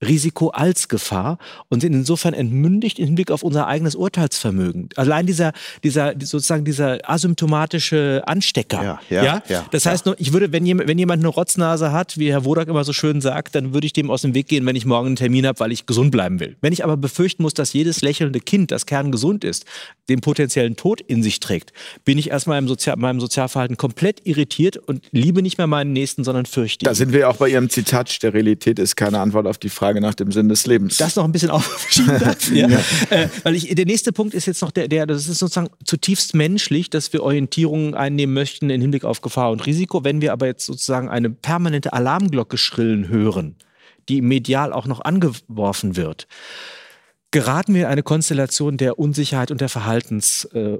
Risiko 0.05 0.49
als 0.49 0.89
Gefahr 0.89 1.39
und 1.69 1.81
sind 1.81 1.95
insofern 1.95 2.35
entmündigt 2.35 2.99
im 2.99 3.07
Hinblick 3.07 3.31
auf 3.31 3.43
unser 3.43 3.67
eigenes 3.67 3.95
Urteilsvermögen. 3.95 4.91
Allein 4.97 5.27
dieser, 5.27 5.53
dieser 5.83 6.15
sozusagen 6.21 6.65
dieser 6.65 6.99
asymptomatische 7.09 8.23
Anstecker. 8.27 8.83
Ja, 8.83 9.01
ja, 9.09 9.25
ja? 9.25 9.43
ja 9.49 9.67
das 9.71 9.87
heißt, 9.87 10.11
ich 10.19 10.33
würde, 10.33 10.53
wenn 10.53 10.67
jemand, 10.67 10.89
wenn 10.89 10.99
jemand 10.99 11.23
eine 11.23 11.29
Rotznase 11.29 11.93
hat, 11.93 12.19
wie 12.19 12.31
Herr 12.31 12.45
Wodak 12.45 12.69
immer 12.69 12.85
so 12.85 12.93
schön 12.93 13.21
sagt, 13.21 13.55
dann 13.55 13.73
würde 13.73 13.87
ich 13.87 13.95
dem 13.95 14.11
aus 14.11 14.23
dem 14.23 14.35
Weg 14.35 14.49
gehen, 14.49 14.67
wenn 14.67 14.77
ich 14.77 14.85
morgen 14.85 15.07
einen 15.07 15.17
Termin 15.17 15.47
habe, 15.47 15.61
weil 15.61 15.73
ich 15.73 15.87
gesund 15.87 16.11
bleiben 16.11 16.41
will. 16.41 16.57
Wenn 16.61 16.75
ich 16.75 16.85
aber 16.85 16.97
befürchten 16.97 17.43
muss, 17.43 17.55
dass 17.55 17.73
jedes 17.73 18.03
lächelnde 18.03 18.41
Kind, 18.41 18.71
das 18.71 18.85
kerngesund 18.85 19.45
ist, 19.45 19.65
den 20.09 20.21
potenziellen 20.21 20.77
Tod 20.77 21.01
in 21.01 21.23
sich 21.23 21.41
trägt, 21.41 21.73
bin 22.05 22.19
ich 22.19 22.31
erstmal 22.31 22.59
im 22.59 22.69
Sozial 22.69 22.97
meinem 22.97 23.21
Sozialverhalten 23.21 23.77
komplett 23.77 24.21
irritiert 24.25 24.77
und 24.77 25.05
liebe 25.11 25.43
nicht 25.43 25.59
mehr 25.59 25.67
meinen 25.67 25.93
Nächsten, 25.93 26.23
sondern 26.23 26.47
fürchte 26.47 26.85
ihn. 26.85 26.87
Da 26.87 26.95
sind 26.95 27.13
wir 27.13 27.29
auch 27.29 27.37
bei 27.37 27.49
Ihrem 27.49 27.71
Zitat, 27.71 28.11
Sterilität 28.11 28.79
ist 28.79 28.97
keine 28.97 29.21
Antwort 29.21 29.47
auf 29.47 29.59
die 29.59 29.69
Frage, 29.69 29.86
Frage 29.87 30.01
nach 30.01 30.15
dem 30.15 30.33
Sinn 30.33 30.49
des 30.49 30.67
Lebens. 30.67 30.97
Das 30.97 31.15
noch 31.15 31.25
ein 31.25 31.31
bisschen 31.31 31.51
aufschieben 31.53 32.19
darf. 32.19 32.51
ja. 32.51 32.69
ja. 32.69 32.79
Äh, 33.11 33.29
weil 33.45 33.55
ich, 33.55 33.73
der 33.73 33.87
nächste 33.87 34.13
Punkt 34.13 34.35
ist 34.35 34.47
jetzt 34.47 34.61
noch 34.63 34.73
der, 34.73 34.89
der, 34.89 35.07
das 35.07 35.29
ist 35.29 35.39
sozusagen 35.39 35.69
zutiefst 35.85 36.35
menschlich, 36.35 36.91
dass 36.91 37.13
wir 37.13 37.23
Orientierungen 37.23 37.95
einnehmen 37.95 38.35
möchten 38.35 38.69
im 38.69 38.81
Hinblick 38.81 39.05
auf 39.05 39.21
Gefahr 39.21 39.53
und 39.53 39.65
Risiko. 39.65 40.03
Wenn 40.03 40.21
wir 40.21 40.33
aber 40.33 40.47
jetzt 40.47 40.67
sozusagen 40.67 41.09
eine 41.09 41.31
permanente 41.31 41.93
Alarmglocke 41.93 42.59
schrillen 42.59 43.09
hören, 43.09 43.57
die 44.09 44.23
medial 44.23 44.73
auch 44.73 44.87
noch 44.87 45.01
angeworfen 45.01 45.97
wird, 45.97 46.27
geraten 47.31 47.75
wir 47.75 47.83
in 47.83 47.89
eine 47.89 48.03
Konstellation 48.03 48.77
der 48.77 48.99
Unsicherheit 48.99 49.53
und 49.53 49.61
der 49.61 49.69
Verhaltens. 49.69 50.47
Äh, 50.47 50.79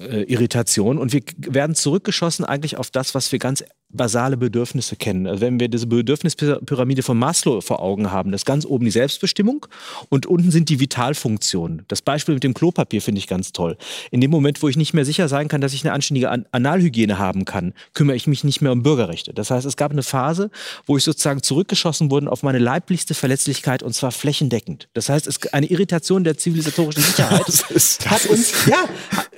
äh, 0.00 0.22
Irritation 0.24 0.98
und 0.98 1.12
wir 1.12 1.22
werden 1.38 1.76
zurückgeschossen 1.76 2.44
eigentlich 2.44 2.76
auf 2.76 2.90
das, 2.90 3.14
was 3.14 3.30
wir 3.30 3.38
ganz 3.38 3.62
basale 3.96 4.36
Bedürfnisse 4.36 4.96
kennen. 4.96 5.26
Also 5.26 5.40
wenn 5.40 5.58
wir 5.58 5.68
diese 5.68 5.86
Bedürfnispyramide 5.86 7.02
von 7.02 7.18
Maslow 7.18 7.60
vor 7.60 7.80
Augen 7.80 8.12
haben, 8.12 8.32
das 8.32 8.44
ganz 8.44 8.64
oben 8.64 8.84
die 8.84 8.90
Selbstbestimmung 8.90 9.66
und 10.08 10.26
unten 10.26 10.50
sind 10.50 10.68
die 10.68 10.80
Vitalfunktionen. 10.80 11.84
Das 11.88 12.02
Beispiel 12.02 12.34
mit 12.34 12.44
dem 12.44 12.54
Klopapier 12.54 13.02
finde 13.02 13.18
ich 13.18 13.26
ganz 13.26 13.52
toll. 13.52 13.76
In 14.10 14.20
dem 14.20 14.30
Moment, 14.30 14.62
wo 14.62 14.68
ich 14.68 14.76
nicht 14.76 14.94
mehr 14.94 15.04
sicher 15.04 15.28
sein 15.28 15.48
kann, 15.48 15.60
dass 15.60 15.72
ich 15.72 15.84
eine 15.84 15.92
anständige 15.92 16.30
An 16.30 16.46
Analhygiene 16.52 17.18
haben 17.18 17.44
kann, 17.44 17.72
kümmere 17.94 18.16
ich 18.16 18.26
mich 18.26 18.44
nicht 18.44 18.60
mehr 18.60 18.72
um 18.72 18.82
Bürgerrechte. 18.82 19.32
Das 19.34 19.50
heißt, 19.50 19.66
es 19.66 19.76
gab 19.76 19.92
eine 19.92 20.02
Phase, 20.02 20.50
wo 20.86 20.96
ich 20.96 21.04
sozusagen 21.04 21.42
zurückgeschossen 21.42 22.10
wurde 22.10 22.30
auf 22.30 22.42
meine 22.42 22.58
leiblichste 22.58 23.14
Verletzlichkeit 23.14 23.82
und 23.82 23.94
zwar 23.94 24.12
flächendeckend. 24.12 24.88
Das 24.94 25.08
heißt, 25.08 25.26
es 25.26 25.40
eine 25.52 25.66
Irritation 25.66 26.24
der 26.24 26.36
zivilisatorischen 26.36 27.02
Sicherheit 27.02 27.46
hat 28.06 28.26
uns, 28.26 28.66
ja, 28.66 28.84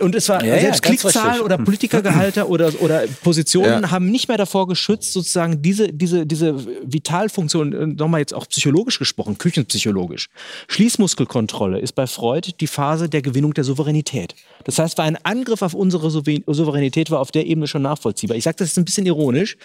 und 0.01 0.14
es 0.14 0.28
war 0.28 0.44
ja, 0.44 0.59
selbst 0.60 0.85
ja, 0.85 0.90
Klickzahl 0.90 1.40
oder 1.40 1.59
Politikergehalter 1.59 2.48
oder, 2.48 2.72
oder 2.80 3.05
Positionen 3.22 3.82
ja. 3.82 3.90
haben 3.90 4.10
nicht 4.10 4.28
mehr 4.28 4.36
davor 4.49 4.66
geschützt, 4.66 5.12
sozusagen 5.12 5.61
diese, 5.61 5.93
diese, 5.93 6.27
diese 6.27 6.57
Vitalfunktion, 6.83 7.73
äh, 7.73 7.87
nochmal 7.87 8.20
jetzt 8.20 8.35
auch 8.35 8.47
psychologisch 8.49 8.99
gesprochen, 8.99 9.37
küchenpsychologisch. 9.37 10.31
Schließmuskelkontrolle 10.69 11.79
ist 11.79 11.93
bei 11.93 12.07
Freud 12.07 12.53
die 12.59 12.66
Phase 12.66 13.09
der 13.09 13.20
Gewinnung 13.20 13.53
der 13.53 13.65
Souveränität. 13.65 14.35
Das 14.65 14.79
heißt, 14.79 14.97
war 14.97 15.05
ein 15.05 15.19
Angriff 15.25 15.62
auf 15.62 15.75
unsere 15.75 16.11
Souveränität 16.11 17.11
war 17.11 17.20
auf 17.20 17.31
der 17.31 17.47
Ebene 17.47 17.66
schon 17.66 17.83
nachvollziehbar. 17.83 18.37
Ich 18.37 18.45
sage 18.45 18.57
das 18.59 18.70
ist 18.70 18.79
ein 18.79 18.85
bisschen 18.85 19.07
ironisch. 19.07 19.57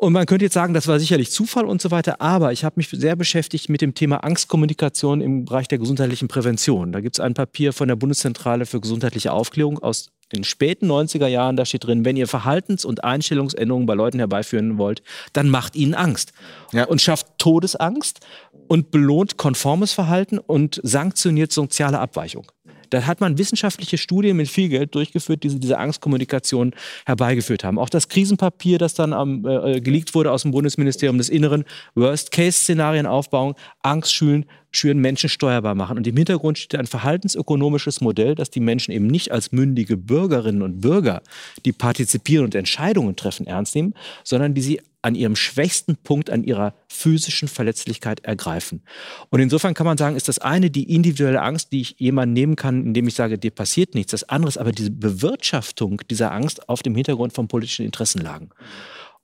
Und 0.00 0.14
man 0.14 0.24
könnte 0.24 0.46
jetzt 0.46 0.54
sagen, 0.54 0.72
das 0.72 0.88
war 0.88 0.98
sicherlich 0.98 1.30
Zufall 1.30 1.66
und 1.66 1.82
so 1.82 1.90
weiter, 1.90 2.22
aber 2.22 2.52
ich 2.52 2.64
habe 2.64 2.76
mich 2.76 2.88
sehr 2.88 3.16
beschäftigt 3.16 3.68
mit 3.68 3.82
dem 3.82 3.94
Thema 3.94 4.24
Angstkommunikation 4.24 5.20
im 5.20 5.44
Bereich 5.44 5.68
der 5.68 5.76
gesundheitlichen 5.76 6.26
Prävention. 6.26 6.90
Da 6.90 7.02
gibt 7.02 7.16
es 7.16 7.20
ein 7.20 7.34
Papier 7.34 7.74
von 7.74 7.86
der 7.86 7.96
Bundeszentrale 7.96 8.64
für 8.64 8.80
gesundheitliche 8.80 9.30
Aufklärung 9.30 9.78
aus 9.78 10.10
den 10.32 10.42
späten 10.44 10.90
90er 10.90 11.26
Jahren, 11.26 11.56
da 11.56 11.66
steht 11.66 11.84
drin, 11.84 12.06
wenn 12.06 12.16
ihr 12.16 12.28
Verhaltens- 12.28 12.86
und 12.86 13.04
Einstellungsänderungen 13.04 13.84
bei 13.84 13.92
Leuten 13.92 14.20
herbeiführen 14.20 14.78
wollt, 14.78 15.02
dann 15.34 15.50
macht 15.50 15.76
ihnen 15.76 15.92
Angst 15.92 16.32
ja. 16.72 16.84
und 16.84 17.02
schafft 17.02 17.26
Todesangst 17.36 18.20
und 18.68 18.90
belohnt 18.92 19.36
konformes 19.36 19.92
Verhalten 19.92 20.38
und 20.38 20.80
sanktioniert 20.82 21.52
soziale 21.52 21.98
Abweichung. 21.98 22.50
Da 22.90 23.06
hat 23.06 23.20
man 23.20 23.38
wissenschaftliche 23.38 23.98
Studien 23.98 24.36
mit 24.36 24.48
viel 24.48 24.68
Geld 24.68 24.94
durchgeführt, 24.94 25.42
die 25.42 25.58
diese 25.58 25.78
Angstkommunikation 25.78 26.74
herbeigeführt 27.06 27.64
haben. 27.64 27.78
Auch 27.78 27.88
das 27.88 28.08
Krisenpapier, 28.08 28.78
das 28.78 28.94
dann 28.94 29.12
am, 29.12 29.46
äh, 29.46 29.76
äh 29.76 29.80
geleakt 29.80 30.14
wurde 30.14 30.32
aus 30.32 30.42
dem 30.42 30.50
Bundesministerium 30.50 31.18
des 31.18 31.28
Inneren, 31.28 31.64
Worst-Case-Szenarien 31.94 33.06
aufbauen, 33.06 33.54
Angst 33.82 34.14
schüren, 34.14 34.44
schüren, 34.72 34.98
Menschen 34.98 35.28
steuerbar 35.28 35.74
machen. 35.74 35.96
Und 35.96 36.06
im 36.06 36.16
Hintergrund 36.16 36.58
steht 36.58 36.78
ein 36.78 36.86
verhaltensökonomisches 36.86 38.00
Modell, 38.00 38.34
das 38.34 38.50
die 38.50 38.60
Menschen 38.60 38.92
eben 38.92 39.06
nicht 39.06 39.32
als 39.32 39.52
mündige 39.52 39.96
Bürgerinnen 39.96 40.62
und 40.62 40.80
Bürger, 40.80 41.22
die 41.64 41.72
partizipieren 41.72 42.44
und 42.44 42.54
Entscheidungen 42.54 43.16
treffen, 43.16 43.46
ernst 43.46 43.74
nehmen, 43.74 43.94
sondern 44.24 44.54
die 44.54 44.62
sie 44.62 44.80
an 45.02 45.14
ihrem 45.14 45.34
schwächsten 45.36 45.96
Punkt, 45.96 46.30
an 46.30 46.44
ihrer 46.44 46.74
physischen 46.88 47.48
Verletzlichkeit 47.48 48.20
ergreifen. 48.20 48.82
Und 49.30 49.40
insofern 49.40 49.74
kann 49.74 49.86
man 49.86 49.96
sagen, 49.96 50.16
ist 50.16 50.28
das 50.28 50.38
eine 50.38 50.70
die 50.70 50.94
individuelle 50.94 51.40
Angst, 51.40 51.72
die 51.72 51.80
ich 51.80 51.94
jemandem 51.98 52.34
nehmen 52.34 52.56
kann, 52.56 52.84
indem 52.84 53.08
ich 53.08 53.14
sage, 53.14 53.38
dir 53.38 53.50
passiert 53.50 53.94
nichts. 53.94 54.10
Das 54.10 54.28
andere 54.28 54.50
ist 54.50 54.58
aber 54.58 54.72
diese 54.72 54.90
Bewirtschaftung 54.90 56.02
dieser 56.10 56.32
Angst 56.32 56.68
auf 56.68 56.82
dem 56.82 56.94
Hintergrund 56.94 57.32
von 57.32 57.48
politischen 57.48 57.86
Interessenlagen. 57.86 58.50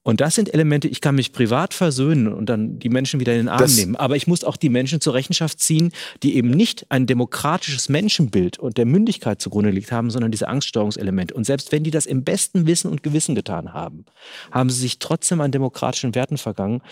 Und 0.07 0.21
das 0.21 0.37
sind 0.37 0.55
Elemente, 0.55 0.87
ich 0.87 1.01
kann 1.01 1.17
mich 1.17 1.33
privat 1.33 1.75
versöhnen 1.75 2.33
und 2.33 2.47
dann 2.49 2.79
die 2.79 2.91
Menschen 2.91 3.19
wieder 3.19 3.33
in 3.33 3.39
den 3.39 3.49
Arm 3.49 3.59
Das- 3.59 3.77
nehmen. 3.77 3.97
Aber 3.97 4.15
ich 4.15 4.29
muss 4.29 4.45
auch 4.45 4.57
die 4.57 4.69
Menschen 4.69 5.01
zur 5.01 5.15
Rechenschaft 5.15 5.59
ziehen, 5.59 5.91
die 6.23 6.37
eben 6.37 6.49
nicht 6.51 6.87
ein 6.91 7.07
demokratisches 7.07 7.89
Menschenbild 7.89 8.57
und 8.61 8.79
der 8.79 8.87
Mündigkeit 8.87 9.43
zugrunde 9.43 9.71
liegt 9.71 9.91
haben, 9.91 10.11
sondern 10.11 10.31
diese 10.31 10.47
Angststeuerungselemente. 10.47 11.35
Und 11.35 11.43
selbst 11.45 11.73
wenn 11.73 11.83
die 11.83 11.91
das 11.91 12.07
im 12.07 12.23
besten 12.23 12.69
Wissen 12.69 12.89
und 12.89 13.03
Gewissen 13.03 13.35
getan 13.35 13.75
haben, 13.75 14.05
haben 14.53 14.71
sie 14.71 14.79
sich 14.79 15.01
trotzdem 15.01 15.41
an 15.41 15.51
demokratischen 15.51 16.15
Werten 16.15 16.39
vergangen, 16.39 16.83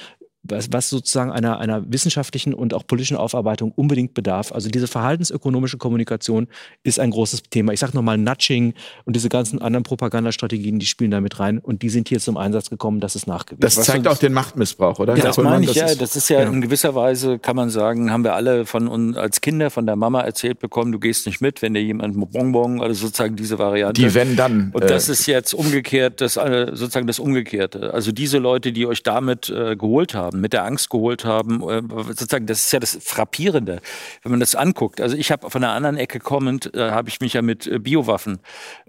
was, 0.45 0.69
was 0.73 0.91
sozusagen 0.91 1.31
einer, 1.33 1.59
einer 1.59 1.91
wissenschaftlichen 1.91 2.55
und 2.55 2.75
auch 2.75 2.87
politischen 2.87 3.17
Aufarbeitung 3.17 3.73
unbedingt 3.75 4.15
bedarf. 4.15 4.53
Also 4.53 4.69
diese 4.69 4.87
verhaltensökonomische 4.87 5.79
Kommunikation 5.79 6.49
ist 6.83 7.01
ein 7.01 7.11
großes 7.11 7.45
Thema. 7.51 7.73
Ich 7.73 7.81
sage 7.81 7.95
nochmal 7.97 8.19
Nudging 8.19 8.75
und 9.05 9.17
diese 9.17 9.29
ganzen 9.29 9.61
anderen 9.61 9.85
Propagandastrategien, 9.85 10.79
die 10.79 10.87
spielen 10.87 11.11
da 11.11 11.21
mit 11.21 11.41
rein 11.41 11.59
und 11.59 11.83
die 11.83 11.89
sind 11.89 12.09
hier 12.09 12.21
zum 12.21 12.37
Einsatz 12.37 12.71
gekommen, 12.71 13.01
das 13.01 13.17
ist 13.17 13.27
nachgewiesen. 13.27 13.61
Das 13.61 13.77
Was 13.79 13.87
zeigt 13.87 14.07
auch 14.07 14.19
den 14.19 14.33
Machtmissbrauch, 14.33 14.99
oder? 14.99 15.17
Ja, 15.17 15.25
das 15.25 15.39
meine 15.39 15.65
ich, 15.65 15.75
ja. 15.75 15.87
ist- 15.87 16.01
Das 16.01 16.15
ist 16.17 16.29
ja, 16.29 16.41
ja. 16.43 16.49
in 16.49 16.61
gewisser 16.61 16.95
Weise, 16.95 17.39
kann 17.39 17.57
man 17.57 17.71
sagen, 17.71 18.11
haben 18.13 18.25
wir 18.25 18.35
alle 18.35 18.67
von 18.67 18.87
uns 18.89 19.17
als 19.17 19.41
Kinder 19.41 19.71
von 19.71 19.87
der 19.87 19.97
Mama 19.97 20.21
erzählt 20.21 20.59
bekommen, 20.59 20.93
du 20.93 20.99
gehst 20.99 21.27
nicht 21.27 21.41
mit, 21.41 21.63
wenn 21.63 21.75
dir 21.75 21.83
jemand 21.83 22.15
Bonbon, 22.33 22.81
also 22.83 23.07
sozusagen 23.07 23.37
diese 23.37 23.59
Variante. 23.59 24.01
Die 24.01 24.15
wenn 24.15 24.37
dann. 24.37 24.71
Und 24.75 24.85
das 24.85 25.09
ist 25.09 25.27
jetzt 25.27 25.55
umgekehrt, 25.55 26.21
das 26.21 26.37
äh, 26.37 26.67
sozusagen 26.73 27.07
das 27.07 27.19
Umgekehrte. 27.19 27.95
Also 27.95 28.13
diese 28.13 28.39
Leute, 28.39 28.73
die 28.73 28.87
euch 28.87 29.03
damit 29.03 29.49
äh, 29.49 29.77
geholt 29.77 30.15
haben, 30.15 30.34
mit 30.41 30.53
der 30.53 30.65
Angst 30.65 30.91
geholt 30.91 31.25
haben, 31.25 31.63
äh, 31.69 31.83
sozusagen, 32.09 32.47
das 32.47 32.61
ist 32.61 32.73
ja 32.73 32.81
das 32.81 32.99
Frappierende, 33.03 33.81
wenn 34.23 34.31
man 34.31 34.41
das 34.41 34.55
anguckt. 34.55 35.01
Also 35.01 35.17
ich 35.17 35.31
habe 35.31 35.51
von 35.51 35.63
einer 35.65 35.73
anderen 35.73 35.97
Ecke 35.97 36.19
kommend, 36.21 36.75
äh, 36.75 36.91
habe 36.91 37.09
ich 37.09 37.21
mich 37.21 37.33
ja 37.35 37.43
mit 37.43 37.67
äh, 37.67 37.79
Biowaffen 37.79 38.41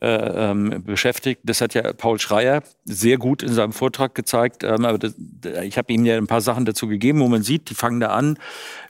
äh, 0.02 0.08
ähm, 0.08 0.84
beschäftigt. 0.86 1.42
Das 1.44 1.62
hat 1.62 1.74
ja 1.74 1.94
Paul 1.94 2.20
Schreier 2.20 2.64
sehr 2.86 3.18
gut 3.18 3.44
in 3.44 3.54
seinem 3.54 3.74
Vortrag 3.74 4.16
gezeigt. 4.16 4.64
Ähm, 4.64 4.86
aber 4.86 4.98
das, 4.98 5.16
ich 5.64 5.78
habe 5.78 5.92
ihm 5.94 6.06
ja 6.06 6.18
ein 6.18 6.28
paar 6.28 6.42
Sachen 6.42 6.66
dazu 6.66 6.88
gegeben, 6.88 7.20
wo 7.20 7.28
man 7.28 7.44
sieht, 7.44 7.70
die 7.70 7.76
fangen 7.76 8.00
da 8.00 8.08
an, 8.10 8.38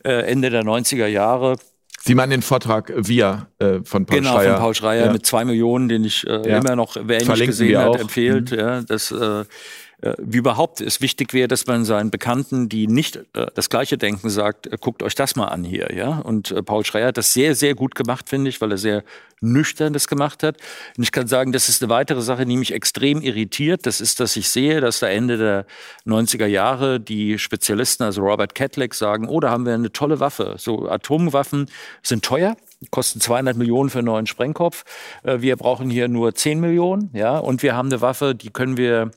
äh, 0.04 0.12
Ende 0.32 0.50
der 0.50 0.64
90er 0.64 1.08
Jahre. 1.08 1.56
Sie 2.02 2.14
meinen 2.14 2.30
den 2.30 2.42
Vortrag 2.44 2.94
via 2.96 3.48
äh, 3.58 3.80
von 3.84 4.06
Paul 4.06 4.20
genau, 4.20 4.34
Schreier. 4.36 4.54
von 4.54 4.62
Paul 4.64 4.76
Schreier 4.76 5.06
Ja. 5.08 5.12
mit 5.12 5.26
zwei 5.26 5.44
Millionen, 5.44 5.90
den 5.90 6.04
ich 6.04 6.26
äh, 6.28 6.48
Ja. 6.48 6.58
immer 6.60 6.76
noch, 6.76 6.96
wer 7.02 7.20
ihn 7.20 7.28
nicht 7.28 7.46
gesehen 7.48 7.78
hat, 7.80 7.88
auch. 7.88 7.96
Mhm. 7.96 8.02
empfiehlt. 8.02 8.52
Ja, 8.52 8.82
das, 8.82 9.10
äh, 9.12 9.16
äh, 9.16 9.46
wie 10.18 10.38
überhaupt 10.38 10.82
es 10.82 11.02
wichtig 11.02 11.34
wäre, 11.34 11.48
dass 11.48 11.66
man 11.68 11.86
seinen 11.86 12.12
Bekannten, 12.12 12.70
die 12.70 12.88
nicht 12.88 13.18
äh, 13.34 13.48
das 13.54 13.70
gleiche 13.70 13.98
denken, 13.98 14.30
sagt, 14.30 14.68
äh, 14.68 14.78
guckt 14.80 15.04
euch 15.04 15.16
das 15.16 15.36
mal 15.36 15.48
an 15.48 15.64
hier. 15.64 15.96
Ja? 15.96 16.20
Und 16.20 16.52
äh, 16.52 16.62
Paul 16.62 16.86
Schreier 16.86 17.08
hat 17.08 17.18
das 17.18 17.34
sehr, 17.34 17.56
sehr 17.56 17.76
gut 17.76 17.96
gemacht, 17.96 18.30
finde 18.30 18.50
ich, 18.50 18.62
weil 18.62 18.72
er 18.72 18.78
sehr 18.78 19.04
nüchtern 19.42 19.94
das 19.94 20.08
gemacht 20.08 20.44
hat. 20.44 20.58
Und 20.98 21.04
ich 21.04 21.12
kann 21.12 21.28
sagen, 21.28 21.52
das 21.52 21.70
ist 21.70 21.82
eine 21.82 21.90
weitere 21.90 22.22
Sache, 22.22 22.46
die 22.46 22.58
mich 22.58 22.74
extrem 22.74 23.22
irritiert. 23.22 23.86
Das 23.86 24.02
ist, 24.02 24.20
dass 24.20 24.36
ich 24.36 24.50
sehe, 24.50 24.82
dass 24.82 25.00
da 25.00 25.08
Ende 25.08 25.38
der 25.38 25.66
90er 26.06 26.46
Jahre 26.46 27.00
die 27.00 27.38
Spezialisten, 27.40 28.04
also 28.04 28.22
Robert 28.22 28.56
Catlett, 28.56 28.94
sagen, 28.94 29.28
oh, 29.28 29.40
da 29.40 29.50
haben 29.50 29.66
wir 29.66 29.74
eine 29.74 29.92
tolle 29.92 30.20
Waffe. 30.20 30.56
So 30.58 30.90
Atomwaffen 30.90 31.70
sind 32.02 32.24
teuer, 32.24 32.56
kosten 32.92 33.20
200 33.20 33.58
Millionen 33.58 33.90
für 33.90 34.00
einen 34.00 34.08
neuen 34.08 34.28
Sprengkopf. 34.28 34.84
Äh, 35.24 35.42
Wir 35.42 35.56
brauchen 35.56 35.90
hier 35.90 36.08
nur 36.08 36.34
10 36.34 36.60
Millionen, 36.60 37.10
ja, 37.14 37.38
und 37.38 37.64
wir 37.64 37.76
haben 37.76 37.88
eine 37.90 38.02
Waffe, 38.02 38.36
die 38.36 38.50
können 38.50 38.78
wir 38.78 39.12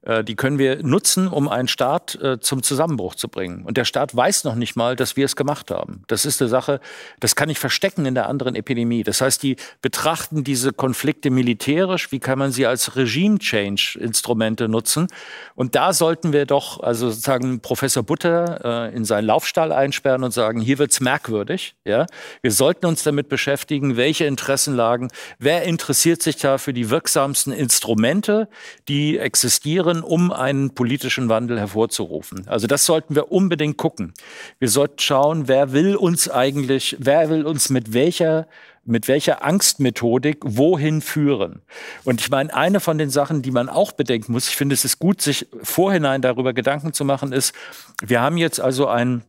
die 0.03 0.35
können 0.35 0.57
wir 0.57 0.81
nutzen, 0.81 1.27
um 1.27 1.47
einen 1.47 1.67
Staat 1.67 2.15
äh, 2.15 2.39
zum 2.39 2.63
Zusammenbruch 2.63 3.13
zu 3.13 3.27
bringen. 3.27 3.63
Und 3.65 3.77
der 3.77 3.85
Staat 3.85 4.15
weiß 4.15 4.45
noch 4.45 4.55
nicht 4.55 4.75
mal, 4.75 4.95
dass 4.95 5.15
wir 5.15 5.25
es 5.25 5.35
gemacht 5.35 5.69
haben. 5.69 6.03
Das 6.07 6.25
ist 6.25 6.41
eine 6.41 6.49
Sache, 6.49 6.79
das 7.19 7.35
kann 7.35 7.49
ich 7.49 7.59
verstecken 7.59 8.07
in 8.07 8.15
der 8.15 8.27
anderen 8.27 8.55
Epidemie. 8.55 9.03
Das 9.03 9.21
heißt, 9.21 9.43
die 9.43 9.57
betrachten 9.81 10.43
diese 10.43 10.73
Konflikte 10.73 11.29
militärisch. 11.29 12.11
Wie 12.11 12.19
kann 12.19 12.39
man 12.39 12.51
sie 12.51 12.65
als 12.65 12.95
Regime-Change-Instrumente 12.95 14.67
nutzen? 14.67 15.07
Und 15.53 15.75
da 15.75 15.93
sollten 15.93 16.33
wir 16.33 16.47
doch, 16.47 16.79
also 16.81 17.09
sozusagen 17.09 17.59
Professor 17.59 18.01
Butter 18.01 18.89
äh, 18.89 18.95
in 18.95 19.05
seinen 19.05 19.25
Laufstall 19.25 19.71
einsperren 19.71 20.23
und 20.23 20.31
sagen, 20.31 20.61
hier 20.61 20.79
wird's 20.79 20.99
merkwürdig. 20.99 21.75
Ja? 21.85 22.07
Wir 22.41 22.51
sollten 22.51 22.87
uns 22.87 23.03
damit 23.03 23.29
beschäftigen, 23.29 23.97
welche 23.97 24.25
Interessenlagen, 24.25 25.09
wer 25.37 25.61
interessiert 25.63 26.23
sich 26.23 26.37
da 26.37 26.57
für 26.57 26.73
die 26.73 26.89
wirksamsten 26.89 27.53
Instrumente, 27.53 28.49
die 28.87 29.19
existieren, 29.19 29.90
um 29.99 30.31
einen 30.31 30.73
politischen 30.73 31.27
Wandel 31.27 31.59
hervorzurufen. 31.59 32.47
Also 32.47 32.67
das 32.67 32.85
sollten 32.85 33.15
wir 33.15 33.31
unbedingt 33.31 33.75
gucken. 33.75 34.13
Wir 34.59 34.69
sollten 34.69 34.99
schauen, 34.99 35.49
wer 35.49 35.73
will 35.73 35.97
uns 35.97 36.29
eigentlich, 36.29 36.95
wer 36.99 37.29
will 37.29 37.45
uns 37.45 37.69
mit 37.69 37.93
welcher 37.93 38.47
mit 38.83 39.07
welcher 39.07 39.45
Angstmethodik 39.45 40.39
wohin 40.41 41.01
führen. 41.01 41.61
Und 42.03 42.19
ich 42.19 42.31
meine, 42.31 42.53
eine 42.53 42.79
von 42.79 42.97
den 42.97 43.11
Sachen, 43.11 43.43
die 43.43 43.51
man 43.51 43.69
auch 43.69 43.91
bedenken 43.91 44.31
muss, 44.31 44.49
ich 44.49 44.55
finde, 44.55 44.73
es 44.73 44.83
ist 44.85 44.97
gut, 44.97 45.21
sich 45.21 45.47
vorhinein 45.61 46.23
darüber 46.23 46.51
Gedanken 46.53 46.91
zu 46.91 47.05
machen, 47.05 47.31
ist, 47.31 47.53
wir 48.01 48.21
haben 48.21 48.37
jetzt 48.37 48.59
also 48.59 48.87
ein 48.87 49.23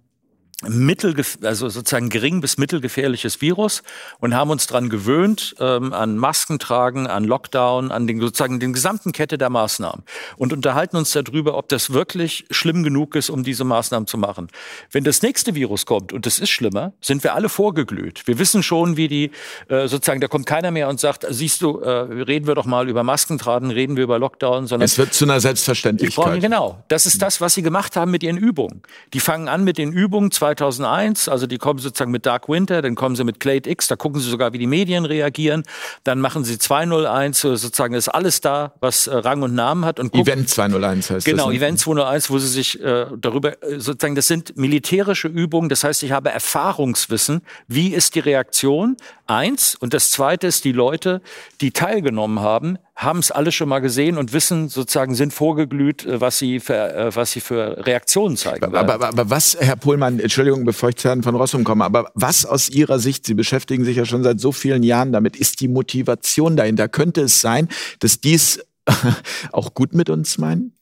mittel, 0.69 1.15
also 1.43 1.69
sozusagen 1.69 2.09
gering 2.09 2.41
bis 2.41 2.59
mittelgefährliches 2.59 3.41
Virus 3.41 3.83
und 4.21 4.35
haben 4.35 4.51
uns 4.51 4.67
dran 4.67 4.89
gewöhnt 4.89 5.55
ähm, 5.61 5.93
an 5.93 6.17
Masken 6.17 6.59
tragen, 6.59 7.07
an 7.07 7.25
Lockdown, 7.25 7.91
an 7.91 8.07
den 8.07 8.21
sozusagen 8.21 8.61
den 8.61 8.73
gesamten 8.73 9.13
Kette 9.13 9.39
der 9.39 9.51
Maßnahmen 9.51 10.05
und 10.37 10.53
unterhalten 10.53 10.97
uns 10.97 11.13
darüber, 11.13 11.57
ob 11.57 11.69
das 11.69 11.93
wirklich 11.93 12.45
schlimm 12.51 12.83
genug 12.83 13.15
ist, 13.17 13.31
um 13.31 13.45
diese 13.45 13.65
Maßnahmen 13.65 14.07
zu 14.07 14.19
machen. 14.19 14.49
Wenn 14.91 15.05
das 15.05 15.23
nächste 15.23 15.55
Virus 15.55 15.87
kommt 15.87 16.13
und 16.13 16.27
das 16.27 16.39
ist 16.39 16.51
schlimmer, 16.51 16.93
sind 17.01 17.25
wir 17.25 17.35
alle 17.35 17.49
vorgeglüht. 17.49 18.27
Wir 18.27 18.39
wissen 18.39 18.63
schon, 18.63 18.97
wie 18.97 19.09
die 19.09 19.31
äh, 19.69 19.89
sozusagen, 19.89 20.21
da 20.21 20.29
kommt 20.29 20.47
keiner 20.47 20.71
mehr 20.71 20.89
und 20.89 21.01
sagt, 21.01 21.27
siehst 21.29 21.63
du, 21.63 21.81
äh, 21.81 21.91
reden 21.91 22.47
wir 22.47 22.55
doch 22.55 22.67
mal 22.67 22.89
über 22.89 23.03
Masken 23.03 23.39
tragen, 23.39 23.71
reden 23.71 23.97
wir 23.97 24.05
über 24.05 24.19
Lockdown, 24.19 24.67
sondern 24.67 24.85
Es 24.85 24.99
wird 24.99 25.15
zu 25.15 25.25
einer 25.25 25.37
ich 25.37 25.37
brauche, 25.37 25.41
Selbstverständlichkeit. 25.41 26.41
genau. 26.41 26.83
Das 26.89 27.07
ist 27.07 27.23
das, 27.23 27.41
was 27.41 27.55
sie 27.55 27.63
gemacht 27.63 27.97
haben 27.97 28.11
mit 28.11 28.23
ihren 28.23 28.37
Übungen. 28.37 28.83
Die 29.13 29.21
fangen 29.21 29.49
an 29.49 29.65
mit 29.65 29.79
den 29.79 29.93
Übungen 29.93 30.31
2001, 30.57 31.29
also 31.29 31.47
die 31.47 31.59
kommen 31.59 31.79
sozusagen 31.79 32.11
mit 32.11 32.27
Dark 32.27 32.49
Winter, 32.49 32.83
dann 32.83 32.95
kommen 32.95 33.17
sie 33.17 33.25
mit 33.25 33.41
Clade 33.41 33.69
X, 33.71 33.87
da 33.89 33.97
gucken 33.97 34.21
sie 34.21 34.29
sogar, 34.31 34.53
wie 34.53 34.59
die 34.59 34.67
Medien 34.67 35.05
reagieren. 35.05 35.63
Dann 36.05 36.21
machen 36.21 36.45
sie 36.45 36.59
201, 36.59 37.41
so 37.41 37.57
sozusagen 37.57 37.95
ist 37.95 38.09
alles 38.09 38.41
da, 38.41 38.73
was 38.81 39.07
äh, 39.07 39.15
Rang 39.17 39.43
und 39.43 39.55
Namen 39.55 39.85
hat. 39.85 40.01
Und 40.01 40.13
gucken, 40.13 40.27
Event 40.33 40.49
201 40.49 41.11
heißt 41.11 41.27
Genau, 41.27 41.45
das. 41.45 41.53
ne? 41.53 41.59
Event 41.59 41.79
201, 41.79 42.31
wo 42.31 42.39
sie 42.39 42.49
sich 42.49 42.81
äh, 42.83 43.07
darüber 43.19 43.63
äh, 43.63 43.79
sozusagen, 43.79 44.15
das 44.15 44.27
sind 44.29 44.57
militärische 44.57 45.29
Übungen, 45.29 45.69
das 45.69 45.85
heißt, 45.85 46.03
ich 46.03 46.13
habe 46.13 46.31
Erfahrungswissen, 46.31 47.43
wie 47.69 47.89
ist 47.95 48.15
die 48.15 48.21
Reaktion? 48.21 48.97
Eins. 49.33 49.75
Und 49.75 49.95
das 49.95 50.11
zweite 50.11 50.47
ist, 50.47 50.65
die 50.65 50.73
Leute, 50.73 51.21
die 51.61 51.71
teilgenommen 51.71 52.41
haben, 52.41 52.79
haben 52.95 53.19
es 53.19 53.31
alle 53.31 53.53
schon 53.53 53.69
mal 53.69 53.81
gesehen 53.81 54.19
und 54.19 54.33
wissen 54.33 54.69
sozusagen, 54.69 55.15
sind 55.15 55.33
vorgeglüht, 55.33 56.05
äh, 56.05 56.21
was 56.21 56.39
sie 56.39 56.61
für, 56.61 56.95
äh, 56.95 57.17
was 57.17 57.33
sie 57.33 57.41
für 57.41 57.85
Reaktionen 57.87 58.37
zeigen. 58.37 58.65
Aber, 58.65 58.75
werden. 58.75 58.91
aber, 58.91 59.09
aber 59.09 59.31
was, 59.31 59.57
Herr 59.59 59.77
Pohlmann, 59.77 60.21
Entschuldigung, 60.21 60.65
bevor 60.65 60.91
ich 60.91 60.97
zu 60.97 61.09
Herrn 61.09 61.23
von 61.23 61.35
Rossum 61.35 61.65
komme, 61.65 61.85
aber 61.85 62.11
was 62.15 62.45
aus 62.47 62.69
Ihrer 62.69 62.99
Sicht, 62.99 63.27
Sie 63.27 63.35
beschäftigen 63.35 63.85
sich 63.85 63.97
ja 63.97 64.05
schon 64.05 64.23
seit 64.23 64.41
so 64.41 64.53
vielen 64.53 64.83
Jahren 64.83 65.13
damit, 65.13 65.37
ist 65.37 65.61
die 65.61 65.69
Motivation 65.69 66.57
dahinter? 66.57 66.89
Könnte 66.89 67.23
es 67.23 67.41
sein, 67.41 67.69
dass 68.01 68.21
dies 68.21 68.61
auch 69.53 69.75
gut 69.75 69.95
mit 69.95 70.11
uns 70.11 70.39
meinen? 70.39 70.75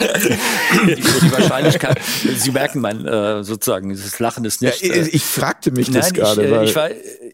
Die, 0.00 0.94
die 0.96 1.32
Wahrscheinlichkeit, 1.32 1.98
Sie 2.02 2.50
merken 2.50 2.80
mein 2.80 3.06
äh, 3.06 3.42
sozusagen, 3.44 3.88
dieses 3.90 4.18
Lachen 4.18 4.44
ist 4.44 4.60
Ja, 4.60 4.70
nicht. 4.70 4.82
äh, 4.82 5.02
ich, 5.02 5.14
ich 5.14 5.22
fragte 5.24 5.70
mich 5.70 5.90
das 5.90 6.06
Nein, 6.06 6.12
gerade. 6.14 6.42
ich, 6.44 6.48
äh, 6.50 6.52
weil- 6.52 6.64
ich, 6.68 6.76
war, 6.76 6.90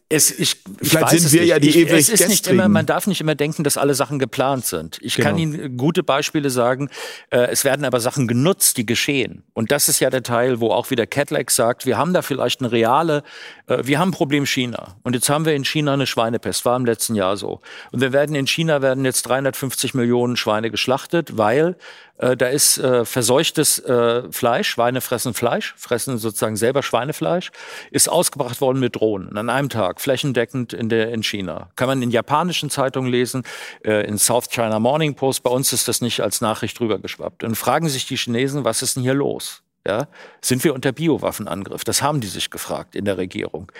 es, 0.09 0.31
ich, 0.31 0.39
ich 0.81 0.89
Vielleicht 0.89 1.09
sind 1.09 1.25
es 1.25 1.33
wir 1.33 1.41
nicht. 1.41 1.49
ja 1.49 1.59
die 1.59 1.69
ich, 1.69 1.77
ewig 1.77 1.91
Es 1.93 2.09
ist 2.09 2.27
nicht 2.29 2.47
immer, 2.47 2.67
man 2.69 2.85
darf 2.85 3.07
nicht 3.07 3.21
immer 3.21 3.35
denken, 3.35 3.63
dass 3.63 3.77
alle 3.77 3.95
Sachen 3.95 4.19
geplant 4.19 4.65
sind. 4.65 4.97
Ich 5.01 5.15
kann 5.17 5.35
Genau. 5.35 5.57
Ihnen 5.57 5.77
gute 5.77 6.03
Beispiele 6.03 6.49
sagen. 6.49 6.89
Äh, 7.31 7.47
es 7.51 7.65
werden 7.65 7.85
aber 7.85 7.99
Sachen 7.99 8.27
genutzt, 8.27 8.77
die 8.77 8.85
geschehen. 8.85 9.43
Und 9.53 9.71
das 9.71 9.89
ist 9.89 9.99
ja 9.99 10.09
der 10.09 10.23
Teil, 10.23 10.59
wo 10.59 10.69
auch 10.71 10.91
wieder 10.91 11.07
Cadillac 11.07 11.49
sagt, 11.51 11.85
wir 11.85 11.97
haben 11.97 12.13
da 12.13 12.21
vielleicht 12.21 12.61
eine 12.61 12.71
reale, 12.71 13.23
äh, 13.67 13.79
wir 13.83 13.99
haben 13.99 14.09
ein 14.09 14.13
Problem 14.13 14.45
China. 14.45 14.95
Und 15.03 15.13
jetzt 15.15 15.27
haben 15.29 15.45
wir 15.45 15.53
in 15.55 15.65
China 15.65 15.93
eine 15.93 16.05
Schweinepest, 16.07 16.65
war 16.65 16.77
im 16.77 16.85
letzten 16.85 17.15
Jahr 17.15 17.35
so. 17.35 17.61
Und 17.91 18.01
wir 18.01 18.13
werden 18.13 18.35
in 18.35 18.45
China 18.47 18.81
werden 18.81 19.03
jetzt 19.05 19.23
350 19.23 19.95
Millionen 19.95 20.37
Schweine 20.37 20.69
geschlachtet, 20.69 21.24
weil 21.37 21.75
äh, 22.17 22.37
da 22.37 22.47
ist 22.47 22.77
äh, 22.77 23.05
verseuchtes 23.05 23.79
äh, 23.79 24.31
Fleisch, 24.31 24.69
Schweine 24.69 25.01
fressen 25.01 25.33
Fleisch, 25.33 25.73
fressen 25.77 26.17
sozusagen 26.17 26.55
selber 26.55 26.81
Schweinefleisch, 26.81 27.51
ist 27.91 28.09
ausgebracht 28.09 28.61
worden 28.61 28.79
mit 28.79 28.95
Drohnen 28.95 29.37
an 29.37 29.49
einem 29.49 29.69
Tag, 29.69 29.99
flächendeckend 29.99 30.73
in, 30.73 30.89
der, 30.89 31.11
in 31.11 31.23
China. 31.23 31.69
Kann 31.75 31.87
man 31.87 32.01
in 32.01 32.11
japanischen 32.11 32.69
Zeitungen 32.69 33.11
lesen, 33.11 33.43
äh, 33.83 34.05
in 34.07 34.17
South 34.17 34.49
China 34.49 34.79
Morning 34.79 35.15
Post, 35.15 35.43
bei 35.43 35.49
uns 35.49 35.73
ist 35.73 35.87
das 35.87 36.01
nicht 36.01 36.21
als 36.21 36.41
Nachricht 36.41 36.79
rübergeschwappt. 36.79 37.43
Und 37.43 37.55
fragen 37.55 37.89
sich 37.89 38.05
die 38.07 38.17
Chinesen, 38.17 38.63
was 38.63 38.81
ist 38.81 38.95
denn 38.95 39.03
hier 39.03 39.13
los? 39.13 39.64
Ja, 39.87 40.07
sind 40.41 40.63
wir 40.63 40.73
unter 40.73 40.91
Biowaffenangriff? 40.91 41.83
Das 41.83 42.01
haben 42.01 42.19
die 42.19 42.27
sich 42.27 42.49
gefragt 42.49 42.95
in 42.95 43.05
der 43.05 43.19
Regierung. 43.19 43.71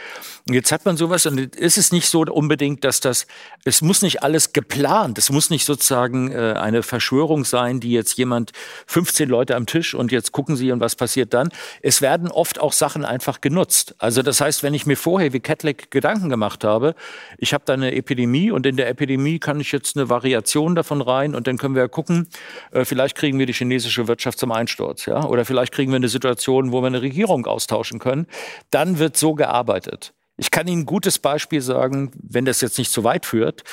Und 0.48 0.54
jetzt 0.54 0.72
hat 0.72 0.86
man 0.86 0.98
sowas 0.98 1.26
und 1.26 1.56
ist 1.56 1.80
es 1.80 1.92
nicht 1.92 2.08
so 2.08 2.22
unbedingt, 2.22 2.84
dass 2.84 3.00
das, 3.00 3.26
es 3.64 3.82
muss 3.82 4.04
nicht 4.04 4.22
alles 4.22 4.54
geplant, 4.54 5.18
es 5.18 5.32
muss 5.32 5.50
nicht 5.50 5.66
sozusagen 5.66 6.32
äh, 6.32 6.54
eine 6.58 6.84
Verschwörung 6.84 7.44
sein, 7.44 7.80
die 7.80 7.92
jetzt 7.92 8.20
jemand 8.20 8.52
15 8.86 9.28
Leute 9.28 9.56
am 9.56 9.66
Tisch 9.66 9.96
und 9.96 10.12
jetzt 10.12 10.32
gucken 10.32 10.56
sie 10.56 10.72
und 10.72 10.80
was 10.80 10.96
passiert 10.96 11.34
dann. 11.34 11.50
Es 11.82 12.04
werden 12.04 12.30
oft 12.30 12.60
auch 12.60 12.74
Sachen 12.74 13.04
einfach 13.04 13.42
genutzt. 13.42 13.96
Also 13.98 14.22
das 14.22 14.42
heißt, 14.42 14.62
wenn 14.62 14.76
ich 14.76 14.86
mir 14.86 14.98
vorher 14.98 15.34
wie 15.34 15.40
Catholic 15.40 15.90
Gedanken 15.90 16.30
gemacht 16.30 16.64
habe, 16.64 16.94
ich 17.40 17.52
habe 17.52 17.64
da 17.66 17.74
eine 17.74 17.96
Epidemie 17.96 18.52
und 18.52 18.68
in 18.68 18.78
der 18.78 18.90
Epidemie 18.90 19.40
kann 19.40 19.60
ich 19.60 19.72
jetzt 19.72 19.98
eine 19.98 20.08
Variation 20.08 20.76
davon 20.76 21.02
rein 21.02 21.34
und 21.34 21.48
dann 21.48 21.58
können 21.58 21.74
wir 21.74 21.90
gucken, 21.90 22.28
äh, 22.72 22.86
vielleicht 22.86 23.16
kriegen 23.16 23.40
wir 23.40 23.48
die 23.48 23.54
chinesische 23.54 24.08
Wirtschaft 24.08 24.38
zum 24.38 24.52
Einsturz, 24.52 25.08
ja, 25.08 25.26
oder 25.26 25.46
vielleicht 25.46 25.74
kriegen 25.74 25.92
wir 25.92 25.95
wir 25.96 26.00
eine 26.00 26.10
Situation, 26.10 26.72
wo 26.72 26.82
wir 26.82 26.88
eine 26.88 27.02
Regierung 27.02 27.46
austauschen 27.46 28.00
können. 28.00 28.28
Dann 28.72 29.00
wird 29.00 29.18
so 29.18 29.34
gearbeitet. 29.34 30.14
Ich 30.38 30.52
kann 30.52 30.68
Ihnen 30.68 30.82
ein 30.82 30.86
gutes 30.86 31.20
Beispiel 31.20 31.62
sagen, 31.62 32.12
wenn 32.22 32.46
das 32.46 32.62
jetzt 32.62 32.78
nicht 32.78 32.92
zu 32.92 33.04
weit 33.04 33.26
führt. 33.26 33.64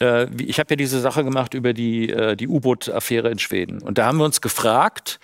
Äh, 0.00 0.26
ich 0.42 0.58
habe 0.58 0.70
ja 0.70 0.76
diese 0.76 1.00
Sache 1.00 1.24
gemacht 1.24 1.54
über 1.54 1.72
die, 1.72 2.10
äh, 2.10 2.36
die 2.36 2.48
U-Boot-Affäre 2.48 3.30
in 3.30 3.38
Schweden. 3.38 3.80
Und 3.82 3.98
da 3.98 4.06
haben 4.06 4.18
wir 4.18 4.24
uns 4.24 4.40
gefragt, 4.40 5.18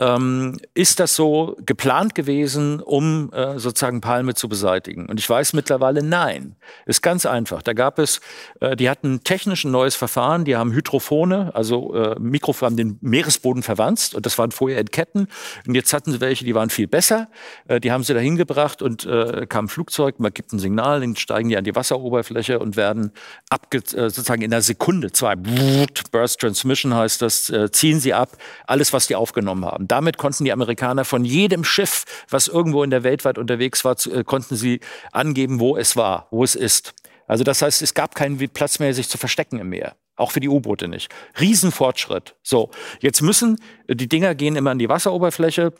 ähm, 0.00 0.58
ist 0.72 0.98
das 0.98 1.14
so 1.14 1.56
geplant 1.66 2.14
gewesen, 2.14 2.80
um 2.80 3.30
äh, 3.32 3.58
sozusagen 3.58 4.00
Palme 4.00 4.34
zu 4.34 4.48
beseitigen? 4.48 5.06
Und 5.06 5.20
ich 5.20 5.28
weiß 5.28 5.52
mittlerweile, 5.52 6.02
nein. 6.02 6.56
Ist 6.86 7.02
ganz 7.02 7.26
einfach. 7.26 7.62
Da 7.62 7.74
gab 7.74 7.98
es, 7.98 8.20
äh, 8.60 8.76
die 8.76 8.88
hatten 8.88 9.22
technisch 9.24 9.64
ein 9.64 9.70
neues 9.70 9.96
Verfahren, 9.96 10.46
die 10.46 10.56
haben 10.56 10.72
Hydrophone, 10.72 11.32
also 11.32 11.94
äh, 11.94 12.18
Mikrofon, 12.18 12.66
haben 12.66 12.76
den 12.76 12.98
Meeresboden 13.02 13.62
verwanzt 13.62 14.14
und 14.14 14.24
das 14.24 14.38
waren 14.38 14.52
vorher 14.52 14.80
in 14.80 14.90
Ketten. 14.90 15.28
Und 15.66 15.74
jetzt 15.74 15.92
hatten 15.92 16.12
sie 16.12 16.20
welche, 16.20 16.46
die 16.46 16.54
waren 16.54 16.70
viel 16.70 16.86
besser. 16.86 17.28
Äh, 17.68 17.80
die 17.80 17.92
haben 17.92 18.02
sie 18.02 18.14
da 18.14 18.20
hingebracht 18.20 18.80
und 18.80 19.04
äh, 19.04 19.46
kam 19.46 19.66
ein 19.66 19.68
Flugzeug, 19.68 20.18
man 20.18 20.32
gibt 20.32 20.54
ein 20.54 20.58
Signal, 20.58 21.00
dann 21.00 21.14
steigen 21.16 21.50
die 21.50 21.58
an 21.58 21.64
die 21.64 21.76
Wasseroberfläche 21.76 22.58
und 22.58 22.76
werden 22.76 23.12
abge 23.50 23.78
äh, 23.78 24.08
sozusagen 24.08 24.40
in 24.40 24.52
einer 24.52 24.62
Sekunde, 24.62 25.12
zwei 25.12 25.36
Burst 25.36 26.40
Transmission 26.40 26.94
heißt 26.94 27.20
das, 27.20 27.50
äh, 27.50 27.70
ziehen 27.70 28.00
sie 28.00 28.14
ab, 28.14 28.30
alles, 28.66 28.94
was 28.94 29.06
die 29.06 29.14
aufgenommen 29.14 29.66
haben 29.66 29.89
damit 29.90 30.18
konnten 30.18 30.44
die 30.44 30.52
Amerikaner 30.52 31.04
von 31.04 31.24
jedem 31.24 31.64
Schiff, 31.64 32.04
was 32.28 32.48
irgendwo 32.48 32.82
in 32.82 32.90
der 32.90 33.02
Welt 33.02 33.24
weit 33.24 33.38
unterwegs 33.38 33.84
war, 33.84 33.96
äh, 34.06 34.24
konnten 34.24 34.56
sie 34.56 34.80
angeben, 35.12 35.60
wo 35.60 35.76
es 35.76 35.96
war, 35.96 36.28
wo 36.30 36.44
es 36.44 36.54
ist. 36.54 36.94
Also 37.26 37.44
das 37.44 37.62
heißt, 37.62 37.82
es 37.82 37.94
gab 37.94 38.14
keinen 38.14 38.38
Platz 38.48 38.78
mehr, 38.78 38.92
sich 38.92 39.08
zu 39.08 39.18
verstecken 39.18 39.58
im 39.58 39.68
Meer. 39.68 39.94
Auch 40.16 40.32
für 40.32 40.40
die 40.40 40.48
U-Boote 40.48 40.88
nicht. 40.88 41.10
Riesenfortschritt. 41.40 42.34
So, 42.42 42.70
jetzt 43.00 43.22
müssen, 43.22 43.60
äh, 43.86 43.96
die 43.96 44.08
Dinger 44.08 44.34
gehen 44.34 44.56
immer 44.56 44.70
an 44.70 44.78
die 44.78 44.88
Wasseroberfläche. 44.88 45.72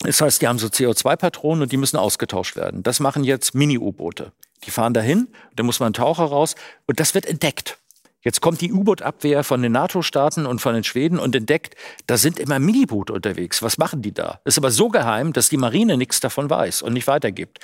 Das 0.00 0.20
heißt, 0.20 0.40
die 0.40 0.48
haben 0.48 0.58
so 0.58 0.68
CO2-Patronen 0.68 1.62
und 1.62 1.72
die 1.72 1.76
müssen 1.76 1.96
ausgetauscht 1.96 2.56
werden. 2.56 2.82
Das 2.82 3.00
machen 3.00 3.24
jetzt 3.24 3.54
Mini-U-Boote. 3.54 4.32
Die 4.64 4.70
fahren 4.70 4.94
dahin, 4.94 5.28
da 5.56 5.62
muss 5.62 5.80
man 5.80 5.90
ein 5.90 5.94
Taucher 5.94 6.24
raus 6.24 6.54
und 6.86 7.00
das 7.00 7.14
wird 7.14 7.26
entdeckt. 7.26 7.78
Jetzt 8.22 8.42
kommt 8.42 8.60
die 8.60 8.72
U-Boot-Abwehr 8.72 9.44
von 9.44 9.62
den 9.62 9.72
NATO-Staaten 9.72 10.44
und 10.44 10.60
von 10.60 10.74
den 10.74 10.84
Schweden 10.84 11.18
und 11.18 11.34
entdeckt, 11.34 11.74
da 12.06 12.18
sind 12.18 12.38
immer 12.38 12.58
Miniboote 12.58 13.12
unterwegs. 13.14 13.62
Was 13.62 13.78
machen 13.78 14.02
die 14.02 14.12
da? 14.12 14.40
Ist 14.44 14.58
aber 14.58 14.70
so 14.70 14.88
geheim, 14.88 15.32
dass 15.32 15.48
die 15.48 15.56
Marine 15.56 15.96
nichts 15.96 16.20
davon 16.20 16.50
weiß 16.50 16.82
und 16.82 16.92
nicht 16.92 17.06
weitergibt. 17.06 17.60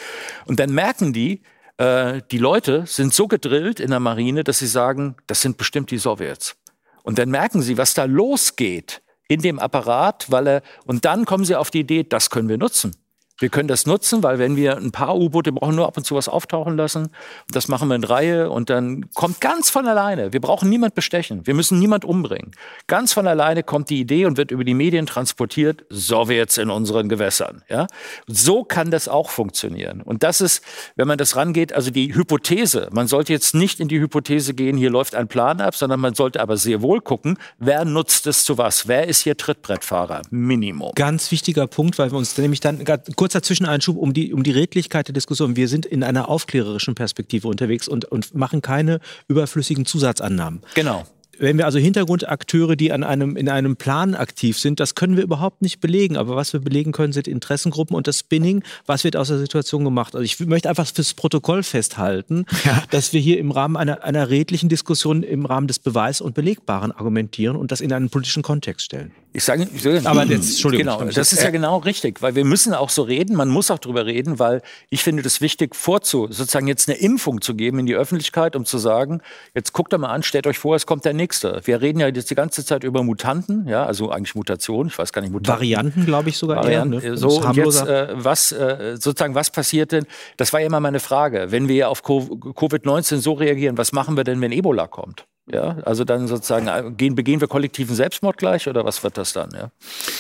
Und 0.47 0.59
dann 0.59 0.73
merken 0.73 1.12
die, 1.12 1.43
äh, 1.77 2.23
die 2.31 2.39
Leute 2.39 2.85
sind 2.87 3.12
so 3.12 3.28
gedrillt 3.28 3.81
in 3.81 3.91
der 3.91 4.01
Marine, 4.01 4.45
dass 4.45 4.59
sie 4.59 4.66
sagen, 4.66 5.16
das 5.27 5.43
sind 5.43 5.59
bestimmt 5.59 5.91
die 5.91 5.99
Sowjets. 5.99 6.57
Und 7.03 7.19
dann 7.19 7.28
merken 7.28 7.61
sie, 7.61 7.77
was 7.77 7.93
da 7.93 8.05
losgeht 8.05 9.03
in 9.28 9.43
dem 9.43 9.59
Apparat, 9.59 10.31
weil 10.31 10.47
er, 10.47 10.62
und 10.87 11.05
dann 11.05 11.24
kommen 11.27 11.45
sie 11.45 11.55
auf 11.55 11.70
die 11.70 11.81
Idee, 11.81 12.05
das 12.05 12.31
können 12.31 12.49
wir 12.49 12.59
nutzen. 12.59 12.97
Wir 13.38 13.50
können 13.50 13.68
das 13.68 13.84
nutzen, 13.84 14.22
weil 14.22 14.38
wenn 14.38 14.56
wir 14.56 14.76
ein 14.78 14.92
paar 14.92 15.16
U-Boote 15.16 15.52
brauchen, 15.52 15.76
nur 15.76 15.86
ab 15.86 15.96
und 15.96 16.04
zu 16.04 16.14
was 16.14 16.28
auftauchen 16.28 16.76
lassen. 16.76 17.08
Das 17.50 17.68
machen 17.68 17.88
wir 17.88 17.94
in 17.94 18.04
Reihe 18.04 18.50
und 18.50 18.70
dann 18.70 19.10
kommt 19.14 19.42
ganz 19.42 19.68
von 19.68 19.86
alleine. 19.86 20.32
Wir 20.32 20.40
brauchen 20.40 20.70
niemand 20.70 20.94
bestechen. 20.94 21.46
Wir 21.46 21.52
müssen 21.52 21.78
niemand 21.78 22.06
umbringen. 22.06 22.52
Ganz 22.86 23.12
von 23.12 23.26
alleine 23.26 23.62
kommt 23.62 23.90
die 23.90 24.00
Idee 24.00 24.24
und 24.24 24.38
wird 24.38 24.50
über 24.50 24.64
die 24.64 24.72
Medien 24.72 25.04
transportiert. 25.04 25.84
Sowjets 25.90 26.56
in 26.56 26.70
unseren 26.70 27.10
Gewässern. 27.10 27.62
Ja, 27.68 27.86
so 28.26 28.64
kann 28.64 28.90
das 28.90 29.06
auch 29.06 29.28
funktionieren. 29.28 30.00
Und 30.00 30.22
das 30.22 30.40
ist, 30.40 30.62
wenn 30.96 31.06
man 31.06 31.18
das 31.18 31.36
rangeht, 31.36 31.74
also 31.74 31.90
die 31.90 32.14
Hypothese. 32.14 32.88
Man 32.92 33.06
sollte 33.06 33.34
jetzt 33.34 33.54
nicht 33.54 33.80
in 33.80 33.88
die 33.88 34.00
Hypothese 34.00 34.54
gehen, 34.54 34.78
hier 34.78 34.90
läuft 34.90 35.14
ein 35.14 35.28
Plan 35.28 35.60
ab, 35.60 35.76
sondern 35.76 36.00
man 36.00 36.14
sollte 36.14 36.40
aber 36.40 36.56
sehr 36.56 36.80
wohl 36.80 37.02
gucken, 37.02 37.38
wer 37.58 37.84
nutzt 37.84 38.26
es 38.26 38.44
zu 38.46 38.56
was? 38.56 38.88
Wer 38.88 39.08
ist 39.08 39.20
hier 39.20 39.36
Trittbrettfahrer? 39.36 40.22
Minimum. 40.30 40.92
Ganz 40.94 41.30
wichtiger 41.30 41.66
Punkt, 41.66 41.98
weil 41.98 42.10
wir 42.10 42.16
uns 42.16 42.38
nämlich 42.38 42.60
dann 42.60 42.82
kurz 43.16 43.26
kurzer 43.27 43.43
Zwischeneinschub 43.43 43.97
um 43.97 44.15
die, 44.15 44.32
um 44.32 44.44
die 44.44 44.53
Redlichkeit 44.53 45.09
der 45.09 45.12
Diskussion. 45.12 45.57
Wir 45.57 45.66
sind 45.66 45.85
in 45.85 46.05
einer 46.05 46.28
aufklärerischen 46.28 46.94
Perspektive 46.94 47.48
unterwegs 47.48 47.89
und, 47.89 48.05
und 48.05 48.36
machen 48.36 48.62
keine 48.62 49.01
überflüssigen 49.27 49.85
Zusatzannahmen. 49.85 50.61
Genau 50.77 51.05
wenn 51.39 51.59
wir 51.59 51.66
also 51.66 51.78
Hintergrundakteure, 51.78 52.77
die 52.77 52.93
an 52.93 53.05
einem, 53.05 53.36
in 53.36 53.51
einem 53.51 53.77
Plan 53.77 54.15
aktiv 54.15 54.59
sind, 54.59 54.81
das 54.81 54.94
können 54.94 55.16
wir 55.16 55.23
überhaupt 55.23 55.61
nicht 55.61 55.81
belegen. 55.81 56.16
Aber 56.16 56.35
was 56.35 56.55
wir 56.55 56.61
belegen 56.61 56.93
können, 56.93 57.12
sind 57.12 57.28
Interessengruppen 57.28 57.94
und 57.94 58.07
das 58.07 58.20
Spinning. 58.20 58.62
Was 58.86 59.05
wird 59.05 59.16
aus 59.16 59.28
der 59.28 59.36
Situation 59.39 59.85
gemacht? 59.85 60.15
Also 60.15 60.24
ich 60.24 60.40
möchte 60.40 60.70
einfach 60.70 60.86
fürs 60.86 61.12
Protokoll 61.12 61.62
festhalten, 61.62 62.47
ja. 62.65 62.82
dass 62.90 63.12
wir 63.12 63.20
hier 63.20 63.39
im 63.39 63.51
Rahmen 63.51 63.77
einer, 63.77 64.03
einer 64.03 64.31
redlichen 64.31 64.70
Diskussion 64.70 65.23
im 65.23 65.44
Rahmen 65.44 65.66
des 65.66 65.78
Beweis- 65.78 66.20
und 66.20 66.35
Belegbaren 66.35 66.93
argumentieren 66.93 67.57
und 67.57 67.70
das 67.70 67.81
in 67.81 67.93
einen 67.93 68.09
politischen 68.09 68.43
Kontext 68.43 68.86
stellen. 68.86 69.12
Ich 69.36 69.44
sage, 69.44 69.68
ich 69.72 69.82
sage 69.82 70.02
aber 70.04 70.24
jetzt, 70.24 70.50
Entschuldigung, 70.50 70.98
genau, 70.98 71.10
das 71.10 71.32
ist 71.32 71.42
ja 71.42 71.50
genau 71.50 71.78
richtig, 71.78 72.22
weil 72.22 72.34
wir 72.34 72.44
müssen 72.44 72.74
auch 72.74 72.90
so 72.90 73.02
reden. 73.02 73.36
Man 73.36 73.48
muss 73.48 73.70
auch 73.70 73.78
darüber 73.78 74.06
reden, 74.06 74.38
weil 74.38 74.62
ich 74.90 75.02
finde 75.02 75.22
das 75.22 75.40
wichtig, 75.40 75.76
vorzu, 75.76 76.26
sozusagen 76.30 76.66
jetzt 76.66 76.88
eine 76.88 76.98
Impfung 76.98 77.40
zu 77.40 77.54
geben 77.54 77.78
in 77.78 77.86
die 77.86 77.94
Öffentlichkeit, 77.94 78.56
um 78.56 78.64
zu 78.64 78.78
sagen, 78.78 79.20
jetzt 79.54 79.72
guckt 79.72 79.92
doch 79.92 79.98
mal 79.98 80.08
an, 80.08 80.22
stellt 80.22 80.46
euch 80.46 80.58
vor, 80.58 80.74
es 80.74 80.86
kommt 80.86 81.04
der 81.04 81.12
nächste 81.12 81.26
nächste. 81.26 81.60
Wir 81.64 81.80
reden 81.80 82.00
ja 82.00 82.08
jetzt 82.08 82.30
die 82.30 82.34
ganze 82.34 82.64
Zeit 82.64 82.84
über 82.84 83.02
Mutanten, 83.02 83.66
ja, 83.66 83.84
also 83.84 84.10
eigentlich 84.10 84.34
Mutationen, 84.34 84.88
ich 84.88 84.98
weiß 84.98 85.12
gar 85.12 85.22
nicht, 85.22 85.32
Mutanten. 85.32 85.52
Varianten, 85.52 86.06
glaube 86.06 86.28
ich 86.28 86.38
sogar 86.38 86.58
Varianten, 86.58 87.00
eher. 87.00 87.10
Ne? 87.10 87.16
So, 87.16 87.40
und 87.40 87.56
jetzt, 87.56 87.86
äh, 87.86 88.08
was, 88.12 88.52
äh, 88.52 88.96
sozusagen, 88.98 89.34
was 89.34 89.50
passiert 89.50 89.92
denn? 89.92 90.06
Das 90.36 90.52
war 90.52 90.60
ja 90.60 90.66
immer 90.66 90.80
meine 90.80 91.00
Frage. 91.00 91.46
Wenn 91.50 91.68
wir 91.68 91.90
auf 91.90 92.04
Covid-19 92.04 93.18
so 93.18 93.32
reagieren, 93.32 93.76
was 93.76 93.92
machen 93.92 94.16
wir 94.16 94.24
denn, 94.24 94.40
wenn 94.40 94.52
Ebola 94.52 94.86
kommt? 94.86 95.26
Ja, 95.48 95.77
also 95.85 96.02
dann 96.02 96.27
sozusagen 96.27 96.66
äh, 96.66 96.90
gehen, 96.97 97.14
begehen 97.14 97.40
wir 97.40 97.47
kollektiven 97.47 97.94
Selbstmord 97.94 98.36
gleich 98.36 98.66
oder 98.66 98.85
was 98.85 99.05
wird 99.05 99.16
das 99.16 99.32
dann? 99.32 99.51
Ja? 99.52 99.70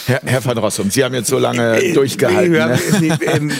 Herr, 0.06 0.20
Herr 0.24 0.44
van 0.44 0.56
Rossum, 0.56 0.88
Sie 0.88 1.02
haben 1.02 1.14
jetzt 1.14 1.26
so 1.26 1.40
lange 1.40 1.82
äh, 1.82 1.92
durchgehalten. 1.94 2.52
Ne? 2.52 3.18
Ähm, 3.22 3.50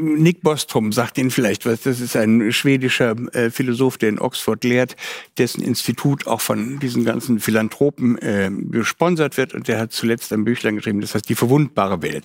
Nick 0.00 0.42
Bostrom 0.42 0.90
sagt 0.90 1.16
Ihnen 1.18 1.30
vielleicht 1.30 1.66
was. 1.66 1.82
Das 1.82 2.00
ist 2.00 2.16
ein 2.16 2.50
schwedischer 2.50 3.14
äh, 3.32 3.50
Philosoph, 3.50 3.96
der 3.96 4.08
in 4.08 4.18
Oxford 4.18 4.64
lehrt, 4.64 4.96
dessen 5.38 5.62
Institut 5.62 6.26
auch 6.26 6.40
von 6.40 6.80
diesen 6.80 7.04
ganzen 7.04 7.38
Philanthropen 7.38 8.18
äh, 8.18 8.50
gesponsert 8.70 9.36
wird 9.36 9.54
und 9.54 9.68
der 9.68 9.78
hat 9.78 9.92
zuletzt 9.92 10.32
ein 10.32 10.44
Büchlein 10.44 10.74
geschrieben, 10.74 11.00
das 11.00 11.14
heißt 11.14 11.28
Die 11.28 11.36
verwundbare 11.36 12.02
Welt. 12.02 12.24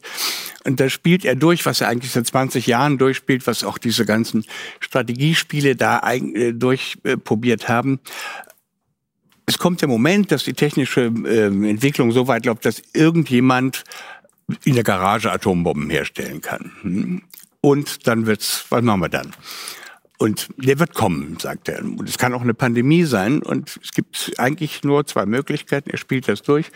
Und 0.66 0.80
da 0.80 0.90
spielt 0.90 1.26
er 1.26 1.36
durch, 1.36 1.64
was 1.68 1.80
er 1.82 1.90
eigentlich 1.90 2.11
seit 2.11 2.26
20 2.26 2.66
Jahren 2.66 2.98
durchspielt, 2.98 3.45
was 3.45 3.64
auch 3.64 3.78
diese 3.78 4.06
ganzen 4.06 4.45
Strategiespiele 4.80 5.76
da 5.76 6.02
äh, 6.11 6.53
durchprobiert 6.53 7.70
haben 7.70 7.99
es 9.50 9.58
kommt 9.58 9.82
der 9.82 9.90
Moment, 9.90 10.32
dass 10.32 10.44
die 10.44 10.54
technische 10.54 11.12
äh, 11.26 11.48
Entwicklung 11.48 12.12
so 12.12 12.28
weit 12.28 12.46
läuft, 12.46 12.66
dass 12.66 12.84
irgendjemand 12.94 13.84
in 14.64 14.76
der 14.76 14.84
Garage 14.84 15.32
Atombomben 15.32 15.90
herstellen 15.90 16.40
kann. 16.40 17.24
Und 17.62 18.08
dann 18.08 18.28
wird's, 18.28 18.66
was 18.70 18.84
machen 18.84 19.02
wir 19.02 19.10
dann? 19.10 19.34
Und 20.22 20.50
der 20.58 20.80
wird 20.80 20.94
kommen, 20.94 21.38
sagt 21.40 21.70
er. 21.70 21.80
Und 21.82 22.10
es 22.10 22.18
kann 22.18 22.34
auch 22.34 22.41
eine 22.41 22.54
Pandemie 22.54 23.06
sein. 23.06 23.41
Und 23.41 23.80
es 23.82 23.94
gibt 23.94 24.34
eigentlich 24.38 24.84
nur 24.84 25.08
zwei 25.08 25.26
Möglichkeiten. 25.26 25.90
Er 25.90 25.98
spielt 25.98 26.28
das 26.28 26.41
durch. 26.41 26.72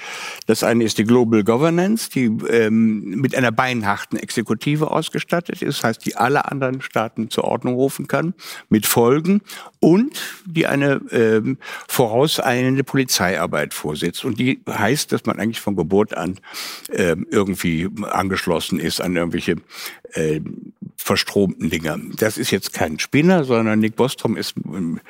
Das 0.48 0.64
eine 0.64 0.86
ist 0.86 0.98
die 0.98 1.04
Global 1.04 1.44
Governance, 1.44 2.10
die 2.10 2.28
ähm, 2.50 3.02
mit 3.20 3.36
einer 3.36 3.52
beinharten 3.52 4.18
Exekutive 4.18 4.90
ausgestattet 4.92 5.62
ist. 5.62 5.80
Das 5.80 5.84
heißt, 5.84 6.06
die 6.06 6.16
alle 6.16 6.50
anderen 6.50 6.82
Staaten 6.82 7.30
zur 7.30 7.44
Ordnung 7.44 7.74
rufen 7.76 8.08
kann, 8.08 8.34
mit 8.70 8.86
Folgen. 8.86 9.42
Und 9.82 10.22
die 10.46 10.66
eine 10.66 11.02
ähm, 11.12 11.58
vorauseilende 11.90 12.86
Polizeiarbeit 12.86 13.74
vorsitzt. 13.74 14.24
Und 14.24 14.40
die 14.40 14.62
heißt, 14.70 15.12
dass 15.12 15.26
man 15.26 15.38
eigentlich 15.38 15.60
von 15.60 15.76
Geburt 15.76 16.16
an 16.16 16.40
ähm, 16.94 17.28
irgendwie 17.30 17.90
angeschlossen 18.10 18.80
ist 18.80 19.02
an 19.02 19.18
irgendwelche 19.18 19.58
äh, 20.14 20.40
verstromten 21.04 21.70
Dinger. 21.70 22.00
Das 22.18 22.38
ist 22.38 22.52
jetzt 22.52 22.72
kein 22.72 22.98
Spinner, 22.98 23.44
sondern 23.44 23.80
Nick 23.80 23.96
Bostrom 23.98 24.38
ist, 24.38 24.56
ähm, 24.66 25.02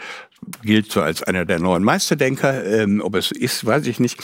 gilt 0.64 0.92
so 0.92 1.02
als 1.02 1.22
einer 1.22 1.46
der 1.46 1.60
neuen 1.60 1.84
Meisterdenker. 1.84 2.66
Ähm, 2.66 3.00
ob 3.02 3.16
es 3.16 3.32
ist, 3.32 3.66
weiß 3.66 3.86
ich 3.86 4.00
nicht. 4.00 4.20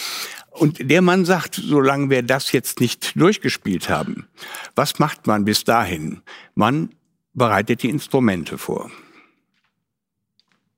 Und 0.50 0.90
der 0.90 1.02
Mann 1.02 1.26
sagt, 1.26 1.56
solange 1.56 2.10
wir 2.10 2.24
das 2.24 2.52
jetzt 2.52 2.80
nicht 2.82 3.20
durchgespielt 3.20 3.88
haben, 3.88 4.28
was 4.76 4.98
macht 4.98 5.28
man 5.28 5.46
bis 5.46 5.64
dahin? 5.64 6.22
Man 6.56 6.90
bereitet 7.34 7.84
die 7.84 7.90
Instrumente 7.90 8.58
vor. 8.58 8.90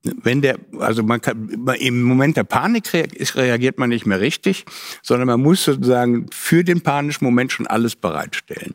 Wenn 0.03 0.41
der, 0.41 0.57
also 0.79 1.03
man 1.03 1.21
kann, 1.21 1.67
im 1.79 2.01
Moment 2.03 2.35
der 2.35 2.43
Panik 2.43 2.91
reagiert 2.93 3.77
man 3.77 3.89
nicht 3.89 4.05
mehr 4.05 4.19
richtig, 4.19 4.65
sondern 5.03 5.27
man 5.27 5.41
muss 5.41 5.63
sozusagen 5.63 6.25
für 6.31 6.63
den 6.63 6.81
panischen 6.81 7.25
Moment 7.25 7.51
schon 7.51 7.67
alles 7.67 7.95
bereitstellen. 7.95 8.73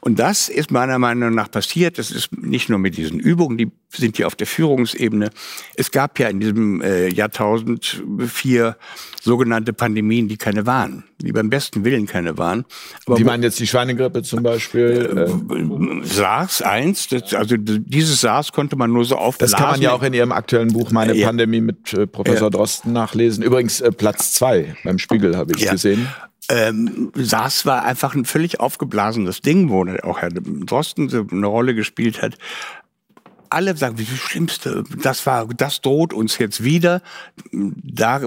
Und 0.00 0.18
das 0.18 0.48
ist 0.48 0.70
meiner 0.70 0.98
Meinung 0.98 1.34
nach 1.34 1.50
passiert. 1.50 1.98
Das 1.98 2.10
ist 2.10 2.36
nicht 2.36 2.68
nur 2.68 2.78
mit 2.78 2.96
diesen 2.96 3.18
Übungen, 3.18 3.58
die 3.58 3.70
sind 3.96 4.16
hier 4.16 4.26
auf 4.26 4.34
der 4.34 4.46
Führungsebene. 4.46 5.30
Es 5.74 5.90
gab 5.90 6.18
ja 6.18 6.28
in 6.28 6.40
diesem 6.40 6.80
äh, 6.80 7.08
Jahrtausend 7.08 8.02
vier 8.26 8.76
sogenannte 9.20 9.72
Pandemien, 9.72 10.28
die 10.28 10.36
keine 10.36 10.66
waren, 10.66 11.04
die 11.18 11.32
beim 11.32 11.50
besten 11.50 11.84
Willen 11.84 12.06
keine 12.06 12.38
waren. 12.38 12.64
Aber 13.06 13.16
die 13.16 13.24
meinen 13.24 13.42
jetzt 13.42 13.58
die 13.58 13.66
Schweinegrippe 13.66 14.22
zum 14.22 14.42
Beispiel? 14.42 15.28
Äh, 16.02 16.06
SARS 16.06 16.62
1, 16.62 17.08
das, 17.08 17.34
also 17.34 17.56
dieses 17.58 18.20
SARS 18.20 18.52
konnte 18.52 18.76
man 18.76 18.92
nur 18.92 19.04
so 19.04 19.16
aufblasen. 19.16 19.52
Das 19.52 19.60
kann 19.60 19.72
man 19.72 19.82
ja 19.82 19.92
auch 19.92 20.02
in 20.02 20.14
Ihrem 20.14 20.32
aktuellen 20.32 20.72
Buch 20.72 20.90
Meine 20.90 21.14
ja. 21.14 21.26
Pandemie 21.26 21.60
mit 21.60 21.92
äh, 21.92 22.06
Professor 22.06 22.46
ja. 22.46 22.50
Drosten 22.50 22.92
nachlesen. 22.92 23.42
Übrigens 23.42 23.80
äh, 23.80 23.90
Platz 23.92 24.32
zwei 24.32 24.76
beim 24.84 24.98
Spiegel 24.98 25.36
habe 25.36 25.52
ich 25.56 25.62
ja. 25.62 25.72
gesehen. 25.72 26.08
Ähm, 26.48 27.12
SARS 27.14 27.64
war 27.64 27.84
einfach 27.84 28.14
ein 28.14 28.24
völlig 28.24 28.58
aufgeblasenes 28.58 29.40
Ding, 29.40 29.68
wo 29.68 29.86
auch 30.02 30.18
Herr 30.18 30.30
Drosten 30.30 31.28
eine 31.30 31.46
Rolle 31.46 31.74
gespielt 31.74 32.22
hat 32.22 32.38
alle 33.50 33.76
sagen, 33.76 33.98
wie 33.98 34.06
Schlimmste, 34.06 34.84
das 35.02 35.26
war, 35.26 35.46
das 35.48 35.80
droht 35.80 36.12
uns 36.12 36.38
jetzt 36.38 36.64
wieder. 36.64 37.02
Da 37.52 38.20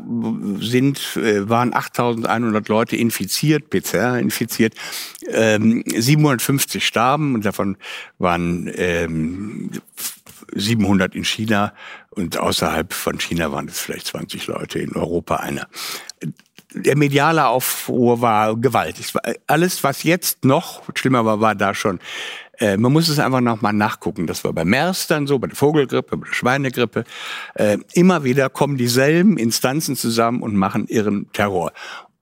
sind, 0.59 1.17
äh, 1.17 1.49
waren 1.49 1.73
8100 1.73 2.67
Leute 2.67 2.95
infiziert, 2.95 3.69
PCR 3.69 4.19
infiziert, 4.19 4.75
ähm, 5.27 5.83
750 5.87 6.85
starben 6.85 7.35
und 7.35 7.45
davon 7.45 7.77
waren 8.19 8.69
ähm, 8.75 9.71
700 10.53 11.15
in 11.15 11.23
China 11.23 11.73
und 12.11 12.37
außerhalb 12.37 12.93
von 12.93 13.19
China 13.19 13.51
waren 13.51 13.67
es 13.67 13.79
vielleicht 13.79 14.07
20 14.07 14.47
Leute, 14.47 14.79
in 14.79 14.95
Europa 14.95 15.37
einer 15.37 15.67
der 16.75 16.97
mediale 16.97 17.47
Aufruhr 17.47 18.21
war 18.21 18.55
gewaltig. 18.55 19.13
Alles, 19.47 19.83
was 19.83 20.03
jetzt 20.03 20.43
noch 20.43 20.81
schlimmer 20.95 21.25
war, 21.25 21.39
war 21.39 21.55
da 21.55 21.73
schon. 21.73 21.99
Äh, 22.63 22.77
man 22.77 22.93
muss 22.93 23.09
es 23.09 23.19
einfach 23.19 23.41
nochmal 23.41 23.73
nachgucken. 23.73 24.25
Das 24.25 24.45
war 24.45 24.53
bei 24.53 24.63
MERS 24.63 25.07
dann 25.07 25.27
so, 25.27 25.37
bei 25.37 25.47
der 25.47 25.55
Vogelgrippe, 25.57 26.15
bei 26.15 26.27
der 26.27 26.33
Schweinegrippe. 26.33 27.03
Äh, 27.55 27.79
immer 27.93 28.23
wieder 28.23 28.49
kommen 28.49 28.77
dieselben 28.77 29.37
Instanzen 29.37 29.97
zusammen 29.97 30.41
und 30.41 30.55
machen 30.55 30.87
ihren 30.87 31.29
Terror. 31.33 31.73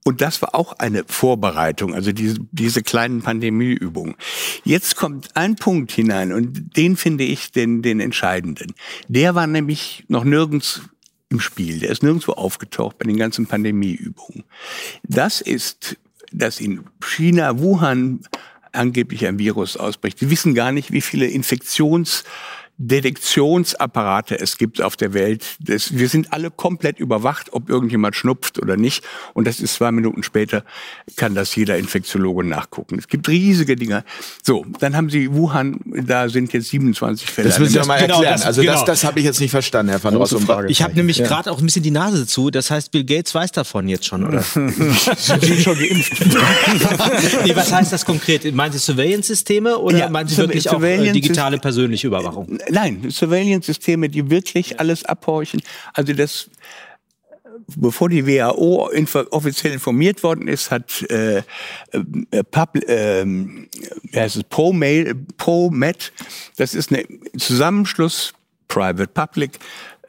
Und 0.04 0.22
das 0.22 0.42
war 0.42 0.56
auch 0.56 0.80
eine 0.80 1.04
Vorbereitung, 1.06 1.94
also 1.94 2.12
diese, 2.12 2.38
diese 2.52 2.82
kleinen 2.82 3.22
Pandemieübungen. 3.22 4.16
Jetzt 4.64 4.96
kommt 4.96 5.30
ein 5.36 5.58
Punkt 5.58 5.92
hinein 5.92 6.34
und 6.34 6.76
den 6.76 6.98
finde 6.98 7.24
ich 7.24 7.52
den, 7.52 7.84
den 7.84 8.00
entscheidenden. 8.00 8.74
Der 9.08 9.36
war 9.36 9.46
nämlich 9.46 10.06
noch 10.08 10.24
nirgends 10.24 10.82
im 11.30 11.40
Spiel. 11.40 11.82
Der 11.82 11.92
ist 11.92 12.02
nirgendwo 12.02 12.32
aufgetaucht 12.32 12.98
bei 12.98 13.06
den 13.06 13.18
ganzen 13.18 13.46
Pandemieübungen. 13.46 14.44
Das 15.04 15.40
ist, 15.40 15.98
dass 16.32 16.60
in 16.60 16.84
China, 17.00 17.60
Wuhan, 17.60 18.22
angeblich 18.72 19.26
ein 19.26 19.40
Virus 19.40 19.78
ausbricht. 19.78 20.20
Sie 20.20 20.30
wissen 20.30 20.54
gar 20.54 20.72
nicht, 20.72 20.92
wie 20.92 21.02
viele 21.02 21.28
Infektions 21.28 22.24
Detektionsapparate 22.78 24.40
es 24.40 24.58
gibt 24.58 24.82
auf 24.82 24.96
der 24.96 25.14
Welt. 25.14 25.46
Das, 25.60 25.98
wir 25.98 26.10
sind 26.10 26.34
alle 26.34 26.50
komplett 26.50 27.00
überwacht, 27.00 27.54
ob 27.54 27.70
irgendjemand 27.70 28.16
schnupft 28.16 28.60
oder 28.60 28.78
nicht. 28.78 29.04
Und 29.34 29.46
das 29.46 29.60
ist 29.60 29.76
zwei 29.76 29.92
Minuten 29.92 30.24
später, 30.24 30.64
kann 31.16 31.36
das 31.36 31.56
jeder 31.56 31.78
Infektiologe 31.78 32.44
nachgucken. 32.44 32.98
Es 32.98 33.08
gibt 33.08 33.28
riesige 33.30 33.76
Dinger. 33.76 34.04
So, 34.44 34.66
dann 34.80 34.96
haben 34.96 35.10
Sie 35.10 35.32
Wuhan, 35.34 35.80
da 35.86 36.28
sind 36.30 36.52
jetzt 36.54 36.70
27 36.70 37.30
Fälle. 37.30 37.50
Das 37.50 37.60
müssen 37.60 37.82
Sie 37.82 37.88
mal 37.88 38.00
genau, 38.00 38.16
erklären. 38.16 38.34
Das, 38.34 38.46
also 38.46 38.62
genau. 38.62 38.74
das, 38.74 38.86
das 38.86 39.04
habe 39.04 39.20
ich 39.20 39.26
jetzt 39.26 39.40
nicht 39.40 39.52
verstanden, 39.52 39.92
Herr 39.92 40.04
van 40.04 40.16
Rossum. 40.16 40.48
Ich 40.68 40.82
habe 40.82 40.96
nämlich 40.96 41.18
ja. 41.18 41.28
gerade 41.28 41.52
auch 41.52 41.60
ein 41.60 41.66
bisschen 41.66 41.84
die 41.84 41.92
Nase 41.92 42.26
zu. 42.26 42.50
Das 42.50 42.72
heißt, 42.72 42.92
Bill 42.92 43.04
Gates 43.04 43.36
weiß 43.36 43.52
davon 43.52 43.88
jetzt 43.88 44.06
schon, 44.06 44.26
oder? 44.26 44.42
sind 44.44 45.62
schon 45.62 45.78
geimpft. 45.78 46.14
nee, 47.46 47.56
was 47.56 47.72
heißt 47.72 47.94
das 47.94 48.06
konkret? 48.06 48.54
Meinen 48.54 48.72
Sie 48.72 48.80
Surveillance-Systeme 48.80 49.78
oder 49.78 49.98
ja, 49.98 50.10
meinen 50.10 50.28
Sie 50.28 50.38
wirklich 50.38 50.70
auch 50.70 50.82
äh, 50.82 51.12
digitale 51.12 51.60
persönliche 51.60 52.08
Überwachung? 52.08 52.58
Nein, 52.70 53.10
Surveillance-Systeme, 53.10 54.10
die 54.10 54.30
wirklich 54.30 54.80
alles 54.80 55.06
abhorchen. 55.06 55.62
Also 55.94 56.14
das, 56.14 56.50
bevor 57.68 58.10
die 58.10 58.26
WHO 58.26 58.90
offiziell 59.32 59.74
informiert 59.74 60.24
worden 60.24 60.48
ist, 60.48 60.72
hat 60.72 61.04
äh, 61.10 61.38
äh, 61.38 61.44
Pub, 62.50 62.76
äh, 62.76 63.26
wie 63.26 64.20
heißt 64.20 64.38
es, 64.38 64.44
ProMail, 64.44 65.16
ProMed, 65.38 66.12
das 66.58 66.74
ist 66.74 66.92
ein 66.92 67.06
Zusammenschluss 67.38 68.34
Private 68.68 69.08
Public 69.08 69.60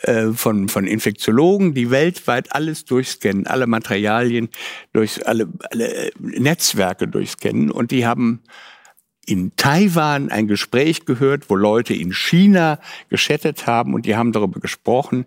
äh, 0.02 0.32
von, 0.32 0.68
von 0.68 0.86
Infektiologen, 0.86 1.74
die 1.74 1.90
weltweit 1.90 2.54
alles 2.54 2.84
durchscannen, 2.84 3.46
alle 3.46 3.66
Materialien, 3.66 4.48
durch 4.92 5.26
alle, 5.26 5.48
alle 5.70 6.10
Netzwerke 6.18 7.08
durchscannen 7.08 7.70
und 7.70 7.90
die 7.90 8.06
haben 8.06 8.40
in 9.26 9.52
Taiwan 9.56 10.30
ein 10.30 10.48
Gespräch 10.48 11.04
gehört, 11.04 11.48
wo 11.48 11.54
Leute 11.54 11.94
in 11.94 12.12
China 12.12 12.80
geschattet 13.08 13.66
haben 13.66 13.94
und 13.94 14.06
die 14.06 14.16
haben 14.16 14.32
darüber 14.32 14.60
gesprochen, 14.60 15.26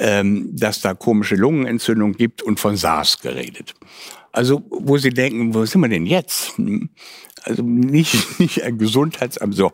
ähm, 0.00 0.50
dass 0.52 0.80
da 0.80 0.94
komische 0.94 1.36
Lungenentzündung 1.36 2.12
gibt 2.12 2.42
und 2.42 2.58
von 2.58 2.76
SARS 2.76 3.20
geredet. 3.20 3.74
Also, 4.32 4.62
wo 4.68 4.98
sie 4.98 5.10
denken, 5.10 5.54
wo 5.54 5.64
sind 5.64 5.80
wir 5.80 5.88
denn 5.88 6.04
jetzt? 6.04 6.58
Hm? 6.58 6.90
Also 7.44 7.62
nicht, 7.62 8.16
nicht 8.40 8.62
ein 8.64 8.76
Gesundheitsamt. 8.76 9.54
So, 9.54 9.70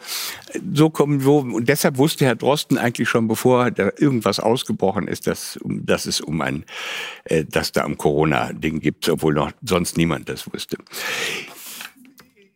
so 0.73 0.90
kommen 0.90 1.24
wir. 1.24 1.32
Und 1.32 1.69
deshalb 1.69 1.97
wusste 1.97 2.27
Herr 2.27 2.36
Drosten 2.36 2.77
eigentlich 2.77 3.09
schon, 3.09 3.27
bevor 3.27 3.70
da 3.70 3.90
irgendwas 3.97 4.39
ausgebrochen 4.39 5.09
ist, 5.09 5.27
dass, 5.27 5.59
dass 5.65 6.07
es 6.07 6.20
um 6.20 6.43
ein, 6.43 6.65
äh, 7.24 7.44
dass 7.44 7.73
da 7.73 7.85
um 7.86 7.97
Corona-Ding 7.97 8.81
gibt, 8.81 9.09
obwohl 9.09 9.35
noch 9.35 9.51
sonst 9.62 9.97
niemand 9.97 10.28
das 10.28 10.47
wusste 10.53 10.77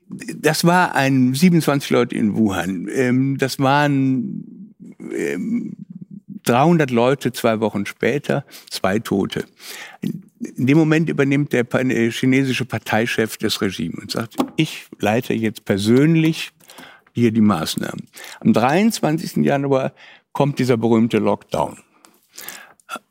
das 0.09 0.65
war 0.65 0.95
ein 0.95 1.35
27 1.35 1.91
Leute 1.91 2.15
in 2.15 2.37
Wuhan. 2.37 2.89
Ähm, 2.93 3.39
das 3.39 3.59
waren 3.59 4.75
300 6.45 6.91
ähm, 6.91 6.97
Leute 6.97 7.33
zwei 7.33 7.61
Wochen 7.61 7.87
später, 7.87 8.45
zwei 8.71 8.99
Tote. 8.99 9.47
In 10.01 10.67
dem 10.67 10.79
Moment 10.79 11.09
übernimmt 11.09 11.53
der 11.53 11.67
chinesische 12.11 12.65
Parteichef 12.65 13.37
das 13.39 13.61
Regime 13.61 13.95
und 14.01 14.11
sagt, 14.11 14.37
ich 14.57 14.87
leite 14.99 15.35
jetzt 15.35 15.65
persönlich 15.65 16.53
hier 17.13 17.33
die 17.33 17.41
Maßnahmen. 17.41 18.07
Am 18.41 18.53
23. 18.53 19.45
Januar 19.45 19.93
kommt 20.33 20.59
dieser 20.59 20.77
berühmte 20.77 21.19
Lockdown. 21.19 21.79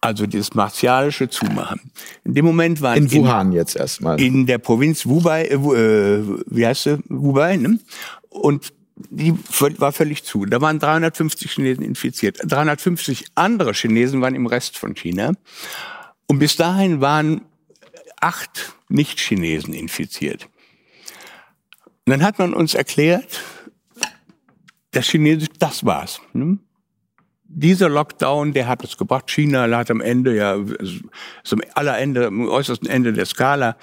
Also 0.01 0.25
dieses 0.25 0.53
martialische 0.53 1.29
Zumachen. 1.29 1.91
In 2.23 2.33
dem 2.33 2.45
Moment 2.45 2.81
waren 2.81 2.97
in 2.97 3.11
Wuhan 3.11 3.47
in, 3.47 3.53
jetzt 3.53 3.75
erstmal 3.75 4.19
in 4.21 4.45
der 4.45 4.57
Provinz 4.57 5.05
Wubai, 5.05 5.43
äh, 5.43 5.55
äh 5.55 6.39
wie 6.47 6.65
heißt 6.65 6.83
sie, 6.83 6.99
Wubai, 7.09 7.57
ne? 7.57 7.79
Und 8.29 8.73
die 8.95 9.33
war 9.77 9.91
völlig 9.91 10.23
zu. 10.23 10.45
Da 10.45 10.61
waren 10.61 10.79
350 10.79 11.51
Chinesen 11.51 11.83
infiziert. 11.83 12.39
350 12.43 13.25
andere 13.35 13.73
Chinesen 13.73 14.21
waren 14.21 14.35
im 14.35 14.45
Rest 14.45 14.77
von 14.77 14.93
China. 14.95 15.33
Und 16.27 16.39
bis 16.39 16.55
dahin 16.55 17.01
waren 17.01 17.41
acht 18.21 18.73
Nicht-Chinesen 18.87 19.73
infiziert. 19.73 20.47
Und 22.05 22.11
dann 22.11 22.23
hat 22.23 22.39
man 22.39 22.53
uns 22.53 22.73
erklärt, 22.73 23.41
das 24.91 25.07
Chinesisch, 25.07 25.49
das 25.59 25.85
war's. 25.85 26.21
Ne? 26.33 26.57
Dieser 27.47 27.89
Lockdown, 27.89 28.53
der 28.53 28.67
hat 28.67 28.83
es 28.83 28.97
gebracht. 28.97 29.29
China 29.29 29.69
hat 29.77 29.91
am 29.91 30.01
Ende 30.01 30.35
ja, 30.35 30.57
zum 31.43 31.61
aller 31.73 31.97
Ende, 31.97 32.27
am 32.27 32.47
äußersten 32.47 32.89
Ende 32.89 33.13
der 33.13 33.25
Skala, 33.25 33.77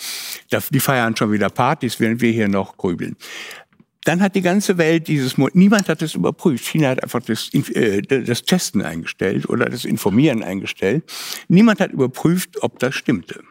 die 0.70 0.80
feiern 0.80 1.16
schon 1.16 1.32
wieder 1.32 1.48
Partys, 1.48 2.00
während 2.00 2.20
wir 2.20 2.32
hier 2.32 2.48
noch 2.48 2.76
grübeln. 2.76 3.16
Dann 4.04 4.20
hat 4.20 4.34
die 4.34 4.42
ganze 4.42 4.78
Welt 4.78 5.06
dieses, 5.06 5.38
niemand 5.38 5.88
hat 5.88 6.02
es 6.02 6.14
überprüft. 6.14 6.66
China 6.66 6.88
hat 6.88 7.02
einfach 7.02 7.22
das, 7.22 7.50
äh, 7.54 8.02
das 8.02 8.42
Testen 8.42 8.82
eingestellt 8.82 9.48
oder 9.48 9.66
das 9.66 9.84
Informieren 9.84 10.42
eingestellt. 10.42 11.04
Niemand 11.48 11.80
hat 11.80 11.92
überprüft, 11.92 12.62
ob 12.62 12.80
das 12.80 12.96
stimmte. 12.96 13.42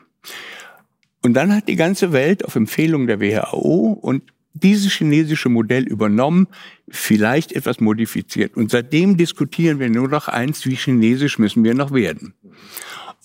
Und 1.23 1.35
dann 1.35 1.55
hat 1.55 1.67
die 1.69 1.75
ganze 1.75 2.11
Welt 2.11 2.43
auf 2.43 2.55
Empfehlung 2.55 3.07
der 3.07 3.21
WHO 3.21 3.97
und 4.01 4.23
dieses 4.53 4.91
chinesische 4.91 5.49
Modell 5.49 5.83
übernommen, 5.83 6.47
vielleicht 6.89 7.53
etwas 7.53 7.79
modifiziert. 7.79 8.57
Und 8.57 8.71
seitdem 8.71 9.17
diskutieren 9.17 9.79
wir 9.79 9.89
nur 9.89 10.07
noch 10.07 10.27
eins, 10.27 10.65
wie 10.65 10.75
chinesisch 10.75 11.39
müssen 11.39 11.63
wir 11.63 11.73
noch 11.73 11.91
werden. 11.91 12.33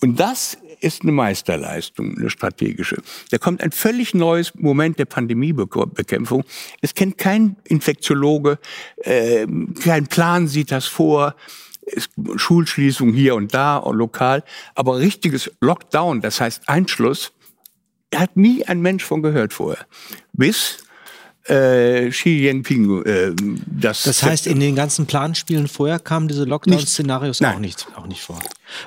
Und 0.00 0.20
das 0.20 0.58
ist 0.80 1.02
eine 1.02 1.12
Meisterleistung, 1.12 2.16
eine 2.18 2.30
strategische. 2.30 3.02
Da 3.30 3.38
kommt 3.38 3.62
ein 3.62 3.72
völlig 3.72 4.14
neues 4.14 4.54
Moment 4.54 4.98
der 4.98 5.06
Pandemiebekämpfung. 5.06 6.44
Es 6.82 6.94
kennt 6.94 7.18
kein 7.18 7.56
Infektiologe, 7.64 8.58
äh, 8.98 9.46
kein 9.82 10.06
Plan 10.06 10.48
sieht 10.48 10.70
das 10.70 10.86
vor. 10.86 11.34
Schulschließung 12.34 13.12
hier 13.12 13.36
und 13.36 13.54
da, 13.54 13.78
lokal, 13.78 14.42
aber 14.74 14.98
richtiges 14.98 15.52
Lockdown, 15.60 16.20
das 16.20 16.40
heißt 16.40 16.68
Einschluss, 16.68 17.32
hat 18.12 18.36
nie 18.36 18.64
ein 18.64 18.80
Mensch 18.80 19.04
von 19.04 19.22
gehört 19.22 19.52
vorher. 19.52 19.86
Bis 20.32 20.85
äh, 21.48 22.09
Xi 22.10 22.31
Jinping 22.31 23.05
äh, 23.05 23.32
das. 23.66 24.02
Das 24.02 24.23
heißt, 24.23 24.47
in 24.47 24.60
den 24.60 24.74
ganzen 24.74 25.06
Planspielen 25.06 25.68
vorher 25.68 25.98
kamen 25.98 26.28
diese 26.28 26.44
Lockdown-Szenarios 26.44 27.43
auch 27.43 27.59
nicht, 27.59 27.86
auch 27.97 28.06
nicht 28.06 28.20
vor. 28.20 28.39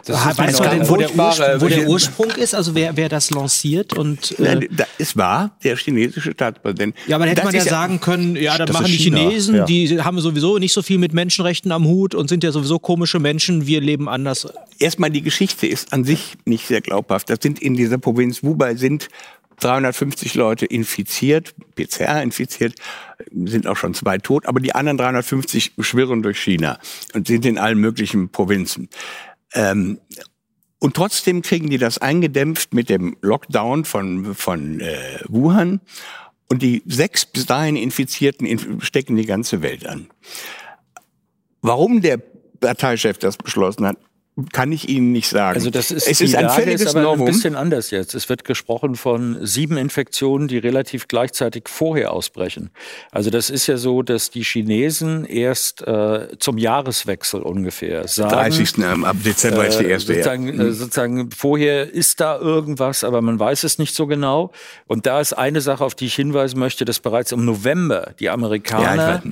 Das 0.05 0.19
ist 0.19 0.37
weißt 0.37 0.59
du 0.59 0.63
denn, 0.63 0.89
wo 0.89 0.97
der, 0.97 1.15
Ursprung, 1.15 1.61
wo 1.61 1.67
der 1.67 1.87
Ursprung 1.87 2.31
ist, 2.31 2.53
also 2.53 2.75
wer, 2.75 2.97
wer 2.97 3.07
das 3.07 3.31
lanciert 3.31 3.97
und 3.97 4.37
äh, 4.37 4.43
Nein, 4.43 4.67
da, 4.71 4.85
es 4.97 5.15
war 5.15 5.51
der 5.63 5.77
chinesische 5.77 6.33
Staatspräsident. 6.33 6.95
ja, 7.07 7.15
aber 7.15 7.25
dann 7.25 7.29
hätte 7.29 7.43
Das 7.43 7.53
man 7.53 7.55
ja 7.55 7.69
sagen 7.69 7.99
können, 8.01 8.35
ja, 8.35 8.57
dann 8.57 8.67
Das 8.67 8.73
machen 8.73 8.87
die 8.87 8.97
Chinesen, 8.97 9.55
ja. 9.55 9.65
die 9.65 10.01
haben 10.01 10.19
sowieso 10.19 10.57
nicht 10.57 10.73
so 10.73 10.81
viel 10.81 10.97
mit 10.97 11.13
Menschenrechten 11.13 11.71
am 11.71 11.85
Hut 11.85 12.13
und 12.13 12.27
sind 12.27 12.43
ja 12.43 12.51
sowieso 12.51 12.77
komische 12.79 13.19
Menschen, 13.19 13.67
wir 13.67 13.79
leben 13.79 14.09
anders. 14.09 14.47
erstmal 14.79 15.11
die 15.11 15.21
Geschichte 15.21 15.65
ist 15.65 15.93
an 15.93 16.03
sich 16.03 16.35
nicht 16.45 16.67
sehr 16.67 16.81
glaubhaft. 16.81 17.29
Das 17.29 17.39
sind 17.41 17.61
in 17.61 17.75
dieser 17.75 17.97
Provinz 17.97 18.41
Hubei 18.41 18.75
sind 18.75 19.07
350 19.59 20.35
Leute 20.35 20.65
infiziert, 20.65 21.55
PCR 21.75 22.21
infiziert, 22.21 22.75
sind 23.31 23.67
auch 23.67 23.77
schon 23.77 23.93
zwei 23.93 24.17
tot, 24.17 24.45
aber 24.45 24.59
die 24.59 24.75
anderen 24.75 24.97
350 24.97 25.73
schwirren 25.79 26.21
durch 26.21 26.39
China 26.39 26.79
und 27.13 27.27
sind 27.27 27.45
in 27.45 27.57
allen 27.57 27.79
möglichen 27.79 28.29
Provinzen. 28.29 28.89
Ähm, 29.53 29.99
und 30.79 30.95
trotzdem 30.95 31.41
kriegen 31.41 31.69
die 31.69 31.77
das 31.77 31.97
eingedämpft 31.97 32.73
mit 32.73 32.89
dem 32.89 33.17
Lockdown 33.21 33.83
von, 33.83 34.33
von 34.33 34.79
äh, 34.79 35.19
Wuhan. 35.27 35.81
Und 36.47 36.63
die 36.63 36.81
sechs 36.87 37.25
bis 37.25 37.45
dahin 37.45 37.75
Infizierten 37.75 38.47
inf 38.47 38.65
stecken 38.83 39.15
die 39.15 39.25
ganze 39.25 39.61
Welt 39.61 39.85
an. 39.85 40.07
Warum 41.61 42.01
der 42.01 42.17
Parteichef 42.17 43.17
das 43.17 43.37
beschlossen 43.37 43.85
hat, 43.85 43.97
kann 44.51 44.71
ich 44.71 44.89
Ihnen 44.89 45.11
nicht 45.11 45.29
sagen. 45.29 45.55
Also 45.55 45.69
das 45.69 45.91
ist, 45.91 46.07
es 46.07 46.17
die 46.19 46.25
ist 46.25 46.35
ein 46.35 46.45
Lage 46.45 46.61
völliges 46.61 46.81
ist 46.81 46.95
aber 46.95 47.01
Novum. 47.01 47.21
ein 47.27 47.33
bisschen 47.33 47.55
anders 47.55 47.91
jetzt. 47.91 48.15
Es 48.15 48.29
wird 48.29 48.43
gesprochen 48.43 48.95
von 48.95 49.37
sieben 49.45 49.77
Infektionen, 49.77 50.47
die 50.47 50.57
relativ 50.57 51.07
gleichzeitig 51.07 51.63
vorher 51.67 52.13
ausbrechen. 52.13 52.69
Also 53.11 53.29
das 53.29 53.49
ist 53.49 53.67
ja 53.67 53.77
so, 53.77 54.03
dass 54.03 54.29
die 54.29 54.43
Chinesen 54.43 55.25
erst 55.25 55.81
äh, 55.81 56.27
zum 56.39 56.57
Jahreswechsel 56.57 57.41
ungefähr 57.41 58.07
sagen, 58.07 58.29
30. 58.29 58.77
ähm, 58.79 59.03
ab 59.05 59.17
Dezember 59.23 59.67
ist 59.67 59.79
die 59.79 59.85
äh, 59.85 59.91
erste. 59.91 60.13
ja. 60.13 60.23
sozusagen, 60.23 60.59
äh, 60.59 60.71
sozusagen 60.71 61.31
vorher 61.31 61.91
ist 61.93 62.19
da 62.19 62.37
irgendwas, 62.37 63.03
aber 63.03 63.21
man 63.21 63.39
weiß 63.39 63.63
es 63.63 63.79
nicht 63.79 63.95
so 63.95 64.07
genau. 64.07 64.51
Und 64.87 65.05
da 65.05 65.19
ist 65.19 65.33
eine 65.33 65.61
Sache, 65.61 65.83
auf 65.83 65.95
die 65.95 66.05
ich 66.05 66.15
hinweisen 66.15 66.59
möchte, 66.59 66.85
dass 66.85 66.99
bereits 66.99 67.31
im 67.31 67.45
November 67.45 68.13
die 68.19 68.25
Ja, 68.25 68.33
Amerikaner 68.33 69.21
äh, 69.25 69.29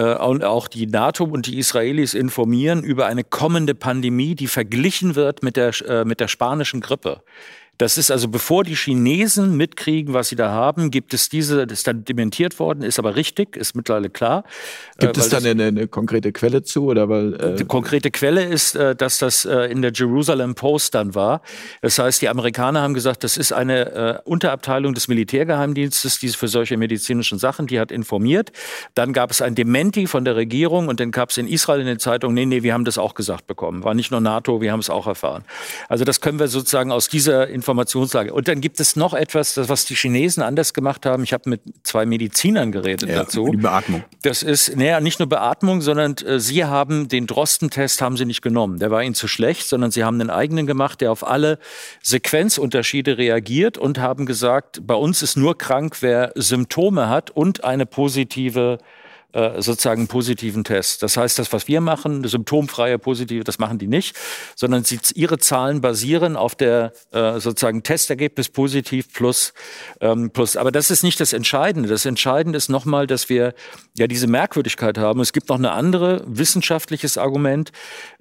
und 0.00 0.44
auch 0.44 0.68
die 0.68 0.86
NATO 0.86 1.24
und 1.24 1.46
die 1.46 1.58
Israelis 1.58 2.14
informieren 2.14 2.82
über 2.82 3.06
eine 3.06 3.24
kommende 3.24 3.74
Pandemie, 3.74 4.34
die 4.34 4.48
verglichen 4.48 5.14
wird 5.14 5.42
mit 5.42 5.56
der, 5.56 5.72
äh, 5.82 6.04
mit 6.04 6.20
der 6.20 6.28
spanischen 6.28 6.80
Grippe. 6.80 7.22
Das 7.78 7.98
ist 7.98 8.10
also, 8.10 8.28
bevor 8.28 8.62
die 8.64 8.76
Chinesen 8.76 9.56
mitkriegen, 9.56 10.14
was 10.14 10.28
sie 10.28 10.36
da 10.36 10.50
haben, 10.50 10.90
gibt 10.90 11.12
es 11.14 11.28
diese, 11.28 11.66
das 11.66 11.78
ist 11.80 11.86
dann 11.86 12.04
dementiert 12.04 12.58
worden, 12.58 12.82
ist 12.82 12.98
aber 12.98 13.16
richtig, 13.16 13.56
ist 13.56 13.74
mittlerweile 13.74 14.10
klar. 14.10 14.44
Gibt 14.98 15.16
Äh, 15.16 15.20
es 15.20 15.26
weil 15.26 15.30
da 15.30 15.36
das- 15.40 15.46
eine, 15.46 15.64
eine 15.64 15.88
konkrete 15.88 16.32
Quelle 16.32 16.62
zu? 16.62 16.84
Oder 16.86 17.08
weil, 17.08 17.34
äh, 17.34 17.54
die 17.56 17.64
konkrete 17.64 18.10
Quelle 18.10 18.44
ist, 18.44 18.76
äh, 18.76 18.94
dass 18.94 19.18
das 19.18 19.44
äh, 19.44 19.70
in 19.72 19.82
der 19.82 19.92
Jerusalem 19.92 20.54
Post 20.54 20.94
dann 20.94 21.14
war. 21.14 21.42
Das 21.82 21.98
heißt, 21.98 22.22
die 22.22 22.28
Amerikaner 22.28 22.80
haben 22.82 22.94
gesagt, 22.94 23.24
das 23.24 23.36
ist 23.36 23.52
eine 23.52 23.90
äh, 23.92 24.18
Unterabteilung 24.24 24.94
des 24.94 25.08
Militärgeheimdienstes, 25.08 26.18
die 26.20 26.28
für 26.28 26.48
solche 26.48 26.76
medizinischen 26.76 27.38
Sachen, 27.38 27.66
die 27.66 27.80
hat 27.80 27.90
informiert. 27.92 28.52
Dann 28.94 29.12
gab 29.12 29.30
es 29.30 29.42
ein 29.42 29.54
Dementi 29.54 30.06
von 30.06 30.24
der 30.24 30.36
Regierung 30.36 30.88
und 30.88 31.00
dann 31.00 31.10
gab 31.10 31.30
es 31.30 31.36
in 31.38 31.48
Israel 31.48 31.80
in 31.80 31.86
den 31.86 31.98
Zeitungen, 31.98 32.34
nee, 32.34 32.46
nee, 32.46 32.62
wir 32.62 32.72
haben 32.72 32.84
das 32.84 32.98
auch 32.98 33.14
gesagt 33.14 33.46
bekommen. 33.46 33.84
War 33.84 33.94
nicht 33.94 34.10
nur 34.10 34.20
NATO, 34.20 34.60
wir 34.60 34.72
haben 34.72 34.80
es 34.80 34.90
auch 34.90 35.06
erfahren. 35.06 35.44
Also 35.88 36.04
das 36.04 36.20
können 36.20 36.38
wir 36.38 36.48
sozusagen 36.48 36.92
aus 36.92 37.08
dieser 37.08 37.48
Informationslage. 37.64 38.32
Und 38.32 38.46
dann 38.46 38.60
gibt 38.60 38.78
es 38.78 38.94
noch 38.94 39.14
etwas, 39.14 39.54
das, 39.54 39.68
was 39.70 39.86
die 39.86 39.94
Chinesen 39.94 40.42
anders 40.42 40.74
gemacht 40.74 41.06
haben. 41.06 41.24
Ich 41.24 41.32
habe 41.32 41.48
mit 41.48 41.62
zwei 41.82 42.04
Medizinern 42.04 42.72
geredet 42.72 43.08
Ja, 43.08 43.16
dazu. 43.16 43.48
die 43.50 43.56
Beatmung. 43.56 44.04
Das 44.22 44.42
ist 44.42 44.76
naja, 44.76 45.00
nicht 45.00 45.18
nur 45.18 45.28
Beatmung, 45.28 45.80
sondern 45.80 46.14
äh, 46.26 46.38
sie 46.38 46.64
haben 46.64 47.08
den 47.08 47.26
Drostentest 47.26 48.02
haben 48.02 48.18
sie 48.18 48.26
nicht 48.26 48.42
genommen. 48.42 48.78
Der 48.78 48.90
war 48.90 49.02
ihnen 49.02 49.14
zu 49.14 49.28
schlecht, 49.28 49.66
sondern 49.66 49.90
sie 49.90 50.04
haben 50.04 50.20
einen 50.20 50.30
eigenen 50.30 50.66
gemacht, 50.66 51.00
der 51.00 51.10
auf 51.10 51.26
alle 51.26 51.58
Sequenzunterschiede 52.02 53.16
reagiert 53.16 53.78
und 53.78 53.98
haben 53.98 54.26
gesagt, 54.26 54.86
bei 54.86 54.94
uns 54.94 55.22
ist 55.22 55.36
nur 55.36 55.56
krank, 55.56 55.96
wer 56.00 56.32
Symptome 56.34 57.08
hat 57.08 57.30
und 57.30 57.64
eine 57.64 57.86
positive 57.86 58.78
äh, 59.34 59.60
sozusagen 59.60 60.06
positiven 60.06 60.64
Test. 60.64 61.02
Das 61.02 61.16
heißt, 61.16 61.38
das, 61.38 61.52
was 61.52 61.66
wir 61.66 61.80
machen, 61.80 62.22
symptomfreie 62.24 62.98
positive, 62.98 63.42
das 63.42 63.58
machen 63.58 63.78
die 63.78 63.88
nicht, 63.88 64.16
sondern 64.54 64.84
sie, 64.84 65.00
ihre 65.14 65.38
Zahlen 65.38 65.80
basieren 65.80 66.36
auf 66.36 66.54
der 66.54 66.92
äh, 67.10 67.40
sozusagen 67.40 67.82
Testergebnis 67.82 68.48
positiv 68.48 69.12
plus, 69.12 69.52
ähm, 70.00 70.30
plus. 70.30 70.56
Aber 70.56 70.70
das 70.70 70.90
ist 70.90 71.02
nicht 71.02 71.18
das 71.20 71.32
Entscheidende. 71.32 71.88
Das 71.88 72.06
Entscheidende 72.06 72.56
ist 72.56 72.68
nochmal, 72.68 73.08
dass 73.08 73.28
wir 73.28 73.54
ja 73.96 74.06
diese 74.06 74.28
Merkwürdigkeit 74.28 74.98
haben. 74.98 75.20
Es 75.20 75.32
gibt 75.32 75.48
noch 75.48 75.58
eine 75.58 75.72
andere 75.72 76.22
wissenschaftliches 76.26 77.18
Argument. 77.18 77.72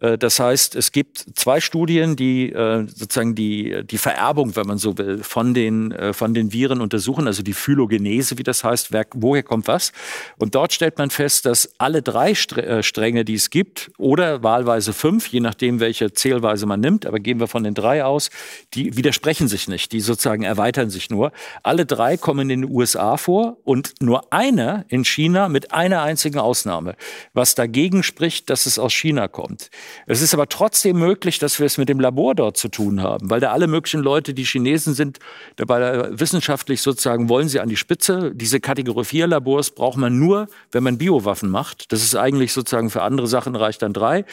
Äh, 0.02 0.18
das 0.18 0.40
heißt, 0.40 0.76
es 0.76 0.92
gibt 0.92 1.26
zwei 1.36 1.62
Studien, 1.62 2.16
die 2.16 2.52
äh, 2.52 2.88
sozusagen 2.88 3.36
die, 3.36 3.84
die 3.86 3.98
Vererbung, 4.00 4.56
wenn 4.56 4.66
man 4.66 4.80
so 4.80 4.98
will, 4.98 5.24
von 5.24 5.54
den, 5.54 5.92
äh, 5.92 6.14
von 6.14 6.34
den 6.34 6.52
Viren 6.54 6.82
untersuchen, 6.82 7.28
also 7.28 7.44
die 7.44 7.54
Phylogenese, 7.54 8.40
wie 8.40 8.44
das 8.44 8.64
heißt, 8.64 8.92
wer, 8.92 9.06
woher 9.14 9.44
kommt 9.44 9.68
was. 9.68 9.92
Und 10.40 10.56
dort 10.56 10.74
stellt 10.74 10.98
man 10.98 11.03
fest, 11.10 11.46
dass 11.46 11.70
alle 11.78 12.02
drei 12.02 12.32
äh, 12.32 12.84
Stränge, 12.84 13.26
die 13.26 13.36
es 13.36 13.50
gibt, 13.50 13.92
oder 13.98 14.44
wahlweise 14.44 14.94
fünf, 14.94 15.28
je 15.28 15.40
nachdem, 15.40 15.80
welche 15.80 16.14
Zählweise 16.14 16.66
man 16.66 16.80
nimmt, 16.80 17.06
aber 17.06 17.20
gehen 17.20 17.40
wir 17.40 17.48
von 17.48 17.64
den 17.64 17.74
drei 17.74 18.04
aus, 18.04 18.30
die 18.74 18.96
widersprechen 18.98 19.48
sich 19.48 19.68
nicht, 19.68 19.92
die 19.92 20.02
sozusagen 20.02 20.44
erweitern 20.44 20.90
sich 20.90 21.10
nur. 21.10 21.32
Alle 21.64 21.86
drei 21.86 22.18
kommen 22.18 22.50
in 22.50 22.62
den 22.62 22.72
USA 22.72 23.18
vor 23.18 23.58
und 23.64 23.94
nur 24.02 24.32
einer 24.34 24.86
in 24.90 25.06
China 25.06 25.50
mit 25.50 25.74
einer 25.74 26.02
einzigen 26.02 26.40
Ausnahme, 26.40 26.96
was 27.34 27.56
dagegen 27.56 28.04
spricht, 28.04 28.50
dass 28.50 28.66
es 28.66 28.80
aus 28.80 28.94
China 28.94 29.28
kommt. 29.28 29.70
Es 30.08 30.22
ist 30.22 30.34
aber 30.34 30.50
trotzdem 30.50 31.00
möglich, 31.00 31.40
dass 31.40 31.60
wir 31.60 31.66
es 31.66 31.78
mit 31.78 31.90
dem 31.90 32.00
Labor 32.00 32.36
dort 32.36 32.58
zu 32.58 32.70
tun 32.70 33.02
haben, 33.02 33.30
weil 33.30 33.40
da 33.40 33.52
alle 33.52 33.68
möglichen 33.68 34.02
Leute, 34.02 34.34
die 34.34 34.44
Chinesen 34.44 34.94
sind, 34.94 35.20
dabei 35.56 35.82
äh, 35.82 36.20
wissenschaftlich 36.20 36.82
sozusagen 36.82 37.30
wollen 37.30 37.50
sie 37.50 37.60
an 37.60 37.70
die 37.70 37.78
Spitze. 37.78 38.32
Diese 38.34 38.60
Kategorie 38.60 39.04
4 39.04 39.28
Labors 39.28 39.72
braucht 39.72 39.98
man 39.98 40.18
nur, 40.18 40.48
wenn 40.72 40.84
man 40.84 40.93
Biowaffen 40.98 41.50
macht. 41.50 41.92
Das 41.92 42.04
ist 42.04 42.16
eigentlich 42.16 42.54
sozusagen 42.54 42.90
für 42.90 43.02
andere 43.02 43.28
Sachen 43.28 43.56
reicht 43.56 43.82
dann 43.82 43.94
drei. 43.94 44.26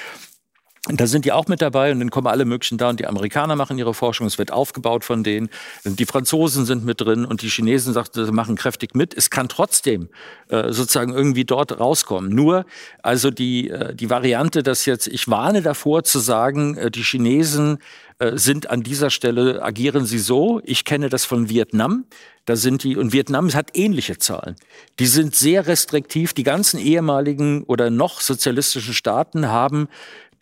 Und 0.89 0.99
da 0.99 1.07
sind 1.07 1.27
die 1.27 1.33
auch 1.33 1.47
mit 1.47 1.61
dabei 1.61 1.93
und 1.93 2.01
dann 2.01 2.11
kommen 2.11 2.27
alle 2.27 2.47
möglichen 2.47 2.79
da 2.79 2.89
und 2.89 3.01
die 3.01 3.07
Amerikaner 3.07 3.55
machen 3.55 3.77
ihre 3.77 3.93
Forschung, 3.93 4.27
es 4.27 4.39
wird 4.39 4.51
aufgebaut 4.51 5.05
von 5.05 5.23
denen, 5.23 5.51
die 5.85 6.07
Franzosen 6.07 6.65
sind 6.65 6.87
mit 6.87 7.03
drin 7.03 7.27
und 7.27 7.43
die 7.43 7.51
Chinesen 7.51 7.93
sagt, 7.93 8.17
machen 8.17 8.57
kräftig 8.57 8.95
mit. 8.95 9.13
Es 9.15 9.29
kann 9.29 9.51
trotzdem 9.51 10.09
äh, 10.49 10.73
sozusagen 10.73 11.13
irgendwie 11.13 11.45
dort 11.45 11.79
rauskommen. 11.79 12.35
Nur 12.35 12.65
also 13.03 13.31
die, 13.31 13.69
äh, 13.69 13.95
die 13.95 14.09
Variante, 14.09 14.63
dass 14.63 14.87
jetzt, 14.87 15.07
ich 15.07 15.29
warne 15.29 15.61
davor 15.61 16.03
zu 16.03 16.19
sagen, 16.19 16.79
äh, 16.79 16.91
die 16.91 17.03
Chinesen 17.03 17.79
äh, 18.19 18.39
sind 18.39 18.71
an 18.71 18.83
dieser 18.83 19.11
Stelle, 19.11 19.63
agieren 19.63 20.07
sie 20.07 20.19
so. 20.19 20.63
Ich 20.65 20.87
kenne 20.87 21.11
das 21.11 21.27
von 21.27 21.51
Vietnam. 21.51 22.07
Da 22.47 22.57
sind 22.57 22.85
die, 22.85 22.97
und 22.97 23.13
Vietnam 23.13 23.53
hat 23.53 23.71
ähnliche 23.75 24.17
Zahlen. 24.17 24.57
Die 24.99 25.07
sind 25.07 25.35
sehr 25.35 25.67
restriktiv. 25.67 26.33
Die 26.33 26.43
ganzen 26.43 26.81
ehemaligen 26.81 27.65
oder 27.65 27.91
noch 27.91 28.21
sozialistischen 28.21 28.95
Staaten 28.95 29.49
haben 29.49 29.89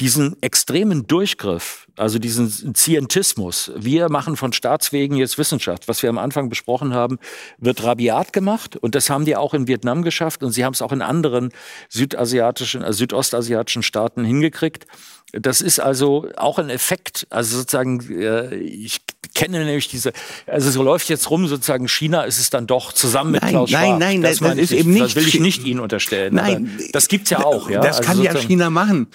diesen 0.00 0.40
extremen 0.42 1.06
Durchgriff, 1.08 1.88
also 1.96 2.20
diesen 2.20 2.74
Zientismus. 2.74 3.72
Wir 3.76 4.08
machen 4.10 4.36
von 4.36 4.52
Staatswegen 4.52 5.16
jetzt 5.16 5.38
Wissenschaft. 5.38 5.88
Was 5.88 6.02
wir 6.02 6.10
am 6.10 6.18
Anfang 6.18 6.48
besprochen 6.48 6.94
haben, 6.94 7.18
wird 7.58 7.82
rabiat 7.82 8.32
gemacht. 8.32 8.76
Und 8.76 8.94
das 8.94 9.10
haben 9.10 9.24
die 9.24 9.34
auch 9.34 9.54
in 9.54 9.66
Vietnam 9.66 10.02
geschafft. 10.02 10.44
Und 10.44 10.52
sie 10.52 10.64
haben 10.64 10.72
es 10.72 10.82
auch 10.82 10.92
in 10.92 11.02
anderen 11.02 11.50
südasiatischen, 11.88 12.82
äh, 12.82 12.92
südostasiatischen 12.92 13.82
Staaten 13.82 14.24
hingekriegt. 14.24 14.86
Das 15.32 15.60
ist 15.60 15.78
also 15.78 16.26
auch 16.36 16.58
ein 16.58 16.70
Effekt. 16.70 17.26
Also 17.30 17.58
sozusagen, 17.58 18.00
äh, 18.18 18.54
ich 18.56 19.00
kenne 19.34 19.62
nämlich 19.64 19.88
diese, 19.88 20.12
also 20.46 20.70
so 20.70 20.82
läuft 20.82 21.10
jetzt 21.10 21.30
rum, 21.30 21.46
sozusagen 21.46 21.86
China 21.86 22.22
ist 22.22 22.38
es 22.40 22.48
dann 22.50 22.66
doch 22.66 22.92
zusammen 22.94 23.32
mit 23.32 23.42
Nein, 23.42 23.50
Klaus 23.50 23.70
nein, 23.70 23.88
Schwab. 23.90 23.98
nein, 24.00 24.22
das 24.22 24.40
meine 24.40 24.60
ist 24.60 24.72
ich 24.72 24.80
eben 24.80 24.94
Das 24.98 25.08
nicht 25.08 25.16
will 25.16 25.28
ich 25.28 25.40
nicht 25.40 25.64
Ihnen 25.66 25.80
unterstellen. 25.80 26.34
Nein, 26.34 26.72
aber 26.78 26.84
das 26.92 27.08
gibt's 27.08 27.28
ja 27.30 27.44
auch. 27.44 27.68
Ja? 27.68 27.80
Das 27.80 27.98
Also 27.98 28.02
kann 28.08 28.16
ja 28.22 28.32
sozusagen- 28.32 28.48
China 28.48 28.70
machen. 28.70 29.06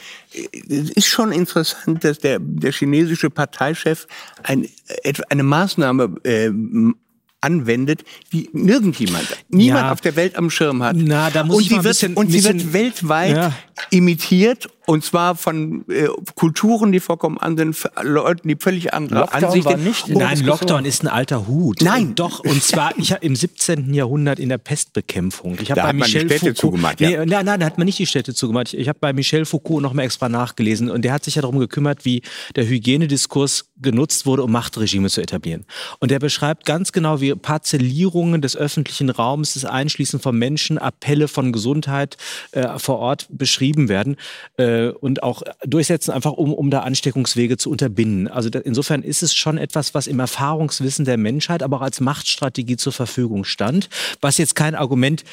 Es 0.70 0.92
ist 0.92 1.08
schon 1.08 1.32
interessant, 1.32 2.04
dass 2.04 2.20
der, 2.20 2.38
der 2.40 2.72
chinesische 2.72 3.30
Parteichef 3.32 4.06
ein, 4.44 4.70
etwa 5.04 5.24
eine 5.30 5.44
Maßnahme 5.44 6.16
äh, 6.24 6.52
anwendet, 7.42 8.04
die 8.32 8.50
nirgendjemand, 8.54 9.28
niemand 9.50 9.86
Ja. 9.88 9.92
auf 9.92 10.00
der 10.00 10.16
Welt 10.16 10.38
am 10.38 10.50
Schirm 10.50 10.82
hat. 10.82 10.96
Na, 10.98 11.30
da 11.30 11.44
muss 11.44 11.58
und 11.58 11.62
ich 11.64 11.72
ein 11.72 11.78
wird, 11.78 11.84
bisschen- 11.84 12.14
und 12.14 12.32
sie 12.32 12.44
wird 12.44 12.72
weltweit 12.72 13.36
Ja. 13.36 13.54
imitiert 13.90 14.70
Und 14.86 15.04
zwar 15.04 15.36
von 15.36 15.86
äh, 15.90 16.08
Kulturen, 16.36 16.92
die 16.92 17.00
vollkommen 17.00 17.38
anderen, 17.38 17.76
Leuten, 18.02 18.48
die 18.50 18.58
völlig 18.60 18.94
andere 18.94 19.22
Lockdown 19.22 19.44
Ansichten. 19.46 19.66
war 19.66 19.78
nicht 19.78 20.08
in 20.10 20.18
der 20.18 20.28
Nein, 20.28 20.36
Diskussion. 20.38 20.60
Lockdown 20.68 20.86
ist 20.86 21.04
ein 21.04 21.08
alter 21.08 21.48
Hut. 21.48 21.82
Nein. 21.82 22.16
Doch, 22.16 22.40
und 22.42 22.62
zwar 22.62 22.98
ich 22.98 23.12
im 23.22 23.36
17. 23.36 23.94
Jahrhundert 23.94 24.40
in 24.40 24.50
der 24.50 24.58
Pestbekämpfung. 24.58 25.58
Ich 25.62 25.72
hab 25.72 25.76
Da 25.78 25.84
bei 25.84 25.90
hat 25.90 25.96
man 25.96 26.08
die 26.10 26.14
Michel 26.16 26.28
Städte 26.28 26.40
Foucault, 26.40 26.58
zugemacht, 26.58 27.00
Nee, 27.00 27.14
ja. 27.14 27.26
nein, 27.26 27.46
nein, 27.46 27.60
da 27.60 27.66
hat 27.66 27.78
man 27.78 27.86
nicht 27.86 28.00
die 28.00 28.06
Städte 28.06 28.34
zugemacht. 28.34 28.74
Ich, 28.74 28.80
ich 28.80 28.90
habe 28.90 29.00
bei 29.00 29.14
Michel 29.14 29.46
Foucault 29.46 29.82
noch 29.82 29.94
mal 29.94 30.04
extra 30.04 30.28
nachgelesen 30.28 30.90
und 30.90 31.04
der 31.04 31.14
hat 31.14 31.24
sich 31.24 31.36
ja 31.36 31.42
darum 31.42 31.60
gekümmert, 31.60 32.04
wie 32.04 32.22
der 32.56 32.68
Hygienediskurs 32.68 33.70
genutzt 33.82 34.26
wurde, 34.26 34.44
um 34.44 34.52
Machtregime 34.52 35.10
zu 35.10 35.22
etablieren. 35.22 35.66
Und 36.00 36.12
er 36.12 36.20
beschreibt 36.20 36.66
ganz 36.66 36.92
genau, 36.92 37.22
wie 37.22 37.36
Parzellierungen 37.36 38.42
des 38.42 38.58
öffentlichen 38.58 39.10
Raums, 39.10 39.54
das 39.54 39.66
Einschließen 39.66 40.20
von 40.20 40.38
Menschen, 40.38 40.78
Appelle 40.78 41.28
von 41.28 41.52
Gesundheit 41.54 42.18
äh, 42.52 42.80
vor 42.80 43.00
Ort 43.00 43.28
beschrieben 43.30 43.88
werden 43.90 44.18
äh, 44.58 44.73
und 45.00 45.24
auch 45.24 45.42
durchsetzen, 45.66 46.12
einfach 46.12 46.34
um, 46.34 46.54
um 46.54 46.70
da 46.70 46.80
Ansteckungswege 46.82 47.58
zu 47.58 47.70
unterbinden. 47.70 48.28
Also 48.28 48.50
da, 48.50 48.60
insofern 48.60 49.04
ist 49.04 49.24
es 49.24 49.34
schon 49.34 49.58
etwas, 49.58 49.94
was 49.94 50.08
im 50.08 50.20
Erfahrungswissen 50.20 51.06
der 51.06 51.18
Menschheit, 51.18 51.64
aber 51.64 51.78
auch 51.78 51.82
als 51.82 52.00
Machtstrategie 52.02 52.78
zur 52.78 52.94
Verfügung 52.94 53.44
stand, 53.44 53.90
was 54.22 54.38
jetzt 54.38 54.56
kein 54.56 54.76
Argument 54.76 55.24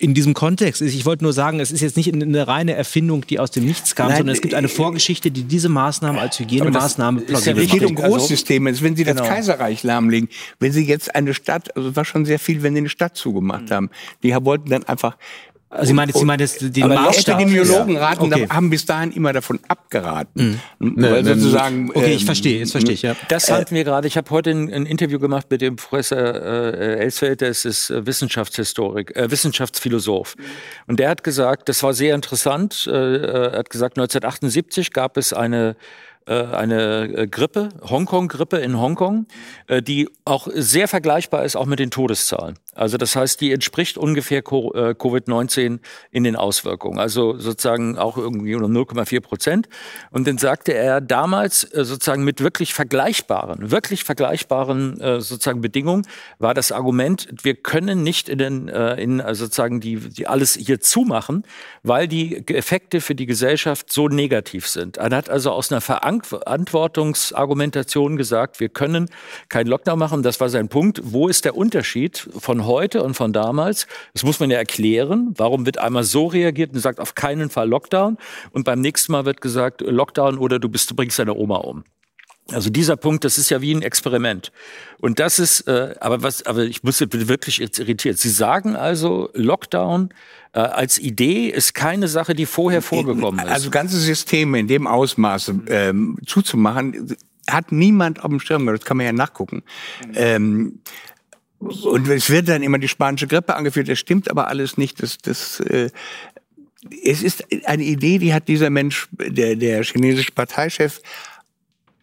in 0.00 0.14
diesem 0.14 0.32
Kontext 0.32 0.80
ist. 0.80 0.94
Ich 0.94 1.04
wollte 1.06 1.24
nur 1.24 1.32
sagen, 1.32 1.58
es 1.58 1.72
ist 1.72 1.80
jetzt 1.80 1.96
nicht 1.96 2.12
eine 2.14 2.46
reine 2.46 2.74
Erfindung, 2.74 3.26
die 3.26 3.40
aus 3.40 3.50
dem 3.50 3.64
Nichts 3.64 3.96
kam, 3.96 4.08
Nein, 4.08 4.18
sondern 4.18 4.36
es 4.36 4.40
gibt 4.40 4.54
eine 4.54 4.68
äh, 4.68 4.70
Vorgeschichte, 4.70 5.32
die 5.32 5.42
diese 5.42 5.68
Maßnahme 5.68 6.20
als 6.20 6.38
Hygienemaßnahme 6.38 7.22
plausibel 7.22 7.64
Es 7.64 7.70
geht 7.70 7.84
um 7.84 7.96
Also- 7.96 8.16
Großsysteme. 8.16 8.80
wenn 8.80 8.94
Sie 8.94 9.02
das 9.02 9.16
Genau. 9.16 9.28
Kaiserreich 9.28 9.82
lahmlegen, 9.82 10.28
wenn 10.60 10.70
Sie 10.70 10.84
jetzt 10.84 11.16
eine 11.16 11.34
Stadt, 11.34 11.76
also 11.76 11.88
es 11.88 11.96
war 11.96 12.04
schon 12.04 12.24
sehr 12.26 12.38
viel, 12.38 12.62
wenn 12.62 12.74
Sie 12.74 12.78
eine 12.78 12.88
Stadt 12.88 13.16
zugemacht 13.16 13.72
haben. 13.72 13.90
Die 14.22 14.32
wollten 14.36 14.70
dann 14.70 14.84
einfach. 14.84 15.16
Also 15.70 15.88
Sie 15.88 15.92
meinen 15.92 16.08
jetzt, 16.08 16.18
Sie 16.18 16.24
meinen 16.24 16.40
jetzt 16.40 16.60
den 16.62 16.82
Aber 16.84 16.94
die 16.94 17.00
Maßstab? 17.00 17.40
Epidemiologen 17.40 17.94
Ja. 17.94 18.00
raten, 18.06 18.32
Okay. 18.32 18.46
haben 18.48 18.70
bis 18.70 18.86
dahin 18.86 19.12
immer 19.12 19.32
davon 19.32 19.60
abgeraten. 19.68 20.60
Ne, 20.78 21.10
Weil 21.10 21.22
ne, 21.22 21.34
sozusagen. 21.34 21.90
Okay, 21.90 22.14
ich 22.14 22.22
ähm, 22.22 22.26
verstehe, 22.26 22.58
jetzt 22.60 22.72
verstehe 22.72 22.94
ich, 22.94 23.02
ja. 23.02 23.14
Das 23.28 23.50
hatten 23.50 23.74
wir 23.74 23.84
gerade. 23.84 24.08
Ich 24.08 24.16
habe 24.16 24.30
heute 24.30 24.50
ein, 24.50 24.72
ein 24.72 24.86
Interview 24.86 25.18
gemacht 25.18 25.46
mit 25.50 25.60
dem 25.60 25.76
Professor 25.76 26.18
äh, 26.18 27.00
Elsfeld, 27.00 27.42
der 27.42 27.50
ist, 27.50 27.66
ist 27.66 27.90
äh, 27.90 28.06
Wissenschaftshistorik, 28.06 29.14
äh, 29.14 29.30
Wissenschaftsphilosoph. 29.30 30.36
Und 30.86 31.00
der 31.00 31.10
hat 31.10 31.22
gesagt, 31.22 31.68
das 31.68 31.82
war 31.82 31.92
sehr 31.92 32.14
interessant, 32.14 32.88
äh, 32.90 32.90
er 33.18 33.58
hat 33.58 33.70
gesagt, 33.70 33.98
1978 33.98 34.92
gab 34.92 35.16
es 35.18 35.32
eine 35.32 35.76
äh, 36.26 36.44
eine 36.44 37.04
äh, 37.04 37.26
Grippe, 37.26 37.70
Hongkong-Grippe 37.88 38.58
in 38.58 38.78
Hongkong, 38.78 39.26
äh, 39.66 39.80
die 39.82 40.10
auch 40.26 40.46
sehr 40.52 40.86
vergleichbar 40.86 41.44
ist 41.44 41.56
auch 41.56 41.64
mit 41.64 41.78
den 41.78 41.90
Todeszahlen. 41.90 42.58
Also 42.78 42.96
das 42.96 43.14
heißt, 43.16 43.40
die 43.40 43.50
entspricht 43.52 43.98
ungefähr 43.98 44.38
äh, 44.38 44.42
Covid-19 44.42 45.80
in 46.10 46.24
den 46.24 46.36
Auswirkungen. 46.36 46.98
Also 46.98 47.36
sozusagen 47.36 47.98
auch 47.98 48.16
irgendwie 48.16 48.54
um 48.54 48.62
0,4 48.62 49.20
Prozent. 49.20 49.68
Und 50.10 50.26
dann 50.28 50.38
sagte 50.38 50.74
er 50.74 51.00
damals 51.00 51.64
äh, 51.64 51.84
sozusagen 51.84 52.22
mit 52.24 52.40
wirklich 52.40 52.74
vergleichbaren, 52.74 53.70
wirklich 53.70 54.04
vergleichbaren 54.04 55.00
äh, 55.00 55.20
sozusagen 55.20 55.60
Bedingungen 55.60 56.06
war 56.38 56.54
das 56.54 56.70
Argument, 56.72 57.28
wir 57.42 57.54
können 57.54 58.02
nicht 58.02 58.28
in 58.28 58.38
den 58.38 58.68
in 58.68 59.22
sozusagen 59.32 59.80
die, 59.80 59.96
die 59.96 60.26
alles 60.26 60.52
hier 60.54 60.80
zumachen, 60.80 61.44
weil 61.82 62.06
die 62.06 62.46
Effekte 62.48 63.00
für 63.00 63.14
die 63.14 63.24
Gesellschaft 63.26 63.90
so 63.92 64.08
negativ 64.08 64.68
sind. 64.68 64.98
Er 64.98 65.10
hat 65.10 65.30
also 65.30 65.50
aus 65.50 65.72
einer 65.72 65.80
Verantwortungsargumentation 65.80 68.16
gesagt, 68.16 68.60
wir 68.60 68.68
können 68.68 69.10
keinen 69.48 69.66
Lockdown 69.66 69.98
machen. 69.98 70.22
Das 70.22 70.38
war 70.40 70.48
sein 70.48 70.68
Punkt. 70.68 71.00
Wo 71.02 71.26
ist 71.28 71.44
der 71.44 71.56
Unterschied 71.56 72.28
von 72.38 72.67
heute 72.68 73.02
und 73.02 73.14
von 73.14 73.32
damals? 73.32 73.88
Das 74.12 74.22
muss 74.22 74.38
man 74.38 74.50
ja 74.50 74.58
erklären. 74.58 75.34
Warum 75.36 75.66
wird 75.66 75.78
einmal 75.78 76.04
so 76.04 76.26
reagiert 76.26 76.72
und 76.72 76.78
sagt 76.78 77.00
auf 77.00 77.16
keinen 77.16 77.50
Fall 77.50 77.68
Lockdown 77.68 78.16
und 78.52 78.62
beim 78.62 78.80
nächsten 78.80 79.10
Mal 79.10 79.24
wird 79.24 79.40
gesagt 79.40 79.80
Lockdown 79.80 80.38
oder 80.38 80.60
du 80.60 80.68
bist 80.68 80.88
du 80.88 80.94
bringst 80.94 81.18
deine 81.18 81.34
Oma 81.34 81.56
um. 81.56 81.82
Also 82.50 82.70
dieser 82.70 82.96
Punkt, 82.96 83.24
das 83.24 83.36
ist 83.36 83.50
ja 83.50 83.60
wie 83.60 83.74
ein 83.74 83.82
Experiment. 83.82 84.52
Und 85.00 85.18
das 85.18 85.38
ist, 85.38 85.68
äh, 85.68 85.94
aber 86.00 86.22
was, 86.22 86.46
aber 86.46 86.62
ich 86.64 86.82
muss 86.82 86.98
wirklich 87.00 87.58
jetzt 87.58 87.78
irritiert. 87.78 88.18
Sie 88.18 88.30
sagen 88.30 88.74
also, 88.74 89.28
Lockdown 89.34 90.14
äh, 90.54 90.60
als 90.60 90.98
Idee 90.98 91.48
ist 91.48 91.74
keine 91.74 92.08
Sache, 92.08 92.34
die 92.34 92.46
vorher 92.46 92.80
vorgekommen 92.80 93.40
ist. 93.40 93.50
Also 93.50 93.70
ganze 93.70 93.98
Systeme 93.98 94.58
in 94.58 94.66
dem 94.66 94.86
Ausmaße 94.86 95.60
ähm, 95.66 96.16
zuzumachen, 96.26 97.16
hat 97.48 97.70
niemand 97.70 98.24
auf 98.24 98.30
dem 98.30 98.40
Schirm. 98.40 98.66
Das 98.66 98.84
kann 98.84 98.96
man 98.96 99.06
ja 99.06 99.12
nachgucken. 99.12 99.62
Ähm, 100.14 100.80
und 101.60 102.08
es 102.08 102.30
wird 102.30 102.48
dann 102.48 102.62
immer 102.62 102.78
die 102.78 102.88
spanische 102.88 103.26
Grippe 103.26 103.54
angeführt. 103.54 103.88
Das 103.88 103.98
stimmt 103.98 104.30
aber 104.30 104.48
alles 104.48 104.76
nicht. 104.76 105.02
Das, 105.02 105.18
das, 105.18 105.60
äh, 105.60 105.90
es 107.04 107.22
ist 107.22 107.44
eine 107.66 107.82
Idee, 107.82 108.18
die 108.18 108.32
hat 108.32 108.48
dieser 108.48 108.70
Mensch, 108.70 109.08
der, 109.12 109.56
der 109.56 109.82
chinesische 109.82 110.32
Parteichef, 110.32 111.00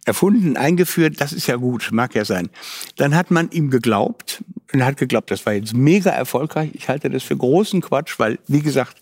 erfunden, 0.04 0.56
eingeführt, 0.56 1.20
das 1.20 1.32
ist 1.32 1.48
ja 1.48 1.56
gut, 1.56 1.88
mag 1.90 2.14
ja 2.14 2.24
sein. 2.24 2.48
Dann 2.96 3.14
hat 3.16 3.32
man 3.32 3.50
ihm 3.50 3.70
geglaubt 3.70 4.44
und 4.72 4.84
hat 4.84 4.96
geglaubt, 4.98 5.32
das 5.32 5.44
war 5.44 5.54
jetzt 5.54 5.74
mega 5.74 6.10
erfolgreich. 6.10 6.70
Ich 6.74 6.88
halte 6.88 7.10
das 7.10 7.24
für 7.24 7.36
großen 7.36 7.80
Quatsch, 7.80 8.18
weil, 8.18 8.38
wie 8.46 8.62
gesagt, 8.62 8.98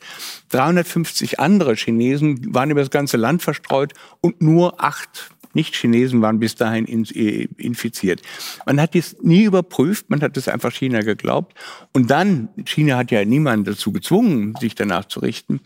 350 0.49 1.41
andere 1.41 1.75
Chinesen 1.75 2.55
waren 2.55 2.71
über 2.71 2.81
das 2.81 2.91
ganze 2.91 3.19
Land 3.19 3.43
verstreut 3.43 3.93
und 4.23 4.41
nur 4.41 4.83
acht 4.83 5.34
nicht-Chinesen 5.55 6.23
waren 6.23 6.39
bis 6.39 6.55
dahin 6.55 6.85
in, 6.85 7.05
äh, 7.15 7.49
infiziert. 7.57 8.23
Man 8.67 8.81
hat 8.81 8.95
dies 8.95 9.17
nie 9.23 9.45
überprüft, 9.45 10.11
man 10.11 10.21
hat 10.23 10.37
es 10.37 10.49
einfach 10.49 10.73
China 10.73 11.01
geglaubt. 11.01 11.55
Und 11.93 12.11
dann, 12.11 12.49
China 12.65 12.97
hat 12.97 13.11
ja 13.11 13.25
niemanden 13.25 13.65
dazu 13.65 13.93
gezwungen, 13.93 14.55
sich 14.61 14.75
danach 14.75 15.07
zu 15.07 15.21
richten, 15.21 15.61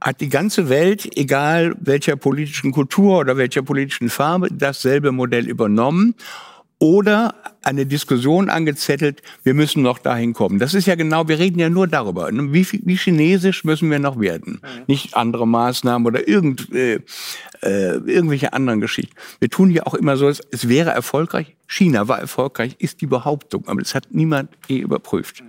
hat 0.00 0.20
die 0.20 0.28
ganze 0.28 0.68
Welt, 0.68 1.16
egal 1.16 1.74
welcher 1.80 2.16
politischen 2.16 2.72
Kultur 2.72 3.18
oder 3.18 3.36
welcher 3.36 3.62
politischen 3.62 4.10
Farbe, 4.10 4.48
dasselbe 4.52 5.10
Modell 5.10 5.48
übernommen 5.48 6.14
oder 6.78 7.34
eine 7.62 7.86
Diskussion 7.86 8.50
angezettelt, 8.50 9.22
wir 9.42 9.54
müssen 9.54 9.82
noch 9.82 9.98
dahin 9.98 10.34
kommen. 10.34 10.58
Das 10.58 10.74
ist 10.74 10.86
ja 10.86 10.94
genau, 10.94 11.26
wir 11.26 11.38
reden 11.38 11.58
ja 11.58 11.70
nur 11.70 11.88
darüber. 11.88 12.28
Wie, 12.30 12.66
wie 12.70 12.96
chinesisch 12.96 13.64
müssen 13.64 13.90
wir 13.90 13.98
noch 13.98 14.20
werden? 14.20 14.60
Nicht 14.86 15.16
andere 15.16 15.48
Maßnahmen 15.48 16.06
oder 16.06 16.28
irgend, 16.28 16.72
äh, 16.72 17.00
äh, 17.62 17.96
irgendwelche 17.96 18.52
anderen 18.52 18.80
Geschichten. 18.80 19.14
Wir 19.38 19.48
tun 19.48 19.70
ja 19.70 19.86
auch 19.86 19.94
immer 19.94 20.16
so, 20.16 20.28
es 20.28 20.68
wäre 20.68 20.90
erfolgreich. 20.90 21.56
China 21.66 22.08
war 22.08 22.18
erfolgreich, 22.18 22.76
ist 22.78 23.00
die 23.00 23.06
Behauptung, 23.06 23.66
aber 23.66 23.80
das 23.80 23.94
hat 23.94 24.08
niemand 24.10 24.50
je 24.68 24.78
überprüft. 24.78 25.42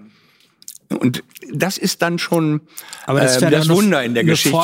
Und 0.90 1.22
das 1.52 1.78
ist 1.78 2.02
dann 2.02 2.18
schon 2.18 2.62
Aber 3.06 3.20
das, 3.20 3.38
äh, 3.38 3.42
wäre 3.42 3.52
das 3.52 3.70
Wunder 3.70 4.04
in 4.04 4.14
der 4.14 4.22
eine 4.22 4.32
Geschichte. 4.32 4.58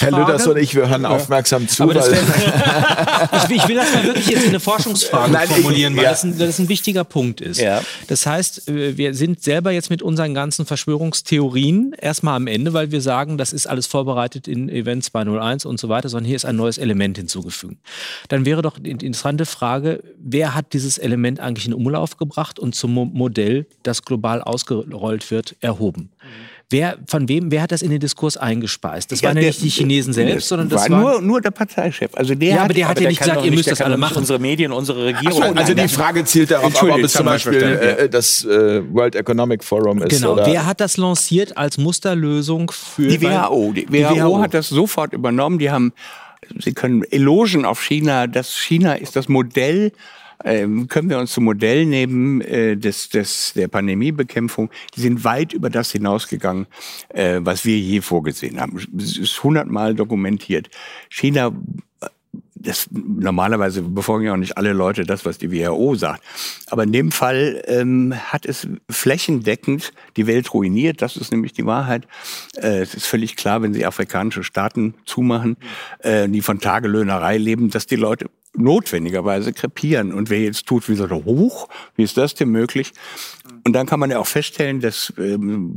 Herr. 0.00 0.10
Lüders 0.10 0.46
und 0.46 0.56
ich, 0.56 0.74
wir 0.74 0.88
hören 0.88 1.04
aufmerksam 1.06 1.68
zu, 1.68 1.84
Aber 1.84 1.94
das 1.94 2.10
weil 2.10 2.16
wär, 2.16 3.28
ich, 3.42 3.48
will, 3.48 3.56
ich 3.56 3.68
will 3.68 3.76
das 3.76 3.94
mal 3.94 4.04
wirklich 4.04 4.26
jetzt 4.28 4.42
in 4.42 4.48
eine 4.50 4.60
Forschungsfrage 4.60 5.32
Nein, 5.32 5.48
ich- 5.48 5.56
formulieren, 5.56 5.96
weil 5.96 6.04
ja. 6.04 6.10
das, 6.10 6.24
ein, 6.24 6.36
das 6.36 6.58
ein 6.58 6.68
wichtiger 6.68 7.04
Punkt 7.04 7.40
ist. 7.40 7.60
Ja. 7.60 7.82
Das 8.08 8.26
heißt, 8.26 8.68
äh, 8.68 8.96
wir 8.96 9.14
sind 9.14 9.42
selber 9.42 9.70
jetzt 9.70 9.90
mit 9.90 10.02
unseren 10.02 10.34
ganzen 10.34 10.66
Verschwörungstheorien 10.66 11.94
erstmal 12.00 12.36
am 12.36 12.46
Ende, 12.46 12.72
weil 12.72 12.90
wir 12.90 13.00
sagen, 13.00 13.38
das 13.38 13.52
ist 13.52 13.66
alles 13.66 13.86
vorbereitet 13.86 14.48
in 14.48 14.68
Event 14.68 15.04
201 15.04 15.64
und 15.64 15.78
so 15.78 15.88
weiter, 15.88 16.08
sondern 16.08 16.26
hier 16.26 16.36
ist 16.36 16.44
ein 16.44 16.56
neues 16.56 16.78
Element 16.78 17.18
hinzugefügt. 17.18 17.76
Dann 18.28 18.44
wäre 18.44 18.62
doch 18.62 18.78
die 18.78 18.90
interessante 18.90 19.46
Frage, 19.46 20.02
wer 20.18 20.54
hat 20.54 20.72
dieses 20.72 20.98
Element 20.98 21.40
eigentlich 21.40 21.66
in 21.66 21.74
Umlauf 21.74 22.16
gebracht 22.16 22.58
und 22.58 22.74
zum 22.74 22.94
Mo 22.94 23.04
Modell, 23.04 23.66
das 23.82 24.02
global 24.02 24.42
ausgerollt 24.42 25.30
wird, 25.30 25.56
erhoben? 25.68 26.10
Wer, 26.70 26.98
von 27.06 27.26
wem, 27.30 27.50
wer 27.50 27.62
hat 27.62 27.72
das 27.72 27.80
in 27.80 27.88
den 27.90 27.98
Diskurs 27.98 28.36
eingespeist? 28.36 29.10
Das 29.10 29.22
Ja, 29.22 29.28
waren 29.28 29.36
ja 29.38 29.40
der- 29.40 29.50
nicht 29.52 29.62
die 29.62 29.70
Chinesen 29.70 30.12
selbst, 30.12 30.48
sondern 30.48 30.68
das 30.68 30.90
war 30.90 31.00
nur, 31.00 31.22
nur 31.22 31.40
der 31.40 31.50
Parteichef. 31.50 32.10
Also 32.14 32.34
der 32.34 32.48
Ja, 32.48 32.54
hat, 32.56 32.64
aber 32.66 32.74
der 32.74 32.88
hat 32.88 32.98
ja 32.98 33.00
der 33.04 33.08
nicht 33.08 33.20
gesagt, 33.20 33.42
ihr 33.42 33.50
müsst 33.52 33.66
der 33.68 33.72
das 33.72 33.80
alle 33.80 33.96
machen. 33.96 34.18
Unsere 34.18 34.38
Medien, 34.38 34.72
unsere 34.72 35.06
Regierung. 35.06 35.32
so, 35.32 35.42
also 35.44 35.72
die 35.72 35.80
nein, 35.80 35.88
Frage 35.88 36.24
zielt 36.26 36.50
darauf 36.50 36.76
ab, 36.82 36.88
ob 36.90 36.98
es 36.98 37.14
zum 37.14 37.24
Beispiel 37.24 37.62
äh, 37.62 38.08
das 38.10 38.44
äh, 38.44 38.82
World 38.92 39.14
Economic 39.14 39.64
Forum 39.64 40.02
ist. 40.02 40.10
Genau, 40.20 40.34
oder 40.34 40.44
wer 40.44 40.66
hat 40.66 40.80
das 40.82 40.98
lanciert 40.98 41.56
als 41.56 41.78
Musterlösung 41.78 42.70
für 42.70 43.08
Die 43.08 43.22
WHO. 43.22 43.72
Die 43.72 43.90
WHO, 43.90 44.38
hat 44.40 44.52
das 44.52 44.68
sofort 44.68 45.14
übernommen. 45.14 45.58
Die 45.58 45.70
haben, 45.70 45.94
Sie 46.58 46.74
können 46.74 47.02
Elogen 47.10 47.64
auf 47.64 47.82
China. 47.82 48.26
Das 48.26 48.54
China 48.58 48.92
ist 48.92 49.16
das 49.16 49.28
Modell. 49.28 49.90
Ähm, 50.44 50.88
können 50.88 51.10
wir 51.10 51.18
uns 51.18 51.32
zum 51.32 51.44
Modell 51.44 51.84
nehmen 51.84 52.40
äh, 52.40 52.76
des, 52.76 53.08
des, 53.08 53.52
der 53.54 53.68
Pandemiebekämpfung. 53.68 54.70
Die 54.94 55.00
sind 55.00 55.24
weit 55.24 55.52
über 55.52 55.70
das 55.70 55.90
hinausgegangen, 55.90 56.66
äh, 57.08 57.40
was 57.42 57.64
wir 57.64 57.78
je 57.78 58.00
vorgesehen 58.00 58.60
haben. 58.60 58.78
Es 58.96 59.16
ist 59.16 59.42
hundertmal 59.42 59.94
dokumentiert. 59.94 60.68
China 61.10 61.52
das 62.60 62.88
normalerweise 62.90 63.82
befolgen 63.82 64.26
ja 64.26 64.32
auch 64.32 64.38
nicht 64.38 64.56
alle 64.56 64.72
Leute 64.72 65.04
das, 65.04 65.24
was 65.24 65.38
die 65.38 65.52
WHO 65.52 65.94
sagt. 65.94 66.22
Aber 66.66 66.82
in 66.82 66.92
dem 66.92 67.12
Fall 67.12 67.62
ähm, 67.66 68.14
hat 68.14 68.46
es 68.46 68.66
flächendeckend 68.90 69.92
die 70.16 70.26
Welt 70.26 70.52
ruiniert. 70.52 71.02
Das 71.02 71.16
ist 71.16 71.30
nämlich 71.30 71.52
die 71.52 71.66
Wahrheit. 71.66 72.06
Äh, 72.56 72.80
es 72.80 72.94
ist 72.94 73.06
völlig 73.06 73.36
klar, 73.36 73.62
wenn 73.62 73.74
sie 73.74 73.86
afrikanische 73.86 74.42
Staaten 74.42 74.94
zumachen, 75.04 75.56
äh, 76.00 76.28
die 76.28 76.42
von 76.42 76.60
Tagelöhnerei 76.60 77.38
leben, 77.38 77.70
dass 77.70 77.86
die 77.86 77.96
Leute 77.96 78.26
notwendigerweise 78.58 79.52
krepieren. 79.52 80.12
Und 80.12 80.30
wer 80.30 80.40
jetzt 80.40 80.66
tut, 80.66 80.88
wie 80.88 80.94
so 80.94 81.08
hoch, 81.10 81.68
wie 81.96 82.02
ist 82.02 82.16
das 82.16 82.34
denn 82.34 82.50
möglich? 82.50 82.92
Und 83.64 83.72
dann 83.72 83.86
kann 83.86 84.00
man 84.00 84.10
ja 84.10 84.18
auch 84.18 84.26
feststellen, 84.26 84.80
dass 84.80 85.12
ähm, 85.18 85.76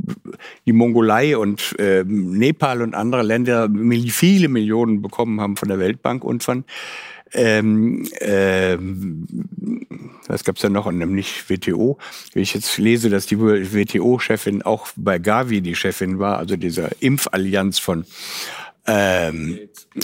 die 0.66 0.72
Mongolei 0.72 1.36
und 1.36 1.74
ähm, 1.78 2.38
Nepal 2.38 2.82
und 2.82 2.94
andere 2.94 3.22
Länder 3.22 3.68
viele 4.08 4.48
Millionen 4.48 5.02
bekommen 5.02 5.40
haben 5.40 5.56
von 5.56 5.68
der 5.68 5.78
Weltbank 5.78 6.24
und 6.24 6.42
von 6.42 6.64
ähm, 7.34 8.06
ähm, 8.20 9.26
was 10.26 10.44
gab's 10.44 10.60
da 10.60 10.68
noch 10.68 10.86
und 10.86 10.98
nämlich 10.98 11.48
WTO. 11.48 11.98
Wie 12.34 12.40
ich 12.40 12.54
jetzt 12.54 12.78
lese, 12.78 13.10
dass 13.10 13.26
die 13.26 13.38
WTO-Chefin 13.38 14.62
auch 14.62 14.88
bei 14.96 15.18
Gavi 15.18 15.60
die 15.60 15.74
Chefin 15.74 16.18
war, 16.18 16.38
also 16.38 16.56
dieser 16.56 16.90
Impfallianz 17.00 17.78
von 17.78 18.04
ähm, 18.86 19.58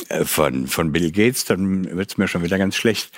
äh, 0.09 0.24
von, 0.24 0.66
von 0.66 0.92
Bill 0.92 1.10
Gates, 1.10 1.44
dann 1.44 1.96
wird's 1.96 2.18
mir 2.18 2.28
schon 2.28 2.42
wieder 2.42 2.59
ganz 2.59 2.76
schlecht. 2.76 3.10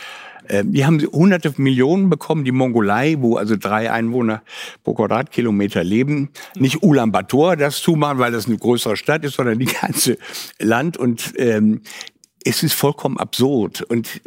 Ähm, 0.48 0.72
die 0.72 0.84
haben 0.84 1.00
hunderte 1.00 1.52
Millionen 1.58 2.10
bekommen, 2.10 2.44
die 2.44 2.52
Mongolei, 2.52 3.16
wo 3.18 3.36
also 3.36 3.56
drei 3.56 3.90
Einwohner 3.90 4.42
pro 4.82 4.94
Quadratkilometer 4.94 5.84
leben. 5.84 6.30
Nicht 6.56 6.82
Ulaanbaatar 6.82 7.56
das 7.56 7.80
zumachen, 7.80 8.18
weil 8.18 8.32
das 8.32 8.46
eine 8.46 8.58
größere 8.58 8.96
Stadt 8.96 9.24
ist, 9.24 9.34
sondern 9.36 9.58
die 9.58 9.66
ganze 9.66 10.18
Land. 10.58 10.96
Und 10.96 11.34
ähm, 11.36 11.82
es 12.44 12.62
ist 12.62 12.74
vollkommen 12.74 13.18
absurd. 13.18 13.82
Und 13.82 14.22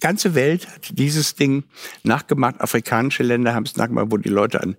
ganze 0.00 0.34
Welt 0.34 0.66
hat 0.68 0.98
dieses 0.98 1.34
Ding 1.34 1.64
nachgemacht. 2.02 2.60
Afrikanische 2.60 3.22
Länder 3.22 3.54
haben 3.54 3.64
es 3.64 3.76
nachgemacht, 3.76 4.06
wo 4.10 4.16
die 4.16 4.28
Leute 4.28 4.60
an, 4.62 4.76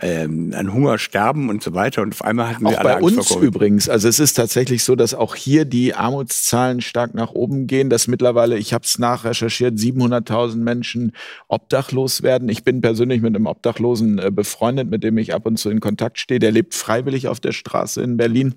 ähm, 0.00 0.52
an 0.54 0.72
Hunger 0.72 0.98
sterben 0.98 1.48
und 1.48 1.62
so 1.62 1.74
weiter. 1.74 2.02
Und 2.02 2.14
auf 2.14 2.22
einmal 2.22 2.48
hatten 2.50 2.62
wir 2.62 2.70
auch 2.70 2.78
alle 2.78 2.88
bei 2.88 2.96
Angst 2.96 3.32
uns 3.32 3.42
übrigens. 3.42 3.88
Also 3.88 4.08
es 4.08 4.18
ist 4.18 4.34
tatsächlich 4.34 4.84
so, 4.84 4.96
dass 4.96 5.14
auch 5.14 5.34
hier 5.34 5.64
die 5.64 5.94
Armutszahlen 5.94 6.80
stark 6.80 7.14
nach 7.14 7.32
oben 7.32 7.66
gehen, 7.66 7.90
dass 7.90 8.08
mittlerweile, 8.08 8.58
ich 8.58 8.72
habe 8.72 8.84
es 8.84 8.98
nachrecherchiert, 8.98 9.78
700.000 9.78 10.56
Menschen 10.56 11.12
obdachlos 11.48 12.22
werden. 12.22 12.48
Ich 12.48 12.64
bin 12.64 12.80
persönlich 12.80 13.22
mit 13.22 13.34
einem 13.34 13.46
Obdachlosen 13.46 14.18
äh, 14.18 14.30
befreundet, 14.30 14.90
mit 14.90 15.04
dem 15.04 15.18
ich 15.18 15.34
ab 15.34 15.46
und 15.46 15.58
zu 15.58 15.70
in 15.70 15.80
Kontakt 15.80 16.18
stehe. 16.18 16.40
Der 16.40 16.52
lebt 16.52 16.74
freiwillig 16.74 17.28
auf 17.28 17.40
der 17.40 17.52
Straße 17.52 18.02
in 18.02 18.16
Berlin. 18.16 18.54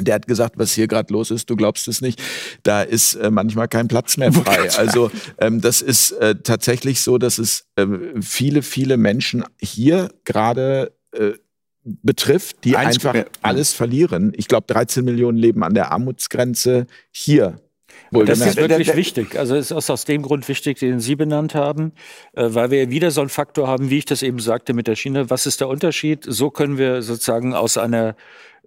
Der 0.00 0.14
hat 0.14 0.26
gesagt, 0.26 0.54
was 0.56 0.72
hier 0.72 0.88
gerade 0.88 1.12
los 1.12 1.30
ist, 1.30 1.50
du 1.50 1.56
glaubst 1.56 1.86
es 1.86 2.00
nicht, 2.00 2.22
da 2.62 2.82
ist 2.82 3.14
äh, 3.14 3.30
manchmal 3.30 3.68
kein 3.68 3.88
Platz 3.88 4.16
mehr 4.16 4.32
frei. 4.32 4.70
Also 4.78 5.10
ähm, 5.38 5.60
das 5.60 5.82
ist 5.82 6.12
äh, 6.12 6.34
tatsächlich 6.42 7.02
so, 7.02 7.18
dass 7.18 7.38
es 7.38 7.66
ähm, 7.76 8.22
viele, 8.22 8.62
viele 8.62 8.96
Menschen 8.96 9.44
hier 9.60 10.08
gerade 10.24 10.92
äh, 11.12 11.32
betrifft, 11.84 12.64
die 12.64 12.76
Eins- 12.76 13.04
einfach 13.04 13.26
alles 13.42 13.74
verlieren. 13.74 14.32
Ich 14.34 14.48
glaube, 14.48 14.66
13 14.68 15.04
Millionen 15.04 15.36
leben 15.36 15.62
an 15.62 15.74
der 15.74 15.92
Armutsgrenze 15.92 16.86
hier. 17.10 17.60
Und 18.10 18.28
das 18.28 18.40
ist 18.40 18.56
wirklich 18.56 18.94
wichtig. 18.94 19.38
Also 19.38 19.56
es 19.56 19.70
ist 19.70 19.90
aus 19.90 20.04
dem 20.04 20.22
Grund 20.22 20.48
wichtig, 20.48 20.78
den 20.78 21.00
Sie 21.00 21.16
benannt 21.16 21.54
haben, 21.54 21.92
äh, 22.34 22.46
weil 22.48 22.70
wir 22.70 22.90
wieder 22.90 23.10
so 23.10 23.20
einen 23.20 23.30
Faktor 23.30 23.68
haben, 23.68 23.90
wie 23.90 23.98
ich 23.98 24.04
das 24.04 24.22
eben 24.22 24.38
sagte 24.38 24.74
mit 24.74 24.86
der 24.86 24.96
Schiene. 24.96 25.30
Was 25.30 25.46
ist 25.46 25.60
der 25.60 25.68
Unterschied? 25.68 26.24
So 26.26 26.50
können 26.50 26.78
wir 26.78 27.02
sozusagen 27.02 27.54
aus 27.54 27.78
einer 27.78 28.10
äh, 28.10 28.14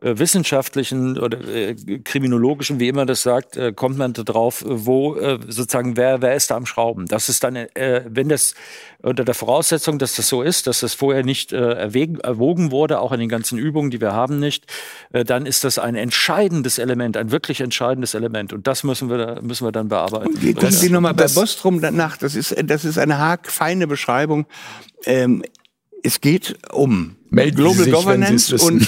wissenschaftlichen 0.01 1.17
oder 1.17 1.39
äh, 1.47 1.75
kriminologischen, 2.03 2.79
wie 2.79 2.89
immer 2.89 3.05
das 3.05 3.23
sagt, 3.23 3.55
äh, 3.55 3.71
kommt 3.71 3.97
man 3.97 4.13
da 4.13 4.23
drauf, 4.23 4.61
äh, 4.61 4.65
wo 4.67 5.15
äh, 5.15 5.39
sozusagen 5.47 5.95
wer 5.95 6.21
wer 6.21 6.35
ist 6.35 6.51
da 6.51 6.57
am 6.57 6.65
Schrauben. 6.65 7.05
Das 7.05 7.29
ist 7.29 7.43
dann, 7.43 7.55
äh, 7.55 8.03
wenn 8.07 8.27
das 8.27 8.55
unter 9.01 9.23
der 9.23 9.33
Voraussetzung, 9.33 9.97
dass 9.97 10.15
das 10.15 10.27
so 10.27 10.41
ist, 10.41 10.67
dass 10.67 10.81
das 10.81 10.93
vorher 10.93 11.23
nicht 11.23 11.53
äh, 11.53 11.57
erwägen, 11.57 12.19
erwogen 12.19 12.71
wurde, 12.71 12.99
auch 12.99 13.13
in 13.13 13.19
den 13.19 13.29
ganzen 13.29 13.57
Übungen, 13.57 13.89
die 13.89 14.01
wir 14.01 14.11
haben, 14.11 14.39
nicht, 14.39 14.65
äh, 15.13 15.23
dann 15.23 15.45
ist 15.45 15.63
das 15.63 15.79
ein 15.79 15.95
entscheidendes 15.95 16.77
Element, 16.77 17.15
ein 17.15 17.31
wirklich 17.31 17.61
entscheidendes 17.61 18.15
Element. 18.15 18.51
Und 18.51 18.67
das 18.67 18.83
müssen 18.83 19.09
wir, 19.09 19.39
müssen 19.41 19.65
wir 19.65 19.71
dann 19.71 19.87
bearbeiten. 19.87 20.33
Gucken 20.33 20.71
Sie 20.71 20.89
nochmal 20.89 21.13
bei 21.13 21.27
Bostrom 21.27 21.79
danach. 21.81 22.17
Das 22.17 22.35
ist, 22.35 22.53
das 22.65 22.83
ist 22.83 22.97
eine 22.97 23.17
haarfeine 23.17 23.87
Beschreibung. 23.87 24.45
Ähm, 25.05 25.43
es 26.03 26.21
geht 26.21 26.57
um 26.71 27.15
Melden 27.35 27.73
Sie 27.73 27.83
Global 27.83 27.83
sich, 27.83 28.07
wenn 28.07 28.27
Sie 28.37 28.55
es 28.55 28.61
Governance 28.61 28.87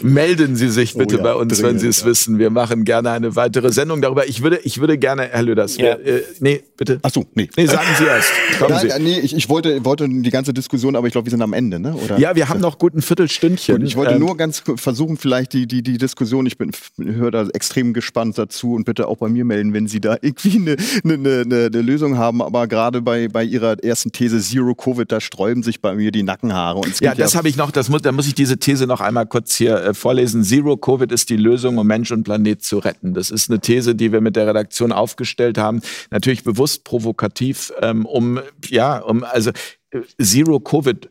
und 0.00 0.02
Melden 0.04 0.56
Sie 0.56 0.68
sich 0.68 0.94
bitte 0.94 1.16
Oh 1.16 1.18
ja, 1.18 1.24
bei 1.24 1.34
uns, 1.34 1.58
wenn 1.58 1.64
dringend, 1.64 1.80
Sie 1.80 1.88
es 1.88 2.00
ja. 2.00 2.06
wissen. 2.06 2.38
Wir 2.38 2.50
machen 2.50 2.84
gerne 2.84 3.10
eine 3.10 3.36
weitere 3.36 3.70
Sendung 3.72 4.00
darüber. 4.00 4.28
Ich 4.28 4.42
würde, 4.42 4.58
ich 4.64 4.80
würde 4.80 4.98
gerne, 4.98 5.28
Herr 5.30 5.42
Löders, 5.42 5.76
Ja. 5.76 5.94
äh, 5.94 6.22
nee, 6.40 6.62
bitte. 6.76 6.98
Ach 7.02 7.10
so, 7.12 7.24
nee. 7.34 7.48
Nee, 7.56 7.66
sagen 7.66 7.86
Sie 7.98 8.04
erst. 8.04 8.30
Kommen 8.58 8.70
Nein, 8.74 8.90
Sie. 8.96 9.02
nee, 9.02 9.18
ich, 9.20 9.34
ich 9.36 9.48
wollte, 9.48 9.84
wollte 9.84 10.08
die 10.08 10.30
ganze 10.30 10.52
Diskussion, 10.54 10.96
aber 10.96 11.06
ich 11.06 11.12
glaube, 11.12 11.26
wir 11.26 11.30
sind 11.30 11.42
am 11.42 11.52
Ende, 11.52 11.78
ne? 11.80 11.94
Oder? 11.94 12.18
Ja, 12.18 12.34
wir 12.34 12.48
haben 12.48 12.60
noch 12.60 12.78
gut 12.78 12.94
ein 12.94 13.02
Viertelstündchen. 13.02 13.74
Und 13.76 13.82
ich 13.82 13.96
wollte 13.96 14.14
Ähm, 14.14 14.20
nur 14.20 14.36
ganz 14.36 14.62
versuchen, 14.76 15.16
vielleicht 15.16 15.52
die, 15.52 15.66
die, 15.66 15.82
die 15.82 15.98
Diskussion, 15.98 16.46
ich 16.46 16.56
bin 16.58 16.70
höre 16.98 17.30
da 17.30 17.46
extrem 17.48 17.92
gespannt 17.92 18.38
dazu 18.38 18.74
und 18.74 18.84
bitte 18.84 19.08
auch 19.08 19.18
bei 19.18 19.28
mir 19.28 19.44
melden, 19.44 19.72
wenn 19.72 19.86
Sie 19.86 20.00
da 20.00 20.16
irgendwie 20.20 20.56
eine, 20.56 20.76
eine, 21.04 21.40
eine, 21.44 21.66
eine 21.66 21.82
Lösung 21.82 22.16
haben. 22.18 22.42
Aber 22.42 22.66
gerade 22.66 23.02
bei, 23.02 23.28
bei 23.28 23.44
Ihrer 23.44 23.82
ersten 23.82 24.12
These 24.12 24.40
Zero 24.40 24.74
Covid, 24.74 25.10
da 25.10 25.20
sträuben 25.20 25.62
sich 25.62 25.80
bei 25.80 25.94
mir 25.94 26.10
die 26.12 26.22
Nackenhaare. 26.22 26.69
Und 26.76 26.88
es 26.88 27.00
Ja, 27.00 27.14
das 27.14 27.34
habe 27.34 27.48
ich 27.48 27.56
noch, 27.56 27.70
das 27.70 27.88
muss, 27.88 28.02
da 28.02 28.12
muss 28.12 28.26
ich 28.26 28.34
diese 28.34 28.58
These 28.58 28.86
noch 28.86 29.00
einmal 29.00 29.26
kurz 29.26 29.54
hier 29.54 29.76
äh, 29.76 29.94
vorlesen. 29.94 30.44
Zero 30.44 30.76
Covid 30.76 31.12
ist 31.12 31.30
die 31.30 31.36
Lösung, 31.36 31.78
um 31.78 31.86
Mensch 31.86 32.10
und 32.10 32.24
Planet 32.24 32.62
zu 32.62 32.78
retten. 32.78 33.14
Das 33.14 33.30
ist 33.30 33.50
eine 33.50 33.60
These, 33.60 33.94
die 33.94 34.12
wir 34.12 34.20
mit 34.20 34.36
der 34.36 34.46
Redaktion 34.46 34.92
aufgestellt 34.92 35.58
haben. 35.58 35.80
Natürlich 36.10 36.44
bewusst 36.44 36.84
provokativ, 36.84 37.72
ähm, 37.82 38.06
um, 38.06 38.40
ja, 38.68 38.98
um, 38.98 39.24
also 39.24 39.50
äh, 39.90 40.00
Zero 40.22 40.60
Covid. 40.60 41.10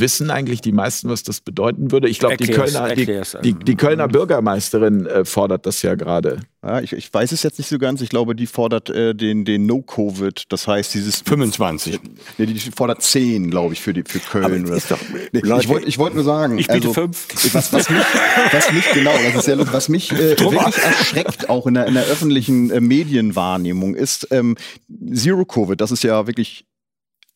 Wissen 0.00 0.30
eigentlich 0.30 0.60
die 0.60 0.72
meisten, 0.72 1.08
was 1.08 1.22
das 1.22 1.40
bedeuten 1.40 1.92
würde? 1.92 2.08
Ich 2.08 2.18
glaube, 2.18 2.36
die 2.36 2.48
Kölner, 2.48 2.94
die, 2.94 3.06
die, 3.42 3.54
die 3.54 3.74
Kölner 3.76 4.08
Bürgermeisterin 4.08 5.06
äh, 5.06 5.24
fordert 5.24 5.66
das 5.66 5.82
ja 5.82 5.94
gerade. 5.94 6.40
Ja, 6.64 6.80
ich, 6.80 6.92
ich 6.94 7.12
weiß 7.12 7.30
es 7.30 7.42
jetzt 7.42 7.58
nicht 7.58 7.68
so 7.68 7.78
ganz. 7.78 8.00
Ich 8.00 8.08
glaube, 8.08 8.34
die 8.34 8.46
fordert 8.46 8.90
äh, 8.90 9.14
den, 9.14 9.44
den 9.44 9.66
No-Covid. 9.66 10.44
Das 10.48 10.66
heißt, 10.66 10.94
dieses 10.94 11.20
25. 11.20 12.00
Nee, 12.38 12.46
die 12.46 12.58
fordert 12.58 13.02
10, 13.02 13.50
glaube 13.50 13.74
ich, 13.74 13.82
für, 13.82 13.92
die, 13.92 14.02
für 14.02 14.18
Köln. 14.18 14.44
Aber 14.44 14.54
oder 14.56 14.74
ist 14.76 14.90
doch- 14.90 14.98
nee, 15.32 15.40
Leute- 15.40 15.62
ich 15.62 15.68
wollte 15.68 15.86
ich 15.86 15.98
wollt 15.98 16.14
nur 16.14 16.24
sagen. 16.24 16.58
Ich 16.58 16.66
biete 16.66 16.88
also, 16.88 16.94
fünf. 16.94 17.28
Was, 17.54 17.72
was, 17.72 17.90
mich, 17.90 18.00
was 18.52 18.72
mich, 18.72 18.90
genau, 18.92 19.12
das 19.32 19.46
ist 19.46 19.54
lustig, 19.54 19.72
was 19.74 19.88
mich 19.88 20.12
äh, 20.12 20.30
wirklich 20.40 20.60
erschreckt, 20.60 21.48
auch 21.48 21.66
in 21.66 21.74
der, 21.74 21.86
in 21.86 21.94
der 21.94 22.04
öffentlichen 22.04 22.70
äh, 22.70 22.80
Medienwahrnehmung, 22.80 23.94
ist 23.94 24.28
ähm, 24.30 24.56
Zero 25.14 25.44
Covid. 25.44 25.80
Das 25.80 25.92
ist 25.92 26.02
ja 26.02 26.26
wirklich 26.26 26.66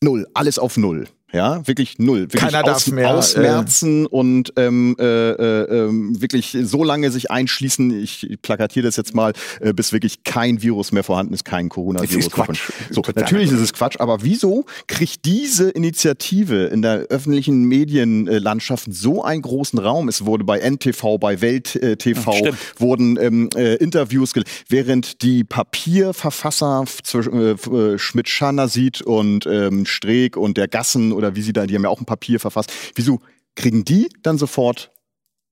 null, 0.01 0.27
alles 0.33 0.59
auf 0.59 0.75
null. 0.77 1.07
Ja, 1.31 1.67
wirklich 1.67 1.99
null. 1.99 2.21
Wirklich 2.21 2.41
Keiner 2.41 2.63
darf 2.63 2.87
mehr, 2.87 3.13
ausmerzen 3.13 4.07
und 4.07 4.53
ähm, 4.55 4.95
äh, 4.99 5.03
äh, 5.03 5.85
ähm, 5.85 6.19
wirklich 6.19 6.57
so 6.63 6.83
lange 6.83 7.11
sich 7.11 7.29
einschließen, 7.29 7.91
ich 8.01 8.37
plakatiere 8.41 8.87
das 8.87 8.95
jetzt 8.95 9.13
mal, 9.13 9.33
äh, 9.59 9.73
bis 9.73 9.93
wirklich 9.93 10.23
kein 10.23 10.63
Virus 10.63 10.91
mehr 10.91 11.03
vorhanden 11.03 11.35
ist, 11.35 11.45
kein 11.45 11.69
Coronavirus. 11.69 12.15
Das 12.15 12.25
ist 12.25 12.31
Quatsch. 12.31 12.71
So, 12.89 13.03
natürlich 13.15 13.51
ist 13.51 13.59
es 13.59 13.73
Quatsch, 13.73 13.99
aber 13.99 14.23
wieso 14.23 14.65
kriegt 14.87 15.25
diese 15.25 15.69
Initiative 15.69 16.65
in 16.65 16.81
der 16.81 17.01
öffentlichen 17.09 17.63
Medienlandschaft 17.63 18.87
so 18.91 19.23
einen 19.23 19.43
großen 19.43 19.77
Raum? 19.77 20.09
Es 20.09 20.25
wurde 20.25 20.43
bei 20.43 20.59
NTV, 20.59 21.19
bei 21.19 21.41
Welt 21.41 21.75
äh, 21.75 21.95
TV 21.95 22.31
Stimmt. 22.33 22.57
wurden 22.77 23.19
ähm, 23.21 23.49
äh, 23.55 23.75
Interviews, 23.75 24.33
während 24.67 25.21
die 25.21 25.43
Papierverfasser 25.43 26.85
äh, 27.13 27.51
äh, 27.51 27.97
Schmidt-Schanasit 27.99 29.03
und 29.03 29.45
ähm, 29.45 29.85
Streeck 29.85 30.35
und 30.35 30.57
der 30.57 30.67
Gassen 30.67 31.18
oder 31.19 31.35
wie 31.35 31.41
sie 31.43 31.53
da, 31.53 31.67
die 31.67 31.75
haben 31.75 31.83
ja 31.83 31.89
auch 31.89 31.99
ein 31.99 32.05
Papier 32.05 32.39
verfasst. 32.39 32.73
Wieso 32.95 33.19
kriegen 33.55 33.85
die 33.85 34.09
dann 34.23 34.37
sofort 34.39 34.89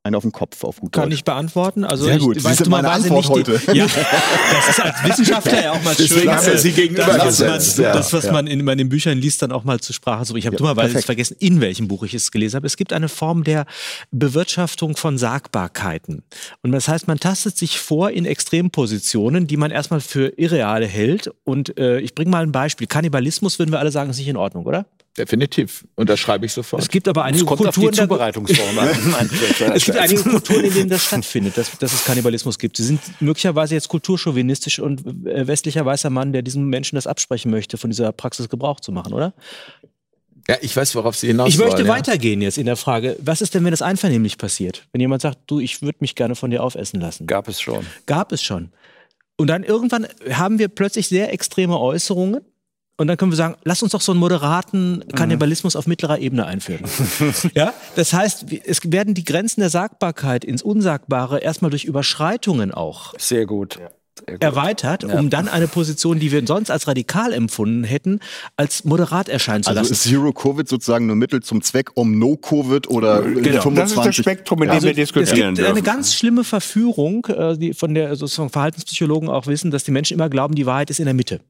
einen 0.07 0.15
auf 0.15 0.23
den 0.23 0.31
Kopf 0.31 0.63
auf 0.63 0.79
gut 0.79 0.93
Kann 0.93 1.09
Deutsch? 1.09 1.15
ich 1.19 1.23
beantworten. 1.25 1.83
Also 1.83 2.05
Sehr 2.05 2.15
ich, 2.15 2.21
gut. 2.23 2.35
Sie 2.39 2.43
weiß 2.43 2.57
sind 2.57 2.69
meine 2.69 2.89
Antwort 2.89 3.29
nicht 3.29 3.47
die, 3.47 3.51
heute. 3.51 3.73
Ja, 3.73 3.85
das 3.85 4.69
ist 4.69 4.79
als 4.79 5.03
Wissenschaftler 5.03 5.63
ja 5.63 5.71
auch 5.73 5.83
mal 5.83 5.95
schön. 5.97 6.29
haben 6.29 6.45
wir 6.45 6.57
Sie 6.57 6.71
gegenüber 6.71 7.17
das, 7.17 7.41
was 7.41 7.77
man, 7.77 7.85
ja. 7.85 7.93
das, 7.93 8.13
was 8.13 8.31
man 8.31 8.47
in 8.47 8.63
meinen 8.63 8.87
Büchern 8.87 9.17
liest, 9.17 9.41
dann 9.41 9.51
auch 9.51 9.65
mal 9.65 9.79
zur 9.81 9.93
Sprache 9.93 10.23
bringen. 10.25 10.37
Ich 10.37 10.45
habe 10.45 10.55
Ja, 10.55 10.59
dummerweise 10.59 11.01
vergessen, 11.01 11.35
in 11.39 11.59
welchem 11.61 11.87
Buch 11.89 12.03
ich 12.03 12.13
es 12.13 12.31
gelesen 12.31 12.55
habe. 12.55 12.67
Es 12.67 12.77
gibt 12.77 12.93
eine 12.93 13.09
Form 13.09 13.43
der 13.43 13.65
Bewirtschaftung 14.11 14.95
von 14.95 15.17
Sagbarkeiten. 15.17 16.23
Und 16.61 16.71
das 16.71 16.87
heißt, 16.87 17.07
man 17.07 17.19
tastet 17.19 17.57
sich 17.57 17.77
vor 17.79 18.09
in 18.11 18.25
Extrempositionen, 18.25 19.45
die 19.47 19.57
man 19.57 19.71
erstmal 19.71 19.99
für 19.99 20.29
irreal 20.37 20.85
hält. 20.85 21.31
Und 21.43 21.77
äh, 21.77 21.99
ich 21.99 22.15
bringe 22.15 22.31
mal 22.31 22.43
ein 22.43 22.53
Beispiel. 22.53 22.87
Kannibalismus 22.87 23.59
würden 23.59 23.71
wir 23.71 23.79
alle 23.79 23.91
sagen, 23.91 24.09
ist 24.09 24.17
nicht 24.19 24.29
in 24.29 24.37
Ordnung, 24.37 24.65
oder? 24.65 24.85
Definitiv. 25.17 25.85
Unterschreibe 25.95 26.45
ich 26.45 26.53
sofort. 26.53 26.81
Es 26.81 26.89
gibt 26.89 27.07
aber 27.07 27.23
einige 27.23 27.43
Es 27.43 27.47
kommt 27.47 27.65
auf 27.65 27.75
die 27.75 27.81
Kulturen, 27.81 28.07
Zubereitungsform 28.07 28.79
an. 28.79 28.89
Es 29.73 29.85
gibt 29.85 29.97
einige 29.97 30.21
Kulturen, 30.21 30.65
in 30.65 30.73
denen 30.73 30.89
das 30.89 31.05
stattfindet, 31.05 31.57
dass, 31.57 31.77
dass 31.79 31.93
es 31.93 32.05
Kannibalismus 32.05 32.59
gibt. 32.59 32.77
Sie 32.77 32.83
sind 32.83 33.01
möglicherweise 33.19 33.73
jetzt 33.73 33.87
kulturchauvinistisch 33.87 34.79
und 34.79 35.05
äh, 35.25 35.47
westlicher 35.47 35.85
weißer 35.85 36.09
Mann, 36.09 36.33
der 36.33 36.43
diesem 36.43 36.65
Menschen 36.65 36.95
das 36.95 37.07
absprechen 37.07 37.49
möchte, 37.49 37.77
von 37.77 37.89
dieser 37.89 38.11
Praxis 38.11 38.49
Gebrauch 38.49 38.79
zu 38.79 38.91
machen, 38.91 39.13
oder? 39.13 39.33
ja, 40.47 40.55
ich 40.61 40.75
weiß, 40.75 40.95
worauf 40.95 41.15
Sie 41.15 41.27
hinaus 41.27 41.49
Ich 41.49 41.57
möchte 41.57 41.77
wollen, 41.77 41.87
ja. 41.87 41.93
weitergehen 41.93 42.41
jetzt 42.41 42.57
in 42.57 42.65
der 42.65 42.77
Frage, 42.77 43.17
was 43.19 43.41
ist 43.41 43.53
denn, 43.53 43.65
wenn 43.65 43.71
das 43.71 43.81
einvernehmlich 43.81 44.37
passiert? 44.37 44.87
Wenn 44.91 45.01
jemand 45.01 45.21
sagt, 45.21 45.39
du, 45.47 45.59
ich 45.59 45.81
würde 45.81 45.97
mich 45.99 46.15
gerne 46.15 46.35
von 46.35 46.51
dir 46.51 46.63
aufessen 46.63 47.01
lassen. 47.01 47.27
Gab 47.27 47.47
es 47.47 47.59
schon. 47.59 47.85
Gab 48.05 48.31
es 48.31 48.41
schon. 48.41 48.71
Und 49.35 49.47
dann 49.47 49.63
irgendwann 49.63 50.07
haben 50.31 50.57
wir 50.57 50.69
plötzlich 50.69 51.09
sehr 51.09 51.33
extreme 51.33 51.79
Äußerungen. 51.79 52.41
Und 52.99 53.07
dann 53.07 53.15
können 53.17 53.31
wir 53.31 53.35
sagen, 53.35 53.55
lass 53.63 53.83
uns 53.83 53.91
doch 53.91 54.01
so 54.01 54.11
einen 54.11 54.19
moderaten 54.19 55.03
Kannibalismus 55.15 55.75
auf 55.75 55.85
mittlerer 55.85 56.17
Ebene 56.17 56.47
einführen. 56.47 56.81
ja, 57.53 57.73
das 57.95 58.11
heißt, 58.11 58.45
es 58.65 58.79
werden 58.91 59.13
die 59.13 59.23
Grenzen 59.23 59.59
der 59.61 59.69
Sagbarkeit 59.69 60.43
ins 60.43 60.63
Unsagbare 60.63 61.39
erstmal 61.39 61.69
durch 61.69 61.85
Überschreitungen 61.85 62.71
auch 62.73 63.13
Sehr 63.19 63.45
gut. 63.45 63.77
erweitert, 64.39 65.03
Ja. 65.03 65.19
um 65.19 65.29
dann 65.29 65.47
eine 65.47 65.67
Position, 65.67 66.19
die 66.19 66.31
wir 66.31 66.41
sonst 66.47 66.71
als 66.71 66.87
radikal 66.87 67.33
empfunden 67.33 67.83
hätten, 67.83 68.19
als 68.55 68.83
moderat 68.83 69.29
erscheinen 69.29 69.61
zu 69.63 69.69
Also 69.69 69.81
lassen. 69.81 69.93
ist 69.93 70.01
Zero 70.03 70.33
Covid 70.33 70.67
sozusagen 70.67 71.05
nur 71.05 71.15
Mittel 71.15 71.43
zum 71.43 71.61
Zweck, 71.61 71.91
um 71.93 72.17
No 72.17 72.35
Covid 72.35 72.89
oder 72.89 73.21
Genau, 73.21 73.61
25 73.61 73.75
das 73.75 73.91
ist 73.91 74.05
das 74.07 74.15
Spektrum, 74.15 74.63
in 74.63 74.69
dem 74.69 74.73
Also 74.73 74.85
wir 74.87 74.91
es 74.91 74.95
diskutieren 74.97 75.53
gibt 75.53 75.59
eine 75.67 75.73
dürfen. 75.75 75.83
ganz 75.83 76.15
schlimme 76.15 76.43
Verführung, 76.43 77.25
äh, 77.27 77.57
die 77.57 77.73
von 77.73 77.93
der 77.93 78.15
sozusagen 78.15 78.49
Verhaltenspsychologen 78.49 79.29
auch 79.29 79.45
wissen, 79.45 79.69
dass 79.69 79.83
die 79.83 79.91
Menschen 79.91 80.15
immer 80.15 80.29
glauben, 80.29 80.55
die 80.55 80.65
Wahrheit 80.65 80.89
ist 80.89 80.97
in 80.99 81.05
der 81.05 81.13
Mitte. 81.13 81.41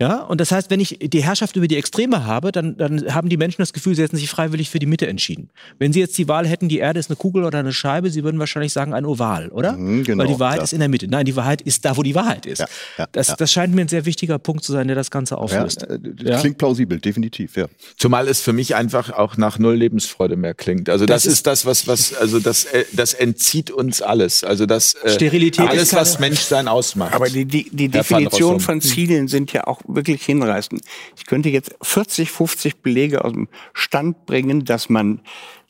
Ja, 0.00 0.22
und 0.22 0.40
das 0.40 0.50
heißt, 0.50 0.70
wenn 0.70 0.80
ich 0.80 0.98
die 1.00 1.22
Herrschaft 1.22 1.54
über 1.56 1.68
die 1.68 1.76
Extreme 1.76 2.26
habe, 2.26 2.50
dann, 2.52 2.76
dann 2.76 3.14
haben 3.14 3.28
die 3.28 3.36
Menschen 3.36 3.62
das 3.62 3.72
Gefühl, 3.72 3.94
sie 3.94 4.02
hätten 4.02 4.16
sich 4.16 4.28
freiwillig 4.28 4.68
für 4.70 4.78
die 4.78 4.86
Mitte 4.86 5.06
entschieden. 5.06 5.50
Wenn 5.78 5.92
sie 5.92 6.00
jetzt 6.00 6.18
die 6.18 6.26
Wahl 6.26 6.46
hätten, 6.48 6.68
die 6.68 6.78
Erde 6.78 6.98
ist 6.98 7.10
eine 7.10 7.16
Kugel 7.16 7.44
oder 7.44 7.58
eine 7.60 7.72
Scheibe, 7.72 8.10
sie 8.10 8.24
würden 8.24 8.40
wahrscheinlich 8.40 8.72
sagen 8.72 8.92
ein 8.92 9.04
Oval, 9.04 9.48
oder? 9.50 9.72
Mhm, 9.74 10.02
genau, 10.04 10.24
Weil 10.24 10.32
die 10.32 10.40
Wahrheit 10.40 10.58
ja. 10.58 10.64
ist 10.64 10.72
in 10.72 10.80
der 10.80 10.88
Mitte. 10.88 11.06
Nein, 11.06 11.24
die 11.26 11.36
Wahrheit 11.36 11.62
ist 11.62 11.84
da, 11.84 11.96
wo 11.96 12.02
die 12.02 12.14
Wahrheit 12.14 12.44
ist. 12.44 12.58
Ja, 12.58 12.66
ja, 12.98 13.06
das, 13.12 13.28
ja. 13.28 13.36
das 13.36 13.52
scheint 13.52 13.74
mir 13.74 13.82
ein 13.82 13.88
sehr 13.88 14.04
wichtiger 14.04 14.38
Punkt 14.38 14.64
zu 14.64 14.72
sein, 14.72 14.88
der 14.88 14.96
das 14.96 15.10
Ganze 15.12 15.34
Ja, 15.34 15.40
auflöst. 15.40 15.84
äh, 15.84 15.98
Ja. 16.22 16.40
Klingt 16.40 16.58
plausibel, 16.58 16.98
definitiv, 16.98 17.56
ja. 17.56 17.66
Zumal 17.96 18.26
es 18.26 18.40
für 18.40 18.52
mich 18.52 18.74
einfach 18.74 19.10
auch 19.10 19.36
nach 19.36 19.58
null 19.58 19.76
Lebensfreude 19.76 20.36
mehr 20.36 20.54
klingt. 20.54 20.88
Also 20.90 21.06
das, 21.06 21.22
Das 21.22 21.32
ist, 21.32 21.46
das, 21.46 21.66
was, 21.66 21.86
was, 21.86 22.14
also 22.14 22.40
das, 22.40 22.64
äh, 22.64 22.84
das 22.92 23.14
entzieht 23.14 23.70
uns 23.70 24.02
alles. 24.02 24.42
Also 24.42 24.66
das 24.66 24.94
äh, 24.94 25.10
Sterilität 25.10 25.68
alles, 25.68 25.94
was 25.94 26.18
Menschsein 26.18 26.66
ausmacht. 26.66 27.14
Aber 27.14 27.28
die, 27.28 27.44
die, 27.44 27.68
die 27.70 27.88
Definition 27.88 28.58
von 28.58 28.80
Zielen 28.80 29.28
sind 29.28 29.52
ja 29.52 29.66
auch 29.68 29.83
wirklich 29.86 30.24
hinreißend. 30.24 30.82
Ich 31.16 31.26
könnte 31.26 31.48
jetzt 31.48 31.74
40, 31.82 32.30
50 32.30 32.82
Belege 32.82 33.24
aus 33.24 33.32
dem 33.32 33.48
Stand 33.72 34.26
bringen, 34.26 34.64
dass 34.64 34.88
man, 34.88 35.20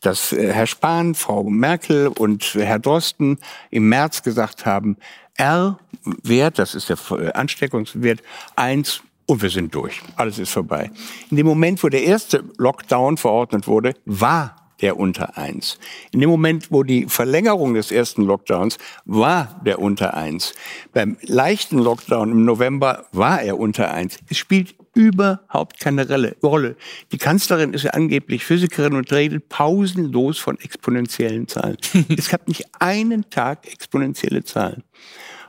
dass 0.01 0.33
äh, 0.33 0.53
Herr 0.53 0.67
Spahn, 0.67 1.15
Frau 1.15 1.45
Merkel 1.45 2.09
und 2.09 2.55
Herr 2.55 2.79
Drosten 2.79 3.39
im 3.71 3.89
März 3.89 4.23
gesagt 4.23 4.67
haben, 4.67 4.97
R-Wert, 5.37 6.59
das 6.59 6.75
ist 6.75 6.89
der 6.89 6.99
äh, 7.11 7.33
Ansteckungswert, 7.33 8.23
eins 8.57 9.03
und 9.27 9.43
wir 9.43 9.51
sind 9.51 9.75
durch. 9.75 10.01
Alles 10.17 10.39
ist 10.39 10.51
vorbei. 10.51 10.91
In 11.31 11.37
dem 11.37 11.47
Moment, 11.47 11.83
wo 11.83 11.89
der 11.89 12.05
erste 12.05 12.45
Lockdown 12.59 13.17
verordnet 13.17 13.67
wurde, 13.67 13.95
war 14.05 14.64
der 14.81 14.99
unter 14.99 15.37
eins. 15.37 15.79
In 16.13 16.21
dem 16.21 16.31
Moment, 16.31 16.71
wo 16.71 16.83
die 16.83 17.07
Verlängerung 17.07 17.75
des 17.75 17.91
ersten 17.91 18.23
Lockdowns 18.23 18.79
war 19.05 19.61
der 19.65 19.79
unter 19.79 20.15
eins. 20.15 20.55
Beim 20.93 21.17
leichten 21.23 21.79
Lockdown 21.79 22.31
im 22.31 22.45
November 22.45 23.07
war 23.13 23.43
er 23.43 23.59
unter 23.59 23.93
eins. 23.93 24.19
Es 24.29 24.39
spielt 24.39 24.75
überhaupt 24.95 25.81
keine 25.81 26.07
Rolle. 26.43 26.77
Die 27.13 27.19
Kanzlerin 27.19 27.75
ist 27.75 27.83
ja 27.83 27.91
angeblich 27.91 28.45
Physikerin 28.45 28.95
und 28.95 29.13
redet 29.13 29.49
pausenlos 29.49 30.39
von 30.39 30.59
exponentiellen 30.61 31.49
Zahlen. 31.49 31.77
es 32.17 32.29
gab 32.29 32.47
nicht 32.49 32.65
einen 32.79 33.29
Tag 33.31 33.67
exponentielle 33.71 34.45
Zahlen. 34.45 34.85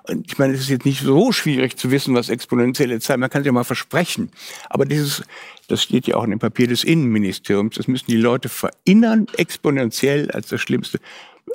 Und 0.07 0.31
ich 0.31 0.37
meine, 0.37 0.53
es 0.53 0.61
ist 0.61 0.69
jetzt 0.69 0.85
nicht 0.85 1.01
so 1.01 1.31
schwierig 1.31 1.77
zu 1.77 1.91
wissen, 1.91 2.15
was 2.15 2.29
exponentielle 2.29 2.99
Zahlen, 2.99 3.21
man 3.21 3.29
kann 3.29 3.41
es 3.41 3.45
ja 3.45 3.51
mal 3.51 3.63
versprechen. 3.63 4.29
Aber 4.69 4.85
dieses, 4.85 5.23
das 5.67 5.81
steht 5.83 6.07
ja 6.07 6.15
auch 6.15 6.23
in 6.23 6.31
dem 6.31 6.39
Papier 6.39 6.67
des 6.67 6.83
Innenministeriums, 6.83 7.75
das 7.75 7.87
müssen 7.87 8.07
die 8.07 8.17
Leute 8.17 8.49
verinnern, 8.49 9.27
exponentiell 9.37 10.29
als 10.31 10.47
das 10.47 10.61
schlimmste 10.61 10.99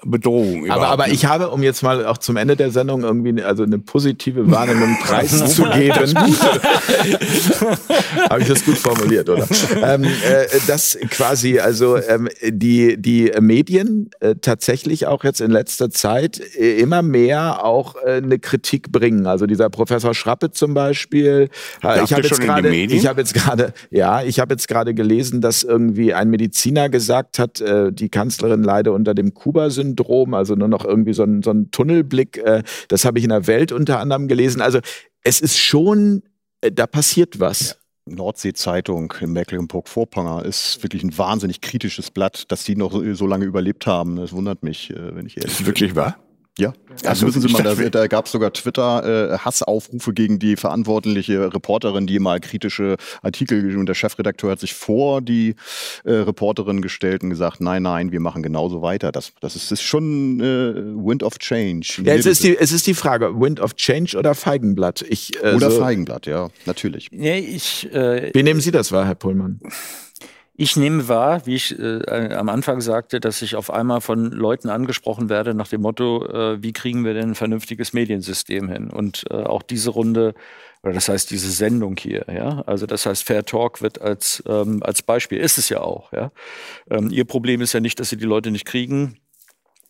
Bedrohung. 0.05 0.65
Aber, 0.71 0.77
überhaupt. 0.77 0.93
aber 0.93 1.09
ich 1.09 1.27
habe, 1.27 1.51
um 1.51 1.63
jetzt 1.63 1.83
mal 1.83 2.07
auch 2.07 2.19
zum 2.19 2.37
Ende 2.37 2.57
der 2.57 2.71
Sendung 2.71 3.03
irgendwie 3.03 3.31
eine- 3.31 3.47
also 3.47 3.65
eine 3.65 3.79
positive 3.79 4.51
Wahrnehmung 4.51 4.97
preiszugeben, 5.03 6.17
habe 8.31 8.43
ich 8.43 8.49
das 8.49 8.65
gut 8.65 8.79
formuliert, 8.79 9.29
oder? 9.29 9.47
ähm, 9.83 10.05
äh, 10.05 10.47
dass 10.67 10.99
quasi 11.11 11.59
also 11.59 11.97
ähm, 11.97 12.29
die 12.49 12.97
die 13.01 13.33
Medien 13.41 14.11
äh, 14.21 14.35
tatsächlich 14.41 15.07
auch 15.07 15.25
jetzt 15.25 15.41
in 15.41 15.51
letzter 15.51 15.91
Zeit 15.91 16.41
äh, 16.57 16.79
immer 16.79 17.03
mehr 17.03 17.65
auch 17.65 17.97
äh, 17.97 18.17
eine 18.19 18.39
Kritik 18.39 18.93
bringen. 18.93 19.27
Also 19.27 19.47
dieser 19.47 19.71
Professor 19.71 20.15
Schrappe 20.15 20.51
zum 20.53 20.75
Beispiel. 20.75 21.49
Ich 21.81 21.85
habe 21.85 22.07
schon 22.07 22.23
jetzt 22.23 22.41
gerade, 22.41 22.71
Medien? 22.71 22.99
ich 22.99 23.07
habe 23.07 23.21
jetzt 23.21 23.35
gerade, 23.35 23.73
ja, 23.91 24.23
ich 24.23 24.39
habe 24.41 24.55
jetzt 24.55 24.69
gerade 24.69 24.95
gelesen, 24.95 25.41
dass 25.41 25.63
irgendwie 25.63 26.15
ein 26.15 26.31
Mediziner 26.31 26.89
gesagt 26.89 27.39
hat, 27.39 27.61
äh, 27.61 27.93
die 27.93 28.09
Kanzlerin 28.09 28.63
leide 28.63 28.93
unter 28.93 29.15
dem 29.15 29.35
Kuba-Syndrom, 29.35 29.80
also 30.35 30.55
nur 30.55 30.69
noch 30.69 30.85
irgendwie 30.85 31.13
so 31.13 31.23
ein, 31.23 31.43
so 31.43 31.51
ein 31.51 31.71
Tunnelblick. 31.71 32.39
Äh, 32.39 32.63
das 32.89 33.05
habe 33.05 33.19
ich 33.19 33.25
in 33.25 33.31
der 33.31 33.47
Welt 33.47 33.73
unter 33.73 34.01
anderem 34.01 34.29
gelesen. 34.29 34.61
Also 34.61 34.81
es 35.23 35.41
ist 35.41 35.59
schon, 35.59 36.23
äh, 36.61 36.73
da 36.73 36.87
passiert 36.87 37.41
was. 37.41 37.79
Nordsee-Zeitung 38.07 39.13
in 39.21 39.33
Mecklenburg-Vorpommern 39.33 40.45
ist 40.45 40.83
wirklich 40.83 41.03
ein 41.03 41.17
wahnsinnig 41.17 41.61
kritisches 41.61 42.11
Blatt, 42.11 42.51
dass 42.51 42.65
die 42.65 42.77
noch 42.77 42.93
so, 43.13 43.27
lange 43.27 43.45
überlebt 43.45 43.87
haben. 43.87 44.17
Das 44.17 44.33
wundert 44.33 44.63
mich, 44.63 44.91
äh, 44.91 45.15
wenn 45.15 45.27
ich 45.27 45.37
ehrlich 45.37 45.53
ist 45.53 45.59
bin. 45.59 45.67
wirklich 45.67 45.95
wahr? 45.95 46.17
Ja, 46.61 46.73
Also, 47.05 47.27
wissen 47.27 47.41
Sie 47.41 47.49
mal, 47.49 47.63
da, 47.63 47.75
da 47.75 48.07
gab 48.07 48.27
es 48.27 48.33
sogar 48.33 48.53
Twitter-Hassaufrufe 48.53 50.13
gegen 50.13 50.39
die 50.39 50.57
verantwortliche 50.57 51.53
Reporterin, 51.55 52.07
die 52.07 52.19
mal 52.19 52.41
kritische 52.41 52.97
Artikel 53.23 53.77
und 53.77 53.87
der 53.87 53.95
Chefredakteur 53.95 54.51
hat 54.53 54.61
sich 54.61 54.75
vor 54.75 55.21
die 55.23 55.55
äh, 56.05 56.13
Reporterin 56.13 56.83
gestellt 56.83 57.23
und 57.23 57.31
gesagt, 57.31 57.61
nein, 57.61 57.83
nein, 57.83 58.13
wir 58.13 58.21
machen 58.21 58.43
genauso 58.43 58.83
weiter. 58.83 59.13
Das, 59.13 59.33
das 59.41 59.57
ist, 59.57 59.73
ist 59.73 59.83
schon 59.83 60.41
äh, 60.41 60.75
Wind 60.75 61.23
of 61.23 61.39
Change. 61.39 62.03
Ja, 62.05 62.15
es 62.15 62.27
ist 62.27 62.43
die, 62.45 62.57
es 62.57 62.73
ist 62.73 62.87
die 62.87 62.95
Frage, 62.95 63.41
Wind 63.41 63.61
of 63.61 63.75
Change 63.75 64.17
oder 64.19 64.35
Feigenblatt? 64.35 65.03
Ich, 65.09 65.43
äh, 65.43 65.55
Oder 65.55 65.71
so- 65.71 65.81
Feigenblatt, 65.81 66.27
ja, 66.27 66.49
natürlich. 66.67 67.09
Nee, 67.13 67.39
ich, 67.39 67.93
äh, 67.93 68.31
Wie 68.35 68.43
nehmen 68.43 68.61
Sie 68.61 68.71
das 68.71 68.93
wahr, 68.93 69.07
Herr 69.07 69.15
Pullmann? 69.15 69.61
Ich 70.63 70.77
nehme 70.77 71.09
wahr, 71.09 71.47
wie 71.47 71.55
ich 71.55 71.79
äh, 71.79 72.35
am 72.35 72.51
Anfang 72.51 72.83
sagte, 72.83 73.19
dass 73.19 73.41
ich 73.41 73.57
auf 73.57 73.71
einmal 73.71 74.03
von 74.03 74.31
Leuten 74.31 74.69
angesprochen 74.69 75.31
werde 75.31 75.55
nach 75.55 75.69
dem 75.69 75.81
Motto, 75.81 76.27
äh, 76.27 76.63
wie 76.63 76.75
kriegen 76.75 77.03
wir 77.03 77.15
denn 77.15 77.31
ein 77.31 77.35
vernünftiges 77.35 77.95
Mediensystem 77.95 78.69
hin? 78.69 78.91
Und 78.91 79.25
äh, 79.31 79.37
auch 79.37 79.63
diese 79.63 79.89
Runde, 79.89 80.35
oder 80.83 80.93
das 80.93 81.09
heißt 81.09 81.31
diese 81.31 81.51
Sendung 81.51 81.97
hier, 81.99 82.27
ja, 82.31 82.61
also 82.67 82.85
das 82.85 83.07
heißt 83.07 83.25
Fair 83.25 83.47
Talk 83.47 83.81
wird 83.81 84.03
als, 84.03 84.43
ähm, 84.47 84.83
als 84.83 85.01
Beispiel, 85.01 85.39
ist 85.39 85.57
es 85.57 85.71
ja 85.71 85.81
auch, 85.81 86.13
ja. 86.13 86.31
Ähm, 86.91 87.09
ihr 87.11 87.25
Problem 87.25 87.63
ist 87.63 87.73
ja 87.73 87.81
nicht, 87.81 87.99
dass 87.99 88.11
sie 88.11 88.19
die 88.19 88.27
Leute 88.27 88.51
nicht 88.51 88.67
kriegen, 88.67 89.17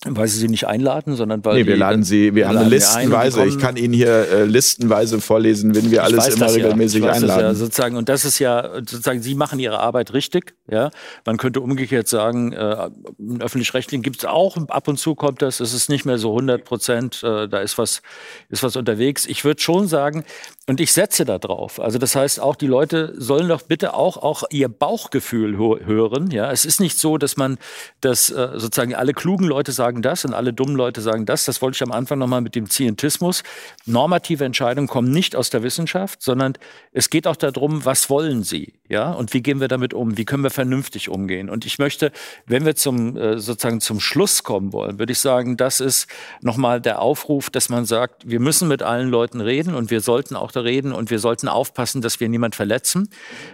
weil 0.07 0.29
sie 0.29 0.39
sie 0.39 0.49
nicht 0.49 0.67
einladen, 0.67 1.15
sondern 1.15 1.45
weil 1.45 1.57
Nee, 1.61 1.67
wir 1.67 1.75
die- 1.75 1.79
laden 1.81 2.03
Sie, 2.05 2.35
wir 2.35 2.49
haben 2.49 2.57
eine 2.57 2.71
listenweise. 2.71 3.45
Ich 3.45 3.59
kann 3.59 3.77
Ihnen 3.77 3.93
hier 3.93 4.09
äh, 4.31 4.45
listenweise 4.45 5.21
vorlesen, 5.21 5.75
wenn 5.75 5.91
wir 5.91 6.03
alles 6.05 6.29
immer 6.29 6.47
ja. 6.47 6.53
regelmäßig 6.55 7.03
das 7.03 7.17
einladen. 7.19 7.43
Ja, 7.43 7.55
sozusagen, 7.55 7.97
und 7.97 8.09
das 8.09 8.25
ist 8.25 8.39
ja, 8.39 8.77
sozusagen, 8.77 9.21
Sie 9.21 9.35
machen 9.35 9.59
Ihre 9.59 9.79
Arbeit 9.79 10.15
richtig. 10.15 10.55
Ja? 10.71 10.91
Man 11.27 11.37
könnte 11.37 11.61
umgekehrt 11.61 12.09
sagen, 12.09 12.53
äh, 12.55 12.89
im 13.19 13.43
Öffentlich-Rechtlichen 13.43 14.03
gibt 14.03 14.21
es 14.21 14.25
auch, 14.25 14.57
ab 14.69 14.89
und 14.89 14.99
zu 14.99 15.15
kommt 15.15 15.43
das, 15.43 15.61
es 15.61 15.75
ist 15.75 15.91
nicht 15.91 16.07
mehr 16.07 16.17
so 16.17 16.31
100 16.31 16.65
Prozent, 16.65 17.23
äh, 17.23 17.47
da 17.47 17.59
ist 17.61 17.77
was, 17.77 18.01
ist 18.49 18.63
was 18.63 18.77
unterwegs. 18.77 19.27
Ich 19.27 19.45
würde 19.45 19.61
schon 19.61 19.87
sagen, 19.87 20.25
und 20.67 20.81
ich 20.81 20.93
setze 20.95 21.27
da 21.27 21.39
drauf, 21.39 21.79
also 21.79 21.99
das 21.99 22.15
heißt 22.17 22.41
auch, 22.41 22.57
die 22.57 22.69
Leute 22.69 23.13
sollen 23.19 23.49
doch 23.49 23.63
bitte 23.63 23.93
auch, 23.93 24.17
auch 24.17 24.45
ihr 24.51 24.69
Bauchgefühl 24.69 25.57
hö- 25.57 25.85
hören. 25.85 26.31
Ja? 26.31 26.51
Es 26.51 26.65
ist 26.65 26.81
nicht 26.81 26.97
so, 26.99 27.19
dass 27.19 27.37
man, 27.37 27.59
dass 28.01 28.31
äh, 28.31 28.49
sozusagen 28.55 28.95
alle 28.95 29.13
klugen 29.13 29.47
Leute 29.47 29.73
sagen 29.73 29.90
das 29.99 30.25
und 30.25 30.33
alle 30.33 30.53
dummen 30.53 30.77
Leute 30.77 31.01
sagen 31.01 31.27
das. 31.27 31.45
Das 31.45 31.61
wollte 31.61 31.77
ich 31.77 31.83
am 31.83 31.93
Anfang 31.93 32.19
nochmal 32.19 32.41
mit 32.41 32.55
dem 32.55 32.71
Zientismus. 32.71 33.43
Normative 33.87 34.45
Entscheidungen 34.45 34.89
kommen 34.89 35.11
nicht 35.11 35.35
aus 35.35 35.51
der 35.51 35.63
Wissenschaft, 35.63 36.23
sondern 36.23 36.55
es 36.93 37.11
geht 37.11 37.27
auch 37.27 37.37
darum, 37.37 37.85
was 37.85 38.09
wollen 38.09 38.43
sie? 38.43 38.75
Ja, 38.89 39.13
und 39.13 39.33
wie 39.35 39.41
gehen 39.41 39.61
wir 39.61 39.69
damit 39.69 39.95
um? 39.95 40.17
Wie 40.17 40.25
können 40.25 40.43
wir 40.43 40.51
vernünftig 40.51 41.09
umgehen? 41.09 41.49
Und 41.49 41.65
ich 41.65 41.79
möchte, 41.79 42.11
wenn 42.47 42.67
wir 42.67 42.75
zum 42.75 43.17
äh, 43.17 43.39
sozusagen 43.39 43.81
zum 43.81 44.01
Schluss 44.01 44.43
kommen 44.43 44.73
wollen, 44.73 44.99
würde 44.99 45.13
ich 45.13 45.21
sagen, 45.21 45.57
das 45.57 45.79
ist 45.79 46.09
nochmal 46.41 46.81
der 46.81 47.01
Aufruf, 47.01 47.51
dass 47.51 47.69
man 47.69 47.85
sagt, 47.85 48.29
wir 48.29 48.41
müssen 48.41 48.67
mit 48.67 48.83
allen 48.83 49.09
Leuten 49.09 49.41
reden 49.41 49.75
und 49.75 49.93
wir 49.93 50.01
sollten 50.01 50.35
auch 50.35 50.51
da 50.51 50.63
reden 50.63 50.93
und 50.93 51.11
wir 51.11 51.21
sollten 51.21 51.47
aufpassen, 51.47 52.03
dass 52.03 52.19
wir 52.19 52.29
niemand 52.29 52.57
verletzen. 52.57 53.09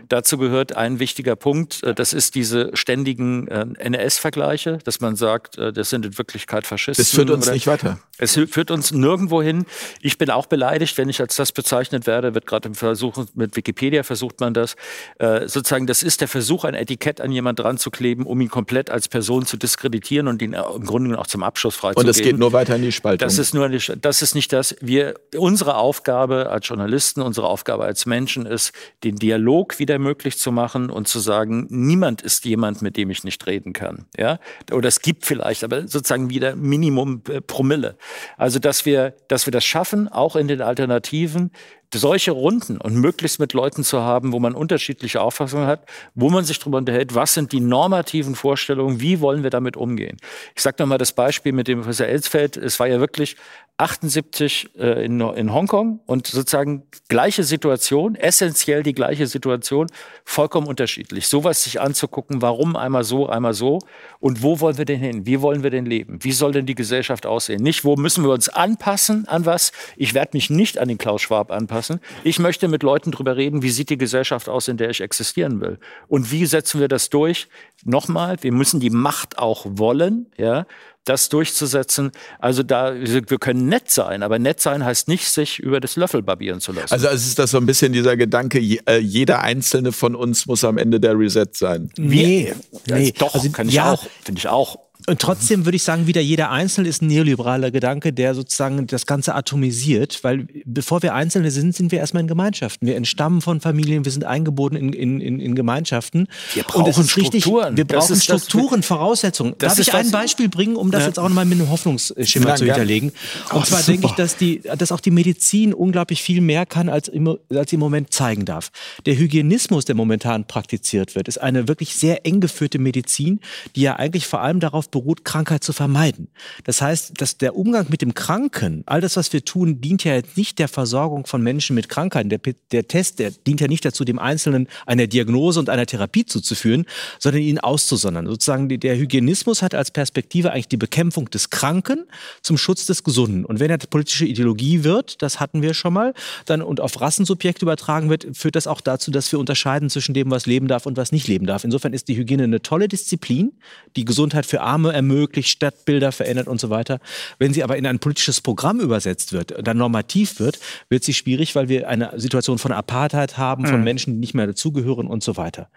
Dazu 0.09 0.39
gehört 0.39 0.75
ein 0.75 1.01
wichtiger 1.01 1.37
Punkt, 1.37 1.83
äh, 1.83 1.95
das 1.95 2.15
ist 2.15 2.35
diese 2.35 2.71
ständigen 2.75 3.47
äh, 3.49 3.67
NS-Vergleiche, 3.79 4.79
dass 4.85 5.01
man 5.01 5.17
sagt, 5.17 5.59
das 5.59 5.91
sind 5.91 6.07
in 6.07 6.13
Wirklichkeit 6.27 6.67
Faschisten. 6.67 7.05
Das 7.05 7.11
führt 7.11 7.31
uns 7.31 7.49
nicht 7.51 7.67
weiter. 7.67 8.01
es 8.19 8.35
führt 8.35 8.71
uns 8.73 8.91
nirgendwo 8.91 9.43
hin. 9.43 9.65
Ich 10.01 10.19
bin 10.19 10.31
auch 10.31 10.47
beleidigt, 10.47 10.99
wenn 10.99 11.09
ich 11.09 11.21
als 11.21 11.37
das 11.37 11.53
bezeichnet 11.53 12.07
werde. 12.07 12.35
Wird 12.35 12.47
gerade 12.47 12.69
im 12.69 12.75
Versuch, 12.75 13.27
mit 13.35 13.55
Wikipedia 13.55 14.03
versucht 14.03 14.41
man 14.41 14.53
das. 14.55 14.75
Äh, 15.19 15.47
sozusagen, 15.47 15.87
das 15.87 16.03
ist 16.03 16.21
der 16.21 16.29
Versuch, 16.29 16.65
ein 16.65 16.75
Etikett 16.75 17.21
an 17.21 17.31
jemand 17.31 17.61
dran 17.61 17.79
zu 17.79 17.91
kleben, 17.91 18.27
um 18.27 18.41
ihn 18.41 18.49
komplett 18.49 18.91
als 18.91 19.09
Person 19.09 19.47
zu 19.47 19.57
diskreditieren 19.57 20.27
und 20.27 20.43
ihn 20.43 20.53
äh, 20.53 20.63
im 20.75 20.85
Grunde 20.85 21.09
genommen 21.09 21.23
auch 21.23 21.29
zum 21.29 21.45
Abschluss 21.45 21.77
Und 21.77 21.81
freizugeben. 21.81 22.11
es 22.11 22.23
geht 22.23 22.39
nur 22.39 22.53
weiter 22.53 22.75
in 22.75 22.83
die 22.83 22.93
Spaltung. 22.93 23.27
Das 23.27 23.39
ist 23.39 23.55
nur 23.55 23.69
nicht, 23.69 23.93
das 24.01 24.21
ist 24.23 24.35
nicht 24.35 24.53
das. 24.53 24.75
Wir, 24.81 25.15
unsere 25.37 25.77
Aufgabe 25.77 26.51
als 26.51 26.67
Journalisten, 26.67 27.23
unsere 27.23 27.47
Aufgabe 27.47 27.85
als 27.85 28.05
Menschen 28.05 28.47
ist, 28.47 28.73
den 29.05 29.17
Dialog 29.17 29.79
wieder 29.79 30.01
möglich 30.01 30.39
zu 30.39 30.51
machen 30.51 30.91
und 30.91 31.07
zu 31.07 31.21
sagen, 31.21 31.67
niemand 31.71 32.21
ist 32.23 32.45
jemand, 32.45 32.83
mit 32.83 32.97
dem 32.97 33.11
ich 33.11 33.23
nicht 33.23 33.47
reden 33.47 33.73
kann. 33.73 34.07
Ja? 34.19 34.41
Oder 34.73 34.89
es 34.89 35.01
gibt 35.01 35.25
vielleicht, 35.25 35.63
aber 35.63 35.87
sozusagen 35.87 36.16
wieder 36.31 36.57
Minimum 36.57 37.23
äh, 37.29 37.41
Promille. 37.41 37.97
Also, 38.37 38.59
dass 38.59 38.85
wir, 38.87 39.15
dass 39.29 39.47
wir 39.47 39.51
das 39.51 39.65
schaffen, 39.65 40.09
auch 40.09 40.37
in 40.37 40.49
den 40.49 40.61
Alternativen, 40.61 41.51
solche 41.95 42.33
Runden 42.33 42.79
und 42.79 42.95
möglichst 42.95 43.39
mit 43.39 43.53
Leuten 43.53 43.85
zu 43.85 44.01
haben, 44.01 44.33
wo 44.33 44.41
man 44.41 44.55
unterschiedliche 44.55 45.21
Auffassungen 45.21 45.67
hat, 45.67 45.87
wo 46.15 46.31
man 46.31 46.45
sich 46.45 46.59
darüber 46.59 46.79
unterhält, 46.79 47.15
was 47.15 47.35
sind 47.35 47.53
die 47.53 47.61
normativen 47.61 48.35
Vorstellungen, 48.35 49.01
wie 49.01 49.21
wollen 49.21 49.43
wir 49.43 49.51
damit 49.51 49.77
umgehen. 49.77 50.17
Ich 50.55 50.63
sage 50.63 50.77
nochmal 50.81 50.99
das 50.99 51.13
Beispiel 51.13 51.53
mit 51.53 51.69
dem 51.69 51.81
Professor 51.81 52.07
Elsfeld. 52.07 52.57
Es 52.57 52.81
war 52.81 52.87
ja 52.87 53.01
wirklich 53.01 53.37
78 53.79 54.71
äh, 54.79 55.05
in, 55.05 55.21
in 55.21 55.53
Hongkong 55.53 56.01
und 56.07 56.27
sozusagen 56.27 56.85
gleiche 57.09 57.45
Situation, 57.45 58.15
essentiell 58.15 58.83
die 58.83 58.95
gleiche 58.95 59.27
Situation, 59.27 59.87
vollkommen 60.25 60.67
unterschiedlich. 60.67 61.29
Sowas 61.29 61.63
sich 61.63 61.81
anzugucken, 61.81 62.41
warum 62.41 62.75
einmal 62.75 63.05
so, 63.05 63.29
einmal 63.29 63.53
so 63.53 63.81
und 64.19 64.43
wo 64.43 64.61
wollen 64.61 64.79
wir 64.79 64.87
denn 64.87 64.99
hin? 64.99 65.27
Wie 65.27 65.43
wollen 65.43 65.63
wir 65.63 65.71
denn 65.71 65.85
leben? 65.85 66.19
Wie 66.23 66.33
soll 66.33 66.53
denn 66.53 66.65
die 66.65 66.75
Gesellschaft 66.75 67.27
aussehen? 67.27 67.63
Nicht, 67.63 67.85
wo 67.85 67.97
müssen 67.97 68.25
wir 68.25 68.31
uns 68.31 68.49
anpassen 68.49 69.29
an 69.29 69.45
was? 69.45 69.73
Ich 69.97 70.15
werde 70.15 70.31
mich 70.33 70.49
nicht 70.49 70.79
an 70.79 70.89
den 70.89 70.99
Klaus 70.99 71.21
Schwab 71.21 71.51
anpassen. 71.51 71.76
Ich 72.25 72.39
möchte 72.39 72.69
mit 72.69 72.83
Leuten 72.83 73.11
drüber 73.11 73.37
reden, 73.37 73.63
wie 73.63 73.71
sieht 73.71 73.91
die 73.91 73.99
Gesellschaft 73.99 74.49
aus, 74.49 74.69
in 74.69 74.77
der 74.77 74.91
ich 74.91 75.01
existieren 75.01 75.61
will? 75.61 75.79
Und 76.09 76.31
wie 76.31 76.47
setzen 76.47 76.81
wir 76.81 76.89
das 76.89 77.11
durch? 77.11 77.49
Nochmal, 77.85 78.37
wir 78.41 78.53
müssen 78.53 78.81
die 78.81 78.91
Macht 78.91 79.39
auch 79.39 79.67
wollen, 79.69 80.27
ja, 80.37 80.67
das 81.07 81.29
durchzusetzen. 81.29 82.11
Also 82.39 82.63
da, 82.63 82.95
wir 82.95 83.39
können 83.39 83.69
nett 83.69 83.91
sein, 83.91 84.23
aber 84.23 84.39
nett 84.39 84.61
sein 84.61 84.85
heißt 84.85 85.09
nicht, 85.09 85.27
sich 85.29 85.59
über 85.59 85.81
das 85.81 85.97
Löffel 85.97 86.23
barbieren 86.23 86.61
zu 86.61 86.73
lassen. 86.73 86.93
Also 86.93 87.09
es 87.09 87.27
ist 87.27 87.39
das 87.39 87.53
so 87.53 87.59
ein 87.59 87.67
bisschen 87.67 87.93
dieser 87.93 88.17
Gedanke, 88.17 88.59
äh, 88.59 88.99
jeder 88.99 89.41
einzelne 89.41 89.93
von 89.93 90.15
uns 90.15 90.47
muss 90.47 90.65
am 90.65 90.79
Ende 90.79 91.01
der 91.01 91.19
Reset 91.19 91.47
sein. 91.53 91.91
Nee, 91.97 92.53
nee. 92.87 93.15
doch, 93.17 93.35
also, 93.35 93.49
kann 93.51 93.69
ich 93.69 93.75
ja, 93.75 93.93
auch, 93.93 94.07
finde 94.25 94.41
ich 94.41 94.49
auch. 94.49 94.79
Und 95.09 95.21
trotzdem 95.21 95.65
würde 95.65 95.77
ich 95.77 95.85
sagen, 95.85 96.09
wieder 96.09 96.21
jeder 96.21 96.51
Einzelne 96.51 96.89
ist 96.89 97.01
ein 97.01 97.07
neoliberaler 97.07 97.71
Gedanke, 97.71 98.13
der 98.13 98.35
sozusagen 98.35 98.89
das 98.89 99.07
Ganze 99.07 99.37
atomisiert, 99.37 100.25
weil 100.25 100.49
bevor 100.65 101.03
wir 101.03 101.15
Einzelne 101.15 101.53
sind, 101.53 101.77
sind 101.77 101.93
wir 101.93 102.01
erstmal 102.01 102.23
in 102.23 102.27
Gemeinschaften. 102.27 102.89
Wir 102.89 102.97
entstammen 102.97 103.41
von 103.41 103.61
Familien, 103.61 104.05
wir 104.05 104.11
sind 104.11 104.25
eingebunden 104.25 104.77
in, 104.77 104.93
in, 104.93 105.21
in, 105.21 105.41
in 105.41 105.55
Gemeinschaften. 105.55 106.27
Wir 106.55 106.65
brauchen 106.65 107.05
Strukturen. 107.05 107.67
Richtig, 107.67 107.77
wir 107.77 107.85
brauchen 107.85 108.17
Strukturen, 108.17 108.81
das, 108.81 108.87
Voraussetzungen. 108.87 109.55
Darf 109.59 109.79
ich 109.79 109.95
ein 109.95 110.11
Beispiel 110.11 110.49
bringen, 110.49 110.75
um 110.75 110.91
das 110.91 111.03
ja. 111.03 111.07
jetzt 111.09 111.19
auch 111.21 111.29
nochmal 111.29 111.45
mit 111.45 111.61
einem 111.61 111.71
Hoffnungsschimmer 111.71 112.49
ja, 112.49 112.57
zu 112.57 112.65
hinterlegen? 112.65 113.13
Und 113.53 113.61
oh, 113.61 113.63
zwar 113.63 113.79
super. 113.79 113.93
denke 113.93 114.07
ich, 114.09 114.13
dass, 114.13 114.37
die, 114.37 114.63
dass 114.77 114.91
auch 114.91 115.01
die 115.01 115.13
Medizin 115.13 115.73
unglaublich 115.73 116.21
viel 116.21 116.41
mehr 116.41 116.67
kann, 116.67 116.89
als, 116.89 117.07
im, 117.07 117.39
als 117.51 117.71
sie 117.71 117.77
im 117.77 117.81
Moment 117.81 118.13
zeigen 118.13 118.45
darf. 118.45 118.73
Der 119.07 119.17
Hygienismus, 119.17 119.85
der 119.85 119.95
momentan 119.95 120.49
praktiziert 120.49 121.15
wird, 121.15 121.29
ist 121.29 121.39
eine 121.39 121.69
wirklich 121.69 121.95
sehr 121.95 122.27
eng 122.27 122.41
geführte 122.41 122.81
Medizin, 122.81 123.39
die 123.77 123.83
ja 123.83 123.95
eigentlich 123.97 124.27
vor 124.27 124.41
allem 124.41 124.59
darauf 124.59 124.89
beruht, 124.97 125.27
Krankheit 125.27 125.63
zu 125.63 125.75
vermeiden. 125.75 126.29
Das 126.65 126.81
heißt, 126.81 127.21
dass 127.21 127.37
der 127.37 127.55
Umgang 127.55 127.87
mit 127.91 128.01
dem 128.01 128.15
Kranken, 128.15 128.83
all 128.87 129.03
das, 129.03 129.19
was 129.19 129.31
wir 129.35 129.45
tun, 129.45 129.83
dient 129.83 130.05
ja 130.05 130.15
jetzt 130.15 130.39
nicht 130.39 130.59
der 130.59 130.69
Versorgung 130.69 131.27
von 131.27 131.43
Menschen 131.43 131.75
mit 131.75 131.91
Krankheiten. 131.91 132.31
Der, 132.31 132.41
der 132.73 132.89
Test, 132.89 133.19
der 133.19 133.31
dient 133.31 133.61
ja 133.61 133.69
nicht 133.69 133.85
dazu, 133.85 134.05
dem 134.05 134.19
Einzelnen 134.19 134.69
eine 134.87 135.07
Diagnose 135.07 135.61
und 135.61 135.69
eine 135.69 135.85
Therapie 135.85 136.25
zuzuführen, 136.25 136.87
sondern 137.19 137.43
ihn 137.43 137.59
auszusondern. 137.59 138.27
Sozusagen 138.27 138.69
der 138.69 138.97
Hygienismus 138.97 139.61
hat 139.61 139.75
als 139.75 139.91
Perspektive 139.91 140.53
eigentlich 140.53 140.69
die 140.69 140.79
Bekämpfung 140.79 141.29
des 141.29 141.51
Kranken 141.51 142.07
zum 142.41 142.57
Schutz 142.57 142.87
des 142.87 143.05
Gesunden. 143.05 143.45
Und 143.45 143.61
wenn 143.61 143.71
er 143.71 143.77
politische 143.77 144.25
Ideologie 144.25 144.83
wird, 144.83 145.21
das 145.21 145.41
hatten 145.41 145.61
wir 145.61 145.75
schon 145.75 145.93
mal, 145.93 146.15
dann 146.47 146.63
und 146.63 146.81
auf 146.81 146.99
Rassensubjekte 146.99 147.67
übertragen 147.67 148.09
wird, 148.09 148.27
führt 148.33 148.57
das 148.57 148.67
auch 148.67 148.81
dazu, 148.81 149.11
dass 149.11 149.31
wir 149.31 149.39
unterscheiden 149.39 149.91
zwischen 149.91 150.15
dem, 150.15 150.31
was 150.31 150.47
leben 150.47 150.69
darf 150.69 150.87
und 150.87 150.97
was 150.97 151.13
nicht 151.13 151.29
leben 151.29 151.47
darf. 151.47 151.65
Insofern 151.65 151.93
ist 151.93 152.09
die 152.09 152.17
Hygiene 152.17 152.45
eine 152.45 152.63
tolle 152.63 152.89
Disziplin, 152.89 153.53
die 153.97 154.07
Gesundheit 154.07 154.47
für 154.47 154.63
Arme 154.63 154.86
Räume 154.87 154.97
ermöglicht, 154.97 155.49
Stadtbilder 155.49 156.13
verändert 156.13 156.47
und 156.49 156.61
so 156.61 156.71
weiter. 156.71 157.01
Wenn 157.39 157.53
sie 157.53 157.65
aber 157.65 157.77
in 157.77 157.87
ein 157.87 157.99
politisches 157.99 158.41
Programm 158.41 158.81
übersetzt 158.81 159.33
wird, 159.33 159.55
dann 159.67 159.77
normativ 159.77 160.39
wird, 160.41 160.59
wird 160.89 161.05
sie 161.05 161.15
schwierig, 161.15 161.55
weil 161.55 161.69
wir 161.69 161.89
eine 161.89 162.13
Situation 162.17 162.59
von 162.59 162.73
Apartheid 162.73 163.37
haben, 163.39 163.67
von 163.67 163.79
mhm. 163.79 163.85
Menschen, 163.85 164.15
die 164.15 164.21
nicht 164.21 164.35
mehr 164.35 164.47
dazugehören 164.47 165.07
und 165.07 165.23
so 165.23 165.37
weiter. 165.37 165.69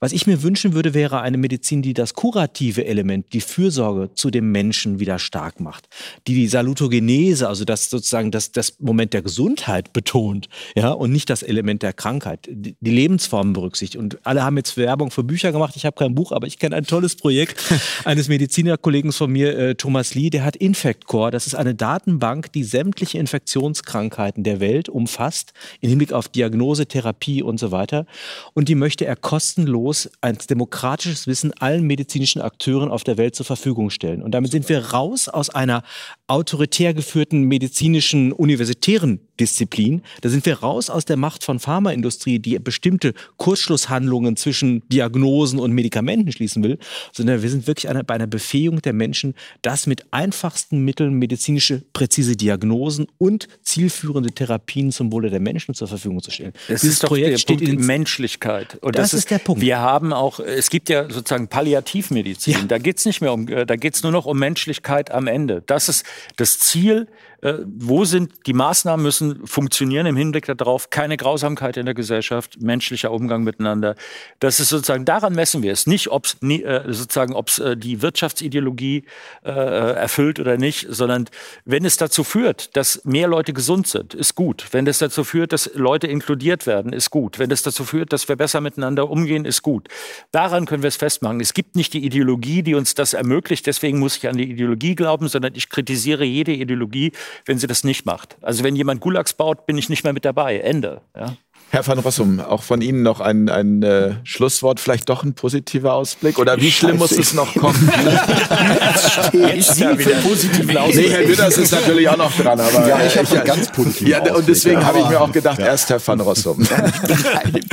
Was 0.00 0.12
ich 0.12 0.26
mir 0.26 0.42
wünschen 0.42 0.72
würde, 0.74 0.94
wäre 0.94 1.20
eine 1.20 1.38
Medizin, 1.38 1.82
die 1.82 1.94
das 1.94 2.14
kurative 2.14 2.84
Element, 2.84 3.32
die 3.32 3.40
Fürsorge 3.40 4.12
zu 4.14 4.30
dem 4.30 4.50
Menschen 4.50 4.98
wieder 5.00 5.18
stark 5.18 5.60
macht, 5.60 5.88
die 6.26 6.34
die 6.34 6.48
Salutogenese, 6.48 7.48
also 7.48 7.64
das 7.64 7.90
sozusagen 7.90 8.30
das, 8.30 8.52
das 8.52 8.78
Moment 8.80 9.12
der 9.12 9.22
Gesundheit 9.22 9.92
betont, 9.92 10.48
ja, 10.74 10.90
und 10.90 11.12
nicht 11.12 11.30
das 11.30 11.42
Element 11.42 11.82
der 11.82 11.92
Krankheit, 11.92 12.48
die, 12.50 12.76
die 12.80 12.90
Lebensformen 12.90 13.52
berücksichtigt. 13.52 14.00
Und 14.00 14.18
alle 14.26 14.42
haben 14.42 14.56
jetzt 14.56 14.76
Werbung 14.76 15.10
für 15.10 15.22
Bücher 15.22 15.52
gemacht. 15.52 15.74
Ich 15.76 15.86
habe 15.86 15.96
kein 15.96 16.14
Buch, 16.14 16.32
aber 16.32 16.46
ich 16.46 16.58
kenne 16.58 16.76
ein 16.76 16.84
tolles 16.84 17.16
Projekt 17.16 17.62
eines 18.04 18.28
Medizin 18.28 18.47
Medizinerkollegen 18.48 19.12
von 19.12 19.30
mir, 19.30 19.58
äh, 19.58 19.74
Thomas 19.74 20.14
Lee, 20.14 20.30
der 20.30 20.42
hat 20.42 20.56
InfectCore. 20.56 21.30
Das 21.30 21.46
ist 21.46 21.54
eine 21.54 21.74
Datenbank, 21.74 22.50
die 22.52 22.64
sämtliche 22.64 23.18
Infektionskrankheiten 23.18 24.42
der 24.42 24.58
Welt 24.58 24.88
umfasst, 24.88 25.52
im 25.82 25.90
Hinblick 25.90 26.14
auf 26.14 26.28
Diagnose, 26.28 26.86
Therapie 26.86 27.42
und 27.42 27.60
so 27.60 27.72
weiter. 27.72 28.06
Und 28.54 28.70
die 28.70 28.74
möchte 28.74 29.04
er 29.04 29.16
kostenlos 29.16 30.08
als 30.22 30.46
demokratisches 30.46 31.26
Wissen 31.26 31.52
allen 31.60 31.86
medizinischen 31.86 32.40
Akteuren 32.40 32.90
auf 32.90 33.04
der 33.04 33.18
Welt 33.18 33.34
zur 33.34 33.44
Verfügung 33.44 33.90
stellen. 33.90 34.22
Und 34.22 34.30
damit 34.30 34.50
sind 34.50 34.66
wir 34.70 34.78
raus 34.92 35.28
aus 35.28 35.50
einer 35.50 35.82
autoritär 36.26 36.94
geführten 36.94 37.42
medizinischen 37.42 38.32
universitären 38.32 39.20
Disziplin. 39.38 40.02
Da 40.20 40.28
sind 40.28 40.44
wir 40.46 40.60
raus 40.60 40.90
aus 40.90 41.04
der 41.04 41.16
Macht 41.16 41.44
von 41.44 41.58
Pharmaindustrie, 41.58 42.38
die 42.38 42.58
bestimmte 42.58 43.14
Kurzschlusshandlungen 43.36 44.36
zwischen 44.36 44.86
Diagnosen 44.88 45.58
und 45.58 45.72
Medikamenten 45.72 46.32
schließen 46.32 46.62
will, 46.62 46.78
sondern 47.12 47.42
wir 47.42 47.50
sind 47.50 47.66
wirklich 47.66 47.88
eine, 47.88 48.04
bei 48.04 48.14
einer 48.14 48.26
Befähigung 48.38 48.80
der 48.82 48.92
Menschen, 48.92 49.34
das 49.62 49.88
mit 49.88 50.12
einfachsten 50.12 50.84
Mitteln 50.84 51.14
medizinische 51.14 51.82
präzise 51.92 52.36
Diagnosen 52.36 53.08
und 53.18 53.48
zielführende 53.62 54.30
Therapien 54.30 54.92
zum 54.92 55.10
Wohle 55.10 55.28
der 55.28 55.40
Menschen 55.40 55.74
zur 55.74 55.88
Verfügung 55.88 56.22
zu 56.22 56.30
stellen. 56.30 56.52
Das 56.68 56.82
Dieses 56.82 56.94
ist 56.94 57.02
doch 57.02 57.08
Projekt 57.08 57.32
der 57.32 57.38
steht 57.38 57.58
Punkt 57.58 57.72
in 57.72 57.84
Menschlichkeit. 57.84 58.78
Und 58.80 58.94
das, 58.94 59.10
das 59.10 59.14
ist, 59.14 59.18
ist, 59.24 59.30
der 59.32 59.38
Punkt. 59.38 59.60
Wir 59.60 59.80
haben 59.80 60.12
auch, 60.12 60.38
es 60.38 60.70
gibt 60.70 60.88
ja 60.88 61.10
sozusagen 61.10 61.48
Palliativmedizin. 61.48 62.52
Ja. 62.52 62.62
Da 62.68 62.78
geht 62.78 62.98
es 62.98 63.06
nicht 63.06 63.20
mehr 63.20 63.32
um, 63.32 63.48
äh, 63.48 63.66
da 63.66 63.74
geht 63.74 63.96
es 63.96 64.04
nur 64.04 64.12
noch 64.12 64.24
um 64.24 64.38
Menschlichkeit 64.38 65.10
am 65.10 65.26
Ende. 65.26 65.64
Das 65.66 65.88
ist 65.88 66.06
das 66.36 66.60
Ziel 66.60 67.08
äh, 67.42 67.54
wo 67.64 68.04
sind 68.04 68.32
die 68.46 68.52
Maßnahmen 68.52 69.02
müssen 69.02 69.46
funktionieren 69.46 70.06
im 70.06 70.16
Hinblick 70.16 70.46
darauf, 70.46 70.90
keine 70.90 71.16
Grausamkeit 71.16 71.76
in 71.76 71.86
der 71.86 71.94
Gesellschaft, 71.94 72.60
menschlicher 72.60 73.12
Umgang 73.12 73.44
miteinander. 73.44 73.94
Das 74.40 74.58
ist 74.60 74.70
sozusagen, 74.70 75.04
daran 75.04 75.34
messen 75.34 75.62
wir 75.62 75.72
es. 75.72 75.86
Nicht, 75.86 76.08
ob 76.08 76.26
es 76.26 76.36
äh, 76.42 76.82
sozusagen, 76.88 77.34
ob 77.34 77.48
es 77.48 77.58
äh, 77.58 77.76
die 77.76 78.02
Wirtschaftsideologie 78.02 79.04
äh, 79.44 79.50
erfüllt 79.50 80.40
oder 80.40 80.56
nicht, 80.56 80.86
sondern 80.88 81.28
wenn 81.64 81.84
es 81.84 81.96
dazu 81.96 82.24
führt, 82.24 82.76
dass 82.76 83.04
mehr 83.04 83.28
Leute 83.28 83.52
gesund 83.52 83.86
sind, 83.86 84.14
ist 84.14 84.34
gut. 84.34 84.66
Wenn 84.72 84.86
es 84.86 84.98
dazu 84.98 85.22
führt, 85.22 85.52
dass 85.52 85.70
Leute 85.74 86.06
inkludiert 86.06 86.66
werden, 86.66 86.92
ist 86.92 87.10
gut. 87.10 87.38
Wenn 87.38 87.50
es 87.50 87.62
dazu 87.62 87.84
führt, 87.84 88.12
dass 88.12 88.28
wir 88.28 88.36
besser 88.36 88.60
miteinander 88.60 89.10
umgehen, 89.10 89.44
ist 89.44 89.62
gut. 89.62 89.88
Daran 90.32 90.66
können 90.66 90.82
wir 90.82 90.88
es 90.88 90.96
festmachen. 90.96 91.40
Es 91.40 91.54
gibt 91.54 91.76
nicht 91.76 91.92
die 91.92 92.04
Ideologie, 92.04 92.62
die 92.62 92.74
uns 92.74 92.94
das 92.94 93.14
ermöglicht. 93.14 93.66
Deswegen 93.66 93.98
muss 93.98 94.16
ich 94.16 94.28
an 94.28 94.36
die 94.36 94.50
Ideologie 94.50 94.94
glauben, 94.94 95.28
sondern 95.28 95.54
ich 95.54 95.68
kritisiere 95.68 96.24
jede 96.24 96.52
Ideologie, 96.52 97.12
wenn 97.44 97.58
sie 97.58 97.66
das 97.66 97.84
nicht 97.84 98.06
macht. 98.06 98.36
Also 98.42 98.64
wenn 98.64 98.76
jemand 98.76 99.00
Gulags 99.00 99.34
baut, 99.34 99.66
bin 99.66 99.78
ich 99.78 99.88
nicht 99.88 100.04
mehr 100.04 100.12
mit 100.12 100.24
dabei. 100.24 100.58
Ende. 100.58 101.00
Ja? 101.16 101.36
Herr 101.70 101.86
van 101.86 101.98
Rossum, 101.98 102.40
auch 102.40 102.62
von 102.62 102.80
Ihnen 102.80 103.02
noch 103.02 103.20
ein, 103.20 103.50
ein 103.50 103.82
äh, 103.82 104.14
Schlusswort, 104.24 104.80
vielleicht 104.80 105.10
doch 105.10 105.22
ein 105.22 105.34
positiver 105.34 105.92
Ausblick? 105.92 106.38
Oder 106.38 106.58
wie 106.58 106.70
schlimm 106.70 106.96
muss 106.96 107.12
es 107.12 107.34
noch 107.34 107.54
kommen? 107.54 107.92
Jetzt 109.32 109.74
Sie 109.74 109.84
wieder 109.98 110.16
positiven 110.16 110.78
Ausblick. 110.78 111.08
Nee, 111.08 111.12
Herr 111.12 111.24
Lüders 111.24 111.58
ist 111.58 111.72
natürlich 111.72 112.08
auch 112.08 112.16
noch 112.16 112.34
dran. 112.34 112.58
Aber 112.58 112.88
ja, 112.88 113.04
ich 113.04 113.18
habe 113.18 113.34
ja, 113.34 113.42
ganz 113.42 113.70
positiv. 113.70 114.08
Ja, 114.08 114.34
und 114.34 114.48
deswegen 114.48 114.82
habe 114.82 115.00
ich 115.00 115.08
mir 115.10 115.20
auch 115.20 115.30
gedacht, 115.30 115.58
ja. 115.58 115.66
erst 115.66 115.90
Herr 115.90 116.06
van 116.06 116.20
Rossum. 116.20 116.62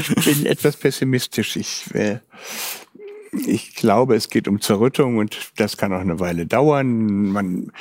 ich 0.09 0.25
bin 0.25 0.45
etwas 0.45 0.75
pessimistisch. 0.75 1.55
Ich 1.55 1.85
äh, 1.93 2.17
ich 3.45 3.75
glaube, 3.75 4.15
es 4.15 4.29
geht 4.29 4.47
um 4.47 4.61
Zerrüttung 4.61 5.17
und 5.17 5.51
das 5.57 5.77
kann 5.77 5.93
auch 5.93 5.99
eine 5.99 6.19
Weile 6.19 6.45
dauern. 6.45 7.31
Man, 7.31 7.71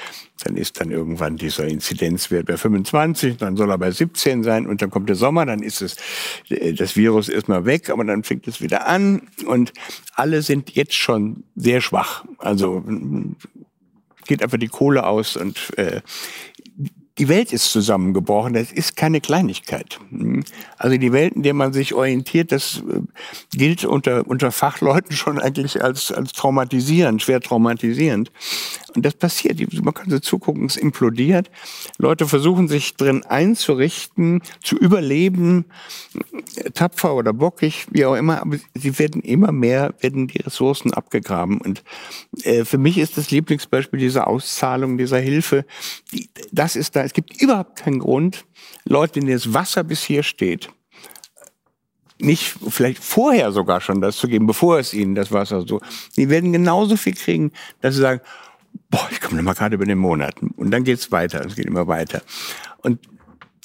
dann 0.43 0.57
ist 0.57 0.81
dann 0.81 0.91
irgendwann 0.91 1.37
dieser 1.37 1.67
Inzidenzwert 1.67 2.47
bei 2.47 2.57
25, 2.57 3.37
dann 3.37 3.57
soll 3.57 3.71
er 3.71 3.79
bei 3.79 3.91
17 3.91 4.43
sein 4.43 4.67
und 4.67 4.83
dann 4.83 4.91
kommt 4.91 5.09
der 5.09 5.17
Sommer, 5.17 5.47
dann 5.47 5.63
ist 5.63 5.83
es, 5.83 5.97
das 6.77 6.97
Virus 6.97 7.29
erstmal 7.29 7.65
weg, 7.65 7.91
aber 7.91 8.05
dann 8.05 8.25
fängt 8.25 8.49
es 8.49 8.61
wieder 8.61 8.87
an 8.87 9.23
und 9.47 9.73
alle 10.15 10.43
sind 10.43 10.71
jetzt 10.75 10.95
schon 10.95 11.45
sehr 11.55 11.81
schwach. 11.81 12.25
Also 12.39 12.85
geht 14.27 14.43
einfach 14.43 14.59
die 14.59 14.69
Kohle 14.69 15.07
aus 15.07 15.37
und 15.37 15.77
äh, 15.77 16.01
die 17.19 17.29
Welt 17.29 17.53
ist 17.53 17.71
zusammengebrochen. 17.71 18.55
Das 18.55 18.73
ist 18.73 18.97
keine 18.97 19.21
Kleinigkeit. 19.21 20.01
Also 20.79 20.97
die 20.97 21.13
Welt, 21.13 21.35
in 21.35 21.43
der 21.43 21.55
man 21.55 21.73
sich 21.73 21.95
orientiert, 21.95 22.51
das 22.51 22.83
äh, 22.89 23.01
gilt 23.57 23.85
unter, 23.85 24.27
unter 24.27 24.51
Fachleuten 24.51 25.13
schon 25.17 25.39
eigentlich 25.39 25.83
als, 25.83 26.11
als 26.11 26.33
traumatisierend, 26.33 27.23
schwer 27.23 27.41
traumatisierend. 27.41 28.33
Und 28.95 29.05
das 29.05 29.15
passiert. 29.15 29.61
Man 29.83 29.95
kann 29.95 30.11
so 30.11 30.19
zugucken, 30.19 30.67
es 30.67 30.77
implodiert. 30.77 31.51
Leute 31.99 32.27
versuchen 32.29 32.69
sich 32.69 32.95
drin 32.95 33.25
einzurichten, 33.25 34.43
zu 34.63 34.77
überleben, 34.77 35.65
tapfer 36.75 37.15
oder 37.15 37.33
bockig, 37.33 37.87
wie 37.91 38.05
auch 38.05 38.15
immer. 38.15 38.41
Aber 38.41 38.57
sie 38.75 38.99
werden 38.99 39.23
immer 39.23 39.53
mehr, 39.53 39.95
werden 40.01 40.29
die 40.29 40.39
Ressourcen 40.39 40.93
abgegraben. 40.93 41.61
Und 41.61 41.83
äh, 42.45 42.65
für 42.65 42.79
mich 42.79 42.99
ist 42.99 43.19
das 43.19 43.31
Lieblingsbeispiel 43.31 43.99
dieser 43.99 44.29
Auszahlung, 44.29 44.97
dieser 44.97 45.19
Hilfe. 45.19 45.65
Das 46.53 46.77
ist 46.77 46.95
da. 46.95 47.03
Es 47.03 47.13
gibt 47.13 47.41
überhaupt 47.41 47.77
keinen 47.77 47.99
Grund, 47.99 48.45
Leute, 48.85 49.21
denen 49.21 49.33
das 49.33 49.53
Wasser 49.53 49.83
bis 49.83 50.05
hier 50.05 50.23
steht, 50.23 50.71
nicht 52.19 52.55
vielleicht 52.69 53.03
vorher 53.03 53.53
sogar 53.53 53.81
schon 53.81 54.01
das 54.01 54.17
zu 54.17 54.29
geben, 54.29 54.47
bevor 54.47 54.79
es 54.79 54.95
ihnen 54.95 55.15
das 55.15 55.33
Wasser 55.33 55.67
so. 55.67 55.81
Die 56.17 56.29
werden 56.29 56.53
genauso 56.53 56.97
viel 56.97 57.15
kriegen, 57.15 57.53
dass 57.81 57.95
sie 57.95 58.01
sagen, 58.01 58.21
boah, 58.91 59.09
ich 59.11 59.21
komme 59.21 59.43
mal 59.43 59.55
gerade 59.55 59.75
über 59.75 59.87
den 59.87 59.99
Monat. 59.99 60.35
Und 60.57 60.71
dann 60.71 60.85
geht's 60.85 61.13
weiter, 61.13 61.45
es 61.45 61.57
geht 61.57 61.67
immer 61.67 61.87
weiter. 61.87 62.23
Und 62.79 63.01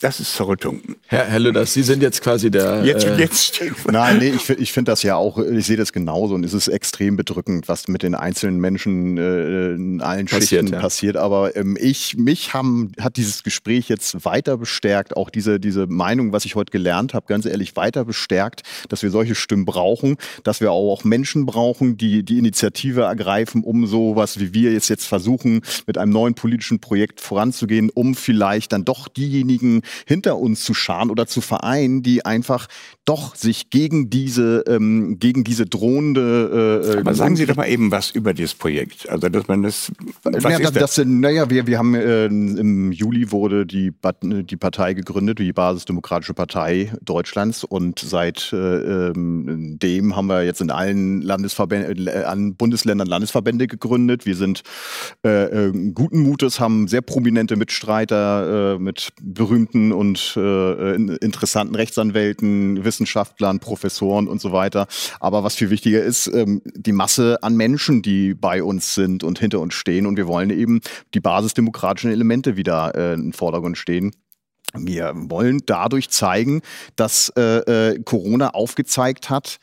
das 0.01 0.19
ist 0.19 0.33
Zerrüttung. 0.33 0.81
Herr, 1.07 1.25
Herr 1.25 1.39
Lüders, 1.39 1.73
Sie 1.73 1.83
sind 1.83 2.01
jetzt 2.01 2.21
quasi 2.21 2.49
der. 2.49 2.83
Jetzt, 2.85 3.05
äh, 3.05 3.17
jetzt. 3.17 3.61
Nein, 3.91 4.17
nee, 4.19 4.29
ich, 4.29 4.49
ich 4.49 4.71
finde 4.71 4.91
das 4.91 5.03
ja 5.03 5.15
auch, 5.15 5.37
ich 5.37 5.65
sehe 5.65 5.75
das 5.75 5.91
genauso 5.91 6.35
und 6.35 6.45
es 6.45 6.53
ist 6.53 6.67
extrem 6.69 7.17
bedrückend, 7.17 7.67
was 7.67 7.87
mit 7.87 8.03
den 8.03 8.15
einzelnen 8.15 8.59
Menschen 8.59 9.17
äh, 9.17 9.71
in 9.73 10.01
allen 10.01 10.27
passiert, 10.27 10.61
Schichten 10.61 10.73
ja. 10.73 10.79
passiert. 10.79 11.17
Aber 11.17 11.55
ähm, 11.55 11.77
ich, 11.79 12.15
mich 12.17 12.53
haben, 12.53 12.93
hat 12.99 13.17
dieses 13.17 13.43
Gespräch 13.43 13.89
jetzt 13.89 14.23
weiter 14.23 14.57
bestärkt, 14.57 15.17
auch 15.17 15.29
diese, 15.29 15.59
diese 15.59 15.87
Meinung, 15.87 16.31
was 16.31 16.45
ich 16.45 16.55
heute 16.55 16.71
gelernt 16.71 17.13
habe, 17.13 17.25
ganz 17.27 17.45
ehrlich, 17.45 17.75
weiter 17.75 18.05
bestärkt, 18.05 18.63
dass 18.87 19.03
wir 19.03 19.09
solche 19.09 19.35
Stimmen 19.35 19.65
brauchen, 19.65 20.15
dass 20.43 20.61
wir 20.61 20.71
auch 20.71 21.03
Menschen 21.03 21.45
brauchen, 21.45 21.97
die 21.97 22.23
die 22.23 22.37
Initiative 22.37 23.01
ergreifen, 23.01 23.63
um 23.63 23.85
sowas 23.85 24.39
wie 24.39 24.53
wir 24.53 24.71
jetzt, 24.71 24.89
jetzt 24.89 25.05
versuchen, 25.05 25.61
mit 25.87 25.97
einem 25.97 26.11
neuen 26.11 26.35
politischen 26.35 26.79
Projekt 26.79 27.19
voranzugehen, 27.19 27.89
um 27.89 28.15
vielleicht 28.15 28.71
dann 28.71 28.85
doch 28.85 29.07
diejenigen, 29.07 29.81
hinter 30.05 30.37
uns 30.37 30.63
zu 30.63 30.73
scharen 30.73 31.09
oder 31.09 31.27
zu 31.27 31.41
vereinen, 31.41 32.03
die 32.03 32.25
einfach 32.25 32.67
doch 33.09 33.35
sich 33.35 33.71
gegen 33.71 34.11
diese, 34.11 34.63
ähm, 34.67 35.17
gegen 35.17 35.43
diese 35.43 35.65
drohende. 35.65 36.83
Äh, 36.95 36.99
Aber 36.99 37.15
sagen 37.15 37.35
Sie 37.35 37.47
doch 37.47 37.55
mal 37.55 37.67
eben 37.67 37.89
was 37.89 38.11
über 38.11 38.35
dieses 38.35 38.53
Projekt. 38.53 39.09
Also, 39.09 39.29
dass 39.29 39.47
man 39.47 39.63
das. 39.63 39.91
Was 40.21 40.43
ja, 40.43 40.49
ist 40.59 40.75
das? 40.75 40.95
das? 40.95 41.05
Naja, 41.07 41.49
wir, 41.49 41.65
wir 41.65 41.79
haben 41.79 41.95
äh, 41.95 42.25
im 42.25 42.91
Juli 42.91 43.31
wurde 43.31 43.65
die, 43.65 43.91
die 44.23 44.57
Partei 44.57 44.93
gegründet, 44.93 45.39
die 45.39 45.51
Basisdemokratische 45.53 46.35
Partei 46.35 46.93
Deutschlands. 47.01 47.63
Und 47.63 47.97
seit 47.97 48.53
äh, 48.53 48.57
ähm, 48.57 49.77
dem 49.81 50.15
haben 50.15 50.27
wir 50.27 50.43
jetzt 50.43 50.61
in 50.61 50.69
allen 50.69 51.21
Landesverbänden, 51.21 52.07
äh, 52.07 52.23
an 52.25 52.55
Bundesländern 52.55 53.07
Landesverbände 53.07 53.65
gegründet. 53.65 54.27
Wir 54.27 54.35
sind 54.35 54.61
äh, 55.25 55.67
äh, 55.67 55.91
guten 55.93 56.19
Mutes, 56.19 56.59
haben 56.59 56.87
sehr 56.87 57.01
prominente 57.01 57.55
Mitstreiter 57.55 58.77
mit 58.79 59.09
berühmten 59.21 59.78
guten 59.79 59.91
und 59.91 60.35
äh, 60.35 60.95
interessanten 60.95 61.75
Rechtsanwälten, 61.75 62.83
Wissenschaftlern, 62.83 63.59
Professoren 63.59 64.27
und 64.27 64.41
so 64.41 64.51
weiter. 64.51 64.87
Aber 65.19 65.43
was 65.43 65.55
viel 65.55 65.69
wichtiger 65.69 66.01
ist, 66.03 66.27
ähm, 66.27 66.61
die 66.75 66.91
Masse 66.91 67.39
an 67.41 67.55
Menschen, 67.55 68.01
die 68.01 68.33
bei 68.33 68.63
uns 68.63 68.93
sind 68.93 69.23
und 69.23 69.39
hinter 69.39 69.59
uns 69.59 69.73
stehen. 69.73 70.05
Und 70.05 70.17
wir 70.17 70.27
wollen 70.27 70.49
eben 70.49 70.81
die 71.13 71.19
basisdemokratischen 71.19 72.11
Elemente 72.11 72.57
wieder 72.57 72.95
äh, 72.95 73.15
den 73.15 73.33
Vordergrund 73.33 73.77
stehen. 73.77 74.11
Wir 74.77 75.13
wollen 75.15 75.61
dadurch 75.65 76.09
zeigen, 76.11 76.61
dass 76.95 77.33
äh, 77.35 77.91
äh 77.91 77.99
Corona 78.03 78.51
aufgezeigt 78.51 79.31
hat, 79.31 79.57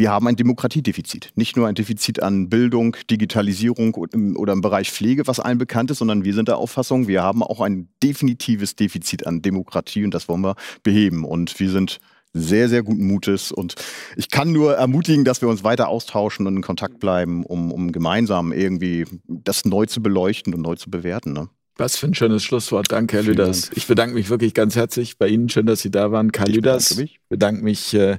wir 0.00 0.10
haben 0.10 0.26
ein 0.26 0.36
Demokratiedefizit. 0.36 1.30
Nicht 1.34 1.56
nur 1.56 1.68
ein 1.68 1.74
Defizit 1.74 2.22
an 2.22 2.48
Bildung, 2.48 2.96
Digitalisierung 3.10 3.94
oder 3.94 4.54
im 4.54 4.62
Bereich 4.62 4.90
Pflege, 4.90 5.26
was 5.26 5.40
allen 5.40 5.58
bekannt 5.58 5.90
ist, 5.90 5.98
sondern 5.98 6.24
wir 6.24 6.32
sind 6.32 6.48
der 6.48 6.56
Auffassung, 6.56 7.06
wir 7.06 7.22
haben 7.22 7.42
auch 7.42 7.60
ein 7.60 7.90
definitives 8.02 8.74
Defizit 8.74 9.26
an 9.26 9.42
Demokratie 9.42 10.02
und 10.02 10.14
das 10.14 10.26
wollen 10.26 10.40
wir 10.40 10.56
beheben. 10.82 11.24
Und 11.26 11.60
wir 11.60 11.70
sind 11.70 12.00
sehr, 12.32 12.70
sehr 12.70 12.82
guten 12.82 13.06
Mutes. 13.06 13.52
Und 13.52 13.74
ich 14.16 14.30
kann 14.30 14.52
nur 14.52 14.74
ermutigen, 14.74 15.26
dass 15.26 15.42
wir 15.42 15.48
uns 15.50 15.64
weiter 15.64 15.88
austauschen 15.88 16.46
und 16.46 16.56
in 16.56 16.62
Kontakt 16.62 16.98
bleiben, 16.98 17.44
um, 17.44 17.70
um 17.70 17.92
gemeinsam 17.92 18.52
irgendwie 18.52 19.04
das 19.28 19.66
neu 19.66 19.84
zu 19.84 20.02
beleuchten 20.02 20.54
und 20.54 20.62
neu 20.62 20.76
zu 20.76 20.90
bewerten. 20.90 21.34
Ne? 21.34 21.50
Was 21.76 21.96
für 21.96 22.06
ein 22.06 22.14
schönes 22.14 22.42
Schlusswort. 22.42 22.90
Danke, 22.90 23.16
Herr 23.16 23.22
Vielen 23.24 23.36
Lüders. 23.36 23.62
Dank. 23.62 23.76
Ich 23.76 23.86
bedanke 23.86 24.14
mich 24.14 24.28
wirklich 24.28 24.52
ganz 24.54 24.76
herzlich 24.76 25.16
bei 25.16 25.28
Ihnen. 25.28 25.48
Schön, 25.48 25.66
dass 25.66 25.80
Sie 25.80 25.90
da 25.90 26.12
waren. 26.12 26.30
Karl 26.30 26.48
ich 26.48 26.56
Lüders. 26.56 26.90
Bedanke 26.90 27.02
mich, 27.02 27.20
bedanke 27.28 27.64
mich 27.64 27.94
äh, 27.94 28.18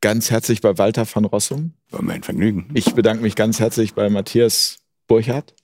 ganz 0.00 0.30
herzlich 0.30 0.60
bei 0.60 0.78
Walter 0.78 1.06
van 1.12 1.24
Rossum. 1.24 1.72
War 1.90 2.02
mein 2.02 2.22
Vergnügen. 2.22 2.70
Ich 2.74 2.94
bedanke 2.94 3.22
mich 3.22 3.34
ganz 3.34 3.58
herzlich 3.58 3.94
bei 3.94 4.08
Matthias 4.10 4.78
Burchardt. 5.08 5.54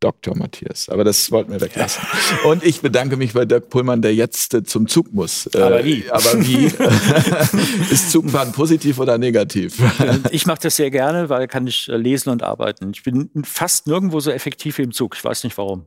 Dr. 0.00 0.34
Matthias. 0.34 0.88
Aber 0.88 1.04
das 1.04 1.30
wollten 1.30 1.52
wir 1.52 1.60
weglassen. 1.60 2.02
Und 2.44 2.64
ich 2.64 2.80
bedanke 2.80 3.18
mich 3.18 3.34
bei 3.34 3.44
Dirk 3.44 3.68
Pullmann, 3.68 4.00
der 4.00 4.14
jetzt 4.14 4.54
äh, 4.54 4.64
zum 4.64 4.88
Zug 4.88 5.12
muss. 5.12 5.46
Äh, 5.54 5.60
aber 5.60 5.84
wie? 5.84 6.10
Aber 6.10 6.40
wie? 6.40 6.64
ist 7.92 8.10
Zugfahren 8.10 8.52
positiv 8.52 8.98
oder 8.98 9.18
negativ? 9.18 9.76
ich 10.30 10.46
mache 10.46 10.60
das 10.62 10.76
sehr 10.76 10.90
gerne, 10.90 11.28
weil 11.28 11.46
kann 11.48 11.66
ich 11.66 11.88
äh, 11.90 11.96
lesen 11.98 12.30
und 12.30 12.42
arbeiten. 12.42 12.92
Ich 12.94 13.02
bin 13.02 13.30
fast 13.44 13.86
nirgendwo 13.86 14.20
so 14.20 14.30
effektiv 14.30 14.78
wie 14.78 14.82
im 14.82 14.92
Zug. 14.92 15.14
Ich 15.16 15.24
weiß 15.24 15.44
nicht 15.44 15.58
warum. 15.58 15.86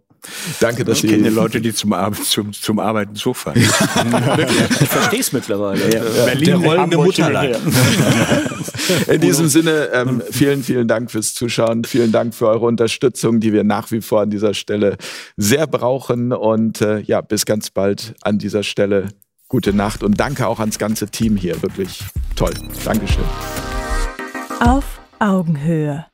Danke, 0.59 0.85
dass 0.85 0.97
ich 0.97 1.01
Sie. 1.01 1.07
Ich 1.07 1.13
kenne 1.13 1.29
Leute, 1.29 1.61
die 1.61 1.73
zum, 1.73 1.93
Ar 1.93 2.11
zum, 2.13 2.53
zum 2.53 2.79
Arbeiten 2.79 3.15
Zug 3.15 3.35
fahren. 3.35 3.59
ich 3.59 4.89
verstehe 4.89 5.19
es 5.19 5.33
mittlerweile. 5.33 5.83
Ja, 5.91 6.03
ja. 6.03 6.25
Berlin, 6.25 6.45
der 6.45 6.55
rollende 6.57 6.97
Mutterlein. 6.97 7.55
In 9.07 9.21
diesem 9.21 9.47
Sinne, 9.49 9.89
ähm, 9.93 10.21
vielen, 10.31 10.63
vielen 10.63 10.87
Dank 10.87 11.11
fürs 11.11 11.33
Zuschauen. 11.33 11.83
Vielen 11.83 12.11
Dank 12.11 12.33
für 12.33 12.47
eure 12.47 12.65
Unterstützung, 12.65 13.39
die 13.39 13.53
wir 13.53 13.63
nach 13.63 13.91
wie 13.91 14.01
vor 14.01 14.21
an 14.21 14.29
dieser 14.29 14.53
Stelle 14.53 14.97
sehr 15.35 15.67
brauchen. 15.67 16.31
Und 16.31 16.81
äh, 16.81 16.99
ja, 16.99 17.21
bis 17.21 17.45
ganz 17.45 17.69
bald 17.69 18.15
an 18.21 18.37
dieser 18.37 18.63
Stelle. 18.63 19.09
Gute 19.49 19.71
Nacht 19.71 20.01
und 20.01 20.19
danke 20.19 20.47
auch 20.47 20.59
ans 20.59 20.79
ganze 20.79 21.07
Team 21.09 21.35
hier. 21.35 21.61
Wirklich 21.61 21.99
toll. 22.35 22.53
Dankeschön. 22.85 23.23
Auf 24.59 24.99
Augenhöhe. 25.19 26.05